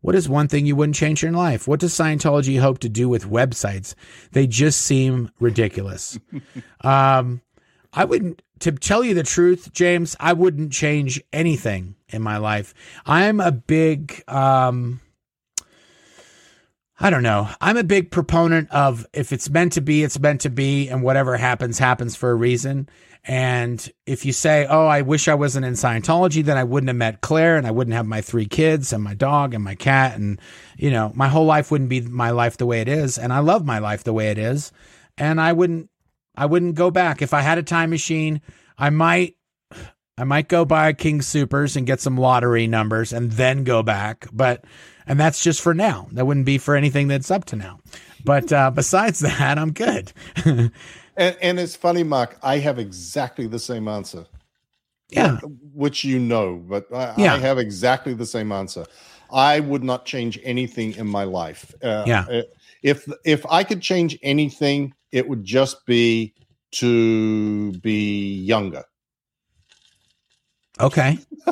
What 0.00 0.14
is 0.14 0.28
one 0.28 0.48
thing 0.48 0.64
you 0.64 0.76
wouldn't 0.76 0.96
change 0.96 1.24
in 1.24 1.34
life? 1.34 1.66
What 1.66 1.80
does 1.80 1.92
Scientology 1.92 2.60
hope 2.60 2.78
to 2.80 2.88
do 2.88 3.08
with 3.08 3.28
websites? 3.28 3.94
They 4.32 4.46
just 4.46 4.82
seem 4.82 5.30
ridiculous. 5.40 6.18
um, 6.82 7.40
I 7.92 8.04
wouldn't, 8.04 8.42
to 8.60 8.72
tell 8.72 9.02
you 9.02 9.14
the 9.14 9.24
truth, 9.24 9.72
James, 9.72 10.16
I 10.20 10.34
wouldn't 10.34 10.72
change 10.72 11.20
anything 11.32 11.96
in 12.08 12.22
my 12.22 12.36
life. 12.36 12.74
I'm 13.06 13.40
a 13.40 13.50
big, 13.50 14.22
um, 14.28 15.00
I 17.00 17.10
don't 17.10 17.22
know. 17.22 17.48
I'm 17.60 17.76
a 17.76 17.84
big 17.84 18.10
proponent 18.10 18.70
of 18.72 19.06
if 19.12 19.32
it's 19.32 19.48
meant 19.48 19.74
to 19.74 19.80
be, 19.80 20.02
it's 20.02 20.18
meant 20.18 20.40
to 20.40 20.50
be, 20.50 20.88
and 20.88 21.02
whatever 21.02 21.36
happens, 21.36 21.78
happens 21.78 22.16
for 22.16 22.32
a 22.32 22.34
reason. 22.34 22.88
And 23.24 23.88
if 24.04 24.24
you 24.24 24.32
say, 24.32 24.66
oh, 24.68 24.86
I 24.86 25.02
wish 25.02 25.28
I 25.28 25.34
wasn't 25.34 25.64
in 25.64 25.74
Scientology, 25.74 26.44
then 26.44 26.56
I 26.56 26.64
wouldn't 26.64 26.88
have 26.88 26.96
met 26.96 27.20
Claire 27.20 27.56
and 27.56 27.68
I 27.68 27.70
wouldn't 27.70 27.94
have 27.94 28.06
my 28.06 28.20
three 28.20 28.46
kids 28.46 28.92
and 28.92 29.04
my 29.04 29.14
dog 29.14 29.54
and 29.54 29.62
my 29.62 29.76
cat. 29.76 30.16
And, 30.16 30.40
you 30.76 30.90
know, 30.90 31.12
my 31.14 31.28
whole 31.28 31.44
life 31.44 31.70
wouldn't 31.70 31.90
be 31.90 32.00
my 32.00 32.30
life 32.30 32.56
the 32.56 32.66
way 32.66 32.80
it 32.80 32.88
is. 32.88 33.16
And 33.16 33.32
I 33.32 33.40
love 33.40 33.64
my 33.64 33.78
life 33.78 34.02
the 34.02 34.12
way 34.12 34.30
it 34.30 34.38
is. 34.38 34.72
And 35.16 35.40
I 35.40 35.52
wouldn't, 35.52 35.90
I 36.36 36.46
wouldn't 36.46 36.74
go 36.74 36.90
back. 36.90 37.22
If 37.22 37.32
I 37.32 37.42
had 37.42 37.58
a 37.58 37.62
time 37.62 37.90
machine, 37.90 38.40
I 38.76 38.90
might, 38.90 39.36
I 40.16 40.24
might 40.24 40.48
go 40.48 40.64
buy 40.64 40.92
King 40.94 41.22
Supers 41.22 41.76
and 41.76 41.86
get 41.86 42.00
some 42.00 42.16
lottery 42.16 42.66
numbers 42.66 43.12
and 43.12 43.30
then 43.30 43.62
go 43.62 43.84
back. 43.84 44.26
But, 44.32 44.64
and 45.08 45.18
that's 45.18 45.42
just 45.42 45.60
for 45.60 45.74
now. 45.74 46.08
That 46.12 46.26
wouldn't 46.26 46.46
be 46.46 46.58
for 46.58 46.76
anything 46.76 47.08
that's 47.08 47.30
up 47.30 47.44
to 47.46 47.56
now. 47.56 47.80
But 48.24 48.52
uh, 48.52 48.70
besides 48.70 49.18
that, 49.20 49.58
I'm 49.58 49.72
good. 49.72 50.12
And, 50.44 51.36
and 51.42 51.58
it's 51.58 51.74
funny, 51.74 52.04
Mark. 52.04 52.38
I 52.42 52.58
have 52.58 52.78
exactly 52.78 53.48
the 53.48 53.58
same 53.58 53.88
answer. 53.88 54.24
Yeah, 55.10 55.38
which 55.72 56.04
you 56.04 56.18
know, 56.18 56.56
but 56.56 56.86
I, 56.92 57.14
yeah. 57.16 57.34
I 57.34 57.38
have 57.38 57.58
exactly 57.58 58.12
the 58.12 58.26
same 58.26 58.52
answer. 58.52 58.84
I 59.32 59.60
would 59.60 59.82
not 59.82 60.04
change 60.04 60.38
anything 60.44 60.94
in 60.96 61.06
my 61.06 61.24
life. 61.24 61.74
Uh, 61.82 62.04
yeah. 62.06 62.26
Uh, 62.30 62.42
if 62.82 63.08
if 63.24 63.44
I 63.50 63.64
could 63.64 63.80
change 63.80 64.18
anything, 64.22 64.92
it 65.10 65.26
would 65.26 65.44
just 65.44 65.84
be 65.86 66.34
to 66.72 67.72
be 67.80 68.34
younger. 68.40 68.84
Okay. 70.78 71.18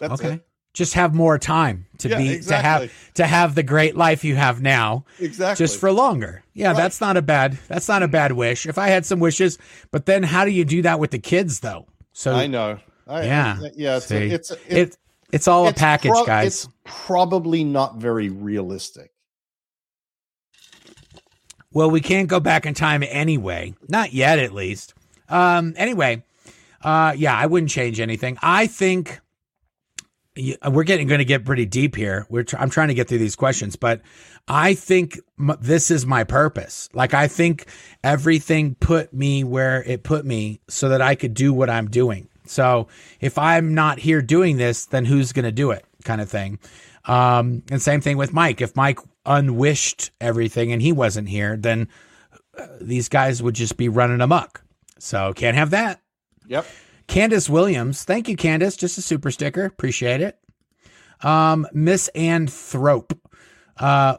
That's 0.00 0.20
okay. 0.20 0.34
It. 0.34 0.48
Just 0.72 0.94
have 0.94 1.14
more 1.14 1.38
time 1.38 1.86
to 1.98 2.08
Yeah, 2.08 2.18
be 2.18 2.30
exactly. 2.30 2.88
to 2.88 2.92
have 2.92 3.14
to 3.14 3.26
have 3.26 3.54
the 3.54 3.62
great 3.62 3.96
life 3.96 4.24
you 4.24 4.36
have 4.36 4.62
now 4.62 5.04
Exactly. 5.20 5.62
just 5.62 5.78
for 5.78 5.92
longer. 5.92 6.42
Yeah, 6.54 6.68
Right. 6.68 6.76
that's 6.76 7.00
not 7.00 7.16
a 7.16 7.22
bad 7.22 7.58
that's 7.68 7.88
not 7.88 8.02
a 8.02 8.08
bad 8.08 8.32
wish. 8.32 8.66
If 8.66 8.78
I 8.78 8.88
had 8.88 9.04
some 9.06 9.20
wishes, 9.20 9.58
but 9.90 10.06
then 10.06 10.22
how 10.22 10.44
do 10.44 10.50
you 10.50 10.64
do 10.64 10.82
that 10.82 10.98
with 10.98 11.10
the 11.10 11.18
kids 11.18 11.60
though? 11.60 11.86
So 12.12 12.34
I 12.34 12.46
know. 12.46 12.78
I, 13.06 13.24
Yeah. 13.24 13.58
I- 13.62 13.70
yeah. 13.76 13.96
It's 13.96 14.10
a, 14.10 14.26
it's 14.26 14.50
a, 14.50 14.56
it, 14.80 14.96
it's 15.32 15.48
all 15.48 15.66
a 15.68 15.72
package, 15.72 16.12
pro- 16.12 16.24
guys. 16.26 16.46
It's 16.64 16.68
probably 16.84 17.64
not 17.64 17.96
very 17.96 18.28
realistic. 18.30 19.10
Well, 21.72 21.90
we 21.90 22.00
can't 22.02 22.28
go 22.28 22.38
back 22.38 22.66
in 22.66 22.74
time 22.74 23.02
anyway. 23.02 23.74
Not 23.88 24.12
yet, 24.12 24.38
at 24.38 24.52
least. 24.52 24.92
Um, 25.28 25.72
anyway, 25.78 26.22
uh, 26.82 27.14
yeah, 27.16 27.34
I 27.36 27.46
wouldn't 27.46 27.70
change 27.70 27.98
anything. 27.98 28.36
I 28.42 28.66
think 28.66 29.20
y- 30.36 30.56
we're 30.70 30.84
getting 30.84 31.06
going 31.08 31.18
to 31.18 31.24
get 31.24 31.44
pretty 31.44 31.66
deep 31.66 31.96
here. 31.96 32.26
We're 32.28 32.42
tr- 32.44 32.56
I'm 32.58 32.70
trying 32.70 32.88
to 32.88 32.94
get 32.94 33.08
through 33.08 33.18
these 33.18 33.36
questions, 33.36 33.76
but 33.76 34.00
I 34.48 34.74
think 34.74 35.18
m- 35.38 35.56
this 35.60 35.90
is 35.90 36.06
my 36.06 36.24
purpose. 36.24 36.88
Like 36.92 37.14
I 37.14 37.28
think 37.28 37.66
everything 38.02 38.74
put 38.76 39.12
me 39.12 39.44
where 39.44 39.82
it 39.84 40.02
put 40.02 40.24
me 40.24 40.60
so 40.68 40.88
that 40.88 41.00
I 41.00 41.14
could 41.14 41.34
do 41.34 41.52
what 41.52 41.70
I'm 41.70 41.88
doing. 41.88 42.28
So 42.46 42.88
if 43.20 43.38
I'm 43.38 43.74
not 43.74 43.98
here 43.98 44.20
doing 44.20 44.56
this, 44.56 44.86
then 44.86 45.04
who's 45.04 45.32
going 45.32 45.44
to 45.44 45.52
do 45.52 45.70
it? 45.70 45.84
Kind 46.04 46.20
of 46.20 46.28
thing. 46.28 46.58
Um, 47.04 47.62
and 47.70 47.80
same 47.80 48.00
thing 48.00 48.16
with 48.16 48.32
Mike. 48.32 48.60
If 48.60 48.74
Mike 48.76 48.98
unwished 49.24 50.10
everything 50.20 50.72
and 50.72 50.82
he 50.82 50.92
wasn't 50.92 51.28
here, 51.28 51.56
then 51.56 51.88
uh, 52.58 52.66
these 52.80 53.08
guys 53.08 53.42
would 53.42 53.54
just 53.54 53.76
be 53.76 53.88
running 53.88 54.20
amok. 54.20 54.62
So 54.98 55.32
can't 55.32 55.56
have 55.56 55.70
that. 55.70 56.00
Yep. 56.48 56.66
Candace 57.06 57.48
Williams. 57.48 58.04
Thank 58.04 58.28
you, 58.28 58.36
Candace. 58.36 58.76
Just 58.76 58.98
a 58.98 59.02
super 59.02 59.30
sticker. 59.30 59.64
Appreciate 59.64 60.20
it. 60.20 60.38
Um, 61.22 61.66
Miss 61.72 62.08
Ann 62.08 62.46
Thrope. 62.46 63.18
Uh, 63.76 64.18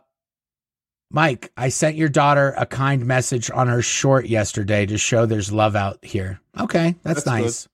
Mike, 1.09 1.51
I 1.55 1.69
sent 1.69 1.95
your 1.95 2.09
daughter 2.09 2.55
a 2.57 2.65
kind 2.65 3.05
message 3.05 3.51
on 3.51 3.67
her 3.67 3.81
short 3.81 4.25
yesterday 4.25 4.85
to 4.87 4.97
show 4.97 5.25
there's 5.25 5.51
love 5.51 5.75
out 5.75 6.03
here. 6.03 6.39
Okay, 6.59 6.95
that's, 7.03 7.23
That's 7.23 7.25
nice. 7.25 7.67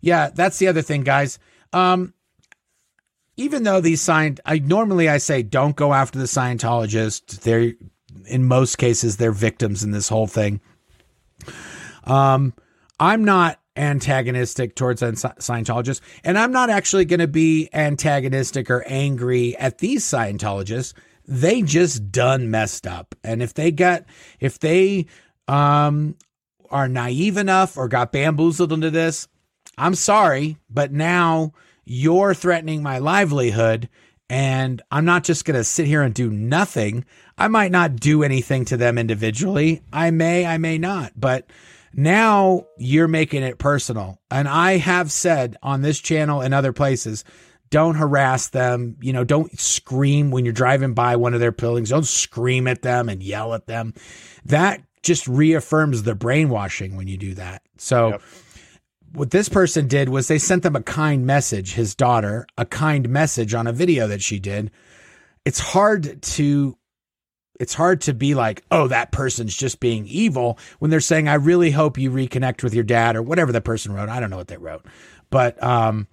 Yeah, 0.00 0.30
that's 0.32 0.58
the 0.58 0.68
other 0.68 0.82
thing, 0.82 1.02
guys. 1.02 1.38
Um, 1.72 2.14
even 3.36 3.64
though 3.64 3.80
these 3.80 4.00
signed, 4.00 4.40
I 4.44 4.60
normally 4.60 5.08
I 5.08 5.18
say 5.18 5.42
don't 5.42 5.74
go 5.74 5.92
after 5.92 6.18
the 6.18 6.26
Scientologists. 6.26 7.40
They're 7.40 7.72
in 8.26 8.44
most 8.44 8.78
cases 8.78 9.16
they're 9.16 9.32
victims 9.32 9.82
in 9.82 9.90
this 9.90 10.08
whole 10.08 10.26
thing. 10.26 10.60
Um, 12.04 12.54
I'm 12.98 13.24
not 13.24 13.60
antagonistic 13.76 14.74
towards 14.74 15.02
Scientologists, 15.02 16.00
and 16.24 16.38
I'm 16.38 16.52
not 16.52 16.70
actually 16.70 17.04
going 17.04 17.20
to 17.20 17.28
be 17.28 17.68
antagonistic 17.72 18.70
or 18.70 18.84
angry 18.86 19.56
at 19.56 19.78
these 19.78 20.04
Scientologists. 20.04 20.94
They 21.26 21.62
just 21.62 22.10
done 22.12 22.50
messed 22.50 22.86
up, 22.86 23.14
and 23.22 23.42
if 23.42 23.54
they 23.54 23.70
got, 23.70 24.04
if 24.40 24.58
they 24.58 25.06
um 25.48 26.16
are 26.70 26.88
naive 26.88 27.36
enough 27.36 27.76
or 27.76 27.88
got 27.88 28.12
bamboozled 28.12 28.72
into 28.72 28.90
this, 28.90 29.28
I'm 29.78 29.94
sorry, 29.94 30.56
but 30.68 30.92
now 30.92 31.52
you're 31.84 32.34
threatening 32.34 32.82
my 32.82 32.98
livelihood. 32.98 33.88
And 34.28 34.82
I'm 34.90 35.04
not 35.04 35.22
just 35.22 35.44
going 35.44 35.56
to 35.56 35.62
sit 35.62 35.86
here 35.86 36.02
and 36.02 36.12
do 36.12 36.30
nothing. 36.30 37.04
I 37.38 37.46
might 37.46 37.70
not 37.70 37.94
do 37.94 38.24
anything 38.24 38.64
to 38.64 38.76
them 38.76 38.98
individually. 38.98 39.82
I 39.92 40.10
may, 40.10 40.44
I 40.44 40.58
may 40.58 40.78
not. 40.78 41.12
But 41.14 41.48
now 41.96 42.66
you're 42.76 43.08
making 43.08 43.42
it 43.42 43.58
personal. 43.58 44.20
And 44.30 44.46
I 44.46 44.76
have 44.76 45.10
said 45.10 45.56
on 45.62 45.82
this 45.82 45.98
channel 45.98 46.42
and 46.42 46.52
other 46.54 46.72
places, 46.72 47.24
don't 47.70 47.96
harass 47.96 48.48
them. 48.50 48.96
You 49.00 49.12
know, 49.12 49.24
don't 49.24 49.58
scream 49.58 50.30
when 50.30 50.44
you're 50.44 50.52
driving 50.52 50.94
by 50.94 51.16
one 51.16 51.34
of 51.34 51.40
their 51.40 51.52
buildings. 51.52 51.88
Don't 51.90 52.06
scream 52.06 52.68
at 52.68 52.82
them 52.82 53.08
and 53.08 53.22
yell 53.22 53.54
at 53.54 53.66
them. 53.66 53.94
That 54.44 54.82
just 55.02 55.26
reaffirms 55.26 56.02
the 56.02 56.14
brainwashing 56.14 56.96
when 56.96 57.08
you 57.08 57.16
do 57.16 57.34
that. 57.34 57.62
So, 57.78 58.10
Yep. 58.10 58.22
what 59.14 59.30
this 59.30 59.48
person 59.48 59.88
did 59.88 60.08
was 60.10 60.28
they 60.28 60.38
sent 60.38 60.62
them 60.62 60.76
a 60.76 60.82
kind 60.82 61.26
message, 61.26 61.72
his 61.74 61.94
daughter, 61.94 62.46
a 62.58 62.66
kind 62.66 63.08
message 63.08 63.54
on 63.54 63.66
a 63.66 63.72
video 63.72 64.06
that 64.08 64.22
she 64.22 64.38
did. 64.38 64.70
It's 65.44 65.60
hard 65.60 66.20
to 66.22 66.76
it's 67.60 67.74
hard 67.74 68.00
to 68.02 68.14
be 68.14 68.34
like, 68.34 68.62
"Oh, 68.70 68.88
that 68.88 69.12
person's 69.12 69.56
just 69.56 69.80
being 69.80 70.06
evil" 70.06 70.58
when 70.78 70.90
they're 70.90 71.00
saying, 71.00 71.28
"I 71.28 71.34
really 71.34 71.70
hope 71.70 71.98
you 71.98 72.10
reconnect 72.10 72.62
with 72.62 72.74
your 72.74 72.84
dad" 72.84 73.16
or 73.16 73.22
whatever 73.22 73.52
the 73.52 73.60
person 73.60 73.92
wrote. 73.92 74.08
I 74.08 74.20
don't 74.20 74.30
know 74.30 74.36
what 74.36 74.48
they 74.48 74.56
wrote. 74.56 74.84
But 75.30 75.62
um 75.62 76.06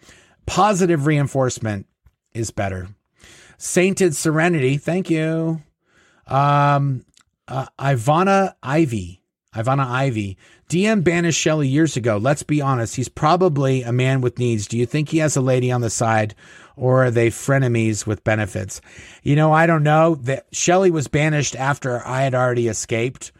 positive 0.45 1.05
reinforcement 1.05 1.85
is 2.33 2.51
better. 2.51 2.89
Sainted 3.57 4.15
Serenity, 4.15 4.77
thank 4.77 5.09
you. 5.09 5.61
Um 6.27 7.05
uh, 7.47 7.67
Ivana 7.77 8.55
Ivy. 8.63 9.21
Ivana 9.53 9.85
Ivy. 9.85 10.37
DM 10.69 11.03
banished 11.03 11.39
Shelley 11.39 11.67
years 11.67 11.95
ago. 11.95 12.17
Let's 12.17 12.41
be 12.41 12.61
honest. 12.61 12.95
He's 12.95 13.09
probably 13.09 13.83
a 13.83 13.91
man 13.91 14.21
with 14.21 14.39
needs. 14.39 14.65
Do 14.65 14.77
you 14.77 14.85
think 14.85 15.09
he 15.09 15.19
has 15.19 15.35
a 15.35 15.41
lady 15.41 15.71
on 15.71 15.81
the 15.81 15.89
side 15.89 16.33
or 16.75 17.05
are 17.05 17.11
they 17.11 17.29
frenemies 17.29 18.05
with 18.05 18.23
benefits? 18.23 18.81
You 19.23 19.35
know, 19.35 19.51
I 19.51 19.65
don't 19.65 19.83
know. 19.83 20.15
That 20.15 20.45
Shelley 20.51 20.91
was 20.91 21.07
banished 21.07 21.55
after 21.55 22.05
I 22.05 22.21
had 22.23 22.35
already 22.35 22.67
escaped. 22.67 23.31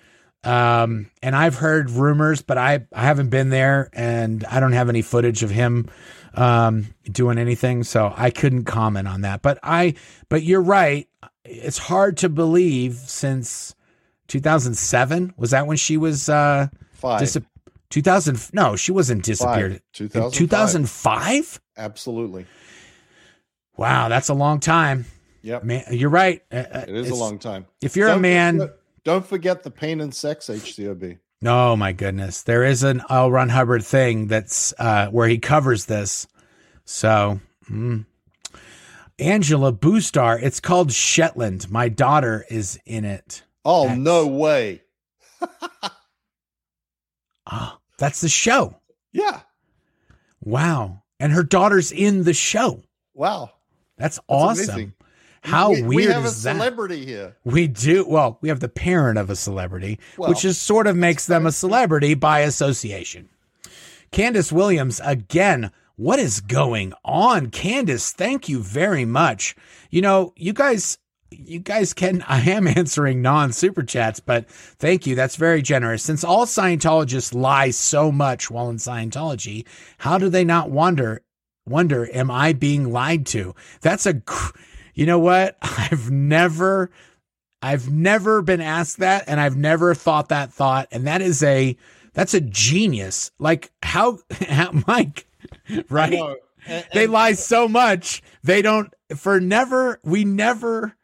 Um, 0.43 1.09
and 1.21 1.35
I've 1.35 1.55
heard 1.55 1.89
rumors, 1.89 2.41
but 2.41 2.57
I, 2.57 2.85
I 2.93 3.03
haven't 3.03 3.29
been 3.29 3.49
there 3.49 3.89
and 3.93 4.43
I 4.45 4.59
don't 4.59 4.73
have 4.73 4.89
any 4.89 5.01
footage 5.01 5.41
of 5.41 5.49
him 5.49 5.89
um, 6.33 6.87
doing 7.05 7.37
anything. 7.37 7.83
So 7.83 8.13
I 8.15 8.29
couldn't 8.29 8.65
comment 8.65 9.07
on 9.07 9.21
that. 9.21 9.41
But 9.41 9.59
I, 9.63 9.93
but 10.27 10.43
you're 10.43 10.61
right. 10.61 11.07
It's 11.45 11.77
hard 11.77 12.17
to 12.17 12.29
believe 12.29 12.95
since 12.95 13.73
2007. 14.27 15.33
Was 15.37 15.51
that 15.51 15.65
when 15.67 15.77
she 15.77 15.95
was 15.97 16.27
uh, 16.27 16.67
Five. 16.93 17.19
dis- 17.19 17.37
2000? 17.89 18.53
No, 18.53 18.75
she 18.75 18.91
wasn't 18.91 19.23
disappeared. 19.23 19.73
Five. 19.73 19.81
2005. 19.93 20.37
2005? 20.37 21.61
Absolutely. 21.77 22.45
Wow, 23.77 24.07
that's 24.09 24.29
a 24.29 24.33
long 24.33 24.59
time. 24.59 25.05
Yep. 25.41 25.63
Man, 25.63 25.83
you're 25.91 26.09
right. 26.09 26.41
Uh, 26.51 26.63
uh, 26.71 26.85
It 26.87 26.95
is 26.95 27.09
a 27.09 27.15
long 27.15 27.39
time. 27.39 27.65
If 27.81 27.95
you're 27.95 28.07
a 28.07 28.11
Don't 28.13 28.21
man, 28.21 28.59
forget- 28.59 28.77
don't 29.03 29.25
forget 29.27 29.63
the 29.63 29.71
pain 29.71 29.99
and 29.99 30.13
sex 30.15 30.47
HCOB. 30.47 31.17
Oh 31.45 31.75
my 31.75 31.91
goodness. 31.91 32.43
There 32.43 32.63
is 32.63 32.83
an 32.83 33.01
L. 33.09 33.29
Ron 33.29 33.49
Hubbard 33.49 33.83
thing 33.83 34.27
that's 34.27 34.73
uh, 34.79 35.07
where 35.07 35.27
he 35.27 35.37
covers 35.39 35.85
this. 35.85 36.25
So, 36.85 37.41
mm. 37.69 38.05
Angela 39.19 39.73
Boostar, 39.73 40.41
it's 40.41 40.61
called 40.61 40.93
Shetland. 40.93 41.69
My 41.69 41.89
daughter 41.89 42.45
is 42.49 42.79
in 42.85 43.03
it. 43.03 43.43
Oh 43.65 43.93
no 43.93 44.25
way. 44.27 44.81
Oh, 47.51 47.77
that's 47.97 48.21
the 48.21 48.29
show. 48.29 48.77
Yeah. 49.11 49.41
Wow. 50.41 51.03
And 51.19 51.31
her 51.33 51.43
daughter's 51.43 51.91
in 51.91 52.23
the 52.23 52.33
show. 52.33 52.83
Wow. 53.13 53.51
That's, 53.97 54.17
That's 54.17 54.19
awesome. 54.27 54.69
amazing. 54.69 54.93
How 55.41 55.71
we, 55.71 55.81
weird 55.81 55.95
we 55.95 56.05
have 56.05 56.25
is 56.25 56.39
a 56.39 56.43
that? 56.45 56.55
celebrity 56.55 57.05
here. 57.05 57.35
We 57.43 57.67
do. 57.67 58.05
Well, 58.07 58.37
we 58.41 58.47
have 58.49 58.61
the 58.61 58.69
parent 58.69 59.17
of 59.19 59.29
a 59.29 59.35
celebrity, 59.35 59.99
Well, 60.17 60.29
which 60.29 60.45
is 60.45 60.57
sort 60.57 60.87
of 60.87 60.95
makes 60.95 61.25
them 61.25 61.45
a 61.45 61.51
celebrity 61.51 62.13
by 62.13 62.39
association. 62.39 63.27
Candace 64.11 64.51
Williams, 64.53 65.01
again, 65.03 65.71
what 65.95 66.19
is 66.19 66.39
going 66.39 66.93
on? 67.03 67.49
Candace, 67.49 68.11
thank 68.11 68.47
you 68.47 68.63
very 68.63 69.03
much. 69.05 69.55
You 69.89 70.01
know, 70.01 70.33
you 70.37 70.53
guys, 70.53 70.97
you 71.29 71.59
guys 71.59 71.93
can, 71.93 72.21
I 72.27 72.39
am 72.49 72.65
answering 72.67 73.21
non 73.21 73.51
super 73.51 73.83
chats, 73.83 74.19
but 74.21 74.49
thank 74.49 75.05
you. 75.05 75.13
That's 75.15 75.35
very 75.35 75.61
generous. 75.61 76.03
Since 76.03 76.23
all 76.23 76.45
Scientologists 76.45 77.33
lie 77.33 77.71
so 77.71 78.11
much 78.13 78.49
while 78.49 78.69
in 78.69 78.77
Scientology, 78.77 79.65
how 79.97 80.17
do 80.17 80.29
they 80.29 80.45
not 80.45 80.69
wonder, 80.71 81.21
wonder, 81.67 82.07
am 82.13 82.29
I 82.31 82.53
being 82.53 82.91
lied 82.91 83.25
to? 83.27 83.55
That's 83.81 84.05
a, 84.05 84.21
you 84.93 85.05
know 85.05 85.19
what? 85.19 85.57
I've 85.61 86.09
never, 86.11 86.89
I've 87.61 87.89
never 87.91 88.41
been 88.41 88.61
asked 88.61 88.97
that 88.97 89.23
and 89.27 89.39
I've 89.39 89.55
never 89.57 89.93
thought 89.93 90.29
that 90.29 90.51
thought. 90.53 90.87
And 90.91 91.07
that 91.07 91.21
is 91.21 91.41
a, 91.43 91.77
that's 92.13 92.33
a 92.33 92.41
genius. 92.41 93.31
Like 93.39 93.71
how, 93.81 94.19
how 94.47 94.71
Mike, 94.87 95.25
right? 95.89 96.11
No, 96.13 96.35
and- 96.67 96.85
They 96.93 97.07
lie 97.07 97.33
so 97.33 97.67
much. 97.67 98.21
They 98.43 98.61
don't, 98.61 98.93
for 99.15 99.39
never, 99.39 99.99
we 100.03 100.25
never, 100.25 100.95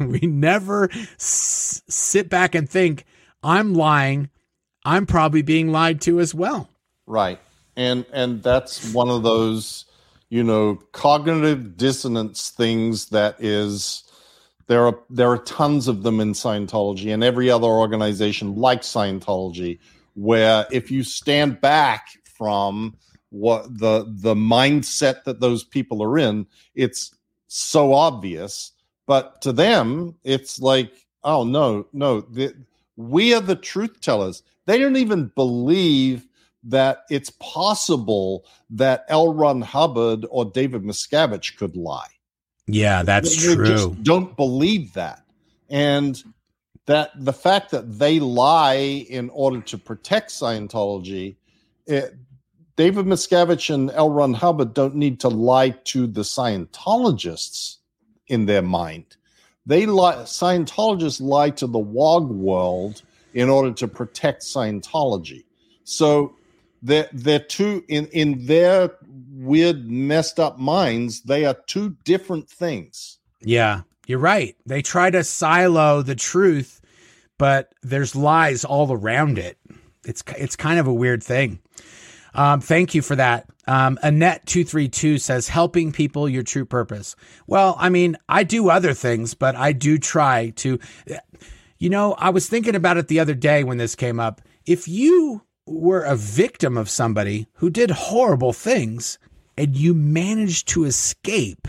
we 0.00 0.20
never 0.20 0.88
s- 0.92 1.82
sit 1.88 2.28
back 2.28 2.54
and 2.54 2.68
think, 2.68 3.04
I'm 3.42 3.74
lying. 3.74 4.30
I'm 4.84 5.06
probably 5.06 5.42
being 5.42 5.70
lied 5.72 6.00
to 6.02 6.20
as 6.20 6.34
well. 6.34 6.68
Right. 7.06 7.38
And 7.76 8.04
and 8.12 8.42
that's 8.42 8.92
one 8.92 9.08
of 9.08 9.22
those, 9.22 9.84
you 10.30 10.42
know, 10.42 10.76
cognitive 10.92 11.76
dissonance 11.76 12.50
things 12.50 13.06
that 13.10 13.36
is 13.38 14.04
there 14.66 14.86
are 14.86 14.98
there 15.10 15.30
are 15.30 15.38
tons 15.38 15.88
of 15.88 16.02
them 16.02 16.20
in 16.20 16.32
Scientology 16.32 17.12
and 17.12 17.22
every 17.22 17.50
other 17.50 17.66
organization 17.66 18.56
like 18.56 18.82
Scientology 18.82 19.78
where 20.14 20.66
if 20.70 20.90
you 20.90 21.02
stand 21.02 21.60
back 21.60 22.08
from 22.24 22.96
what 23.30 23.78
the 23.78 24.06
the 24.08 24.34
mindset 24.34 25.24
that 25.24 25.40
those 25.40 25.62
people 25.62 26.02
are 26.02 26.18
in 26.18 26.46
it's 26.74 27.14
so 27.46 27.92
obvious 27.92 28.72
but 29.06 29.40
to 29.42 29.52
them 29.52 30.14
it's 30.24 30.60
like 30.60 31.06
oh 31.22 31.44
no 31.44 31.86
no 31.92 32.20
the, 32.20 32.54
we 33.00 33.34
are 33.34 33.40
the 33.40 33.56
truth 33.56 34.00
tellers. 34.00 34.42
They 34.66 34.78
don't 34.78 34.96
even 34.96 35.32
believe 35.34 36.26
that 36.64 37.04
it's 37.10 37.30
possible 37.40 38.44
that 38.70 39.04
L. 39.08 39.32
Ron 39.32 39.62
Hubbard 39.62 40.26
or 40.30 40.44
David 40.44 40.82
Miscavige 40.82 41.56
could 41.56 41.76
lie. 41.76 42.08
Yeah, 42.66 43.02
that's 43.02 43.44
they, 43.44 43.54
true. 43.54 43.96
don't 44.02 44.36
believe 44.36 44.92
that. 44.94 45.22
And 45.68 46.22
that 46.86 47.10
the 47.16 47.32
fact 47.32 47.70
that 47.70 47.98
they 47.98 48.20
lie 48.20 49.06
in 49.08 49.30
order 49.30 49.60
to 49.60 49.78
protect 49.78 50.30
Scientology, 50.30 51.36
it, 51.86 52.14
David 52.76 53.06
Miscavige 53.06 53.72
and 53.72 53.90
L. 53.90 54.10
Ron 54.10 54.34
Hubbard 54.34 54.74
don't 54.74 54.94
need 54.94 55.20
to 55.20 55.28
lie 55.28 55.70
to 55.84 56.06
the 56.06 56.22
Scientologists 56.22 57.76
in 58.28 58.46
their 58.46 58.62
mind. 58.62 59.16
They 59.66 59.86
lie, 59.86 60.16
Scientologists 60.22 61.20
lie 61.20 61.50
to 61.50 61.66
the 61.66 61.78
WOG 61.78 62.30
world 62.30 63.02
in 63.34 63.48
order 63.48 63.72
to 63.72 63.86
protect 63.86 64.42
Scientology. 64.42 65.44
So 65.84 66.34
they're, 66.82 67.08
they're 67.12 67.38
two 67.38 67.84
in, 67.88 68.06
in 68.08 68.46
their 68.46 68.92
weird, 69.32 69.90
messed 69.90 70.38
up 70.38 70.58
minds, 70.58 71.22
they 71.22 71.44
are 71.44 71.56
two 71.66 71.96
different 72.04 72.48
things. 72.48 73.18
Yeah, 73.40 73.82
you're 74.06 74.18
right. 74.18 74.56
They 74.66 74.82
try 74.82 75.10
to 75.10 75.24
silo 75.24 76.02
the 76.02 76.14
truth, 76.14 76.80
but 77.38 77.72
there's 77.82 78.14
lies 78.14 78.64
all 78.64 78.92
around 78.92 79.38
it. 79.38 79.58
It's 80.04 80.22
it's 80.36 80.56
kind 80.56 80.78
of 80.78 80.86
a 80.86 80.92
weird 80.92 81.22
thing. 81.22 81.60
Um, 82.34 82.60
thank 82.60 82.94
you 82.94 83.02
for 83.02 83.16
that. 83.16 83.48
Um, 83.66 83.98
Annette 84.02 84.46
two 84.46 84.64
three 84.64 84.88
two 84.88 85.18
says 85.18 85.48
helping 85.48 85.92
people 85.92 86.28
your 86.28 86.42
true 86.42 86.64
purpose. 86.64 87.16
Well, 87.46 87.76
I 87.78 87.88
mean, 87.88 88.16
I 88.28 88.44
do 88.44 88.70
other 88.70 88.94
things, 88.94 89.34
but 89.34 89.56
I 89.56 89.72
do 89.72 89.98
try 89.98 90.50
to. 90.56 90.78
You 91.78 91.88
know, 91.88 92.12
I 92.12 92.28
was 92.28 92.46
thinking 92.46 92.74
about 92.74 92.98
it 92.98 93.08
the 93.08 93.20
other 93.20 93.34
day 93.34 93.64
when 93.64 93.78
this 93.78 93.94
came 93.94 94.20
up. 94.20 94.42
If 94.66 94.86
you 94.86 95.42
were 95.66 96.02
a 96.02 96.16
victim 96.16 96.76
of 96.76 96.90
somebody 96.90 97.46
who 97.54 97.70
did 97.70 97.90
horrible 97.90 98.52
things 98.52 99.18
and 99.56 99.76
you 99.76 99.94
managed 99.94 100.68
to 100.68 100.84
escape, 100.84 101.68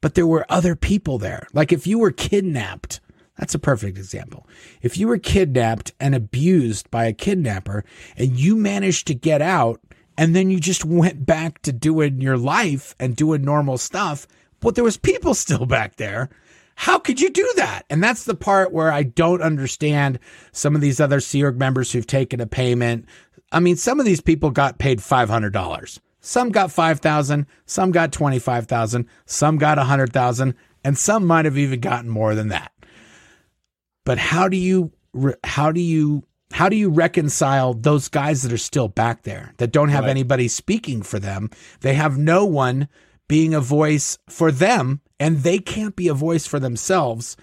but 0.00 0.14
there 0.14 0.26
were 0.26 0.46
other 0.48 0.74
people 0.74 1.18
there. 1.18 1.46
Like 1.52 1.72
if 1.72 1.86
you 1.86 1.98
were 1.98 2.10
kidnapped, 2.10 3.00
that's 3.38 3.54
a 3.54 3.58
perfect 3.58 3.98
example. 3.98 4.46
If 4.82 4.96
you 4.96 5.08
were 5.08 5.18
kidnapped 5.18 5.92
and 6.00 6.14
abused 6.14 6.90
by 6.90 7.04
a 7.04 7.12
kidnapper 7.12 7.84
and 8.16 8.38
you 8.38 8.56
managed 8.56 9.06
to 9.08 9.14
get 9.14 9.42
out 9.42 9.80
and 10.18 10.34
then 10.34 10.50
you 10.50 10.58
just 10.58 10.84
went 10.84 11.26
back 11.26 11.60
to 11.62 11.72
doing 11.72 12.20
your 12.20 12.38
life 12.38 12.94
and 12.98 13.14
doing 13.14 13.42
normal 13.42 13.78
stuff, 13.78 14.26
but 14.60 14.74
there 14.74 14.84
was 14.84 14.96
people 14.96 15.34
still 15.34 15.66
back 15.66 15.96
there 15.96 16.30
how 16.76 16.98
could 16.98 17.20
you 17.20 17.30
do 17.30 17.50
that? 17.56 17.84
And 17.88 18.04
that's 18.04 18.24
the 18.24 18.34
part 18.34 18.72
where 18.72 18.92
I 18.92 19.02
don't 19.02 19.42
understand 19.42 20.18
some 20.52 20.74
of 20.74 20.82
these 20.82 21.00
other 21.00 21.20
Sea 21.20 21.44
Org 21.44 21.58
members 21.58 21.90
who've 21.90 22.06
taken 22.06 22.38
a 22.40 22.46
payment. 22.46 23.06
I 23.50 23.60
mean, 23.60 23.76
some 23.76 23.98
of 23.98 24.04
these 24.04 24.20
people 24.20 24.50
got 24.50 24.78
paid 24.78 24.98
$500. 24.98 26.00
Some 26.20 26.50
got 26.50 26.70
5,000, 26.70 27.46
some 27.64 27.92
got 27.92 28.12
25,000, 28.12 29.06
some 29.24 29.56
got 29.56 29.78
100,000, 29.78 30.54
and 30.84 30.98
some 30.98 31.26
might 31.26 31.46
have 31.46 31.56
even 31.56 31.80
gotten 31.80 32.10
more 32.10 32.34
than 32.34 32.48
that. 32.48 32.72
But 34.04 34.18
how 34.18 34.48
do 34.48 34.56
you 34.56 34.92
how 35.44 35.72
do 35.72 35.80
you 35.80 36.24
how 36.52 36.68
do 36.68 36.76
you 36.76 36.90
reconcile 36.90 37.74
those 37.74 38.08
guys 38.08 38.42
that 38.42 38.52
are 38.52 38.58
still 38.58 38.88
back 38.88 39.22
there 39.22 39.54
that 39.56 39.72
don't 39.72 39.88
have 39.88 40.04
right. 40.04 40.10
anybody 40.10 40.46
speaking 40.48 41.02
for 41.02 41.18
them? 41.18 41.50
They 41.80 41.94
have 41.94 42.18
no 42.18 42.44
one 42.44 42.88
being 43.28 43.54
a 43.54 43.60
voice 43.60 44.18
for 44.28 44.52
them 44.52 45.00
and 45.18 45.38
they 45.38 45.58
can't 45.58 45.96
be 45.96 46.08
a 46.08 46.14
voice 46.14 46.46
for 46.46 46.58
themselves 46.58 47.36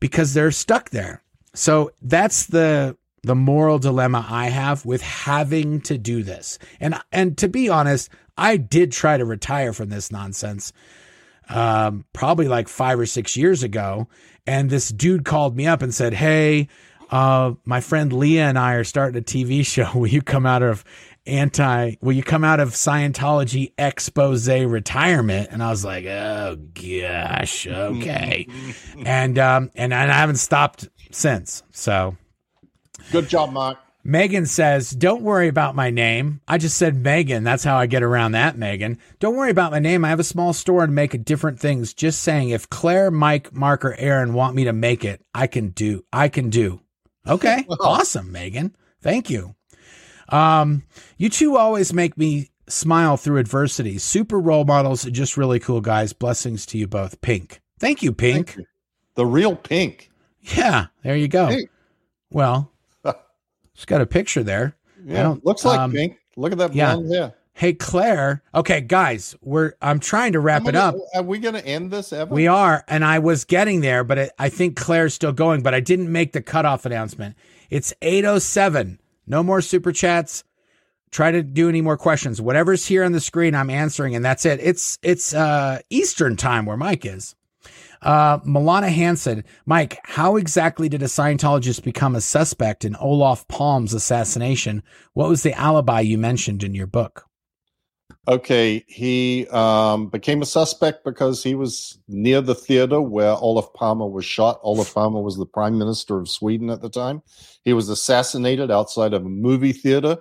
because 0.00 0.34
they're 0.34 0.50
stuck 0.50 0.90
there. 0.90 1.22
So 1.54 1.92
that's 2.00 2.46
the 2.46 2.96
the 3.24 3.34
moral 3.36 3.78
dilemma 3.78 4.26
I 4.28 4.48
have 4.48 4.84
with 4.84 5.00
having 5.02 5.80
to 5.82 5.96
do 5.96 6.22
this. 6.22 6.58
And 6.80 6.96
and 7.12 7.38
to 7.38 7.48
be 7.48 7.68
honest, 7.68 8.10
I 8.36 8.56
did 8.56 8.92
try 8.92 9.16
to 9.16 9.24
retire 9.24 9.72
from 9.72 9.90
this 9.90 10.10
nonsense. 10.10 10.72
Um, 11.48 12.04
probably 12.12 12.48
like 12.48 12.68
five 12.68 12.98
or 12.98 13.06
six 13.06 13.36
years 13.36 13.62
ago. 13.62 14.08
And 14.46 14.70
this 14.70 14.88
dude 14.88 15.24
called 15.24 15.56
me 15.56 15.66
up 15.66 15.82
and 15.82 15.94
said, 15.94 16.14
Hey, 16.14 16.68
uh, 17.10 17.52
my 17.64 17.80
friend 17.80 18.12
Leah 18.12 18.46
and 18.46 18.58
I 18.58 18.74
are 18.74 18.84
starting 18.84 19.20
a 19.20 19.24
TV 19.24 19.64
show. 19.66 19.90
Will 19.94 20.08
you 20.08 20.22
come 20.22 20.46
out 20.46 20.62
of 20.62 20.84
anti 21.26 21.96
will 22.00 22.12
you 22.12 22.22
come 22.22 22.44
out 22.44 22.60
of 22.60 22.70
Scientology 22.70 23.72
expose 23.78 24.48
retirement? 24.48 25.48
And 25.50 25.62
I 25.62 25.70
was 25.70 25.84
like, 25.84 26.04
oh 26.06 26.56
gosh, 26.74 27.66
okay. 27.66 28.46
and 29.04 29.38
um 29.38 29.70
and, 29.74 29.92
and 29.92 30.12
I 30.12 30.14
haven't 30.14 30.36
stopped 30.36 30.88
since. 31.10 31.62
So 31.72 32.16
good 33.10 33.28
job, 33.28 33.52
Mark. 33.52 33.78
Megan 34.04 34.46
says, 34.46 34.90
Don't 34.90 35.22
worry 35.22 35.48
about 35.48 35.76
my 35.76 35.90
name. 35.90 36.40
I 36.48 36.58
just 36.58 36.76
said 36.76 36.96
Megan. 36.96 37.44
That's 37.44 37.62
how 37.62 37.76
I 37.76 37.86
get 37.86 38.02
around 38.02 38.32
that, 38.32 38.58
Megan. 38.58 38.98
Don't 39.20 39.36
worry 39.36 39.50
about 39.50 39.70
my 39.70 39.78
name. 39.78 40.04
I 40.04 40.08
have 40.08 40.20
a 40.20 40.24
small 40.24 40.52
store 40.52 40.82
and 40.82 40.94
make 40.94 41.24
different 41.24 41.60
things. 41.60 41.94
Just 41.94 42.20
saying, 42.20 42.50
if 42.50 42.68
Claire, 42.68 43.10
Mike, 43.12 43.52
Mark, 43.52 43.84
or 43.84 43.94
Aaron 43.94 44.34
want 44.34 44.56
me 44.56 44.64
to 44.64 44.72
make 44.72 45.04
it, 45.04 45.24
I 45.34 45.46
can 45.46 45.68
do. 45.68 46.04
I 46.12 46.28
can 46.28 46.50
do. 46.50 46.80
Okay. 47.28 47.64
awesome, 47.80 48.32
Megan. 48.32 48.74
Thank 49.00 49.30
you. 49.30 49.54
Um, 50.32 50.82
you 51.18 51.28
two 51.28 51.56
always 51.56 51.92
make 51.92 52.16
me 52.16 52.50
smile 52.68 53.16
through 53.16 53.38
adversity. 53.38 53.98
Super 53.98 54.40
role 54.40 54.64
models, 54.64 55.04
just 55.04 55.36
really 55.36 55.60
cool 55.60 55.80
guys. 55.80 56.12
Blessings 56.12 56.66
to 56.66 56.78
you 56.78 56.86
both. 56.86 57.20
Pink. 57.20 57.60
Thank 57.78 58.02
you, 58.02 58.12
Pink. 58.12 58.48
Thank 58.48 58.58
you. 58.58 58.64
The 59.14 59.26
real 59.26 59.54
Pink. 59.54 60.10
Yeah, 60.40 60.86
there 61.04 61.16
you 61.16 61.28
go. 61.28 61.48
Pink. 61.48 61.70
Well, 62.30 62.72
it's 63.04 63.84
got 63.84 64.00
a 64.00 64.06
picture 64.06 64.42
there. 64.42 64.76
Yeah, 65.04 65.36
looks 65.42 65.64
like 65.64 65.78
um, 65.78 65.92
Pink. 65.92 66.18
Look 66.36 66.52
at 66.52 66.58
that 66.58 66.72
blonde 66.72 67.10
yeah. 67.10 67.18
hair. 67.18 67.34
Hey 67.54 67.74
Claire. 67.74 68.42
Okay, 68.54 68.80
guys, 68.80 69.36
we're 69.42 69.74
I'm 69.82 70.00
trying 70.00 70.32
to 70.32 70.40
wrap 70.40 70.66
it 70.66 70.74
up. 70.74 70.94
Are 71.14 71.22
we 71.22 71.38
going 71.38 71.54
to 71.54 71.64
end 71.64 71.90
this 71.90 72.12
ever? 72.12 72.34
We 72.34 72.46
are, 72.46 72.82
and 72.88 73.04
I 73.04 73.18
was 73.18 73.44
getting 73.44 73.82
there, 73.82 74.04
but 74.04 74.18
it, 74.18 74.32
I 74.38 74.48
think 74.48 74.76
Claire's 74.76 75.12
still 75.12 75.32
going, 75.32 75.62
but 75.62 75.74
I 75.74 75.80
didn't 75.80 76.10
make 76.10 76.32
the 76.32 76.40
cutoff 76.40 76.86
announcement. 76.86 77.36
It's 77.68 77.92
807. 78.00 78.98
No 79.32 79.42
more 79.42 79.62
super 79.62 79.92
chats. 79.92 80.44
Try 81.10 81.30
to 81.30 81.42
do 81.42 81.70
any 81.70 81.80
more 81.80 81.96
questions. 81.96 82.38
Whatever's 82.38 82.84
here 82.84 83.02
on 83.02 83.12
the 83.12 83.20
screen, 83.20 83.54
I'm 83.54 83.70
answering, 83.70 84.14
and 84.14 84.22
that's 84.22 84.44
it. 84.44 84.60
It's 84.62 84.98
it's 85.02 85.32
uh, 85.32 85.78
Eastern 85.88 86.36
time 86.36 86.66
where 86.66 86.76
Mike 86.76 87.06
is. 87.06 87.34
Uh, 88.02 88.40
Milana 88.40 88.90
Hansen, 88.90 89.44
Mike, 89.64 89.98
how 90.04 90.36
exactly 90.36 90.90
did 90.90 91.02
a 91.02 91.06
Scientologist 91.06 91.82
become 91.82 92.14
a 92.14 92.20
suspect 92.20 92.84
in 92.84 92.94
Olof 92.96 93.48
Palme's 93.48 93.94
assassination? 93.94 94.82
What 95.14 95.30
was 95.30 95.42
the 95.42 95.58
alibi 95.58 96.00
you 96.00 96.18
mentioned 96.18 96.62
in 96.62 96.74
your 96.74 96.86
book? 96.86 97.26
Okay, 98.28 98.84
he 98.86 99.48
um, 99.48 100.06
became 100.06 100.42
a 100.42 100.46
suspect 100.46 101.04
because 101.04 101.42
he 101.42 101.56
was 101.56 101.98
near 102.06 102.40
the 102.40 102.54
theater 102.54 103.00
where 103.00 103.32
Olof 103.32 103.74
Palme 103.74 104.12
was 104.12 104.24
shot. 104.24 104.60
Olof 104.62 104.94
Palme 104.94 105.20
was 105.24 105.36
the 105.36 105.46
prime 105.46 105.76
minister 105.76 106.20
of 106.20 106.28
Sweden 106.28 106.70
at 106.70 106.82
the 106.82 106.88
time. 106.88 107.22
He 107.64 107.72
was 107.72 107.88
assassinated 107.88 108.70
outside 108.70 109.12
of 109.12 109.26
a 109.26 109.28
movie 109.28 109.72
theater, 109.72 110.18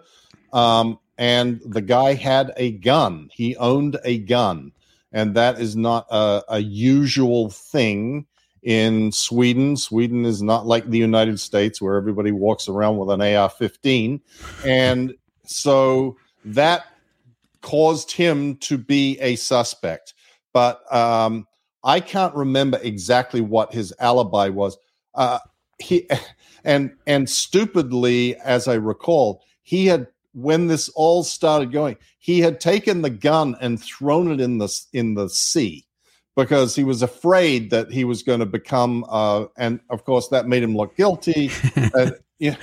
um, 0.51 0.97
and 1.19 1.61
the 1.63 1.81
guy 1.81 2.15
had 2.15 2.51
a 2.57 2.71
gun. 2.71 3.29
He 3.33 3.55
owned 3.57 3.99
a 4.03 4.17
gun, 4.17 4.71
and 5.11 5.35
that 5.35 5.61
is 5.61 5.75
not 5.75 6.07
a, 6.09 6.41
a 6.49 6.59
usual 6.59 7.51
thing 7.51 8.25
in 8.63 9.11
Sweden. 9.11 9.77
Sweden 9.77 10.25
is 10.25 10.41
not 10.41 10.65
like 10.65 10.89
the 10.89 10.97
United 10.97 11.39
States 11.39 11.79
where 11.79 11.97
everybody 11.97 12.31
walks 12.31 12.67
around 12.67 12.97
with 12.97 13.11
an 13.11 13.21
AR-15, 13.21 14.21
and 14.65 15.13
so 15.45 16.17
that 16.43 16.85
caused 17.61 18.11
him 18.11 18.57
to 18.57 18.77
be 18.77 19.17
a 19.19 19.35
suspect. 19.35 20.13
But 20.53 20.81
um, 20.93 21.47
I 21.83 21.99
can't 21.99 22.35
remember 22.35 22.79
exactly 22.81 23.41
what 23.41 23.73
his 23.73 23.93
alibi 23.99 24.49
was. 24.49 24.77
Uh, 25.15 25.39
he 25.79 26.07
and 26.63 26.91
and 27.07 27.29
stupidly, 27.29 28.35
as 28.37 28.67
I 28.67 28.75
recall, 28.75 29.43
he 29.63 29.87
had 29.87 30.07
when 30.33 30.67
this 30.67 30.89
all 30.89 31.23
started 31.23 31.71
going, 31.71 31.97
he 32.19 32.39
had 32.39 32.59
taken 32.59 33.01
the 33.01 33.09
gun 33.09 33.55
and 33.59 33.81
thrown 33.81 34.31
it 34.31 34.39
in 34.39 34.57
the 34.57 34.69
in 34.93 35.15
the 35.15 35.29
sea 35.29 35.85
because 36.35 36.75
he 36.75 36.83
was 36.83 37.01
afraid 37.01 37.69
that 37.71 37.91
he 37.91 38.05
was 38.05 38.23
going 38.23 38.39
to 38.39 38.45
become 38.45 39.05
uh, 39.09 39.45
and 39.57 39.79
of 39.89 40.05
course 40.05 40.29
that 40.29 40.47
made 40.47 40.63
him 40.63 40.75
look 40.75 40.95
guilty 40.95 41.51
and, 41.75 42.15
yeah. 42.41 42.55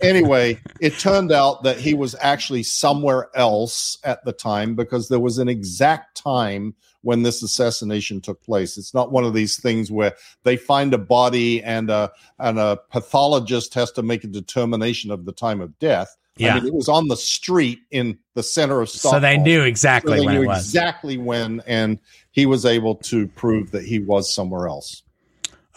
Anyway, 0.00 0.60
it 0.80 0.96
turned 0.98 1.32
out 1.32 1.64
that 1.64 1.78
he 1.78 1.92
was 1.92 2.14
actually 2.20 2.62
somewhere 2.62 3.28
else 3.34 3.98
at 4.04 4.24
the 4.24 4.32
time 4.32 4.76
because 4.76 5.08
there 5.08 5.18
was 5.18 5.38
an 5.38 5.48
exact 5.48 6.16
time 6.16 6.74
when 7.02 7.22
this 7.22 7.42
assassination 7.42 8.20
took 8.20 8.40
place. 8.42 8.78
It's 8.78 8.94
not 8.94 9.10
one 9.10 9.24
of 9.24 9.34
these 9.34 9.60
things 9.60 9.90
where 9.90 10.14
they 10.44 10.56
find 10.56 10.94
a 10.94 10.98
body 10.98 11.62
and 11.62 11.90
a 11.90 12.12
and 12.38 12.58
a 12.58 12.78
pathologist 12.90 13.74
has 13.74 13.90
to 13.92 14.02
make 14.02 14.22
a 14.22 14.28
determination 14.28 15.10
of 15.10 15.24
the 15.24 15.32
time 15.32 15.60
of 15.60 15.76
death. 15.80 16.16
Yeah. 16.36 16.52
I 16.52 16.60
mean, 16.60 16.66
it 16.68 16.74
was 16.74 16.88
on 16.88 17.08
the 17.08 17.16
street 17.16 17.80
in 17.90 18.18
the 18.34 18.42
center 18.42 18.80
of 18.80 18.88
Stockholm. 18.88 19.16
So 19.16 19.20
they 19.20 19.36
knew 19.36 19.62
exactly 19.62 20.12
So 20.12 20.20
they 20.20 20.26
when 20.26 20.34
knew 20.36 20.42
it 20.42 20.46
was. 20.48 20.64
exactly 20.64 21.18
when, 21.18 21.60
and 21.66 21.98
he 22.32 22.46
was 22.46 22.64
able 22.64 22.96
to 22.96 23.26
prove 23.28 23.70
that 23.72 23.84
he 23.84 23.98
was 23.98 24.32
somewhere 24.32 24.66
else. 24.68 25.02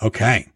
Okay. 0.02 0.48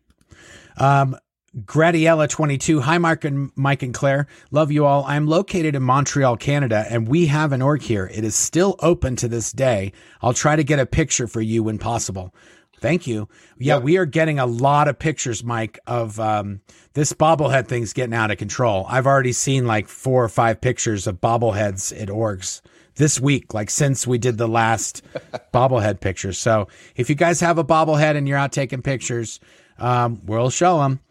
Um, 0.77 1.15
Gradiella 1.57 2.29
22. 2.29 2.79
Hi, 2.79 2.97
Mark 2.97 3.25
and 3.25 3.51
Mike 3.57 3.83
and 3.83 3.93
Claire. 3.93 4.27
Love 4.51 4.71
you 4.71 4.85
all. 4.85 5.03
I'm 5.05 5.27
located 5.27 5.75
in 5.75 5.83
Montreal, 5.83 6.37
Canada, 6.37 6.85
and 6.89 7.09
we 7.09 7.25
have 7.25 7.51
an 7.51 7.61
org 7.61 7.81
here. 7.81 8.09
It 8.13 8.23
is 8.23 8.35
still 8.35 8.75
open 8.79 9.17
to 9.17 9.27
this 9.27 9.51
day. 9.51 9.91
I'll 10.21 10.33
try 10.33 10.55
to 10.55 10.63
get 10.63 10.79
a 10.79 10.85
picture 10.85 11.27
for 11.27 11.41
you 11.41 11.63
when 11.63 11.77
possible. 11.77 12.33
Thank 12.79 13.05
you. 13.05 13.27
Yeah, 13.59 13.75
Yep. 13.75 13.83
we 13.83 13.97
are 13.97 14.05
getting 14.05 14.39
a 14.39 14.45
lot 14.45 14.87
of 14.87 14.97
pictures, 14.97 15.43
Mike, 15.43 15.77
of 15.85 16.19
um, 16.21 16.61
this 16.93 17.11
bobblehead 17.11 17.67
thing's 17.67 17.91
getting 17.91 18.15
out 18.15 18.31
of 18.31 18.37
control. 18.37 18.85
I've 18.87 19.05
already 19.05 19.33
seen 19.33 19.67
like 19.67 19.89
four 19.89 20.23
or 20.23 20.29
five 20.29 20.61
pictures 20.61 21.05
of 21.05 21.19
bobbleheads 21.19 21.91
at 22.01 22.07
orgs 22.07 22.61
this 22.95 23.19
week, 23.19 23.53
like 23.53 23.69
since 23.69 24.07
we 24.07 24.17
did 24.17 24.37
the 24.37 24.47
last 24.47 25.03
bobblehead 25.53 25.99
picture. 25.99 26.31
So 26.31 26.69
if 26.95 27.09
you 27.09 27.15
guys 27.15 27.41
have 27.41 27.57
a 27.57 27.63
bobblehead 27.63 28.15
and 28.15 28.25
you're 28.25 28.37
out 28.37 28.53
taking 28.53 28.81
pictures, 28.81 29.41
um, 29.77 30.21
we'll 30.25 30.49
show 30.49 30.79
them. 30.79 31.01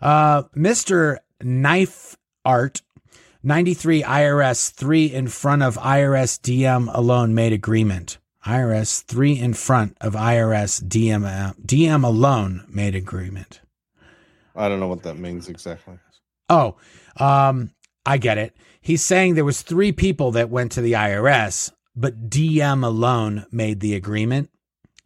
Uh, 0.00 0.44
Mr. 0.54 1.18
Knife 1.42 2.16
Art, 2.44 2.82
93 3.42 4.02
IRS 4.02 4.72
3 4.72 5.06
in 5.06 5.28
front 5.28 5.62
of 5.62 5.76
IRS 5.76 6.40
DM 6.40 6.88
alone 6.92 7.34
made 7.34 7.52
agreement. 7.52 8.18
IRS 8.44 9.02
3 9.04 9.38
in 9.38 9.54
front 9.54 9.96
of 10.00 10.14
IRS 10.14 10.82
DM, 10.82 11.24
uh, 11.24 11.52
DM 11.64 12.04
alone 12.04 12.64
made 12.68 12.94
agreement. 12.94 13.60
I 14.54 14.68
don't 14.68 14.80
know 14.80 14.88
what 14.88 15.02
that 15.02 15.18
means 15.18 15.48
exactly. 15.48 15.98
Oh, 16.48 16.76
um, 17.18 17.72
I 18.04 18.18
get 18.18 18.38
it. 18.38 18.56
He's 18.80 19.02
saying 19.02 19.34
there 19.34 19.44
was 19.44 19.62
three 19.62 19.90
people 19.90 20.30
that 20.32 20.48
went 20.48 20.72
to 20.72 20.80
the 20.80 20.92
IRS, 20.92 21.72
but 21.96 22.30
DM 22.30 22.84
alone 22.84 23.46
made 23.50 23.80
the 23.80 23.94
agreement. 23.94 24.50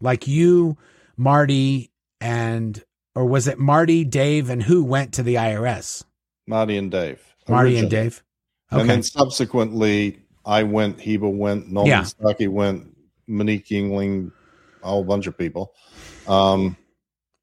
Like 0.00 0.28
you, 0.28 0.76
Marty, 1.16 1.90
and 2.20 2.82
or 3.15 3.27
was 3.27 3.49
it 3.49 3.59
Marty, 3.59 4.05
Dave, 4.05 4.51
and 4.51 4.62
who 4.62 4.85
went 4.85 5.12
to 5.15 5.23
the 5.23 5.35
IRS? 5.37 6.05
Marty 6.47 6.77
and 6.77 6.91
Dave. 6.91 7.20
Marty 7.49 7.78
and. 7.78 7.91
Dave. 7.91 8.23
Okay. 8.73 8.81
And 8.82 8.91
then 8.91 9.03
subsequently, 9.03 10.20
I 10.45 10.62
went, 10.62 11.01
Heber 11.01 11.28
went, 11.28 11.69
Norman 11.69 11.91
Yeah. 11.91 12.03
Starkey 12.05 12.47
went, 12.49 12.97
Monique 13.27 13.66
Yingling, 13.66 14.31
a 14.82 14.89
whole 14.89 15.05
bunch 15.05 15.27
of 15.27 15.37
people. 15.37 15.73
Um, 16.28 16.77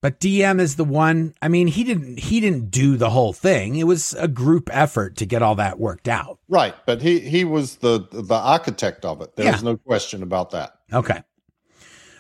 But 0.01 0.19
DM 0.19 0.59
is 0.61 0.75
the 0.77 0.83
one. 0.85 1.33
I 1.41 1.47
mean, 1.49 1.67
he 1.67 1.83
didn't 1.83 2.19
he 2.19 2.39
didn't 2.39 2.69
do 2.71 2.95
the 2.97 3.09
whole 3.09 3.33
thing. 3.33 3.75
It 3.75 3.83
was 3.85 4.13
a 4.13 4.27
group 4.27 4.69
effort 4.71 5.17
to 5.17 5.25
get 5.25 5.41
all 5.41 5.55
that 5.55 5.79
worked 5.79 6.07
out. 6.07 6.39
right, 6.47 6.75
but 6.85 7.01
he 7.01 7.19
he 7.19 7.43
was 7.43 7.77
the 7.77 8.07
the 8.11 8.35
architect 8.35 9.03
of 9.05 9.21
it. 9.21 9.35
There's 9.35 9.61
Yeah. 9.61 9.71
no 9.71 9.77
question 9.77 10.23
about 10.23 10.51
that. 10.51 10.71
Okay. 10.93 11.21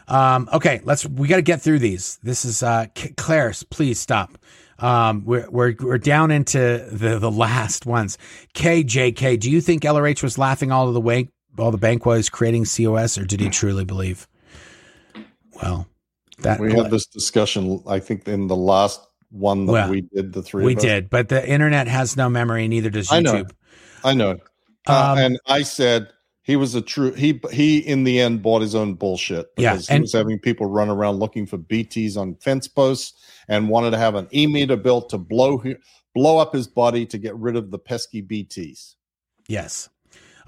Um, 0.07 0.49
okay, 0.53 0.81
let's 0.83 1.05
we 1.05 1.27
got 1.27 1.37
to 1.37 1.41
get 1.41 1.61
through 1.61 1.79
these. 1.79 2.17
This 2.23 2.45
is 2.45 2.63
uh 2.63 2.87
C- 2.97 3.13
Claire, 3.17 3.53
please 3.69 3.99
stop. 3.99 4.37
Um, 4.79 5.23
we're 5.25 5.49
we're 5.49 5.75
we're 5.79 5.97
down 5.97 6.31
into 6.31 6.87
the 6.91 7.19
the 7.19 7.31
last 7.31 7.85
ones. 7.85 8.17
KJK, 8.53 9.39
do 9.39 9.51
you 9.51 9.59
think 9.59 9.83
LRH 9.83 10.23
was 10.23 10.37
laughing 10.37 10.71
all 10.71 10.87
of 10.87 10.93
the 10.93 11.01
way 11.01 11.29
all 11.57 11.71
the 11.71 11.77
bank 11.77 12.05
was 12.05 12.29
creating 12.29 12.65
COS, 12.65 13.17
or 13.17 13.25
did 13.25 13.39
he 13.39 13.49
truly 13.49 13.83
believe? 13.83 14.27
Well, 15.61 15.87
that 16.39 16.59
We 16.59 16.73
had 16.73 16.91
this 16.91 17.07
discussion, 17.07 17.83
I 17.87 17.99
think, 17.99 18.27
in 18.27 18.47
the 18.47 18.55
last 18.55 19.01
one 19.31 19.65
that 19.65 19.71
Well, 19.71 19.89
we 19.89 20.01
did. 20.01 20.33
The 20.33 20.43
three 20.43 20.63
we 20.63 20.75
did, 20.75 21.09
but 21.09 21.29
the 21.29 21.47
internet 21.47 21.87
has 21.87 22.15
no 22.15 22.29
memory, 22.29 22.67
neither 22.67 22.89
does 22.89 23.09
YouTube. 23.09 23.51
I 24.03 24.13
know. 24.13 24.31
I 24.31 24.33
know. 24.35 24.39
Uh, 24.87 25.11
Um, 25.11 25.17
and 25.17 25.39
I 25.47 25.63
said 25.63 26.09
he 26.47 26.55
was 26.55 26.73
a 26.73 26.81
true 26.81 27.11
he 27.11 27.39
he 27.51 27.77
in 27.79 28.03
the 28.05 28.19
end 28.19 28.41
bought 28.41 28.61
his 28.61 28.73
own 28.73 28.95
bullshit 28.95 29.47
Yeah, 29.57 29.73
because 29.73 29.87
he 29.89 29.95
and- 29.95 30.01
was 30.01 30.13
having 30.13 30.39
people 30.39 30.65
run 30.65 30.89
around 30.89 31.17
looking 31.19 31.45
for 31.45 31.57
BTs 31.59 32.17
on 32.17 32.35
fence 32.35 32.67
posts 32.67 33.13
and 33.47 33.69
wanted 33.69 33.91
to 33.91 33.97
have 33.97 34.15
an 34.15 34.27
e 34.33 34.47
meter 34.47 34.77
built 34.77 35.09
to 35.09 35.17
blow 35.17 35.61
blow 36.15 36.37
up 36.39 36.53
his 36.53 36.67
body 36.67 37.05
to 37.05 37.17
get 37.19 37.35
rid 37.35 37.55
of 37.55 37.69
the 37.69 37.77
pesky 37.77 38.23
BTs. 38.23 38.95
Yes. 39.47 39.89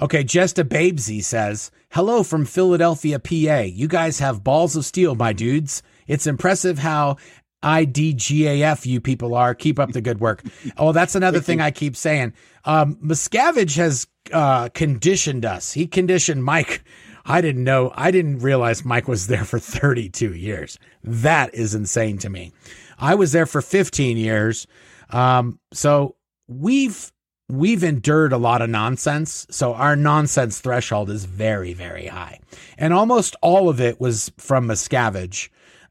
Okay, 0.01 0.23
just 0.23 0.57
a 0.57 0.63
babesy 0.63 1.21
says, 1.21 1.71
Hello 1.91 2.23
from 2.23 2.45
Philadelphia, 2.45 3.19
PA. 3.19 3.59
You 3.67 3.87
guys 3.89 4.19
have 4.19 4.43
balls 4.45 4.77
of 4.77 4.85
steel, 4.85 5.13
my 5.13 5.33
dudes. 5.33 5.83
It's 6.07 6.25
impressive 6.25 6.79
how 6.79 7.17
IDGAF 7.63 8.85
you 8.85 9.01
people 9.01 9.35
are. 9.35 9.53
Keep 9.53 9.79
up 9.79 9.91
the 9.91 10.01
good 10.01 10.19
work. 10.19 10.43
Oh, 10.77 10.91
that's 10.91 11.15
another 11.15 11.41
thing 11.41 11.59
I 11.61 11.71
keep 11.71 11.95
saying. 11.95 12.33
Um, 12.63 12.95
Miscavige 13.03 13.75
has 13.77 14.07
uh, 14.31 14.69
conditioned 14.69 15.43
us. 15.43 15.73
He 15.73 15.87
conditioned 15.87 16.43
Mike. 16.43 16.83
I 17.25 17.41
didn't 17.41 17.63
know. 17.63 17.91
I 17.95 18.11
didn't 18.11 18.39
realize 18.39 18.85
Mike 18.85 19.07
was 19.07 19.27
there 19.27 19.45
for 19.45 19.59
32 19.59 20.35
years. 20.35 20.79
That 21.03 21.53
is 21.53 21.75
insane 21.75 22.17
to 22.19 22.29
me. 22.29 22.53
I 22.97 23.15
was 23.15 23.31
there 23.31 23.45
for 23.45 23.61
15 23.61 24.17
years. 24.17 24.67
Um, 25.09 25.59
so 25.73 26.15
we've 26.47 27.11
we've 27.49 27.83
endured 27.83 28.31
a 28.31 28.37
lot 28.37 28.61
of 28.61 28.69
nonsense. 28.69 29.47
So 29.49 29.73
our 29.73 29.95
nonsense 29.95 30.59
threshold 30.59 31.09
is 31.09 31.25
very, 31.25 31.73
very 31.73 32.07
high. 32.07 32.39
And 32.77 32.93
almost 32.93 33.35
all 33.41 33.69
of 33.69 33.81
it 33.81 33.99
was 33.99 34.31
from 34.37 34.67
Miscavige. 34.67 35.49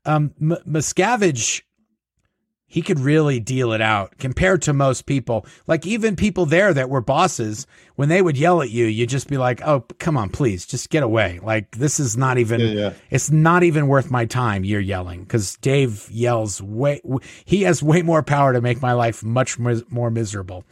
Um, 0.09 0.33
M- 0.41 0.57
Miscavige, 0.67 1.63
he 2.71 2.83
could 2.83 3.01
really 3.01 3.41
deal 3.41 3.73
it 3.73 3.81
out 3.81 4.19
compared 4.19 4.61
to 4.63 4.73
most 4.75 5.07
people. 5.07 5.47
Like 5.67 5.87
even 5.87 6.17
people 6.17 6.45
there 6.45 6.75
that 6.75 6.91
were 6.91 7.01
bosses, 7.01 7.67
when 7.97 8.09
they 8.11 8.21
would 8.21 8.37
yell 8.37 8.61
at 8.61 8.71
you, 8.71 8.85
you'd 8.85 9.09
just 9.09 9.29
be 9.29 9.39
like, 9.39 9.63
oh, 9.67 9.81
come 9.99 10.17
on, 10.19 10.29
please, 10.29 10.67
just 10.67 10.91
get 10.91 11.03
away. 11.03 11.41
Like 11.43 11.77
this 11.79 11.99
is 11.99 12.17
not 12.17 12.37
even, 12.37 12.61
Yeah, 12.61 12.67
yeah. 12.67 12.93
it's 13.11 13.31
not 13.31 13.63
even 13.63 13.87
worth 13.87 14.11
my 14.11 14.27
time. 14.27 14.65
You're 14.65 14.81
yelling 14.81 15.23
because 15.23 15.57
Dave 15.57 16.11
yells 16.11 16.61
way, 16.61 17.01
he 17.45 17.63
has 17.63 17.83
way 17.83 18.03
more 18.03 18.23
power 18.23 18.53
to 18.53 18.61
make 18.61 18.83
my 18.83 18.93
life 18.93 19.23
much 19.25 19.59
more 19.59 20.11
miserable. 20.11 20.65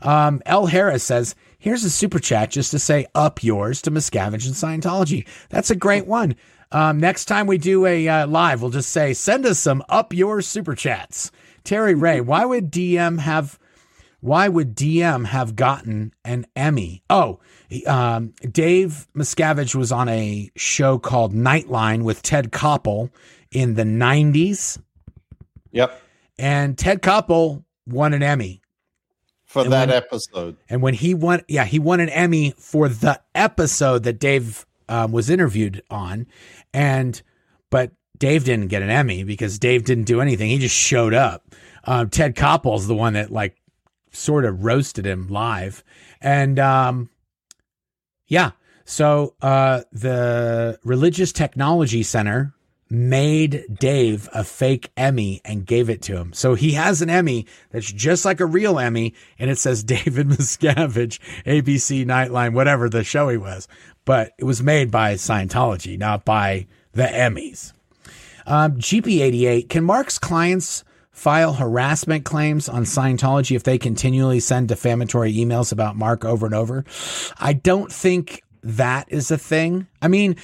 Um, 0.00 0.42
L. 0.46 0.66
Harris 0.66 1.02
says, 1.02 1.34
here's 1.58 1.84
a 1.84 1.90
super 1.90 2.18
chat 2.18 2.50
just 2.50 2.70
to 2.72 2.78
say 2.78 3.06
up 3.14 3.42
yours 3.42 3.80
to 3.82 3.90
Miscavige 3.90 4.46
and 4.46 4.54
Scientology. 4.82 5.26
That's 5.48 5.70
a 5.70 5.76
great 5.76 6.06
one. 6.06 6.36
Um, 6.74 6.98
next 6.98 7.26
time 7.26 7.46
we 7.46 7.56
do 7.56 7.86
a 7.86 8.08
uh, 8.08 8.26
live, 8.26 8.60
we'll 8.60 8.70
just 8.72 8.90
say, 8.90 9.14
send 9.14 9.46
us 9.46 9.60
some 9.60 9.82
up 9.88 10.12
your 10.12 10.42
super 10.42 10.74
chats. 10.74 11.30
Terry 11.62 11.94
Ray, 11.94 12.20
why 12.20 12.44
would 12.44 12.70
DM 12.72 13.20
have, 13.20 13.58
why 14.20 14.48
would 14.48 14.74
DM 14.74 15.26
have 15.26 15.54
gotten 15.54 16.12
an 16.24 16.46
Emmy? 16.56 17.04
Oh, 17.08 17.38
um, 17.86 18.34
Dave 18.50 19.06
Miscavige 19.16 19.76
was 19.76 19.92
on 19.92 20.08
a 20.08 20.50
show 20.56 20.98
called 20.98 21.32
Nightline 21.32 22.02
with 22.02 22.22
Ted 22.22 22.50
Koppel 22.50 23.10
in 23.52 23.74
the 23.74 23.84
90s, 23.84 24.80
Yep. 25.70 26.02
and 26.38 26.76
Ted 26.76 27.02
Koppel 27.02 27.62
won 27.86 28.12
an 28.14 28.22
Emmy. 28.24 28.60
For 29.44 29.62
And 29.62 29.72
that 29.72 29.88
when- 29.88 29.96
episode. 29.96 30.56
And 30.68 30.82
when 30.82 30.94
he 30.94 31.14
won, 31.14 31.42
yeah, 31.46 31.64
he 31.64 31.78
won 31.78 32.00
an 32.00 32.08
Emmy 32.08 32.52
for 32.58 32.88
the 32.88 33.20
episode 33.32 34.02
that 34.02 34.18
Dave 34.18 34.66
um, 34.88 35.12
was 35.12 35.30
interviewed 35.30 35.82
on. 35.90 36.26
And, 36.72 37.20
but 37.70 37.92
Dave 38.18 38.44
didn't 38.44 38.68
get 38.68 38.82
an 38.82 38.90
Emmy 38.90 39.24
because 39.24 39.58
Dave 39.58 39.84
didn't 39.84 40.04
do 40.04 40.20
anything. 40.20 40.50
He 40.50 40.58
just 40.58 40.76
showed 40.76 41.14
up. 41.14 41.44
Um, 41.84 42.10
Ted 42.10 42.36
Koppel's 42.36 42.86
the 42.86 42.94
one 42.94 43.14
that 43.14 43.30
like 43.30 43.56
sort 44.12 44.44
of 44.44 44.64
roasted 44.64 45.06
him 45.06 45.28
live. 45.28 45.84
And, 46.20 46.58
um, 46.58 47.10
yeah. 48.26 48.52
So, 48.86 49.34
uh, 49.40 49.82
the 49.92 50.78
Religious 50.84 51.32
Technology 51.32 52.02
Center 52.02 52.54
made 52.90 53.64
Dave 53.78 54.28
a 54.32 54.44
fake 54.44 54.90
Emmy 54.96 55.40
and 55.44 55.66
gave 55.66 55.88
it 55.88 56.02
to 56.02 56.16
him. 56.16 56.32
So 56.32 56.54
he 56.54 56.72
has 56.72 57.02
an 57.02 57.10
Emmy 57.10 57.46
that's 57.70 57.90
just 57.90 58.24
like 58.24 58.40
a 58.40 58.46
real 58.46 58.78
Emmy 58.78 59.14
and 59.38 59.50
it 59.50 59.58
says 59.58 59.84
David 59.84 60.28
Miscavige, 60.28 61.18
ABC 61.44 62.04
Nightline, 62.04 62.54
whatever 62.54 62.88
the 62.88 63.04
show 63.04 63.28
he 63.28 63.36
was. 63.36 63.68
But 64.04 64.32
it 64.38 64.44
was 64.44 64.62
made 64.62 64.90
by 64.90 65.14
Scientology, 65.14 65.98
not 65.98 66.24
by 66.24 66.66
the 66.92 67.04
Emmys. 67.04 67.72
Um, 68.46 68.76
GP88, 68.76 69.68
can 69.68 69.84
Mark's 69.84 70.18
clients 70.18 70.84
file 71.10 71.54
harassment 71.54 72.24
claims 72.24 72.68
on 72.68 72.84
Scientology 72.84 73.56
if 73.56 73.62
they 73.62 73.78
continually 73.78 74.40
send 74.40 74.68
defamatory 74.68 75.32
emails 75.32 75.72
about 75.72 75.96
Mark 75.96 76.24
over 76.24 76.44
and 76.44 76.54
over? 76.54 76.84
I 77.38 77.54
don't 77.54 77.90
think 77.90 78.42
that 78.62 79.06
is 79.10 79.30
a 79.30 79.38
thing. 79.38 79.86
I 80.02 80.08
mean, 80.08 80.36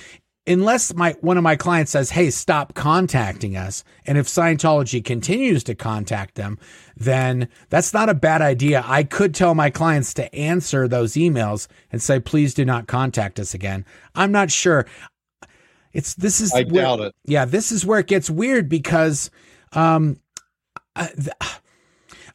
unless 0.47 0.95
my 0.95 1.13
one 1.21 1.37
of 1.37 1.43
my 1.43 1.57
clients 1.57 1.93
says, 1.93 2.11
"Hey, 2.11 2.31
stop 2.31 2.75
contacting 2.75 3.57
us," 3.57 3.85
and 4.07 4.19
if 4.19 4.27
Scientology 4.27 5.05
continues 5.05 5.63
to 5.65 5.75
contact 5.75 6.35
them, 6.35 6.59
then 6.97 7.49
that's 7.69 7.93
not 7.93 8.09
a 8.09 8.15
bad 8.15 8.43
idea. 8.43 8.83
I 8.87 9.03
could 9.05 9.35
tell 9.35 9.55
my 9.55 9.71
clients 9.71 10.15
to 10.15 10.35
answer 10.35 10.89
those 10.89 11.15
emails 11.15 11.69
and 11.93 12.03
say, 12.03 12.21
"Please 12.21 12.55
do 12.55 12.65
not 12.65 12.87
contact 12.87 13.39
us 13.39 13.55
again." 13.55 13.85
I'm 14.15 14.33
not 14.33 14.51
sure. 14.51 14.87
It's 15.93 16.15
this 16.15 16.41
is 16.41 16.53
I 16.53 16.63
where- 16.65 16.85
doubt 16.85 17.01
it. 17.01 17.15
yeah, 17.25 17.45
this 17.45 17.73
is 17.73 17.85
where 17.85 17.99
it 17.99 18.07
gets 18.07 18.31
weird 18.31 18.69
because 18.69 19.31
um, 19.73 20.19
I, 20.97 21.11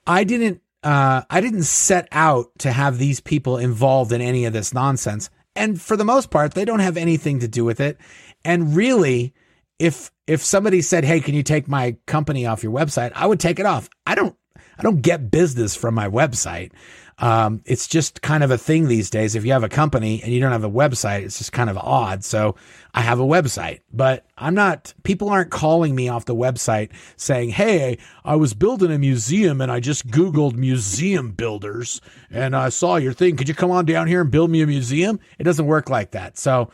I 0.06 0.23
didn't 0.23 0.61
uh, 0.84 1.23
I 1.30 1.41
didn't 1.41 1.64
set 1.64 2.07
out 2.11 2.48
to 2.60 2.72
have 2.72 2.98
these 2.98 3.19
people 3.19 3.57
involved 3.57 4.11
in 4.11 4.22
any 4.22 4.45
of 4.45 4.53
this 4.53 4.73
nonsense. 4.73 5.30
And 5.56 5.82
for 5.82 5.95
the 5.95 6.06
most 6.06 6.32
part, 6.32 6.53
they 6.53 6.65
don't 6.65 6.80
have 6.80 6.98
anything 6.98 7.40
to 7.40 7.48
do 7.48 7.64
with 7.64 7.80
it. 7.80 7.98
And 8.44 8.76
really, 8.76 9.34
if 9.80 10.11
if 10.27 10.44
somebody 10.44 10.82
said, 10.82 11.06
"Hey, 11.06 11.19
can 11.19 11.34
you 11.34 11.44
take 11.44 11.68
my 11.68 11.95
company 12.06 12.45
off 12.45 12.64
your 12.64 12.73
website?" 12.73 13.11
I 13.15 13.26
would 13.26 13.40
take 13.40 13.60
it 13.60 13.65
off. 13.65 13.90
I 14.06 14.15
don't 14.15 14.36
I 14.77 14.84
don't 14.84 15.02
get 15.02 15.32
business 15.32 15.76
from 15.76 15.95
my 15.95 16.10
website. 16.10 16.72
Um, 17.17 17.61
it's 17.65 17.87
just 17.87 18.21
kind 18.21 18.43
of 18.43 18.51
a 18.51 18.57
thing 18.57 18.87
these 18.87 19.09
days. 19.09 19.35
If 19.35 19.45
you 19.45 19.53
have 19.53 19.63
a 19.63 19.69
company 19.69 20.21
and 20.21 20.33
you 20.33 20.41
don't 20.41 20.51
have 20.51 20.65
a 20.65 20.69
website, 20.69 21.23
it's 21.23 21.37
just 21.37 21.53
kind 21.53 21.69
of 21.69 21.77
odd. 21.77 22.25
So 22.25 22.55
I 22.93 23.01
have 23.01 23.19
a 23.19 23.25
website, 23.25 23.79
but 23.93 24.25
I'm 24.37 24.53
not, 24.53 24.93
people 25.03 25.29
aren't 25.29 25.49
calling 25.49 25.95
me 25.95 26.09
off 26.09 26.25
the 26.25 26.35
website 26.35 26.91
saying, 27.15 27.51
Hey, 27.51 27.97
I 28.25 28.35
was 28.35 28.53
building 28.53 28.91
a 28.91 28.99
museum 28.99 29.61
and 29.61 29.71
I 29.71 29.79
just 29.79 30.07
Googled 30.07 30.55
museum 30.55 31.31
builders 31.31 32.01
and 32.29 32.55
I 32.55 32.69
saw 32.69 32.97
your 32.97 33.13
thing. 33.13 33.37
Could 33.37 33.47
you 33.47 33.55
come 33.55 33.71
on 33.71 33.85
down 33.85 34.07
here 34.07 34.21
and 34.21 34.31
build 34.31 34.49
me 34.49 34.61
a 34.61 34.67
museum? 34.67 35.19
It 35.39 35.45
doesn't 35.45 35.65
work 35.65 35.89
like 35.89 36.11
that. 36.11 36.37
So 36.37 36.69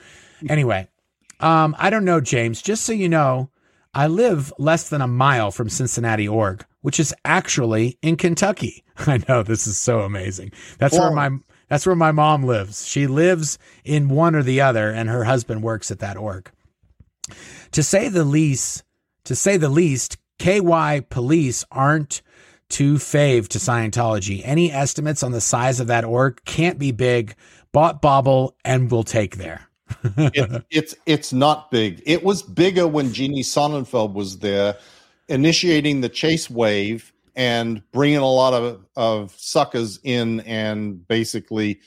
anyway, 0.49 0.87
um, 1.39 1.75
I 1.77 1.89
don't 1.91 2.05
know, 2.05 2.19
James, 2.19 2.61
just 2.61 2.83
so 2.83 2.93
you 2.93 3.09
know, 3.09 3.49
I 3.93 4.07
live 4.07 4.53
less 4.57 4.89
than 4.89 5.01
a 5.01 5.07
mile 5.07 5.51
from 5.51 5.69
Cincinnati 5.69 6.27
org, 6.27 6.65
which 6.81 6.99
is 6.99 7.13
actually 7.25 7.97
in 8.01 8.17
Kentucky. 8.17 8.83
I 8.97 9.21
know 9.27 9.43
this 9.43 9.67
is 9.67 9.77
so 9.77 10.01
amazing. 10.01 10.51
That's 10.77 10.97
where 10.97 11.11
my 11.11 11.29
that's 11.69 11.85
where 11.85 11.95
my 11.95 12.11
mom 12.11 12.43
lives. 12.43 12.85
She 12.85 13.07
lives 13.07 13.57
in 13.85 14.09
one 14.09 14.35
or 14.35 14.43
the 14.43 14.61
other, 14.61 14.89
and 14.89 15.09
her 15.09 15.23
husband 15.23 15.63
works 15.63 15.89
at 15.89 15.99
that 15.99 16.17
org. 16.17 16.51
To 17.71 17.81
say 17.81 18.09
the 18.09 18.25
least, 18.25 18.83
to 19.25 19.35
say 19.35 19.57
the 19.57 19.69
least, 19.69 20.17
KY 20.39 21.05
police 21.09 21.63
aren't 21.71 22.21
too 22.67 22.95
fave 22.95 23.47
to 23.49 23.57
Scientology. 23.57 24.41
Any 24.43 24.71
estimates 24.71 25.23
on 25.23 25.31
the 25.31 25.41
size 25.41 25.79
of 25.79 25.87
that 25.87 26.03
org 26.03 26.43
can't 26.45 26.79
be 26.79 26.91
big. 26.91 27.35
Bought 27.71 28.01
Bobble 28.01 28.55
and 28.65 28.91
will 28.91 29.03
take 29.03 29.37
there 29.37 29.71
it, 30.03 30.65
it's 30.69 30.95
it's 31.05 31.33
not 31.33 31.71
big. 31.71 32.01
It 32.05 32.23
was 32.23 32.41
bigger 32.41 32.87
when 32.87 33.13
Jeannie 33.13 33.43
Sonnenfeld 33.43 34.13
was 34.13 34.39
there, 34.39 34.77
initiating 35.31 36.01
the 36.01 36.09
chase 36.09 36.49
wave 36.49 37.13
and 37.35 37.81
bringing 37.91 38.17
a 38.17 38.27
lot 38.29 38.53
of, 38.53 38.85
of 38.95 39.33
suckers 39.37 39.99
in 40.03 40.41
and 40.41 41.07
basically 41.07 41.79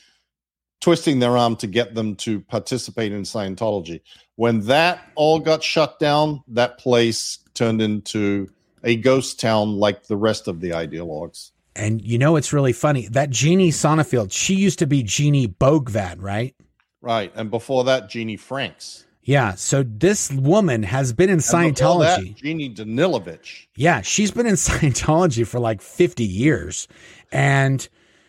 twisting 0.80 1.18
their 1.18 1.36
arm 1.36 1.56
to 1.56 1.66
get 1.66 1.94
them 1.94 2.16
to 2.16 2.40
participate 2.40 3.12
in 3.12 3.22
Scientology. 3.22 4.00
When 4.36 4.60
that 4.62 5.00
all 5.14 5.38
got 5.38 5.62
shut 5.62 5.98
down, 5.98 6.42
that 6.48 6.78
place 6.78 7.38
turned 7.54 7.80
into 7.80 8.48
a 8.82 8.96
ghost 8.96 9.40
town 9.40 9.76
like 9.76 10.06
the 10.06 10.16
rest 10.16 10.48
of 10.48 10.60
the 10.60 10.70
ideologues. 10.70 11.52
And 11.76 12.02
you 12.02 12.18
know, 12.18 12.36
it's 12.36 12.52
really 12.52 12.72
funny 12.72 13.08
that 13.08 13.30
Jeannie 13.30 13.70
Sonnenfeld, 13.70 14.32
she 14.32 14.54
used 14.54 14.78
to 14.80 14.86
be 14.86 15.02
Jeannie 15.02 15.48
Bogvad, 15.48 16.16
right? 16.20 16.54
Right. 17.00 17.32
And 17.34 17.50
before 17.50 17.84
that, 17.84 18.08
Jeannie 18.08 18.36
Franks. 18.36 19.04
Yeah. 19.24 19.54
So 19.54 19.82
this 19.82 20.30
woman 20.30 20.82
has 20.82 21.12
been 21.12 21.30
in 21.30 21.38
Scientology. 21.38 22.28
That, 22.28 22.36
Jeannie 22.36 22.72
Danilovich. 22.72 23.66
Yeah. 23.76 24.02
She's 24.02 24.30
been 24.30 24.46
in 24.46 24.54
Scientology 24.54 25.46
for 25.46 25.58
like 25.58 25.80
50 25.80 26.24
years. 26.24 26.86
And 27.32 27.86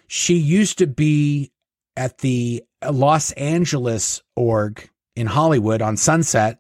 she 0.08 0.36
used 0.36 0.78
to 0.80 0.88
be 0.88 1.52
at 1.98 2.20
the 2.20 2.64
Los 2.90 3.32
Angeles 3.34 4.22
org 4.36 4.90
in 5.16 5.28
Hollywood 5.28 5.82
on 5.82 5.98
Sunset. 5.98 6.60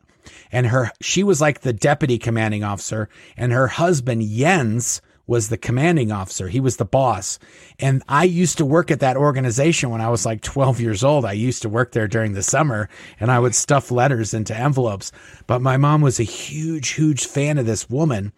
And 0.52 0.68
her, 0.68 0.92
she 1.02 1.24
was 1.24 1.40
like 1.40 1.62
the 1.62 1.74
deputy 1.74 2.18
commanding 2.18 2.64
officer. 2.64 3.10
And 3.38 3.52
her 3.52 3.68
husband, 3.68 4.24
Jens, 4.24 5.02
was 5.28 5.50
the 5.50 5.58
commanding 5.58 6.12
officer. 6.12 6.48
He 6.48 6.60
was 6.60 6.78
the 6.78 6.86
boss. 6.86 7.40
And 7.80 8.04
I 8.08 8.26
used 8.26 8.58
to 8.60 8.66
work 8.66 8.92
at 8.92 9.00
that 9.00 9.18
organization 9.18 9.90
when 9.90 10.02
I 10.02 10.10
was 10.10 10.26
like 10.26 10.42
12 10.42 10.80
years 10.80 11.04
old. 11.04 11.26
I 11.26 11.34
used 11.34 11.62
to 11.64 11.70
work 11.70 11.92
there 11.92 12.08
during 12.08 12.34
the 12.34 12.44
summer 12.44 12.90
and 13.20 13.32
I 13.32 13.40
would 13.40 13.56
stuff 13.56 13.92
letters 13.92 14.34
into 14.34 14.56
envelopes. 14.56 15.12
But 15.48 15.62
my 15.62 15.78
mom 15.78 16.02
was 16.02 16.20
a 16.20 16.24
huge, 16.24 16.90
huge 16.90 17.26
fan 17.26 17.58
of 17.58 17.66
this 17.66 17.90
woman. 17.90 18.34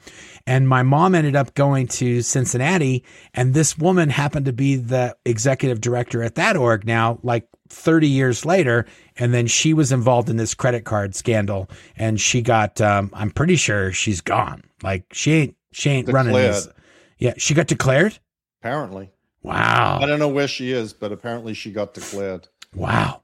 And 0.46 0.68
my 0.68 0.82
mom 0.84 1.14
ended 1.14 1.36
up 1.36 1.54
going 1.56 1.88
to 1.88 2.22
Cincinnati 2.22 3.04
and 3.34 3.54
this 3.54 3.78
woman 3.78 4.10
happened 4.10 4.46
to 4.46 4.54
be 4.54 4.76
the 4.78 5.16
executive 5.26 5.82
director 5.82 6.24
at 6.24 6.36
that 6.36 6.56
org 6.56 6.86
now, 6.86 7.20
like 7.22 7.48
30 7.70 8.08
years 8.08 8.46
later. 8.46 8.86
And 9.18 9.34
then 9.34 9.48
she 9.48 9.74
was 9.74 9.92
involved 9.92 10.30
in 10.30 10.38
this 10.38 10.54
credit 10.54 10.86
card 10.86 11.16
scandal 11.16 11.70
and 11.98 12.20
she 12.20 12.42
got, 12.42 12.80
um, 12.80 13.10
I'm 13.14 13.32
pretty 13.32 13.58
sure 13.58 13.92
she's 13.92 14.22
gone. 14.22 14.64
Like 14.84 15.06
she 15.12 15.34
ain't, 15.34 15.56
she 15.74 15.90
ain't 15.90 16.06
Declared. 16.06 16.28
running 16.28 16.42
this. 16.42 16.70
Yeah, 17.18 17.34
she 17.38 17.54
got 17.54 17.68
declared? 17.68 18.20
Apparently. 18.62 19.12
Wow. 19.44 20.00
I 20.02 20.06
don't 20.06 20.20
know 20.20 20.28
where 20.28 20.48
she 20.48 20.72
is, 20.72 20.94
but 20.94 21.12
apparently 21.12 21.54
she 21.54 21.72
got 21.72 21.94
declared. 21.94 22.48
Wow. 22.76 23.22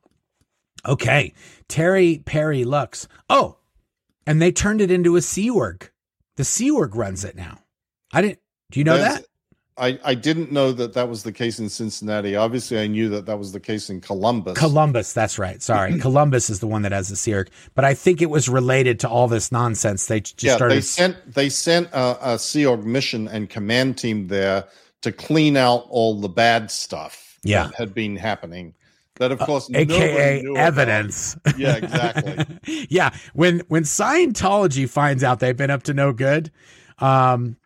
Okay. 0.86 1.34
Terry 1.68 2.22
Perry 2.26 2.64
Lux. 2.64 3.07
Oh, 3.30 3.57
and 4.26 4.41
they 4.41 4.52
turned 4.52 4.82
it 4.82 4.91
into 4.91 5.15
a 5.15 5.22
Sea 5.22 5.49
Org. 5.49 5.91
The 6.38 6.44
Sea 6.44 6.72
Org 6.72 6.95
runs 6.95 7.24
it 7.24 7.36
now. 7.36 7.60
I 8.11 8.22
didn't. 8.22 8.40
Do 8.72 8.80
you 8.80 8.84
know 8.84 8.98
There's, 8.98 9.15
that? 9.15 9.26
I, 9.75 9.99
I 10.03 10.13
didn't 10.13 10.51
know 10.51 10.71
that 10.71 10.93
that 10.93 11.09
was 11.09 11.23
the 11.23 11.31
case 11.31 11.57
in 11.57 11.67
Cincinnati. 11.67 12.35
Obviously, 12.35 12.79
I 12.79 12.85
knew 12.85 13.09
that 13.09 13.25
that 13.25 13.39
was 13.39 13.53
the 13.53 13.59
case 13.59 13.89
in 13.89 14.01
Columbus. 14.01 14.57
Columbus, 14.57 15.13
that's 15.13 15.39
right. 15.39 15.61
Sorry, 15.63 15.97
Columbus 16.01 16.49
is 16.49 16.59
the 16.59 16.67
one 16.67 16.83
that 16.83 16.91
has 16.91 17.09
the 17.09 17.15
Sea 17.15 17.43
But 17.73 17.83
I 17.83 17.95
think 17.95 18.21
it 18.21 18.29
was 18.29 18.47
related 18.47 18.99
to 19.01 19.09
all 19.09 19.27
this 19.27 19.51
nonsense. 19.51 20.05
They 20.05 20.19
just 20.19 20.43
yeah, 20.43 20.55
started. 20.55 20.75
They 20.75 20.81
sent 20.81 21.33
they 21.33 21.49
sent 21.49 21.89
a, 21.91 22.33
a 22.33 22.39
Sea 22.39 22.67
Org 22.67 22.85
mission 22.85 23.27
and 23.27 23.49
command 23.49 23.97
team 23.97 24.27
there 24.27 24.65
to 25.01 25.11
clean 25.11 25.57
out 25.57 25.87
all 25.89 26.19
the 26.19 26.29
bad 26.29 26.69
stuff. 26.69 27.39
Yeah. 27.43 27.63
that 27.65 27.75
had 27.75 27.93
been 27.93 28.15
happening. 28.15 28.73
That 29.15 29.31
of 29.31 29.41
uh, 29.41 29.45
course, 29.45 29.69
uh, 29.69 29.77
aka 29.77 30.43
evidence. 30.55 31.35
About. 31.35 31.57
Yeah, 31.59 31.75
exactly. 31.75 32.87
yeah, 32.89 33.15
when 33.33 33.59
when 33.67 33.83
Scientology 33.83 34.89
finds 34.89 35.23
out 35.23 35.39
they've 35.39 35.55
been 35.55 35.69
up 35.69 35.83
to 35.83 35.93
no 35.93 36.13
good, 36.13 36.51
um, 36.99 37.57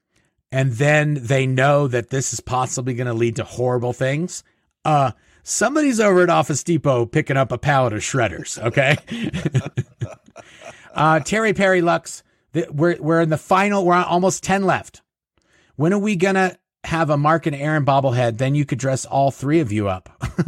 and 0.52 0.74
then 0.74 1.19
they 1.22 1.45
know 1.45 1.88
that 1.88 2.10
this 2.10 2.34
is 2.34 2.40
possibly 2.40 2.94
going 2.94 3.07
to 3.07 3.14
lead 3.14 3.36
to 3.38 3.44
horrible 3.44 3.94
things, 3.94 4.44
uh, 4.86 5.11
somebody's 5.44 5.99
over 5.99 6.22
at 6.22 6.30
Office 6.30 6.64
Depot 6.64 7.06
picking 7.06 7.38
up 7.38 7.52
a 7.52 7.57
pallet 7.57 7.94
of 7.94 7.99
shredders. 7.99 8.57
Okay. 8.61 8.98
uh, 10.94 11.19
Terry 11.22 11.53
Perry 11.53 11.82
Lux, 11.82 12.24
the, 12.53 12.68
we're, 12.72 12.98
we're 12.99 13.22
in 13.22 13.30
the 13.30 13.38
final, 13.38 13.86
we're 13.86 13.95
almost 13.95 14.44
10 14.44 14.64
left. 14.64 15.02
When 15.76 15.94
are 15.94 15.99
we 15.99 16.15
going 16.15 16.36
to 16.36 16.57
have 16.88 17.09
a 17.09 17.18
Mark 17.18 17.45
and 17.45 17.55
Aaron 17.55 17.85
bobblehead, 17.85 18.38
then 18.38 18.55
you 18.55 18.65
could 18.65 18.80
dress 18.80 19.05
all 19.05 19.30
three 19.30 19.59
of 19.59 19.73
you 19.73 19.89
up. 19.89 20.09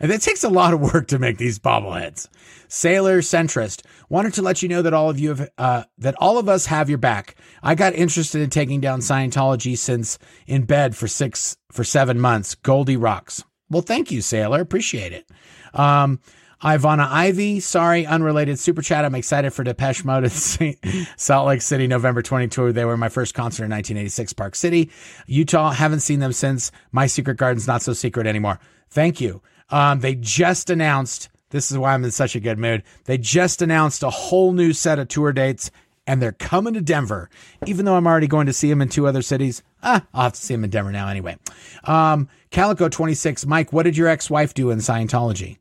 it 0.00 0.22
takes 0.22 0.42
a 0.42 0.48
lot 0.48 0.72
of 0.72 0.80
work 0.80 1.06
to 1.08 1.18
make 1.18 1.36
these 1.36 1.58
bobbleheads. 1.58 2.28
Sailor 2.68 3.20
centrist 3.20 3.84
wanted 4.08 4.32
to 4.34 4.42
let 4.42 4.62
you 4.62 4.70
know 4.70 4.80
that 4.80 4.94
all 4.94 5.10
of 5.10 5.20
you 5.20 5.28
have, 5.28 5.48
uh, 5.58 5.84
that 5.98 6.14
all 6.18 6.38
of 6.38 6.48
us 6.48 6.66
have 6.66 6.88
your 6.88 6.98
back. 6.98 7.36
I 7.62 7.74
got 7.74 7.94
interested 7.94 8.40
in 8.40 8.48
taking 8.48 8.80
down 8.80 9.00
Scientology 9.00 9.76
since 9.76 10.18
in 10.46 10.64
bed 10.64 10.96
for 10.96 11.06
six 11.06 11.58
for 11.70 11.84
seven 11.84 12.18
months. 12.18 12.54
Goldie 12.54 12.96
rocks. 12.96 13.44
Well, 13.68 13.82
thank 13.82 14.10
you, 14.10 14.22
Sailor. 14.22 14.62
Appreciate 14.62 15.12
it. 15.12 15.28
Um, 15.74 16.20
Ivana 16.62 17.08
Ivy, 17.08 17.60
sorry, 17.60 18.04
unrelated 18.04 18.58
super 18.58 18.82
chat. 18.82 19.04
I'm 19.04 19.14
excited 19.14 19.52
for 19.52 19.62
Depeche 19.62 20.04
Mode 20.04 20.24
at 20.24 20.32
Salt 21.16 21.46
Lake 21.46 21.62
City, 21.62 21.86
November 21.86 22.20
22. 22.20 22.72
They 22.72 22.84
were 22.84 22.96
my 22.96 23.08
first 23.08 23.32
concert 23.32 23.64
in 23.64 23.70
1986, 23.70 24.32
Park 24.32 24.56
City, 24.56 24.90
Utah. 25.28 25.70
Haven't 25.70 26.00
seen 26.00 26.18
them 26.18 26.32
since. 26.32 26.72
My 26.90 27.06
Secret 27.06 27.36
Garden's 27.36 27.68
not 27.68 27.82
so 27.82 27.92
secret 27.92 28.26
anymore. 28.26 28.58
Thank 28.90 29.20
you. 29.20 29.40
Um, 29.70 30.00
they 30.00 30.16
just 30.16 30.68
announced. 30.68 31.28
This 31.50 31.70
is 31.70 31.78
why 31.78 31.94
I'm 31.94 32.04
in 32.04 32.10
such 32.10 32.34
a 32.34 32.40
good 32.40 32.58
mood. 32.58 32.82
They 33.04 33.18
just 33.18 33.62
announced 33.62 34.02
a 34.02 34.10
whole 34.10 34.52
new 34.52 34.72
set 34.72 34.98
of 34.98 35.06
tour 35.06 35.32
dates, 35.32 35.70
and 36.08 36.20
they're 36.20 36.32
coming 36.32 36.74
to 36.74 36.80
Denver. 36.80 37.30
Even 37.66 37.84
though 37.84 37.94
I'm 37.94 38.06
already 38.08 38.26
going 38.26 38.46
to 38.46 38.52
see 38.52 38.68
them 38.68 38.82
in 38.82 38.88
two 38.88 39.06
other 39.06 39.22
cities, 39.22 39.62
ah, 39.84 40.04
I'll 40.12 40.24
have 40.24 40.32
to 40.32 40.40
see 40.40 40.54
them 40.54 40.64
in 40.64 40.70
Denver 40.70 40.90
now 40.90 41.06
anyway. 41.06 41.36
Um, 41.84 42.28
Calico 42.50 42.88
26, 42.88 43.46
Mike, 43.46 43.72
what 43.72 43.84
did 43.84 43.96
your 43.96 44.08
ex-wife 44.08 44.54
do 44.54 44.70
in 44.70 44.80
Scientology? 44.80 45.58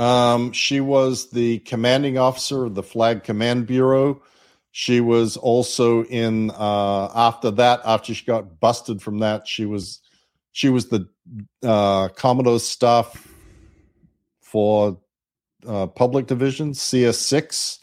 Um, 0.00 0.52
she 0.52 0.80
was 0.80 1.28
the 1.28 1.58
commanding 1.58 2.16
officer 2.16 2.64
of 2.64 2.74
the 2.74 2.82
Flag 2.82 3.22
Command 3.22 3.66
Bureau. 3.66 4.22
She 4.72 4.98
was 5.00 5.36
also 5.36 6.04
in 6.04 6.50
uh, 6.52 7.10
after 7.14 7.50
that. 7.50 7.82
After 7.84 8.14
she 8.14 8.24
got 8.24 8.60
busted 8.60 9.02
from 9.02 9.18
that, 9.18 9.46
she 9.46 9.66
was 9.66 10.00
she 10.52 10.70
was 10.70 10.88
the 10.88 11.06
uh, 11.62 12.08
Commodore 12.08 12.60
staff 12.60 13.28
for 14.40 14.98
uh, 15.66 15.86
public 15.88 16.26
division 16.26 16.72
CS6. 16.72 17.80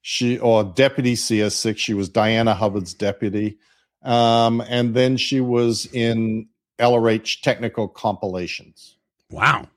She 0.00 0.40
or 0.40 0.64
deputy 0.64 1.14
CS6. 1.14 1.78
She 1.78 1.94
was 1.94 2.08
Diana 2.08 2.54
Hubbard's 2.54 2.92
deputy, 2.92 3.58
um, 4.02 4.60
and 4.68 4.94
then 4.94 5.16
she 5.16 5.40
was 5.40 5.86
in 5.86 6.48
LRH 6.80 7.42
technical 7.42 7.86
compilations. 7.86 8.96
Wow. 9.30 9.68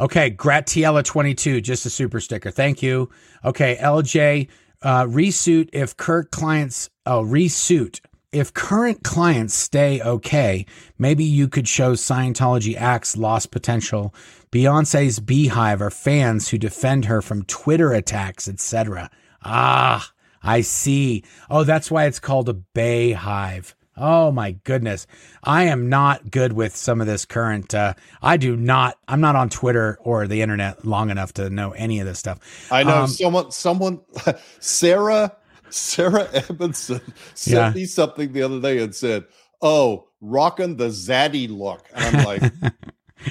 Okay, 0.00 0.30
Gratiella22, 0.30 1.62
just 1.62 1.86
a 1.86 1.90
super 1.90 2.20
sticker. 2.20 2.50
Thank 2.50 2.82
you. 2.82 3.10
Okay, 3.44 3.76
LJ, 3.76 4.48
uh, 4.82 5.04
resuit 5.04 5.68
if 5.72 5.96
Kirk 5.96 6.30
clients, 6.30 6.90
oh, 7.06 7.22
resuit 7.22 8.00
if 8.32 8.54
current 8.54 9.04
clients 9.04 9.52
stay 9.52 10.00
okay, 10.00 10.64
maybe 10.98 11.22
you 11.22 11.48
could 11.48 11.68
show 11.68 11.92
Scientology 11.92 12.74
acts 12.74 13.16
lost 13.16 13.50
potential. 13.50 14.14
Beyonce's 14.50 15.20
beehive 15.20 15.82
are 15.82 15.90
fans 15.90 16.48
who 16.48 16.56
defend 16.58 17.04
her 17.04 17.20
from 17.20 17.44
Twitter 17.44 17.92
attacks, 17.92 18.48
etc. 18.48 19.10
Ah, 19.44 20.10
I 20.42 20.62
see. 20.62 21.22
Oh, 21.50 21.64
that's 21.64 21.90
why 21.90 22.06
it's 22.06 22.20
called 22.20 22.48
a 22.48 22.54
Beyhive. 22.74 23.74
Oh 23.96 24.32
my 24.32 24.52
goodness. 24.64 25.06
I 25.44 25.64
am 25.64 25.88
not 25.88 26.30
good 26.30 26.54
with 26.54 26.74
some 26.74 27.00
of 27.00 27.06
this 27.06 27.24
current 27.24 27.74
uh 27.74 27.94
I 28.22 28.36
do 28.36 28.56
not 28.56 28.98
I'm 29.08 29.20
not 29.20 29.36
on 29.36 29.48
Twitter 29.48 29.98
or 30.00 30.26
the 30.26 30.42
internet 30.42 30.84
long 30.84 31.10
enough 31.10 31.32
to 31.34 31.50
know 31.50 31.72
any 31.72 32.00
of 32.00 32.06
this 32.06 32.18
stuff. 32.18 32.38
I 32.70 32.82
know 32.82 33.02
um, 33.02 33.06
someone 33.08 33.50
someone 33.50 34.00
Sarah 34.60 35.36
Sarah 35.72 36.28
Edmondson 36.32 37.00
sent 37.34 37.56
yeah. 37.56 37.72
me 37.72 37.86
something 37.86 38.32
the 38.32 38.42
other 38.42 38.60
day 38.60 38.78
and 38.78 38.94
said, 38.94 39.24
"Oh, 39.60 40.08
rocking 40.20 40.76
the 40.76 40.88
zaddy 40.88 41.48
look," 41.48 41.84
and 41.94 42.16
I'm 42.16 42.24
like, 42.24 42.52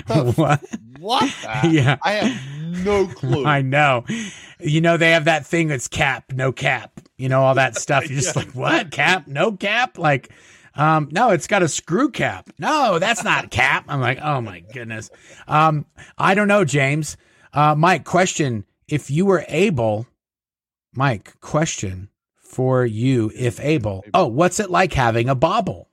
"What? 0.38 0.64
What? 1.02 1.34
Yeah, 1.64 1.98
I 2.04 2.12
have 2.14 2.86
no 2.86 3.08
clue. 3.16 3.46
I 3.46 3.62
know. 3.62 4.06
You 4.60 4.82
know, 4.82 4.98
they 4.98 5.12
have 5.12 5.26
that 5.26 5.46
thing 5.46 5.68
that's 5.68 5.88
cap, 5.88 6.32
no 6.32 6.52
cap. 6.52 7.02
You 7.18 7.30
know, 7.30 7.42
all 7.42 7.56
that 7.56 7.76
stuff. 7.86 8.10
You're 8.10 8.20
just 8.20 8.36
yeah. 8.36 8.44
like, 8.44 8.52
what? 8.52 8.92
Cap, 8.92 9.28
no 9.28 9.52
cap? 9.52 9.98
Like." 9.98 10.30
Um, 10.74 11.10
no, 11.12 11.32
it's 11.32 11.48
got 11.48 11.64
a 11.64 11.68
screw 11.68 12.10
cap. 12.10 12.50
No, 12.58 12.98
that's 12.98 13.26
not 13.26 13.52
cap. 13.52 13.84
I'm 13.90 14.00
like, 14.00 14.20
oh 14.22 14.40
my 14.40 14.62
goodness. 14.62 15.10
Um, 15.46 15.86
I 16.18 16.34
don't 16.34 16.48
know, 16.48 16.64
James. 16.64 17.18
Uh, 17.52 17.76
Mike, 17.76 18.06
question. 18.06 18.64
If 18.88 19.12
you 19.12 19.26
were 19.26 19.44
able, 19.50 20.08
Mike, 20.96 21.38
question 21.42 22.08
for 22.38 22.86
you 22.86 23.32
if 23.36 23.60
able. 23.60 24.06
Oh, 24.14 24.28
what's 24.28 24.62
it 24.62 24.70
like 24.70 24.94
having 24.94 25.28
a 25.28 25.36
bobble? 25.36 25.90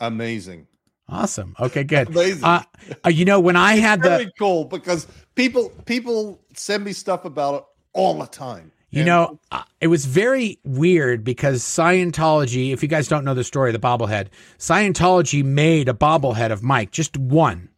Amazing. 0.00 0.68
Awesome. 1.08 1.54
Okay, 1.60 1.84
good. 1.84 2.08
Amazing. 2.08 2.44
Uh, 2.44 2.62
uh, 3.04 3.08
you 3.10 3.24
know, 3.24 3.40
when 3.40 3.56
I 3.56 3.74
had 3.74 4.02
very 4.02 4.26
the 4.26 4.32
cool 4.38 4.64
because 4.64 5.06
people 5.34 5.70
people 5.84 6.40
send 6.54 6.84
me 6.84 6.92
stuff 6.92 7.24
about 7.24 7.54
it 7.54 7.64
all 7.92 8.18
the 8.18 8.26
time. 8.26 8.72
You 8.90 9.00
and 9.00 9.06
know, 9.06 9.40
uh, 9.50 9.64
it 9.80 9.88
was 9.88 10.06
very 10.06 10.60
weird 10.64 11.24
because 11.24 11.62
Scientology, 11.62 12.72
if 12.72 12.82
you 12.82 12.88
guys 12.88 13.08
don't 13.08 13.24
know 13.24 13.34
the 13.34 13.42
story 13.42 13.70
of 13.74 13.80
the 13.80 13.86
bobblehead, 13.86 14.28
Scientology 14.58 15.44
made 15.44 15.88
a 15.88 15.92
bobblehead 15.92 16.52
of 16.52 16.62
Mike, 16.62 16.92
just 16.92 17.16
one. 17.16 17.70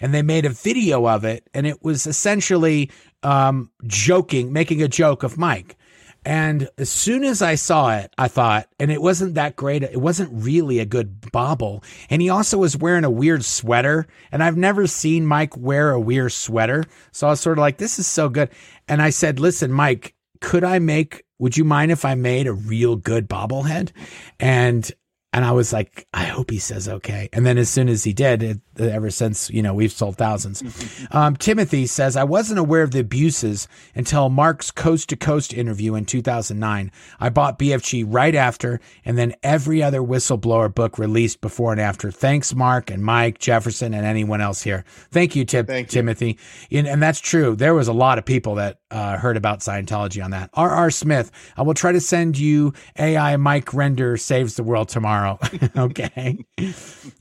And 0.00 0.14
they 0.14 0.22
made 0.22 0.44
a 0.44 0.50
video 0.50 1.06
of 1.08 1.24
it, 1.24 1.48
and 1.52 1.66
it 1.66 1.82
was 1.82 2.06
essentially 2.06 2.90
um, 3.22 3.70
joking, 3.86 4.52
making 4.52 4.82
a 4.82 4.88
joke 4.88 5.22
of 5.22 5.36
Mike. 5.36 5.76
And 6.24 6.68
as 6.78 6.88
soon 6.88 7.24
as 7.24 7.42
I 7.42 7.56
saw 7.56 7.96
it, 7.96 8.12
I 8.16 8.28
thought, 8.28 8.68
and 8.78 8.92
it 8.92 9.02
wasn't 9.02 9.34
that 9.34 9.56
great. 9.56 9.82
It 9.82 10.00
wasn't 10.00 10.30
really 10.32 10.78
a 10.78 10.84
good 10.84 11.32
bobble. 11.32 11.82
And 12.10 12.22
he 12.22 12.28
also 12.28 12.58
was 12.58 12.76
wearing 12.76 13.04
a 13.04 13.10
weird 13.10 13.44
sweater. 13.44 14.06
And 14.30 14.42
I've 14.42 14.56
never 14.56 14.86
seen 14.86 15.26
Mike 15.26 15.56
wear 15.56 15.90
a 15.90 16.00
weird 16.00 16.32
sweater. 16.32 16.84
So 17.10 17.26
I 17.26 17.30
was 17.30 17.40
sort 17.40 17.58
of 17.58 17.62
like, 17.62 17.78
this 17.78 17.98
is 17.98 18.06
so 18.06 18.28
good. 18.28 18.50
And 18.86 19.02
I 19.02 19.10
said, 19.10 19.40
listen, 19.40 19.72
Mike, 19.72 20.14
could 20.40 20.64
I 20.64 20.78
make, 20.78 21.24
would 21.38 21.56
you 21.56 21.64
mind 21.64 21.90
if 21.90 22.04
I 22.04 22.14
made 22.14 22.46
a 22.46 22.52
real 22.52 22.94
good 22.94 23.28
bobblehead? 23.28 23.90
And 24.38 24.90
and 25.34 25.46
I 25.46 25.52
was 25.52 25.72
like, 25.72 26.06
I 26.12 26.24
hope 26.24 26.50
he 26.50 26.58
says 26.58 26.88
okay. 26.88 27.30
And 27.32 27.46
then 27.46 27.56
as 27.56 27.70
soon 27.70 27.88
as 27.88 28.04
he 28.04 28.12
did, 28.12 28.42
it, 28.42 28.60
ever 28.78 29.08
since, 29.08 29.48
you 29.48 29.62
know, 29.62 29.72
we've 29.72 29.92
sold 29.92 30.18
thousands. 30.18 30.62
um, 31.10 31.36
Timothy 31.36 31.86
says, 31.86 32.16
I 32.16 32.24
wasn't 32.24 32.58
aware 32.58 32.82
of 32.82 32.90
the 32.90 33.00
abuses 33.00 33.66
until 33.94 34.28
Mark's 34.28 34.70
coast 34.70 35.08
to 35.08 35.16
coast 35.16 35.54
interview 35.54 35.94
in 35.94 36.04
2009. 36.04 36.92
I 37.18 37.28
bought 37.30 37.58
BFG 37.58 38.04
right 38.06 38.34
after, 38.34 38.78
and 39.06 39.16
then 39.16 39.34
every 39.42 39.82
other 39.82 40.02
whistleblower 40.02 40.72
book 40.74 40.98
released 40.98 41.40
before 41.40 41.72
and 41.72 41.80
after. 41.80 42.10
Thanks, 42.10 42.54
Mark 42.54 42.90
and 42.90 43.02
Mike, 43.02 43.38
Jefferson, 43.38 43.94
and 43.94 44.04
anyone 44.04 44.42
else 44.42 44.60
here. 44.60 44.84
Thank 45.10 45.34
you, 45.34 45.46
Tip, 45.46 45.66
Thank 45.66 45.88
you. 45.88 45.92
Timothy. 45.92 46.38
And, 46.70 46.86
and, 46.86 47.02
that's 47.02 47.20
true. 47.20 47.56
There 47.56 47.74
was 47.74 47.88
a 47.88 47.92
lot 47.92 48.18
of 48.18 48.24
people 48.24 48.56
that 48.56 48.78
uh, 48.90 49.16
heard 49.16 49.36
about 49.36 49.60
Scientology 49.60 50.22
on 50.22 50.30
that. 50.32 50.50
R.R. 50.54 50.90
Smith, 50.90 51.32
I 51.56 51.62
will 51.62 51.74
try 51.74 51.92
to 51.92 52.00
send 52.00 52.38
you 52.38 52.74
AI 52.98 53.36
Mike 53.38 53.66
Rinder 53.66 54.20
Saves 54.20 54.54
the 54.54 54.62
World 54.62 54.88
tomorrow 54.88 55.21
tomorrow. 55.22 55.38
okay. 55.76 56.44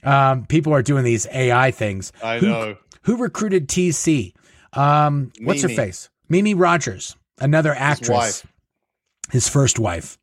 Um, 0.03 0.45
people 0.45 0.73
are 0.73 0.82
doing 0.82 1.03
these 1.03 1.28
AI 1.32 1.72
things. 1.72 2.11
I 2.23 2.40
who, 2.40 2.48
know. 2.48 2.78
Who 3.03 3.18
recruited 3.18 3.68
TC? 3.68 4.34
Um, 4.73 5.32
what's 5.41 5.61
her 5.64 5.69
face? 5.69 6.10
Mimi 6.30 6.53
Rogers, 6.53 7.15
another 7.40 7.73
actress. 7.73 8.41
His, 8.41 9.44
His 9.45 9.49
first 9.49 9.80
wife. 9.80 10.18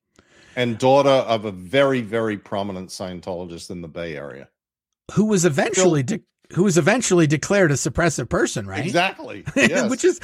And 0.56 0.78
daughter 0.78 1.10
of 1.10 1.44
a 1.44 1.52
very, 1.52 2.00
very 2.00 2.36
prominent 2.36 2.90
Scientologist 2.90 3.70
in 3.70 3.80
the 3.80 3.88
Bay 3.88 4.16
Area. 4.16 4.48
Who 5.12 5.26
was 5.26 5.44
eventually 5.44 6.02
de- 6.02 6.20
who 6.54 6.62
was 6.62 6.78
eventually 6.78 7.26
declared 7.26 7.70
a 7.70 7.74
suppressive 7.74 8.28
person, 8.28 8.66
right? 8.66 8.84
Exactly. 8.84 9.44
Yes. 9.56 9.90
Which 9.90 10.04
is 10.04 10.18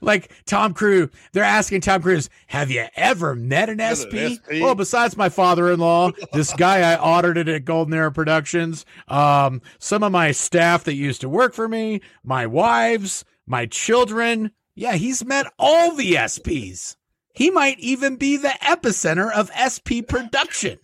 like 0.00 0.32
Tom 0.46 0.72
Cruise. 0.72 1.10
They're 1.32 1.44
asking 1.44 1.82
Tom 1.82 2.02
Cruise, 2.02 2.30
"Have 2.46 2.70
you 2.70 2.86
ever 2.96 3.34
met 3.34 3.68
an 3.68 3.78
SP?" 3.80 4.38
SP? 4.40 4.62
Well, 4.62 4.74
besides 4.74 5.16
my 5.16 5.28
father-in-law, 5.28 6.12
this 6.32 6.52
guy 6.54 6.80
I 6.92 6.96
audited 6.96 7.48
at 7.48 7.64
Golden 7.64 7.92
Era 7.94 8.10
Productions, 8.12 8.86
um, 9.08 9.60
some 9.78 10.02
of 10.02 10.12
my 10.12 10.30
staff 10.30 10.84
that 10.84 10.94
used 10.94 11.20
to 11.22 11.28
work 11.28 11.52
for 11.52 11.68
me, 11.68 12.00
my 12.24 12.46
wives, 12.46 13.24
my 13.46 13.66
children. 13.66 14.52
Yeah, 14.74 14.94
he's 14.94 15.24
met 15.24 15.46
all 15.58 15.94
the 15.94 16.14
SPs. 16.14 16.96
He 17.34 17.50
might 17.50 17.78
even 17.80 18.16
be 18.16 18.36
the 18.38 18.54
epicenter 18.62 19.30
of 19.30 19.50
SP 19.52 20.00
production. 20.06 20.78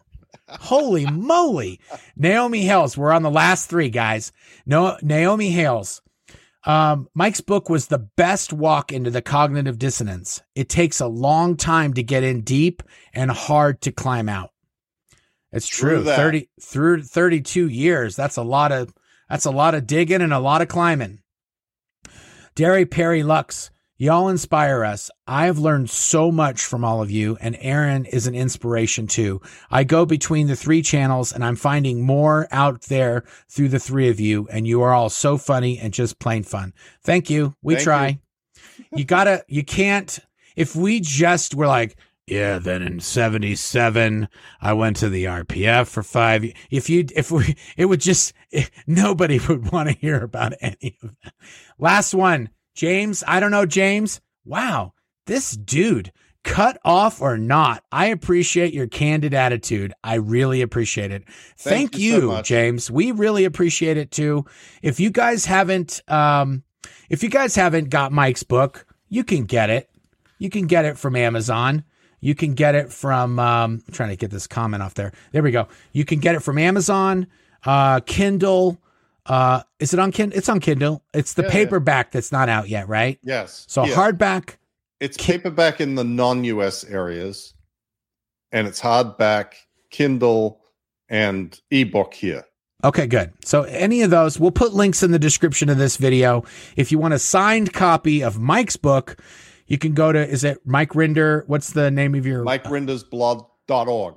Holy 0.60 1.06
moly. 1.06 1.80
Naomi 2.16 2.62
Hales. 2.62 2.96
We're 2.96 3.12
on 3.12 3.22
the 3.22 3.30
last 3.30 3.68
three, 3.68 3.90
guys. 3.90 4.32
No, 4.66 4.96
Naomi 5.02 5.50
Hales. 5.50 6.02
Um, 6.64 7.08
Mike's 7.14 7.40
book 7.40 7.68
was 7.68 7.88
the 7.88 7.98
best 7.98 8.52
walk 8.52 8.92
into 8.92 9.10
the 9.10 9.22
cognitive 9.22 9.78
dissonance. 9.78 10.42
It 10.54 10.68
takes 10.68 11.00
a 11.00 11.08
long 11.08 11.56
time 11.56 11.94
to 11.94 12.02
get 12.02 12.22
in 12.22 12.42
deep 12.42 12.82
and 13.12 13.30
hard 13.30 13.80
to 13.82 13.92
climb 13.92 14.28
out. 14.28 14.50
It's 15.50 15.66
true. 15.66 16.04
30 16.04 16.48
through 16.60 17.02
32 17.02 17.68
years. 17.68 18.16
That's 18.16 18.36
a 18.36 18.42
lot 18.42 18.72
of 18.72 18.94
that's 19.28 19.44
a 19.44 19.50
lot 19.50 19.74
of 19.74 19.86
digging 19.86 20.22
and 20.22 20.32
a 20.32 20.38
lot 20.38 20.62
of 20.62 20.68
climbing. 20.68 21.20
Derry 22.54 22.86
Perry 22.86 23.22
Lux. 23.22 23.70
Y'all 24.02 24.28
inspire 24.28 24.84
us. 24.84 25.12
I've 25.28 25.60
learned 25.60 25.88
so 25.88 26.32
much 26.32 26.64
from 26.64 26.84
all 26.84 27.00
of 27.02 27.12
you, 27.12 27.38
and 27.40 27.56
Aaron 27.60 28.04
is 28.04 28.26
an 28.26 28.34
inspiration 28.34 29.06
too. 29.06 29.40
I 29.70 29.84
go 29.84 30.04
between 30.04 30.48
the 30.48 30.56
three 30.56 30.82
channels 30.82 31.32
and 31.32 31.44
I'm 31.44 31.54
finding 31.54 32.04
more 32.04 32.48
out 32.50 32.82
there 32.88 33.22
through 33.48 33.68
the 33.68 33.78
three 33.78 34.08
of 34.08 34.18
you, 34.18 34.48
and 34.50 34.66
you 34.66 34.82
are 34.82 34.92
all 34.92 35.08
so 35.08 35.38
funny 35.38 35.78
and 35.78 35.94
just 35.94 36.18
plain 36.18 36.42
fun. 36.42 36.72
Thank 37.04 37.30
you. 37.30 37.54
We 37.62 37.74
Thank 37.74 37.84
try. 37.84 38.20
You. 38.76 38.84
you 38.96 39.04
gotta, 39.04 39.44
you 39.48 39.62
can't, 39.62 40.18
if 40.56 40.74
we 40.74 40.98
just 40.98 41.54
were 41.54 41.68
like, 41.68 41.96
yeah, 42.26 42.58
then 42.58 42.82
in 42.82 42.98
77, 42.98 44.26
I 44.60 44.72
went 44.72 44.96
to 44.96 45.10
the 45.10 45.26
RPF 45.26 45.86
for 45.86 46.02
five. 46.02 46.44
If 46.72 46.90
you, 46.90 47.06
if 47.14 47.30
we, 47.30 47.54
it 47.76 47.84
would 47.84 48.00
just, 48.00 48.32
nobody 48.88 49.38
would 49.38 49.70
want 49.70 49.90
to 49.90 49.94
hear 49.94 50.24
about 50.24 50.54
any 50.60 50.98
of 51.04 51.14
that. 51.22 51.34
Last 51.78 52.14
one. 52.14 52.50
James, 52.74 53.22
I 53.26 53.40
don't 53.40 53.50
know, 53.50 53.66
James. 53.66 54.20
Wow, 54.44 54.94
this 55.26 55.52
dude, 55.52 56.12
cut 56.44 56.78
off 56.84 57.20
or 57.20 57.38
not, 57.38 57.84
I 57.92 58.06
appreciate 58.06 58.74
your 58.74 58.86
candid 58.86 59.34
attitude. 59.34 59.92
I 60.02 60.14
really 60.14 60.62
appreciate 60.62 61.10
it. 61.12 61.24
Thank, 61.56 61.92
Thank 61.92 61.98
you, 61.98 62.14
you 62.14 62.20
so 62.20 62.42
James. 62.42 62.90
We 62.90 63.12
really 63.12 63.44
appreciate 63.44 63.96
it 63.96 64.10
too. 64.10 64.44
If 64.82 65.00
you 65.00 65.10
guys 65.10 65.46
haven't, 65.46 66.00
um, 66.08 66.64
if 67.08 67.22
you 67.22 67.28
guys 67.28 67.54
haven't 67.54 67.90
got 67.90 68.12
Mike's 68.12 68.42
book, 68.42 68.86
you 69.08 69.24
can 69.24 69.44
get 69.44 69.70
it. 69.70 69.90
You 70.38 70.50
can 70.50 70.66
get 70.66 70.84
it 70.84 70.98
from 70.98 71.14
Amazon. 71.14 71.84
You 72.20 72.34
can 72.34 72.54
get 72.54 72.74
it 72.74 72.92
from. 72.92 73.38
Um, 73.38 73.82
I'm 73.86 73.92
trying 73.92 74.10
to 74.10 74.16
get 74.16 74.30
this 74.30 74.46
comment 74.46 74.82
off 74.82 74.94
there. 74.94 75.12
There 75.32 75.42
we 75.42 75.50
go. 75.50 75.68
You 75.92 76.04
can 76.04 76.20
get 76.20 76.34
it 76.34 76.40
from 76.40 76.56
Amazon, 76.56 77.26
uh, 77.64 78.00
Kindle. 78.00 78.80
Uh, 79.26 79.62
is 79.78 79.92
it 79.92 80.00
on 80.00 80.12
Kindle? 80.12 80.36
It's 80.36 80.48
on 80.48 80.60
Kindle. 80.60 81.02
It's 81.14 81.34
the 81.34 81.42
yeah, 81.42 81.50
paperback 81.50 82.06
yeah. 82.06 82.10
that's 82.14 82.32
not 82.32 82.48
out 82.48 82.68
yet, 82.68 82.88
right? 82.88 83.18
Yes. 83.22 83.64
So 83.68 83.84
yeah. 83.84 83.94
hardback. 83.94 84.56
It's 85.00 85.16
ki- 85.16 85.32
paperback 85.32 85.80
in 85.80 85.94
the 85.94 86.04
non-US 86.04 86.84
areas, 86.84 87.54
and 88.52 88.66
it's 88.66 88.80
hardback, 88.80 89.54
Kindle, 89.90 90.60
and 91.08 91.58
ebook 91.70 92.14
here. 92.14 92.44
Okay, 92.84 93.06
good. 93.06 93.32
So 93.44 93.62
any 93.62 94.02
of 94.02 94.10
those, 94.10 94.40
we'll 94.40 94.50
put 94.50 94.72
links 94.74 95.02
in 95.02 95.12
the 95.12 95.18
description 95.18 95.68
of 95.68 95.78
this 95.78 95.96
video. 95.96 96.44
If 96.76 96.90
you 96.90 96.98
want 96.98 97.14
a 97.14 97.18
signed 97.18 97.72
copy 97.72 98.22
of 98.22 98.40
Mike's 98.40 98.76
book, 98.76 99.22
you 99.66 99.78
can 99.78 99.94
go 99.94 100.10
to 100.12 100.28
is 100.28 100.42
it 100.42 100.58
Mike 100.64 100.90
Rinder? 100.90 101.44
What's 101.46 101.72
the 101.72 101.90
name 101.90 102.14
of 102.14 102.26
your 102.26 102.42
Mike 102.42 102.64
Rinder's 102.64 103.04
blog.org. 103.04 104.16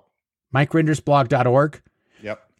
Mike 0.52 0.72
Rinder's 0.72 1.00
blog.org. 1.00 1.82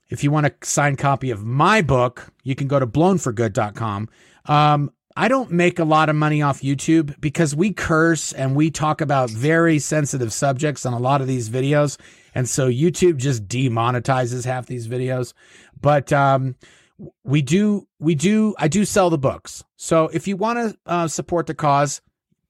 If 0.10 0.24
you 0.24 0.32
want 0.32 0.46
a 0.46 0.54
signed 0.62 0.98
copy 0.98 1.32
of 1.32 1.44
my 1.44 1.82
book, 1.82 2.32
you 2.44 2.56
can 2.56 2.68
go 2.68 2.80
to 2.80 2.88
blownforgood.com. 2.88 4.10
Um, 4.46 4.92
I 5.18 5.28
don't 5.30 5.52
make 5.52 5.80
a 5.80 5.86
lot 5.86 6.10
of 6.10 6.16
money 6.16 6.42
off 6.42 6.62
YouTube 6.62 7.20
because 7.22 7.56
we 7.56 7.72
curse 7.72 8.34
and 8.34 8.56
we 8.56 8.70
talk 8.70 9.00
about 9.00 9.30
very 9.30 9.80
sensitive 9.80 10.34
subjects 10.34 10.86
on 10.86 10.94
a 10.94 11.00
lot 11.00 11.22
of 11.22 11.28
these 11.28 11.50
videos. 11.50 11.98
and 12.36 12.50
so 12.50 12.70
YouTube 12.70 13.16
just 13.16 13.48
demonetizes 13.48 14.44
half 14.44 14.66
these 14.66 14.90
videos. 14.90 15.34
But 15.82 16.12
um, 16.12 16.56
we 17.24 17.42
do, 17.42 17.88
we 18.00 18.14
do, 18.14 18.56
I 18.60 18.68
do 18.68 18.84
sell 18.84 19.10
the 19.10 19.18
books. 19.18 19.64
So 19.78 20.10
if 20.10 20.28
you 20.28 20.36
want 20.36 20.60
to 20.60 20.78
uh, 20.86 21.08
support 21.08 21.48
the 21.48 21.54
cause, 21.54 22.02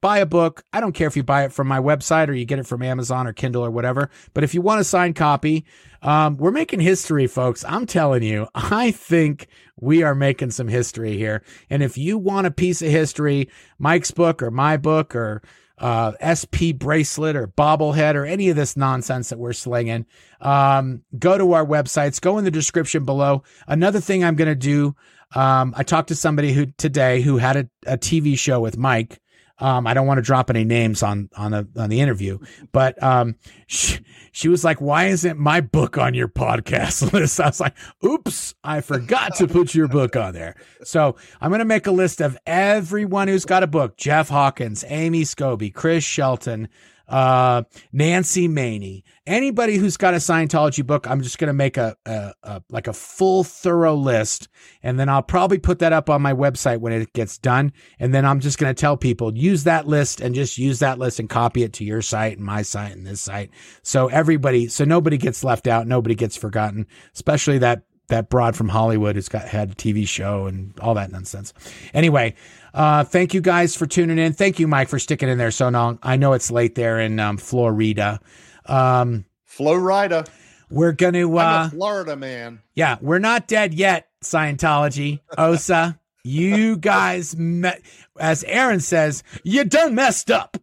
buy 0.06 0.19
a 0.19 0.26
book. 0.27 0.64
I 0.72 0.82
don't 0.82 0.91
care 0.91 1.07
if 1.07 1.18
you 1.18 1.23
buy 1.23 1.45
it 1.45 1.52
from 1.52 1.68
my 1.68 1.80
website 1.80 2.27
or 2.27 2.34
you 2.34 2.45
get 2.45 2.60
it 2.60 2.68
from 2.68 2.84
Amazon 2.84 3.26
or 3.26 3.34
Kindle 3.34 3.65
or 3.65 3.72
whatever. 3.72 4.11
But 4.36 4.44
if 4.44 4.53
you 4.53 4.61
want 4.61 4.80
a 4.80 4.84
signed 4.84 5.15
copy, 5.15 5.65
um, 6.03 6.38
we're 6.38 6.52
making 6.52 6.82
history, 6.82 7.26
folks. 7.26 7.65
I'm 7.68 7.88
telling 7.88 8.22
you, 8.22 8.48
I 8.53 8.91
think 8.91 9.48
we 9.82 10.03
are 10.03 10.14
making 10.14 10.52
some 10.52 10.68
history 10.68 11.18
here. 11.18 11.41
And 11.72 11.82
if 11.82 11.98
you 11.98 12.19
want 12.19 12.45
a 12.45 12.52
piece 12.52 12.84
of 12.84 12.90
history, 12.90 13.49
Mike's 13.80 14.11
book 14.11 14.44
or 14.44 14.52
my 14.52 14.77
book 14.77 15.15
or 15.15 15.41
uh, 15.80 16.11
SP 16.22 16.77
bracelet 16.77 17.36
or 17.36 17.48
bobblehead 17.48 18.14
or 18.14 18.27
any 18.27 18.49
of 18.49 18.56
this 18.56 18.77
nonsense 18.77 19.30
that 19.30 19.40
we're 19.40 19.53
slinging, 19.53 20.06
um, 20.40 21.02
go 21.18 21.36
to 21.36 21.53
our 21.53 21.65
websites, 21.65 22.22
go 22.22 22.38
in 22.38 22.45
the 22.45 22.52
description 22.52 23.06
below. 23.06 23.41
Another 23.68 23.99
thing 23.99 24.23
I'm 24.23 24.36
going 24.36 24.49
to 24.49 24.53
do, 24.53 24.95
um, 25.34 25.73
I 25.76 25.82
talked 25.82 26.10
to 26.10 26.15
somebody 26.15 26.53
who 26.53 26.68
today 26.77 27.22
who 27.22 27.38
had 27.38 27.56
a, 27.56 27.69
a 27.88 27.98
TV 27.98 28.38
show 28.38 28.60
with 28.60 28.77
Mike 28.77 29.19
um, 29.60 29.88
I 29.88 29.94
don't 29.94 30.06
want 30.06 30.18
to 30.18 30.22
drop 30.22 30.49
any 30.49 30.65
names 30.65 31.02
on 31.02 31.30
on 31.38 31.52
the 31.52 31.68
on 31.77 31.90
the 31.90 32.02
interview, 32.02 32.40
but 32.73 33.02
um, 33.02 33.36
she, 33.68 33.99
she 34.32 34.49
was 34.49 34.65
like, 34.65 34.82
"Why 34.82 35.06
isn't 35.06 35.40
my 35.40 35.61
book 35.61 35.98
on 35.98 36.14
your 36.14 36.27
podcast 36.27 37.11
list?" 37.14 37.40
I 37.40 37.48
was 37.48 37.61
like, 37.61 37.76
"Oops, 38.03 38.53
I 38.64 38.82
forgot 38.82 39.36
to 39.36 39.48
put 39.48 39.73
your 39.73 39.88
book 39.88 40.18
on 40.18 40.34
there." 40.34 40.56
So 40.84 41.15
I'm 41.40 41.52
going 41.52 41.60
to 41.60 41.65
make 41.65 41.88
a 41.88 41.91
list 41.91 42.22
of 42.22 42.38
everyone 42.45 43.30
who's 43.30 43.45
got 43.45 43.64
a 43.64 43.68
book: 43.68 43.95
Jeff 43.95 44.27
Hawkins, 44.27 44.84
Amy 44.88 45.22
Scobee, 45.22 45.73
Chris 45.73 46.03
Shelton, 46.03 46.68
uh, 47.07 47.64
Nancy 47.91 48.48
Many, 48.48 49.03
anybody 49.27 49.77
who's 49.77 49.98
got 49.98 50.14
a 50.14 50.18
Scientology 50.18 50.86
book, 50.86 51.10
I'm 51.10 51.22
just 51.22 51.38
going 51.38 51.48
to 51.48 51.53
make 51.53 51.77
a, 51.77 51.95
a, 52.06 52.34
a, 52.44 52.64
like 52.69 52.88
a 52.88 52.94
full 52.94 53.44
thorough 53.44 53.95
list. 53.95 54.48
And 54.84 54.99
then 54.99 55.10
I'll 55.10 55.23
probably 55.23 55.60
put 55.60 55.80
that 55.80 55.94
up 55.94 56.10
on 56.10 56.22
my 56.22 56.34
website 56.34 56.80
when 56.80 56.94
it 56.94 57.14
gets 57.14 57.38
done. 57.38 57.73
And 57.99 58.14
then 58.14 58.26
I'm 58.26 58.40
just 58.40 58.57
going 58.57 58.73
to 58.73 58.80
tell 58.80 58.98
people 58.98 59.36
use 59.36 59.64
that 59.65 59.88
list 59.88 60.22
and 60.22 60.36
just 60.36 60.57
use 60.57 60.80
that 60.80 60.99
list 60.99 61.19
and 61.19 61.30
copy 61.30 61.64
it 61.64 61.73
to 61.73 61.84
your 61.84 62.02
site 62.02 62.38
and 62.38 62.45
my 62.45 62.61
site 62.61 62.94
and 62.94 63.06
this 63.06 63.22
site. 63.22 63.52
So 63.84 64.07
everybody, 64.07 64.68
so 64.68 64.86
nobody 64.86 65.18
gets 65.18 65.44
left 65.44 65.68
out. 65.68 65.88
Nobody 65.88 66.15
gets 66.15 66.36
forgotten, 66.36 66.88
especially 67.14 67.60
that 67.60 67.84
that 68.07 68.30
broad 68.30 68.56
from 68.56 68.69
Hollywood 68.69 69.15
who's 69.15 69.30
got 69.30 69.48
had 69.48 69.72
a 69.72 69.76
TV 69.76 70.07
show 70.07 70.45
and 70.45 70.77
all 70.80 70.94
that 70.94 71.11
nonsense. 71.11 71.53
Anyway, 71.94 72.36
uh, 72.76 73.03
thank 73.06 73.34
you 73.34 73.41
guys 73.41 73.76
for 73.76 73.85
tuning 73.85 74.19
in. 74.19 74.34
Thank 74.34 74.60
you, 74.60 74.68
Mike, 74.68 74.89
for 74.89 74.99
sticking 74.99 75.30
in 75.30 75.38
there 75.38 75.49
so 75.52 75.69
long. 75.69 75.97
I 76.03 76.18
know 76.18 76.34
it's 76.34 76.52
late 76.52 76.76
there 76.76 76.99
in 76.99 77.19
um, 77.19 77.38
Florida. 77.38 78.19
Um, 78.65 79.26
Florida. 79.45 80.26
We're 80.69 80.91
gonna. 80.91 81.34
Uh, 81.34 81.69
Florida 81.69 82.15
man. 82.15 82.61
Yeah, 82.73 82.97
we're 82.99 83.19
not 83.19 83.47
dead 83.47 83.73
yet. 83.73 84.10
Scientology, 84.22 85.22
Osa. 85.38 85.97
you 86.23 86.76
guys, 86.77 87.38
me- 87.38 87.72
as 88.19 88.43
Aaron 88.43 88.80
says, 88.81 89.23
you 89.43 89.64
done 89.64 89.95
messed 89.95 90.30
up. 90.30 90.57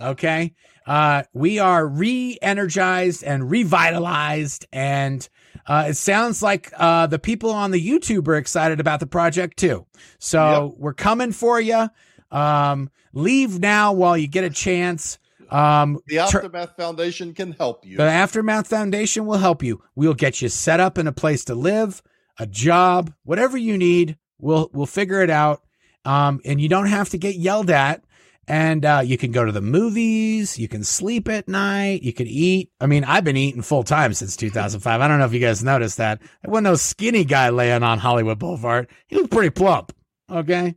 Okay. 0.00 0.54
Uh, 0.86 1.24
we 1.34 1.58
are 1.58 1.86
re-energized 1.86 3.22
and 3.22 3.50
revitalized 3.50 4.66
and 4.72 5.28
uh, 5.68 5.84
it 5.88 5.94
sounds 5.94 6.42
like 6.42 6.72
uh, 6.76 7.06
the 7.06 7.18
people 7.18 7.50
on 7.50 7.70
the 7.70 7.86
YouTube 7.86 8.26
are 8.26 8.36
excited 8.36 8.80
about 8.80 9.00
the 9.00 9.06
project 9.06 9.58
too. 9.58 9.86
So 10.18 10.70
yep. 10.70 10.74
we're 10.78 10.94
coming 10.94 11.32
for 11.32 11.60
you. 11.60 11.88
Um, 12.30 12.90
leave 13.12 13.60
now 13.60 13.92
while 13.92 14.16
you 14.16 14.26
get 14.26 14.44
a 14.44 14.50
chance. 14.50 15.18
Um, 15.50 16.00
the 16.06 16.18
Aftermath 16.18 16.70
ter- 16.70 16.82
Foundation 16.82 17.34
can 17.34 17.52
help 17.52 17.84
you. 17.84 17.98
The 17.98 18.04
Aftermath 18.04 18.66
Foundation 18.66 19.26
will 19.26 19.38
help 19.38 19.62
you. 19.62 19.82
We'll 19.94 20.14
get 20.14 20.40
you 20.40 20.48
set 20.48 20.80
up 20.80 20.98
in 20.98 21.06
a 21.06 21.12
place 21.12 21.44
to 21.46 21.54
live, 21.54 22.02
a 22.38 22.46
job, 22.46 23.12
whatever 23.24 23.56
you 23.56 23.76
need. 23.76 24.16
We'll 24.38 24.70
we'll 24.72 24.86
figure 24.86 25.22
it 25.22 25.30
out. 25.30 25.62
Um, 26.04 26.40
and 26.44 26.60
you 26.60 26.68
don't 26.68 26.86
have 26.86 27.10
to 27.10 27.18
get 27.18 27.36
yelled 27.36 27.70
at 27.70 28.02
and 28.48 28.84
uh, 28.84 29.02
you 29.04 29.18
can 29.18 29.30
go 29.30 29.44
to 29.44 29.52
the 29.52 29.60
movies, 29.60 30.58
you 30.58 30.68
can 30.68 30.82
sleep 30.82 31.28
at 31.28 31.48
night, 31.48 32.02
you 32.02 32.14
can 32.14 32.26
eat. 32.26 32.70
I 32.80 32.86
mean, 32.86 33.04
I've 33.04 33.22
been 33.22 33.36
eating 33.36 33.60
full 33.60 33.84
time 33.84 34.14
since 34.14 34.36
2005. 34.36 35.00
I 35.00 35.06
don't 35.06 35.18
know 35.18 35.26
if 35.26 35.34
you 35.34 35.40
guys 35.40 35.62
noticed 35.62 35.98
that. 35.98 36.20
I 36.44 36.48
wasn't 36.48 36.64
no 36.64 36.74
skinny 36.74 37.24
guy 37.24 37.50
laying 37.50 37.82
on 37.82 37.98
Hollywood 37.98 38.38
Boulevard. 38.38 38.88
He 39.06 39.16
was 39.16 39.28
pretty 39.28 39.50
plump. 39.50 39.92
Okay. 40.30 40.74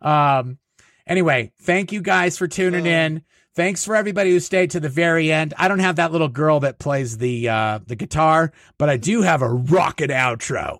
Um. 0.00 0.58
Anyway, 1.06 1.52
thank 1.62 1.90
you 1.90 2.00
guys 2.00 2.38
for 2.38 2.46
tuning 2.46 2.86
in. 2.86 3.22
Thanks 3.56 3.84
for 3.84 3.96
everybody 3.96 4.30
who 4.30 4.38
stayed 4.38 4.70
to 4.70 4.80
the 4.80 4.88
very 4.88 5.32
end. 5.32 5.54
I 5.58 5.66
don't 5.66 5.80
have 5.80 5.96
that 5.96 6.12
little 6.12 6.28
girl 6.28 6.60
that 6.60 6.78
plays 6.78 7.18
the 7.18 7.48
uh, 7.48 7.80
the 7.84 7.96
guitar, 7.96 8.52
but 8.78 8.88
I 8.88 8.96
do 8.96 9.22
have 9.22 9.42
a 9.42 9.48
rocket 9.48 10.10
outro. 10.10 10.78